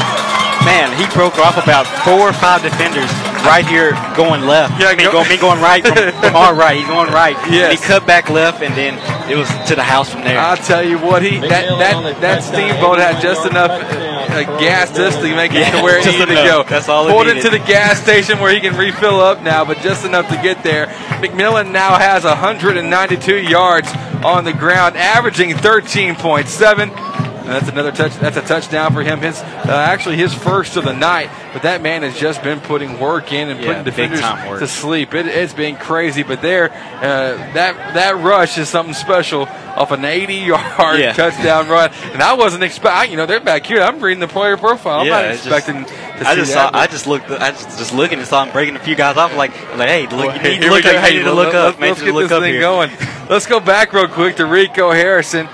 [0.69, 3.09] Man, he broke off about four or five defenders
[3.49, 4.79] right here going left.
[4.81, 6.77] Yeah, I mean, go- go, me going right from, from our right.
[6.77, 7.35] He's going right.
[7.51, 7.73] Yes.
[7.73, 10.39] And he cut back left, and then it was to the house from there.
[10.39, 15.19] I'll tell you what, he that that, that steamboat had just enough uh, gas just
[15.21, 16.63] to make it to where it just needed to go.
[16.69, 17.45] That's all it Pulled needed.
[17.45, 20.63] into the gas station where he can refill up now, but just enough to get
[20.63, 20.87] there.
[21.25, 23.89] McMillan now has 192 yards
[24.25, 27.28] on the ground, averaging 13.7.
[27.49, 28.15] And that's another touch.
[28.17, 29.21] That's a touchdown for him.
[29.21, 31.31] His uh, actually his first of the night.
[31.55, 35.15] But that man has just been putting work in and Yeah, putting defenders to sleep.
[35.15, 36.23] It, it's been crazy.
[36.23, 41.13] But there, uh, that that rush is something special off an 80-yard Yeah.
[41.15, 41.91] touchdown run.
[42.13, 43.13] And I wasn't expecting.
[43.13, 43.81] You know, they're back here.
[43.81, 45.01] I'm reading the player profile.
[45.01, 46.73] I'm Yeah, not just- expecting to I just that.
[46.75, 46.79] saw.
[46.79, 47.31] I just looked.
[47.31, 49.35] I just just looking and saw him breaking a few guys off.
[49.35, 50.97] Like, like, hey, look, Well, you need to look up.
[50.97, 51.81] Hey, to look up.
[51.81, 52.61] Make Let's get look this up thing here.
[52.61, 52.91] going.
[53.31, 55.49] Let's go back real quick to Rico Harrison.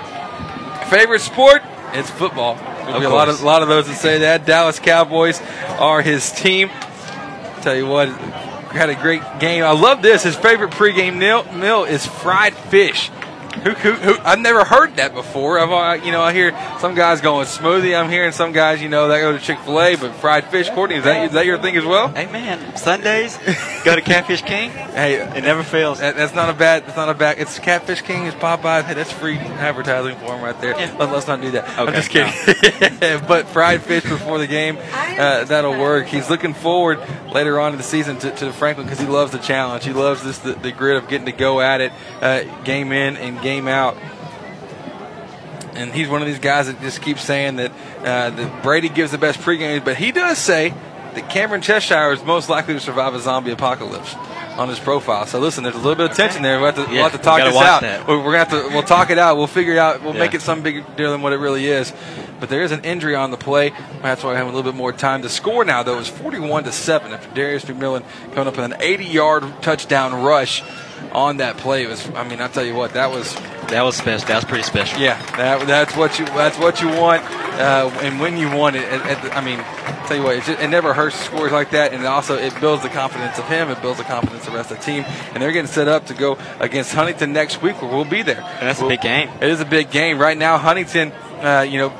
[0.89, 1.61] Favorite sport?
[1.97, 2.55] It's football.
[2.55, 4.45] There'll Of be a lot of a lot of those that say that.
[4.45, 5.41] Dallas Cowboys
[5.79, 6.69] are his team.
[7.61, 9.63] Tell you what, had a great game.
[9.63, 10.23] I love this.
[10.23, 13.09] His favorite pregame meal, meal is fried fish.
[13.63, 15.57] Who, who, who, I've never heard that before.
[15.59, 17.99] I've, uh, you know, I hear some guys going smoothie.
[17.99, 20.69] I'm hearing some guys, you know, that go to Chick Fil A, but fried fish.
[20.69, 22.09] Courtney, is that is that your thing as well?
[22.09, 23.37] Hey man, Sundays
[23.83, 24.69] go to Catfish King.
[24.71, 25.99] Hey, It never fails.
[25.99, 26.85] that, that's not a bad.
[26.85, 27.39] That's not a bad.
[27.39, 28.25] It's Catfish King.
[28.27, 28.83] It's Popeye.
[28.83, 30.73] Hey, that's free advertising for him right there.
[30.75, 31.67] Let, us not do that.
[31.69, 33.21] I'm Okay, just kidding.
[33.27, 36.07] but fried fish before the game, uh, that'll work.
[36.07, 36.99] He's looking forward
[37.31, 39.83] later on in the season to, to Franklin because he loves the challenge.
[39.85, 43.17] He loves this the, the grit of getting to go at it, uh, game in
[43.17, 43.95] and game out.
[45.75, 49.11] And he's one of these guys that just keeps saying that, uh, that Brady gives
[49.11, 50.73] the best pregame, but he does say
[51.13, 54.15] that Cameron Cheshire is most likely to survive a zombie apocalypse
[54.57, 55.25] on his profile.
[55.27, 56.59] So listen, there's a little bit of tension there.
[56.59, 57.81] We'll have to, we'll have to talk this out.
[57.81, 58.07] that.
[58.07, 59.35] We're, we're gonna have to we'll talk it out.
[59.37, 60.01] We'll figure it out.
[60.01, 60.19] We'll Yeah.
[60.21, 61.91] make it some bigger deal than what it really is.
[62.39, 63.73] But there is an injury on the play.
[64.01, 65.21] That's why I have a little bit more time.
[65.21, 68.79] The score now though is 41 to seven after Darius McMillan coming up with an
[68.79, 70.63] 80-yard touchdown rush
[71.11, 71.83] on that play.
[71.83, 72.09] It was.
[72.11, 73.33] I mean, I tell you what, that was
[73.69, 74.27] That was special.
[74.27, 74.99] That was pretty special.
[74.99, 78.83] yeah, that, that's what you that's what you want, uh, and when you want it.
[78.83, 79.57] At, at the, I mean,
[80.07, 82.83] tell you what, it, just, it never hurts scores like that, and also it builds
[82.83, 83.69] the confidence of him.
[83.69, 85.03] It builds the confidence of the rest of the team,
[85.33, 88.41] and they're getting set up to go against Huntington next week, where we'll be there.
[88.41, 89.29] And that's a We'll- big game.
[89.41, 90.57] It is a big game right now.
[90.57, 91.11] Huntington,
[91.41, 91.93] uh, you know.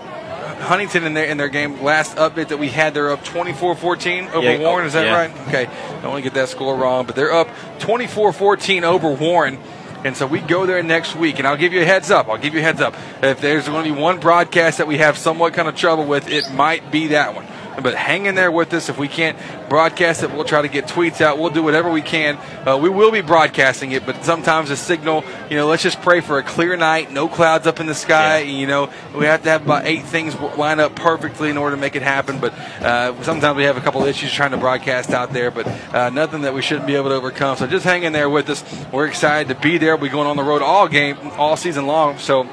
[0.66, 4.52] Huntington in their in their game last update that we had they're up 24-14 over
[4.52, 5.16] Yeah, Warren is that yeah.
[5.16, 5.48] right?
[5.48, 5.66] Okay,
[6.02, 7.48] don't want to get that score wrong, but they're up
[7.80, 9.60] 24-14 over Warren.
[10.04, 12.28] And so we go there next week, and I'll give you a heads up.
[12.30, 12.94] I'll give you a heads up.
[13.24, 16.30] If there's going to be one broadcast that we have somewhat kind of trouble with,
[16.30, 17.48] it might be that one.
[17.82, 18.90] But hang in there with us.
[18.90, 19.38] If we can't
[19.70, 21.38] broadcast it, we'll try to get tweets out.
[21.38, 22.38] We'll do whatever we can.
[22.68, 26.22] Uh, we will be broadcasting it, but sometimes the signal, you know, let's just pray
[26.22, 28.40] for a clear night, no clouds up in the sky.
[28.40, 31.82] You know, we have to have about eight things line up perfectly in order to
[31.82, 32.40] make it happen.
[32.40, 36.10] But uh, sometimes we have a couple issues trying to broadcast out there, but uh,
[36.10, 37.58] nothing that we shouldn't be able to overcome.
[37.58, 38.64] So just hang in there with us.
[38.92, 39.98] We're excited to be there.
[39.98, 42.18] We're going on the road all game, all season long.
[42.18, 42.48] So.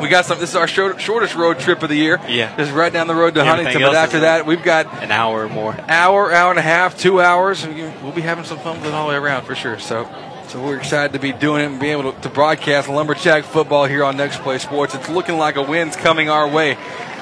[0.00, 0.38] We got some.
[0.38, 2.20] This is our short, shortest road trip of the year.
[2.28, 2.54] Yeah.
[2.56, 3.82] this is right down the road to Everything Huntington.
[3.82, 5.76] But after that, we've got An hour or more.
[5.88, 7.66] hour, hour and a half, two hours.
[7.66, 9.78] We'll be having some fun with it all the way around for sure.
[9.78, 10.08] So,
[10.48, 13.86] so we're excited to be doing it and be able to, to broadcast lumberjack football
[13.86, 14.94] here on Next Play Sports.
[14.94, 16.76] It's looking like a win's coming our way.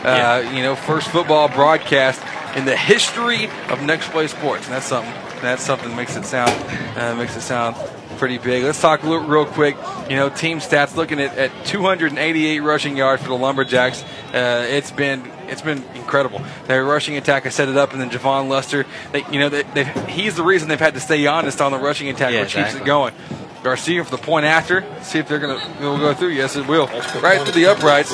[0.04, 2.22] Uh, You know, first football broadcast
[2.56, 5.12] in the history of Next Play Sports, and that's something.
[5.42, 6.50] That's something that makes it sound
[6.96, 7.76] uh, makes it sound
[8.16, 8.64] pretty big.
[8.64, 9.76] Let's talk real quick.
[10.10, 14.02] You know, team stats looking at, at 288 rushing yards for the Lumberjacks.
[14.32, 16.40] Uh, it's been it's been incredible.
[16.66, 18.84] Their rushing attack has set it up, and then Javon Lester.
[19.12, 22.08] They, you know, they, he's the reason they've had to stay honest on the rushing
[22.08, 23.14] attack, Yeah, which keeps it going.
[23.62, 24.84] Garcia for the point after.
[25.02, 26.28] See if they're gonna will go through.
[26.28, 26.86] Yes, it will.
[27.20, 28.12] Right through the uprights.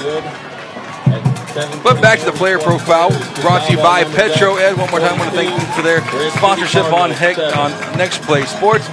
[1.55, 3.11] But back to the player profile,
[3.43, 4.79] brought to you by Petro Ed.
[4.79, 6.01] One more time, I want to thank them for their
[6.31, 8.87] sponsorship on Heck, on Next Play Sports.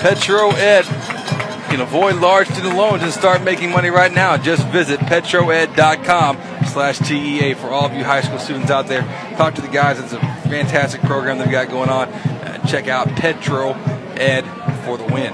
[0.00, 4.36] Petro Ed You can avoid large student loans and start making money right now.
[4.36, 9.02] Just visit petroed.com slash TEA for all of you high school students out there.
[9.36, 10.00] Talk to the guys.
[10.00, 12.08] It's a fantastic program they've got going on.
[12.08, 13.74] Uh, check out Petro
[14.16, 14.42] Ed
[14.84, 15.32] for the win.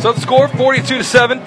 [0.00, 1.40] So the score 42 to 7.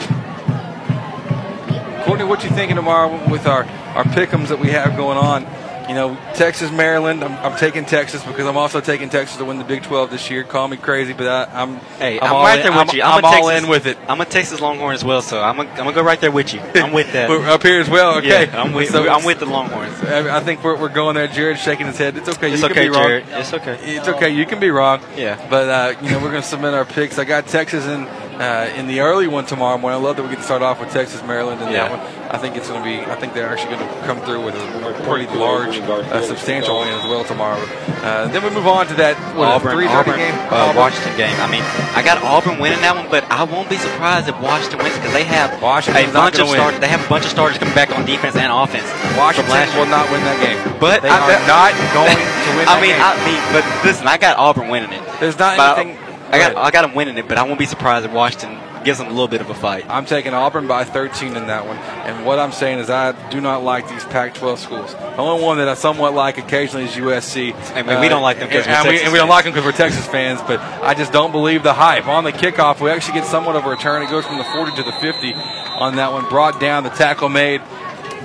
[2.09, 5.43] Courtney, what you thinking tomorrow with our, our pick'ems that we have going on?
[5.87, 7.23] You know, Texas, Maryland.
[7.23, 10.27] I'm, I'm taking Texas because I'm also taking Texas to win the Big 12 this
[10.31, 10.43] year.
[10.43, 12.95] Call me crazy, but I, I'm Hey, I'm, I'm, all right in, there with I'm,
[12.95, 13.03] you.
[13.03, 13.99] I'm a all Texas, in with it.
[14.07, 16.51] I'm a Texas Longhorn as well, so I'm gonna, I'm gonna go right there with
[16.51, 16.61] you.
[16.73, 17.29] I'm with that.
[17.29, 18.17] We're up here as well.
[18.17, 19.93] Okay, Yeah, I'm with So- I'm with the Longhorns.
[20.01, 21.27] I think we're, we're going there.
[21.27, 22.17] Jared's shaking his head.
[22.17, 22.51] It's okay.
[22.51, 23.07] It's you okay, can be wrong.
[23.07, 23.25] Jared.
[23.29, 23.79] It's okay.
[23.83, 24.29] It's okay.
[24.31, 24.99] You can be wrong.
[25.15, 25.45] Yeah.
[25.47, 27.19] But uh, you know we're going to submit our picks.
[27.19, 28.07] I got Texas in
[28.39, 29.99] uh, in the early one tomorrow morning.
[29.99, 31.89] I love that we get to start off with Texas, Maryland, and Yeah.
[31.89, 32.15] that one.
[32.31, 33.01] I think it's going to be.
[33.09, 36.87] I think they're actually going to come through with a pretty large, uh, substantial win
[36.89, 37.57] as well tomorrow.
[38.05, 40.35] Uh, then we move on to that what, Auburn, three Auburn, game.
[40.53, 41.33] uh, Washington game.
[41.41, 41.63] I mean,
[41.97, 45.11] I got Auburn winning that one, but I won't be surprised if Washington wins because
[45.11, 46.79] they have Washington's a bunch of starters.
[46.79, 48.85] They have a bunch of starters coming back on defense and offense.
[49.17, 50.61] Washington will not win that game.
[50.79, 53.01] But They I, are not going to win I mean, game.
[53.03, 55.01] I mean, but listen, I got Auburn winning it.
[55.19, 55.97] There's not But anything-
[56.31, 56.57] I, go got.
[56.57, 59.11] I got them winning it, but I won't be surprised if Washington gives them a
[59.11, 59.85] little bit of a fight.
[59.89, 61.77] I'm taking Auburn by 13 in that one.
[61.77, 64.93] And what I'm saying is I do not like these Pac-12 schools.
[64.93, 67.53] The only one that I somewhat like occasionally is USC.
[67.75, 69.19] I mean, we don't uh, like them 'cause and, we're and we, Texas and we
[69.19, 70.39] don't like them because we're Texas fans.
[70.41, 72.79] But I just don't believe the hype on the kickoff.
[72.79, 74.01] We actually get somewhat of a return.
[74.01, 76.27] It goes from the 40 to the 50 on that one.
[76.29, 77.61] Brought down the tackle made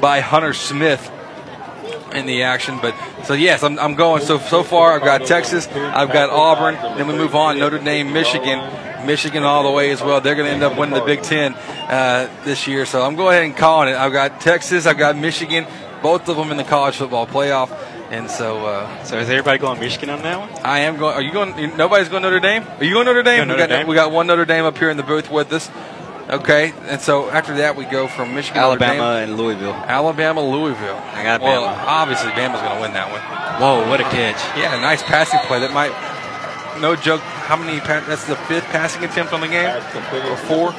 [0.01, 1.11] by Hunter Smith
[2.15, 2.79] in the action.
[2.81, 2.95] But
[3.25, 4.23] so yes, I'm, I'm going.
[4.23, 6.75] So so far, I've got Texas, I've got Auburn.
[6.97, 7.59] Then we move on.
[7.59, 10.21] Notre Dame, Michigan, Michigan all the way as well.
[10.21, 12.87] They're going to end up winning the Big Ten uh, this year.
[12.87, 13.97] So I'm going ahead and calling it.
[13.97, 15.67] I've got Texas, I've got Michigan,
[16.03, 17.71] both of them in the college football playoff.
[18.11, 20.51] And so, uh, So is everybody going Michigan on that one?
[20.65, 21.15] I am going.
[21.15, 21.77] Are you going?
[21.77, 22.63] Nobody's going Notre Dame.
[22.79, 23.39] Are you going Notre Dame?
[23.39, 23.87] Going we Notre got Dame.
[23.89, 25.69] we got one Notre Dame up here in the booth with us.
[26.31, 29.75] Okay, and so after that we go from Michigan, Notre Dame, Alabama and Louisville.
[29.75, 30.97] Alabama, Louisville.
[31.13, 31.85] I got Well, Bama.
[31.87, 33.21] obviously Bama's going to win that one.
[33.61, 34.41] Whoa, what a catch!
[34.59, 35.61] Yeah, a nice passing play.
[35.61, 35.93] That might,
[36.81, 37.21] no joke.
[37.21, 37.79] How many?
[37.81, 40.73] That's the fifth passing attempt on the game, or four.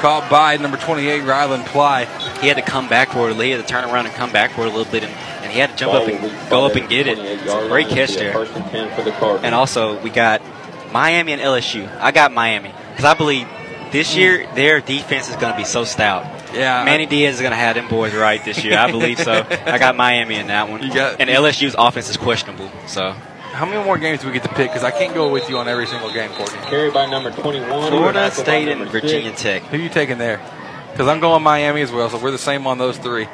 [0.00, 2.04] Caught by number 28, Rylan Ply.
[2.40, 3.36] He had to come back for it.
[3.36, 5.12] He had to turn around and come back for it a little bit, and,
[5.42, 7.18] and he had to jump up and go up and get it.
[7.68, 8.32] Great catch there.
[8.32, 9.40] First and 10 for the Cardinals.
[9.44, 10.42] And also, we got
[10.92, 11.88] Miami and LSU.
[11.98, 13.46] I got Miami because I believe
[13.92, 16.24] this year their defense is going to be so stout.
[16.54, 18.78] Yeah, Manny Diaz is going to have them boys right this year.
[18.78, 19.32] I believe so.
[19.66, 20.82] I got Miami in that one.
[20.82, 22.70] You got- and LSU's offense is questionable.
[22.86, 23.10] So
[23.52, 24.70] How many more games do we get to pick?
[24.70, 26.58] Because I can't go with you on every single game, Courtney.
[26.70, 27.90] Carried by number 21.
[27.90, 29.42] Florida State and Virginia six.
[29.42, 29.62] Tech.
[29.64, 30.40] Who you taking there?
[30.92, 33.26] Because I'm going Miami as well, so we're the same on those three.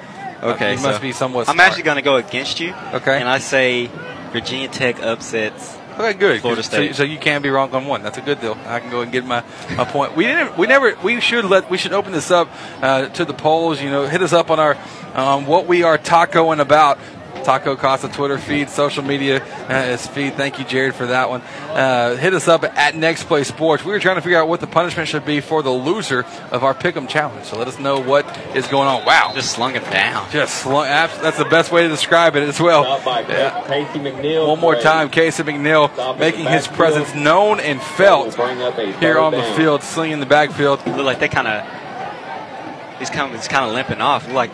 [0.42, 1.48] Uh, okay, you so must be somewhat.
[1.48, 2.74] I'm actually going to go against you.
[2.92, 3.20] Okay.
[3.20, 3.89] And I say
[4.32, 5.76] Virginia Tech upsets.
[6.02, 6.40] Okay, good.
[6.40, 6.97] Florida So- State.
[6.97, 8.02] So, you can't be wrong on one.
[8.02, 8.58] That's a good deal.
[8.66, 9.44] I can go and get my,
[9.76, 10.16] my point.
[10.16, 10.58] We didn't.
[10.58, 10.97] We never.
[11.02, 11.70] We should let.
[11.70, 12.48] We should open this up
[12.82, 13.81] uh, to the polls.
[13.81, 14.76] You know, hit us up on our
[15.14, 16.98] um, what we are tacoing about.
[17.45, 20.35] Taco Casa Twitter feed, social media uh, feed.
[20.35, 21.41] Thank you, Jared, for that one.
[21.71, 23.85] Uh, hit us up at Next Play Sports.
[23.85, 26.65] We were trying to figure out what the punishment should be for the loser of
[26.65, 27.47] our Pick'em challenge.
[27.47, 28.25] So let us know what
[28.57, 29.05] is going on.
[29.05, 30.31] Wow, Just slung him down.
[30.31, 32.85] just slung, that's the best way to describe it as well.
[32.85, 33.23] Stop by
[33.67, 34.47] Casey McNeil.
[34.49, 39.15] One more time, Casey McNeil making his presence known and felt Bring up a here
[39.15, 40.85] third on the field, slinging the backfield.
[40.87, 44.31] look like they kind of he's kind of he's kind of limping off.
[44.31, 44.51] Like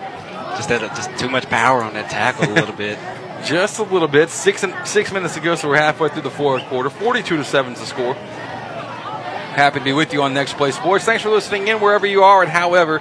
[0.58, 2.98] just that just too much power on that tackle a little bit.
[3.44, 4.30] Just a little bit.
[4.30, 6.90] Six and six minutes to go, so we're halfway through the fourth quarter.
[6.90, 8.14] Forty-two to seven is the score.
[8.14, 11.04] Happy to be with you on Next Play Sports.
[11.04, 13.00] Thanks for listening in wherever you are and however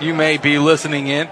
[0.00, 1.28] you may be listening in.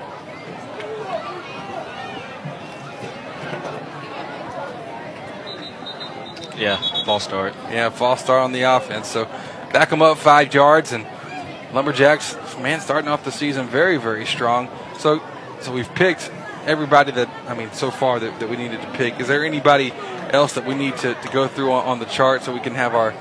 [6.59, 6.77] Yeah,
[7.07, 7.55] false start.
[7.71, 9.09] Yeah, false start on the offense.
[9.09, 9.25] So
[9.73, 11.07] back them up five yards, and
[11.73, 14.69] Lumberjacks, man, starting off the season very, very strong.
[14.99, 15.23] So,
[15.63, 16.31] so we've picked
[16.67, 19.21] everybody that I mean so far that, that we needed to pick.
[19.21, 19.93] Is there anybody
[20.31, 22.75] else that we need to, to go through on, on the chart so we can
[22.75, 23.13] have our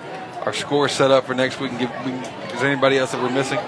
[0.43, 1.71] our score set up for next week?
[1.71, 2.11] And give, we,
[2.53, 3.59] is there anybody else that we're missing?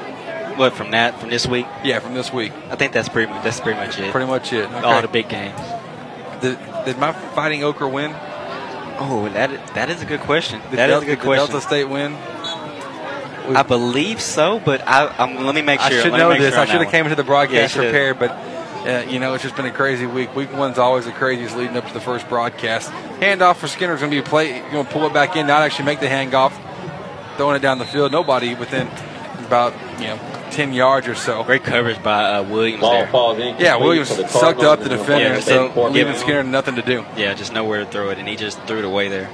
[0.57, 1.65] What from that from this week?
[1.83, 2.51] Yeah, from this week.
[2.69, 4.11] I think that's pretty that's pretty much it.
[4.11, 4.71] Pretty much it.
[4.71, 5.01] All Okay.
[5.01, 5.59] the big games.
[6.41, 8.11] Did, did my Fighting Okra win?
[8.99, 10.61] Oh, that that is a good question.
[10.69, 11.47] Did That is Delta, a good question.
[11.51, 12.13] Delta State win?
[13.55, 15.99] I believe so, but I um, let me make sure.
[15.99, 16.53] I should know this.
[16.53, 17.91] sure I should have came into the broadcast should've.
[17.91, 18.31] prepared, but
[18.85, 20.35] uh, you know it's just been a crazy week.
[20.35, 22.89] Week one's always the craziest leading up to the first broadcast.
[23.19, 24.57] Handoff for Skinner's going to be a play.
[24.57, 26.53] You're Going to pull it back in, not actually make the handoff,
[27.37, 28.11] throwing it down the field.
[28.11, 28.87] Nobody within
[29.45, 30.19] about you know
[30.51, 31.43] ten yards or so.
[31.43, 33.07] Great coverage by uh, Williams Ball there.
[33.07, 36.21] falls incomplete Yeah, Williams the sucked up the defender, November so midcourt leaving down.
[36.21, 37.05] Skinner nothing to do.
[37.17, 39.29] Yeah, just nowhere to throw it, and he just threw it away there.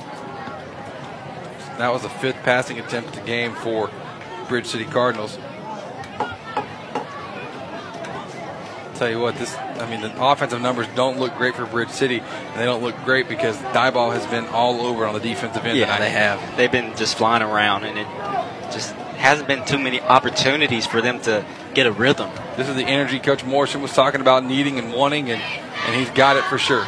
[1.77, 3.89] That was the fifth passing attempt of the game for
[4.49, 5.37] Bridge City Cardinals.
[8.99, 12.19] Tell you what, this I mean the offensive numbers don't look great for Bridge City,
[12.19, 15.77] and they don't look great because Diboll has been all over on the defensive end.
[15.77, 15.99] Yeah, tonight.
[15.99, 16.57] they have.
[16.57, 18.03] They've been just flying around, and it
[18.73, 22.29] just hasn't been too many opportunities for them to get a rhythm.
[22.57, 26.09] This is the energy Coach Morrison was talking about needing and wanting, and, and he's
[26.09, 26.85] got it for sure.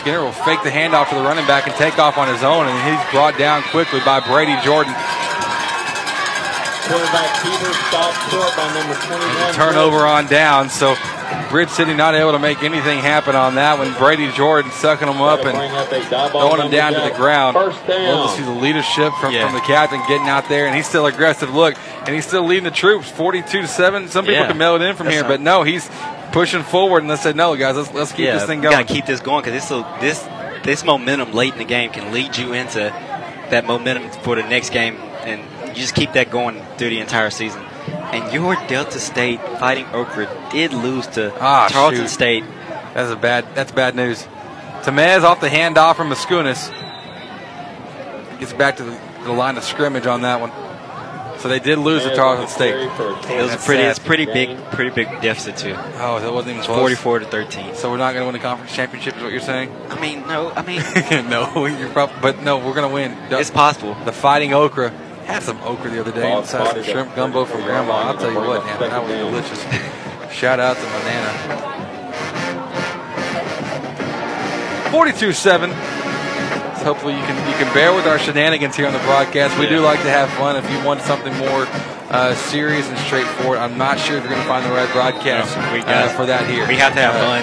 [0.00, 2.66] Skinner will fake the handoff to the running back and take off on his own,
[2.68, 4.92] and he's brought down quickly by Brady Jordan.
[6.88, 9.54] Quarterback Peter stopped short by number 21.
[9.54, 10.94] Turnover on down, so
[11.50, 13.92] Bridge City not able to make anything happen on that one.
[13.94, 15.56] Brady Jordan sucking them up and
[16.30, 17.56] throwing them down to the ground.
[17.56, 18.16] First down.
[18.16, 21.06] Love to see the leadership from, from the captain getting out there, and he's still
[21.06, 21.52] aggressive.
[21.52, 21.74] Look,
[22.06, 24.08] and he's still leading the troops, 42 to seven.
[24.08, 24.48] Some people Yeah.
[24.48, 25.88] can mail it in from That's here, not- but no, he's
[26.30, 27.02] pushing forward.
[27.02, 28.72] And they said, no, guys, let's let's keep yeah, this thing going.
[28.72, 30.28] gotta keep this going because this this
[30.64, 32.78] this momentum late in the game can lead you into
[33.50, 35.40] that momentum for the next game, and
[35.76, 37.62] you just keep that going through the entire season.
[37.62, 42.10] And your Delta State Fighting Okra did lose to Ah, Charleston shoot.
[42.12, 42.44] State.
[42.94, 43.44] That's a bad.
[43.54, 44.26] That's bad news.
[44.82, 46.70] Tamez off the handoff from Mascunas.
[48.40, 50.50] Gets back to the, the line of scrimmage on that one.
[51.40, 52.74] So they did lose to Charleston State.
[52.74, 55.74] It was a pretty, it's pretty big, pretty big deficit too.
[55.76, 56.78] Oh, that wasn't even close.
[56.78, 57.74] 44 to 13.
[57.74, 59.70] So we're not going to win the conference championship, is what you're saying?
[59.90, 60.50] I mean, no.
[60.50, 60.80] I mean,
[61.30, 63.16] no, you're prob- but no, we're going to win.
[63.38, 63.94] It's possible.
[64.06, 64.90] The Fighting Okra
[65.26, 67.92] had some okra the other day inside some shrimp gumbo from Grandma.
[67.94, 70.32] I'll tell you what, man, that was delicious.
[70.32, 71.32] Shout out to Banana.
[74.90, 75.70] 42-7.
[76.78, 79.58] So hopefully you can you can bear with our shenanigans here on the broadcast.
[79.58, 80.56] We do like to have fun.
[80.56, 81.66] If you want something more
[82.10, 85.56] uh, serious and straightforward, I'm not sure if you're going to find the right broadcast
[85.72, 86.66] we uh, for that here.
[86.68, 87.42] We have to have Uh,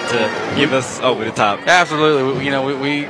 [0.52, 1.60] to give us over the top.
[1.66, 2.38] Absolutely.
[2.38, 3.06] We, you know, we, we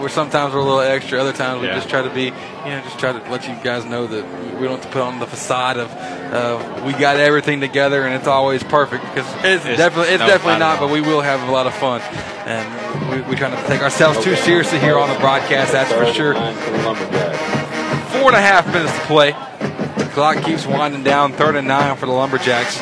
[0.00, 1.20] we're sometimes we're a little extra.
[1.20, 1.74] Other times we Yeah.
[1.76, 2.30] just try to be, you
[2.70, 4.24] know, just try to let you guys know that
[4.60, 8.14] we don't have to put on the facade of uh, we got everything together and
[8.14, 10.78] it's always perfect because it's, It's- definitely it's no, definitely not.
[10.80, 12.00] But we will have a lot of fun,
[12.46, 15.72] and we, we try not to take ourselves too seriously here on the broadcast.
[15.72, 16.34] That's for sure.
[16.34, 19.32] Four and a half minutes to play.
[19.98, 21.32] The clock keeps winding down.
[21.32, 22.78] Third and nine for the Lumberjacks.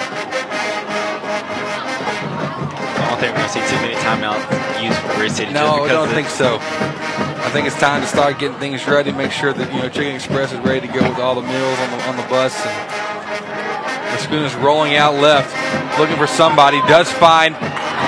[3.03, 5.53] I don't think we're gonna see too many timeouts used for Bridge City.
[5.53, 6.59] just No, I don't of- think so.
[6.61, 9.13] I think it's time to start getting things ready.
[9.13, 11.79] Make sure that you know Chicken Express is ready to go with all the meals
[11.81, 12.55] on the on the bus.
[12.65, 15.51] And Mascuna's rolling out left,
[15.99, 16.79] looking for somebody.
[16.83, 17.57] Does find.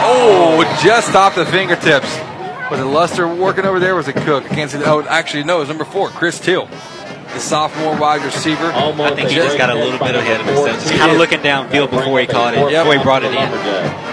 [0.04, 2.18] Oh, just off the fingertips.
[2.70, 3.94] Was it Luster working over there?
[3.94, 4.44] Was it Cook?
[4.44, 4.78] I can't see.
[4.78, 4.86] That.
[4.88, 5.56] Oh, actually, no.
[5.56, 8.72] It was number four, Chris Till, the sophomore wide receiver.
[8.72, 10.68] I think he just got a little bit ahead of himself.
[10.82, 12.84] Just kind of looking downfield before he caught it, Yep.
[12.84, 14.11] before he brought it in.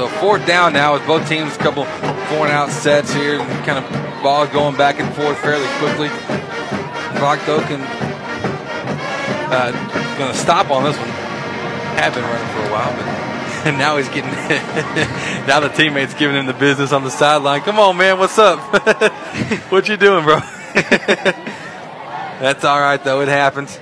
[0.00, 3.84] So fourth down now with both teams a couple four and out sets here kind
[3.84, 6.08] of ball going back and forth fairly quickly.
[6.08, 7.82] Though can
[9.52, 11.06] uh, going to stop on this one.
[11.06, 13.04] Had been running for a while, but
[13.66, 14.30] and now he's getting
[15.46, 17.60] now the teammates giving him the business on the sideline.
[17.60, 18.58] Come on, man, what's up?
[19.70, 20.40] what you doing, bro?
[22.40, 23.20] That's all right though.
[23.20, 23.78] It happens.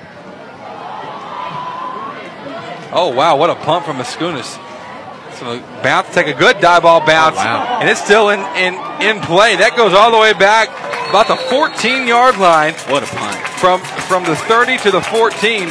[2.93, 4.65] Oh wow, what a pump from Mascunas.
[5.39, 7.79] So bounce, take a good Diboll bounce, oh, wow.
[7.81, 9.55] and it's still in, in in play.
[9.55, 10.69] That goes all the way back
[11.11, 12.75] about the 14 yard line.
[12.91, 13.37] What a punt!
[13.61, 15.69] From from the 30 to the 14.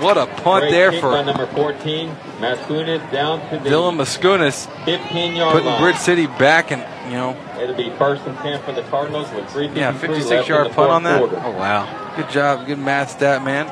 [0.00, 2.08] What a punt Great there for by number 14,
[2.38, 5.82] Mascunas down to the Dylan Mascunas, 15 yard putting line.
[5.82, 6.80] Bridge City back, and
[7.10, 10.70] you know, It'll be first and 10 for the Cardinals with 3 yeah, 56 yard
[10.70, 11.20] punt on that.
[11.20, 13.66] Oh wow, good job, good math stat, man.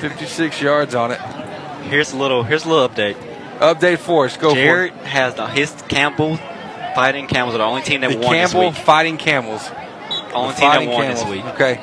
[0.00, 1.20] 56 yards on it.
[1.84, 2.42] Here's a little.
[2.42, 3.16] Here's a little update.
[3.58, 4.36] Update for us.
[4.36, 5.06] Go Jared for it.
[5.06, 6.36] has the his Campbell
[6.94, 8.84] Fighting Camels are the only team that The won Campbell this week.
[8.84, 9.70] Fighting Camels.
[10.34, 11.44] Only The team that won this week.
[11.46, 11.74] Okay,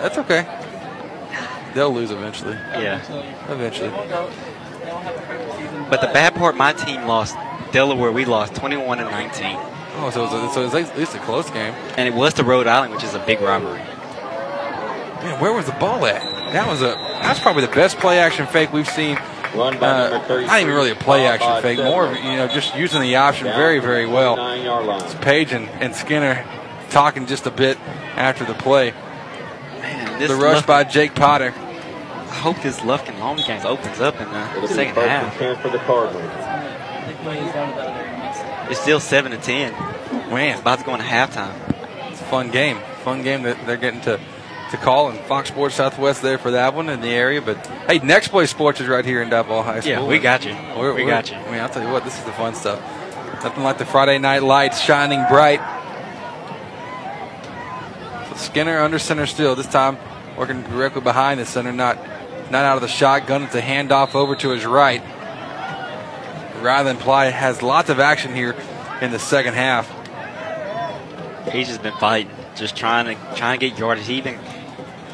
[0.00, 0.46] that's okay.
[1.74, 2.54] They'll lose eventually.
[2.54, 3.00] Yeah.
[3.52, 3.90] Eventually.
[5.90, 7.36] But the bad part, my team lost.
[7.70, 9.56] Delaware, we lost 21 and 19,
[10.00, 11.74] Oh, so it's, a, so it's at least a close game.
[11.98, 13.78] and it was to Rhode Island, which is a big robbery.
[13.78, 16.22] Man, where was the ball at?
[16.52, 19.16] That was a that's probably the best play action fake we've seen.
[19.54, 22.36] Run by Uh, number 33, not even really a play action fake, more of you
[22.36, 24.36] know just using the option very very well.
[24.36, 25.02] 29 yard line.
[25.04, 26.44] It's Page and, and Skinner
[26.90, 27.78] talking just a bit
[28.16, 28.92] after the play.
[29.80, 31.54] Man, this The rush Lufkin- by Jake Potter.
[31.56, 35.32] I hope this Lufkin Long games opens up in the It'll second first half.
[35.40, 36.24] and 10 for the Cardinals.
[38.70, 39.72] It's still seven to ten.
[40.30, 41.54] Man, about to go into halftime.
[42.10, 42.78] It's a fun game.
[43.02, 44.20] Fun game that they're getting to
[44.70, 47.40] to call and Fox Sports Southwest there for that one in the area.
[47.40, 49.92] But hey, Next Play Sports is right here in Diboll High School.
[49.92, 50.52] Yeah, we got you.
[50.76, 51.36] We're, We got you.
[51.36, 52.80] I mean, I'll tell you what, this is the fun stuff.
[53.42, 55.60] Nothing like the Friday night lights shining bright.
[58.28, 59.54] So Skinner under center still.
[59.54, 59.96] This time
[60.36, 61.98] working directly behind the center, not
[62.50, 63.44] not out of the shotgun.
[63.44, 65.02] It's a handoff over to his right.
[66.62, 68.56] Rather than Ply has lots of action here
[69.00, 69.88] in the second half.
[71.52, 74.06] He's just been fighting, just trying to trying to get yardage.
[74.06, 74.38] He even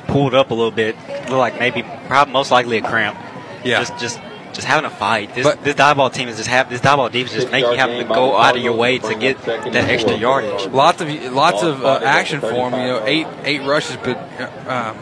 [0.06, 3.18] pulled up a little bit, looked like maybe, probably most likely a cramp.
[3.64, 3.80] Yeah.
[3.80, 4.20] Just just
[4.52, 5.34] just having a fight.
[5.34, 7.90] This But- this Diboll team is just have this Diboll defense just make you have
[7.90, 10.66] to go out of your way to get that extra yardage.
[10.68, 12.72] Lots of lots of uh, action for him.
[12.72, 14.98] You know, eight eight rushes, but uh, um,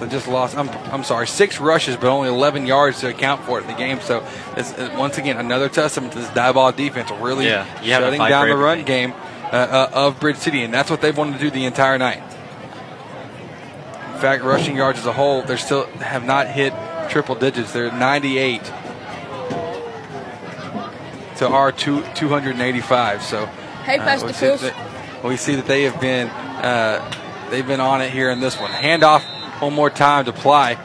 [0.00, 0.56] they just lost.
[0.56, 3.76] I'm I'm sorry, six rushes, but only 11 yards to account for it in the
[3.76, 4.00] game.
[4.00, 4.24] So
[4.56, 8.06] it's, uh, once again another testament to this Diboll defense, really Yeah, you have to
[8.16, 9.12] shutting down the run game
[9.52, 12.20] uh, uh, of Bridge City, and that's what they've wanted to do the entire night.
[14.22, 16.72] In fact, rushing yards as a whole, they still have not hit
[17.10, 17.72] triple digits.
[17.72, 18.62] They're 98
[21.38, 23.24] to our two, 285.
[23.24, 23.46] So
[23.84, 27.02] Hey, uh, Pastor we see that- we see that they have been uh,
[27.50, 28.70] they've been on it here in this one.
[28.70, 29.22] Handoff
[29.60, 30.76] one more time to Ply.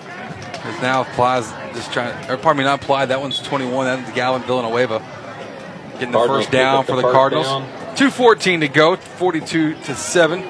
[0.53, 3.05] Because now Ply's just trying, or pardon me, not Ply.
[3.05, 3.85] That one's 21.
[3.85, 5.03] That's Gallon Villanueva
[5.93, 7.45] getting the Cardinals first down pick for the the Cardinals.
[7.45, 7.67] down.
[7.97, 10.43] 2:14 to go, 42 to seven.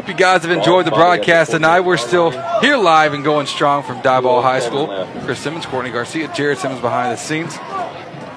[0.00, 1.80] Hope you guys have enjoyed the broadcast tonight.
[1.80, 2.30] We're still
[2.62, 4.86] here live and going strong from Diboll High School.
[5.26, 7.52] Chris Simmons, Courtney Garcia, Jared Simmons behind the scenes.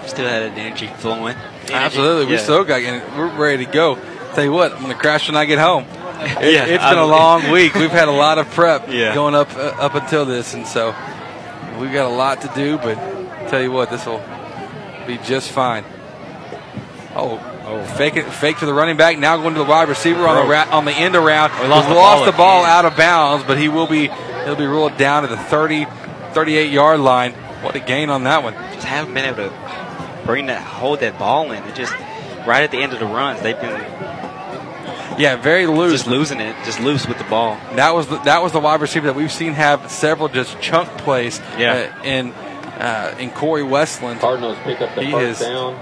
[0.05, 1.37] Still had an energy flowing.
[1.71, 2.39] Absolutely, we Yeah.
[2.39, 2.81] still got
[3.17, 3.97] we're ready to go.
[4.33, 5.85] Tell you what, I'm going to crash when I get home.
[6.23, 7.75] It, yeah, it's been a long week.
[7.75, 9.13] We've had a lot of prep Yeah.
[9.15, 10.93] going up uh, up until this, and so
[11.79, 12.77] we've got a lot to do.
[12.77, 12.95] But
[13.49, 14.21] tell you what, this will
[15.07, 15.85] be just fine.
[17.15, 17.37] Oh,
[17.73, 19.17] oh, fake it, fake to the running back.
[19.17, 21.51] Now going to the wide receiver on the ra- on the end around.
[21.61, 24.07] We lost He's the lost ball the ball out of bounds, but he will be
[24.45, 25.85] he'll be ruled down to the 30,
[26.33, 27.33] 38 yard line.
[27.61, 28.53] What a gain on that one.
[28.73, 31.63] Just haven't been able to bring that hold that ball in.
[31.63, 31.93] It just
[32.45, 33.79] right at the end of the runs, they've been
[35.17, 35.91] Yeah, very loose.
[35.93, 37.57] just losing it, just loose with the ball.
[37.75, 40.89] That was the, that was the wide receiver that we've seen have several just chunk
[40.99, 41.91] plays Yeah.
[41.99, 42.33] uh, in
[42.79, 44.19] uh, in Corey Westland.
[44.19, 45.79] Cardinals pick up the He first has- down.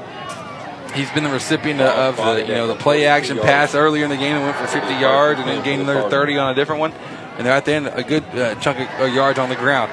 [0.93, 4.17] He's been the recipient of the you know the play action pass earlier in the
[4.17, 6.91] game and went for 50 yards and then gained another 30 on a different one,
[7.37, 9.91] and they're at the end a good uh, chunk of yards on the ground.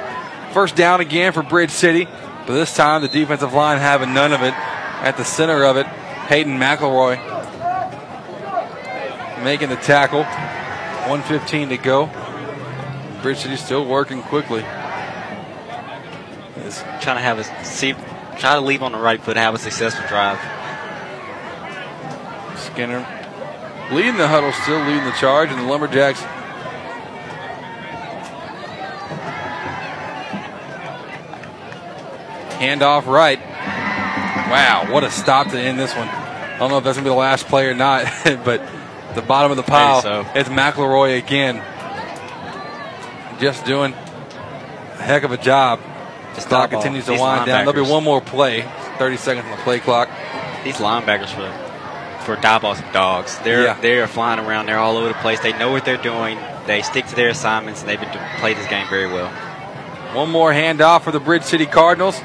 [0.53, 2.07] First down again for Bridge City,
[2.47, 4.55] but this time the defensive line having none of it.
[5.01, 7.17] At the center of it, Hayden McElroy
[9.45, 10.25] making the tackle.
[10.25, 12.11] 115 to go.
[13.23, 14.65] Bridge City still working quickly.
[16.65, 17.95] Is trying to have a see,
[18.39, 20.39] try to leave on the right foot, have a successful drive.
[22.73, 23.07] Skinner
[23.91, 26.21] leading the huddle, still leading the charge, and the Lumberjacks.
[32.59, 33.39] Hand off right.
[34.51, 36.09] Wow, what a stop to end this one.
[36.09, 38.05] I don't know if that's going to be the last play or not,
[38.45, 38.63] but
[39.15, 40.27] the bottom of the pile, so.
[40.35, 41.63] it's McElroy again.
[43.41, 45.81] Just doing a heck of a job.
[46.35, 47.65] The clock continues to These wind down.
[47.65, 48.63] There'll be one more play.
[48.99, 50.09] 30 seconds on the play clock.
[50.65, 51.68] These linebackers for
[52.29, 53.39] for Diboll some dogs.
[53.39, 53.77] They're Yeah.
[53.81, 54.67] they're flying around.
[54.67, 55.41] They're all over the place.
[55.41, 56.39] They know what they're doing.
[56.67, 59.31] They stick to their assignments, and they've been played this game very well.
[60.13, 62.21] One more handoff for the Bridge City Cardinals.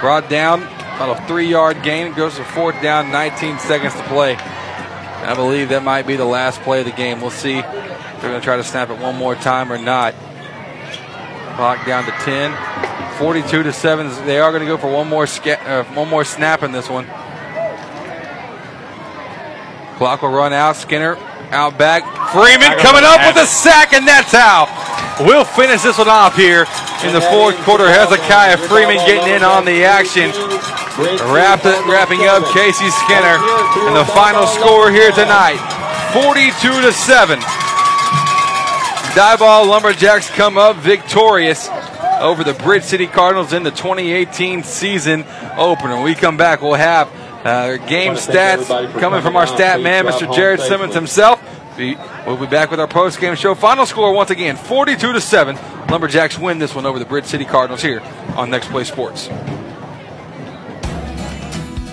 [0.00, 0.64] Brought down
[0.96, 2.08] about a three yard gain.
[2.08, 4.34] It goes to fourth down, 19 seconds to play.
[4.36, 7.20] I believe that might be the last play of the game.
[7.20, 7.64] We'll see if
[8.20, 10.12] they're going to try to snap it one more time or not.
[11.54, 12.52] Clock down to 10.
[13.18, 14.26] 42 to 7.
[14.26, 16.88] They are going to go for one more, sca- uh, one more snap in this
[16.90, 17.06] one.
[19.96, 20.76] Clock will run out.
[20.76, 21.16] Skinner
[21.50, 22.02] out back.
[22.32, 24.68] Freeman coming up with a sack, and that's how
[25.20, 26.66] we'll finish this one off here
[27.04, 27.88] in the fourth quarter.
[27.88, 30.30] Hezekiah Freeman getting in on the action.
[31.32, 33.36] Wrap it, wrapping up Casey Skinner.
[33.88, 35.60] And the final score here tonight
[36.12, 37.38] 42 to 7.
[39.16, 41.68] Diboll Lumberjacks come up victorious
[42.20, 45.24] over the Bridge City Cardinals in the 2018 season
[45.56, 45.96] opener.
[45.96, 47.10] When we come back, we'll have
[47.46, 50.32] uh, game stats coming coming from our stat man, Mr.
[50.34, 50.76] Jared safely.
[50.76, 51.40] Simmons himself.
[51.78, 53.54] We- We'll be back with our post-game show.
[53.54, 55.56] Final score once again, 42 to 7.
[55.88, 58.00] Lumberjacks win this one over the Bridge City Cardinals here
[58.34, 59.28] on Next Play Sports.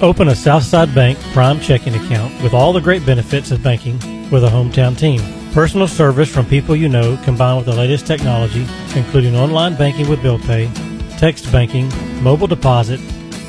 [0.01, 3.99] Open a Southside Bank Prime checking account with all the great benefits of banking
[4.31, 5.21] with a hometown team.
[5.53, 8.65] Personal service from people you know combined with the latest technology,
[8.95, 10.67] including online banking with bill pay,
[11.19, 11.91] text banking,
[12.23, 12.99] mobile deposit,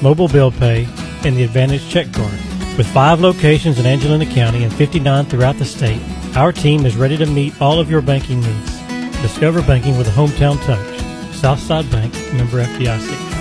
[0.03, 0.87] mobile bill pay,
[1.25, 2.39] and the Advantage check card.
[2.77, 6.01] With five locations in Angelina County and 59 throughout the state,
[6.37, 8.81] our team is ready to meet all of your banking needs.
[9.23, 11.35] Discover banking with a hometown touch.
[11.35, 13.35] Southside Bank, member FDIC.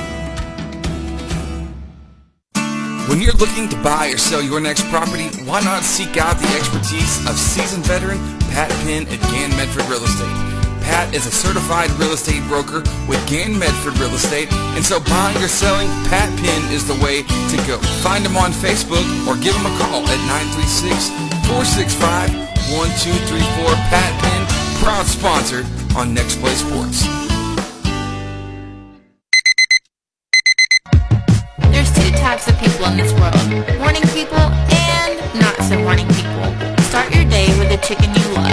[3.09, 6.47] When you're looking to buy or sell your next property, why not seek out the
[6.55, 8.17] expertise of seasoned veteran
[8.51, 10.52] Pat Penn at Gann Medford Real Estate?
[10.83, 15.41] Pat is a certified real estate broker with Gann Medford Real Estate, and so buying
[15.41, 17.79] or selling, Pat Penn is the way to go.
[18.03, 20.19] Find him on Facebook or give him a call at
[21.47, 23.73] 936-465-1234.
[23.89, 24.45] Pat Penn,
[24.83, 25.65] proud sponsor
[25.97, 27.07] on Next Play Sports.
[31.71, 33.33] There's two types of people in this world.
[33.79, 36.53] Morning people and not so morning people.
[36.91, 38.52] Start your day with the chicken you love.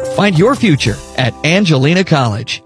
[0.15, 2.61] Find your future at Angelina College.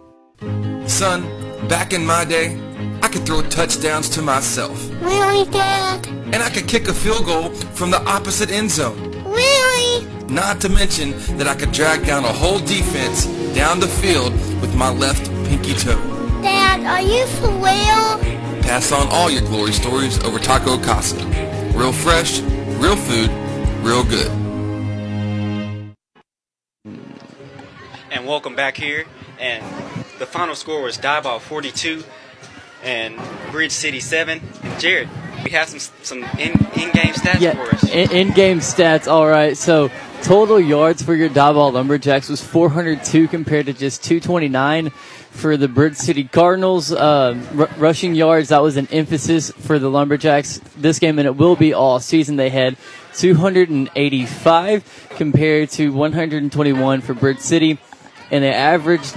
[0.87, 1.21] Son,
[1.67, 2.59] back in my day,
[3.03, 4.89] I could throw touchdowns to myself.
[5.01, 6.07] Really, Dad?
[6.07, 8.99] And I could kick a field goal from the opposite end zone.
[9.25, 10.07] Really?
[10.27, 14.75] Not to mention that I could drag down a whole defense down the field with
[14.75, 16.01] my left pinky toe.
[16.41, 18.61] Dad, are you for real?
[18.63, 21.23] Pass on all your glory stories over Taco Casa.
[21.75, 22.39] Real fresh,
[22.81, 23.29] real food,
[23.85, 24.44] real good.
[28.25, 29.05] And welcome back here.
[29.39, 29.63] And
[30.17, 32.03] the final score was Diboll 42
[32.83, 33.21] and
[33.51, 34.41] Bridge City 7.
[34.63, 35.07] And Jared,
[35.43, 37.83] we have some some in, in-game stats Yeah, for us.
[37.87, 39.07] in- in-game stats.
[39.07, 39.91] All right, so
[40.23, 44.89] total yards for your Diboll Lumberjacks was 402 compared to just 229
[45.29, 46.91] for the Bridge City Cardinals.
[46.91, 51.35] Uh, r- rushing yards that was an emphasis for the Lumberjacks this game, and it
[51.35, 52.37] will be all season.
[52.37, 52.75] They had
[53.17, 57.77] 285 compared to 121 for Bridge City,
[58.35, 59.15] and they averaged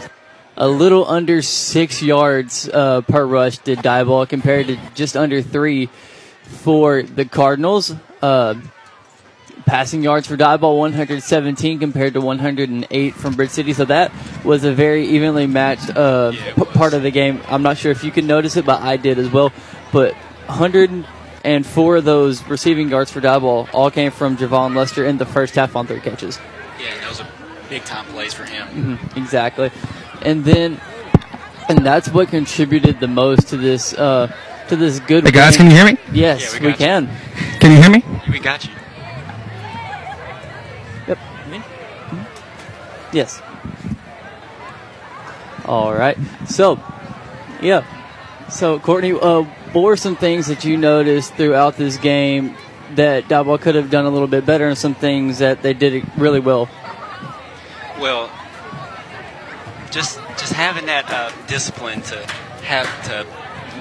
[0.56, 5.86] a little under six yards uh, per rush did Diboll compared to just under three
[6.42, 7.94] for the Cardinals.
[8.22, 8.54] Uh,
[9.66, 13.72] passing yards for Diboll 117 compared to 108 from Bridge City.
[13.72, 14.12] So that
[14.44, 17.42] was a very evenly matched uh, p- part of the game.
[17.48, 19.52] I'm not sure if you can notice it, but I did as well.
[19.92, 20.14] But
[20.46, 25.56] 104 of those receiving yards for Diboll all came from Javon Lester in the first
[25.56, 26.38] half on three catches.
[26.80, 27.27] Yeah, those are
[27.68, 28.98] big time plays for him.
[28.98, 29.70] Mhm, exactly.
[30.22, 30.80] And then,
[31.68, 34.32] and that's what contributed the most to this uh,
[34.68, 35.24] to this good.
[35.24, 35.98] Hey, guys, winning- can you hear me?
[36.12, 37.08] Yes, Yeah, we we, can.
[37.60, 38.04] Can you hear me?
[38.30, 38.70] We got you.
[41.08, 41.18] Yep.
[41.50, 41.62] Me?
[43.12, 43.40] Yes.
[45.66, 46.16] All right.
[46.46, 46.78] So,
[47.60, 47.84] yeah.
[48.50, 52.56] So, Courtney, uh, what were some things that you noticed throughout this game
[52.94, 56.04] that Diboll could have done a little bit better, and some things that they did
[56.16, 56.68] really well?
[58.00, 58.30] Well,
[59.90, 62.16] just just having that uh, discipline to
[62.64, 63.26] have to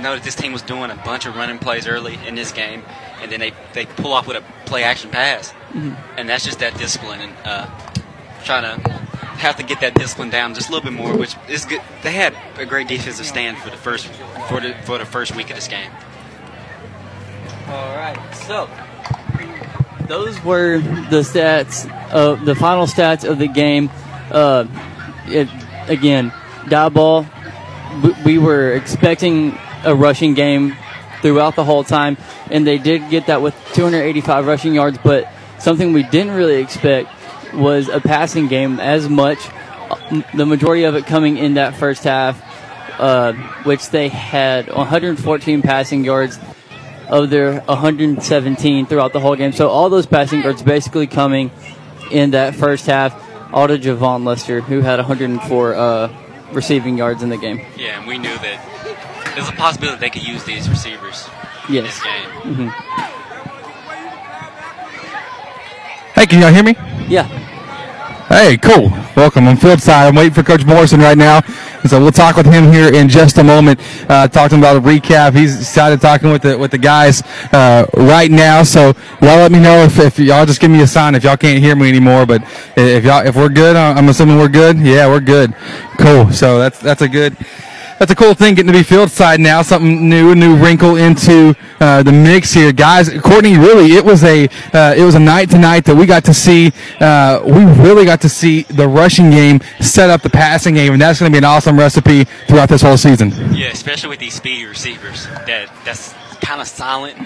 [0.01, 2.83] know that this team was doing a bunch of running plays early in this game,
[3.21, 5.95] and then they, they pull off with a play action pass, Mhm.
[6.17, 7.67] and that's just that discipline and uh,
[8.43, 8.89] trying to
[9.37, 11.81] have to get that discipline down just a little bit more, which is good.
[12.03, 14.07] They had a great defensive stand for the first
[14.49, 15.91] for the for the first week of this game.
[17.69, 18.17] All right.
[18.47, 18.69] So,
[20.07, 23.89] those were the stats, uh, the final stats of the game.
[24.31, 24.65] Uh,
[25.27, 25.49] it,
[25.87, 26.31] again,
[26.65, 27.27] Diboll.
[28.03, 30.75] We, we were expecting a rushing game
[31.21, 32.17] throughout the whole time,
[32.51, 34.97] and they did get that with 285 rushing yards.
[35.03, 35.27] But
[35.59, 37.09] something we didn't really expect
[37.53, 39.39] was a passing game as much.
[40.33, 42.41] The majority of it coming in that first half,
[42.99, 43.33] uh,
[43.63, 46.39] which they had 114 passing yards
[47.09, 49.53] of their 117 throughout the whole game.
[49.53, 51.51] So all those passing yards basically coming
[52.11, 53.13] in that first half,
[53.53, 56.13] all to Javon Lester, who had 104 uh,
[56.51, 57.61] receiving yards in the game.
[57.75, 61.27] Yeah, and we knew that there's a possibility they could use these receivers
[61.69, 62.29] in this game.
[62.55, 62.69] hmm
[66.15, 66.75] Hey, can y'all hear me?
[67.07, 67.27] Yeah.
[68.27, 68.89] Hey, cool.
[69.15, 69.47] Welcome.
[69.47, 70.09] I'm fieldside.
[70.09, 71.39] I'm waiting for Coach Morrison right now.
[71.87, 73.79] So we'll talk with him here in just a moment.
[74.09, 75.33] Uh, talk to him about a recap.
[75.33, 77.21] He's excited talking with the with the guys
[77.53, 78.63] uh, right now.
[78.63, 78.87] So
[79.21, 81.63] y'all let me know if, if y'all just give me a sign if y'all can't
[81.63, 82.25] hear me anymore.
[82.25, 82.43] But
[82.75, 84.77] if y'all if we're good, uh, I'm assuming we're good.
[84.77, 85.55] Yeah, we're good.
[85.97, 86.29] Cool.
[86.33, 87.37] So that's that's a good
[87.99, 89.61] that's a cool thing getting to be field side now.
[89.61, 93.09] Something new, a new wrinkle into uh, the mix here, guys.
[93.21, 96.33] Courtney, really, it was a uh, it was a night tonight that we got to
[96.33, 96.71] see.
[96.99, 101.01] Uh, we really got to see the rushing game set up the passing game, and
[101.01, 103.31] that's going to be an awesome recipe throughout this whole season.
[103.53, 107.17] Yeah, especially with these speedy receivers that that's kind of silent.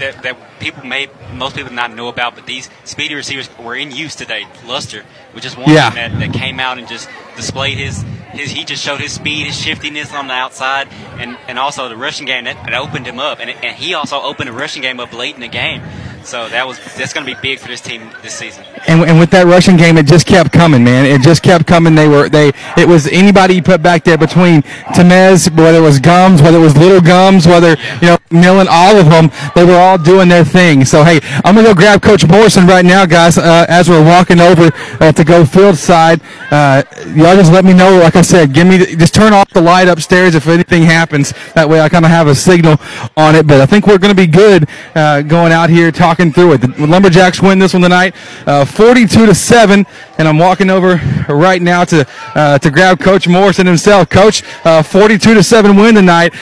[0.00, 3.92] That, that people may most people not know about, but these speedy receivers were in
[3.92, 4.44] use today.
[4.66, 5.90] Luster which is one Yeah.
[5.90, 8.02] that, that came out and just displayed his,
[8.32, 11.96] his he just showed his speed, his shiftiness on the outside, and, and also the
[11.96, 15.00] rushing game that, that opened him up, and, and he also opened the rushing game
[15.00, 15.82] up late in the game.
[16.22, 18.64] So that was that's going to be big for this team this season.
[18.88, 21.04] And, and with that rushing game, it just kept coming, man.
[21.04, 21.94] It just kept coming.
[21.94, 22.50] They were they.
[22.78, 24.62] It was anybody you put back there between
[24.96, 28.96] Tamez, whether it was Gums, whether it was Little Gums, whether you know Millen, all
[28.96, 29.30] of them.
[29.54, 30.84] They were all doing their thing.
[30.84, 33.38] So hey, I'm gonna go grab Coach Morrison right now, guys.
[33.38, 37.72] Uh, as we're walking over uh, to go field side, uh, y'all just let me
[37.72, 37.98] know.
[37.98, 41.32] Like I said, give me the, just turn off the light upstairs if anything happens.
[41.54, 42.76] That way, I kind of have a signal
[43.16, 43.46] on it.
[43.46, 46.58] But I think we're gonna be good uh, going out here talking through it.
[46.58, 48.14] The Lumberjacks win this one tonight,
[48.46, 49.86] uh, 42 to seven.
[50.18, 54.08] And I'm walking over right now to uh, to grab Coach Morrison himself.
[54.08, 56.32] Coach, uh, 42 to seven win tonight.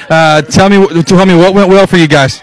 [0.51, 2.41] Tell me, tell me what went well for you guys.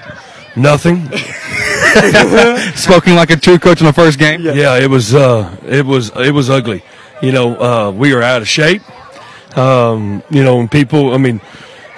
[0.56, 1.09] Nothing.
[2.76, 4.42] Smoking like a true coach in the first game.
[4.42, 6.84] Yeah, it was uh, it was it was ugly.
[7.22, 8.82] You know, uh, we are out of shape.
[9.58, 11.14] Um, you know, and people.
[11.14, 11.42] I mean,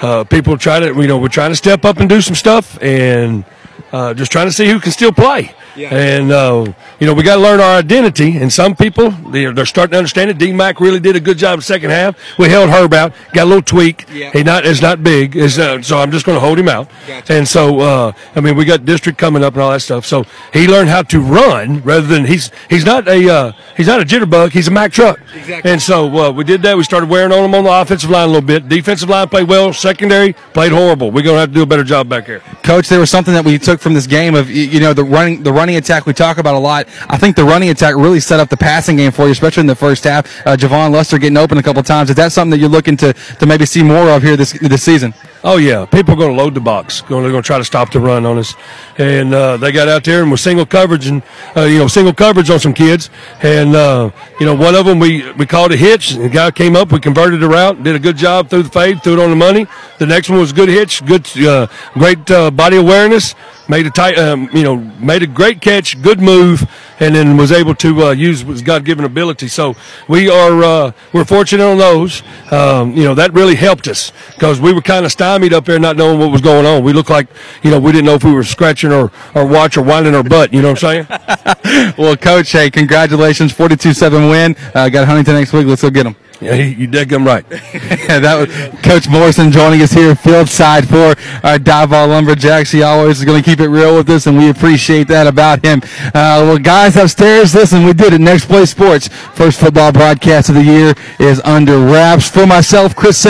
[0.01, 0.87] uh, people try to.
[0.87, 3.45] You know, we're trying to step up and do some stuff, and
[3.91, 5.53] uh, just trying to see who can still play.
[5.75, 5.93] Yeah.
[5.93, 8.37] And uh, you know, we got to learn our identity.
[8.37, 10.37] And some people they're, they're starting to understand it.
[10.37, 12.17] D Mac really did a good job in the second half.
[12.37, 14.05] We held Herb out, got a little tweak.
[14.11, 14.31] Yeah.
[14.31, 15.35] He not it's not big.
[15.35, 16.89] It's, uh, so I'm just going to hold him out.
[17.07, 17.33] Gotcha.
[17.33, 20.05] And so uh, I mean, we got district coming up and all that stuff.
[20.05, 24.01] So he learned how to run rather than he's he's not a uh, he's not
[24.01, 24.51] a jitterbug.
[24.51, 25.19] He's a Mack truck.
[25.35, 25.71] Exactly.
[25.71, 26.77] And so uh, we did that.
[26.77, 28.67] We started wearing on him on the offensive line a little bit.
[28.67, 29.73] Defensive line played well.
[29.73, 31.11] Secondary played horrible.
[31.11, 32.39] We're going to have to do a better job back here.
[32.63, 35.43] Coach, there was something that we took from this game of you know the running
[35.43, 36.87] the running attack we talk about a lot.
[37.09, 39.67] I think the running attack really set up the passing game for you, especially in
[39.67, 40.25] the first half.
[40.45, 42.09] Uh, Javon Luster getting open a couple times.
[42.09, 44.83] Is that something that you're looking to, to maybe see more of here this this
[44.83, 45.13] season?
[45.43, 47.01] Oh yeah, people are going to load the box.
[47.01, 48.53] They're going to try to stop the run on us,
[48.99, 51.23] and uh, they got out there and was single coverage and
[51.57, 53.09] uh, you know single coverage on some kids,
[53.41, 56.11] and uh, you know one of them we we called a hitch.
[56.11, 59.01] The guy came up, we converted the route, did a good job through the fade,
[59.01, 59.65] threw it on the money.
[59.97, 63.33] The next one was good hitch, good uh, great uh, body awareness,
[63.71, 66.69] made a tight, um, you know, made a great catch, good move,
[66.99, 69.47] and then was able to uh, use his God given ability.
[69.47, 69.75] So
[70.09, 72.21] we are uh, we're fortunate on those.
[72.51, 75.79] Um, you know that really helped us because we were kind of stymied up there,
[75.79, 76.83] not knowing what was going on.
[76.83, 77.29] We looked like
[77.63, 80.23] you know we didn't know if we were scratching our our watch or winding our
[80.23, 80.53] butt.
[80.53, 81.95] You know what I'm saying?
[81.97, 84.55] well, Coach, hey, congratulations, 42-7 win.
[84.75, 85.65] Uh, got Huntington next week.
[85.65, 86.15] Let's go get them.
[86.41, 87.47] Yeah, you dead gum right.
[87.49, 91.13] that was Coach Morrison joining us here field side for
[91.45, 92.71] our Diboll Lumberjacks.
[92.71, 95.63] He always is going to keep it real with us, and we appreciate that about
[95.63, 95.81] him.
[96.07, 98.21] Uh, well, guys upstairs, listen, we did it.
[98.21, 102.27] Next Play Sports, first football broadcast of the year is under wraps.
[102.27, 103.29] For myself, Chris Simmons.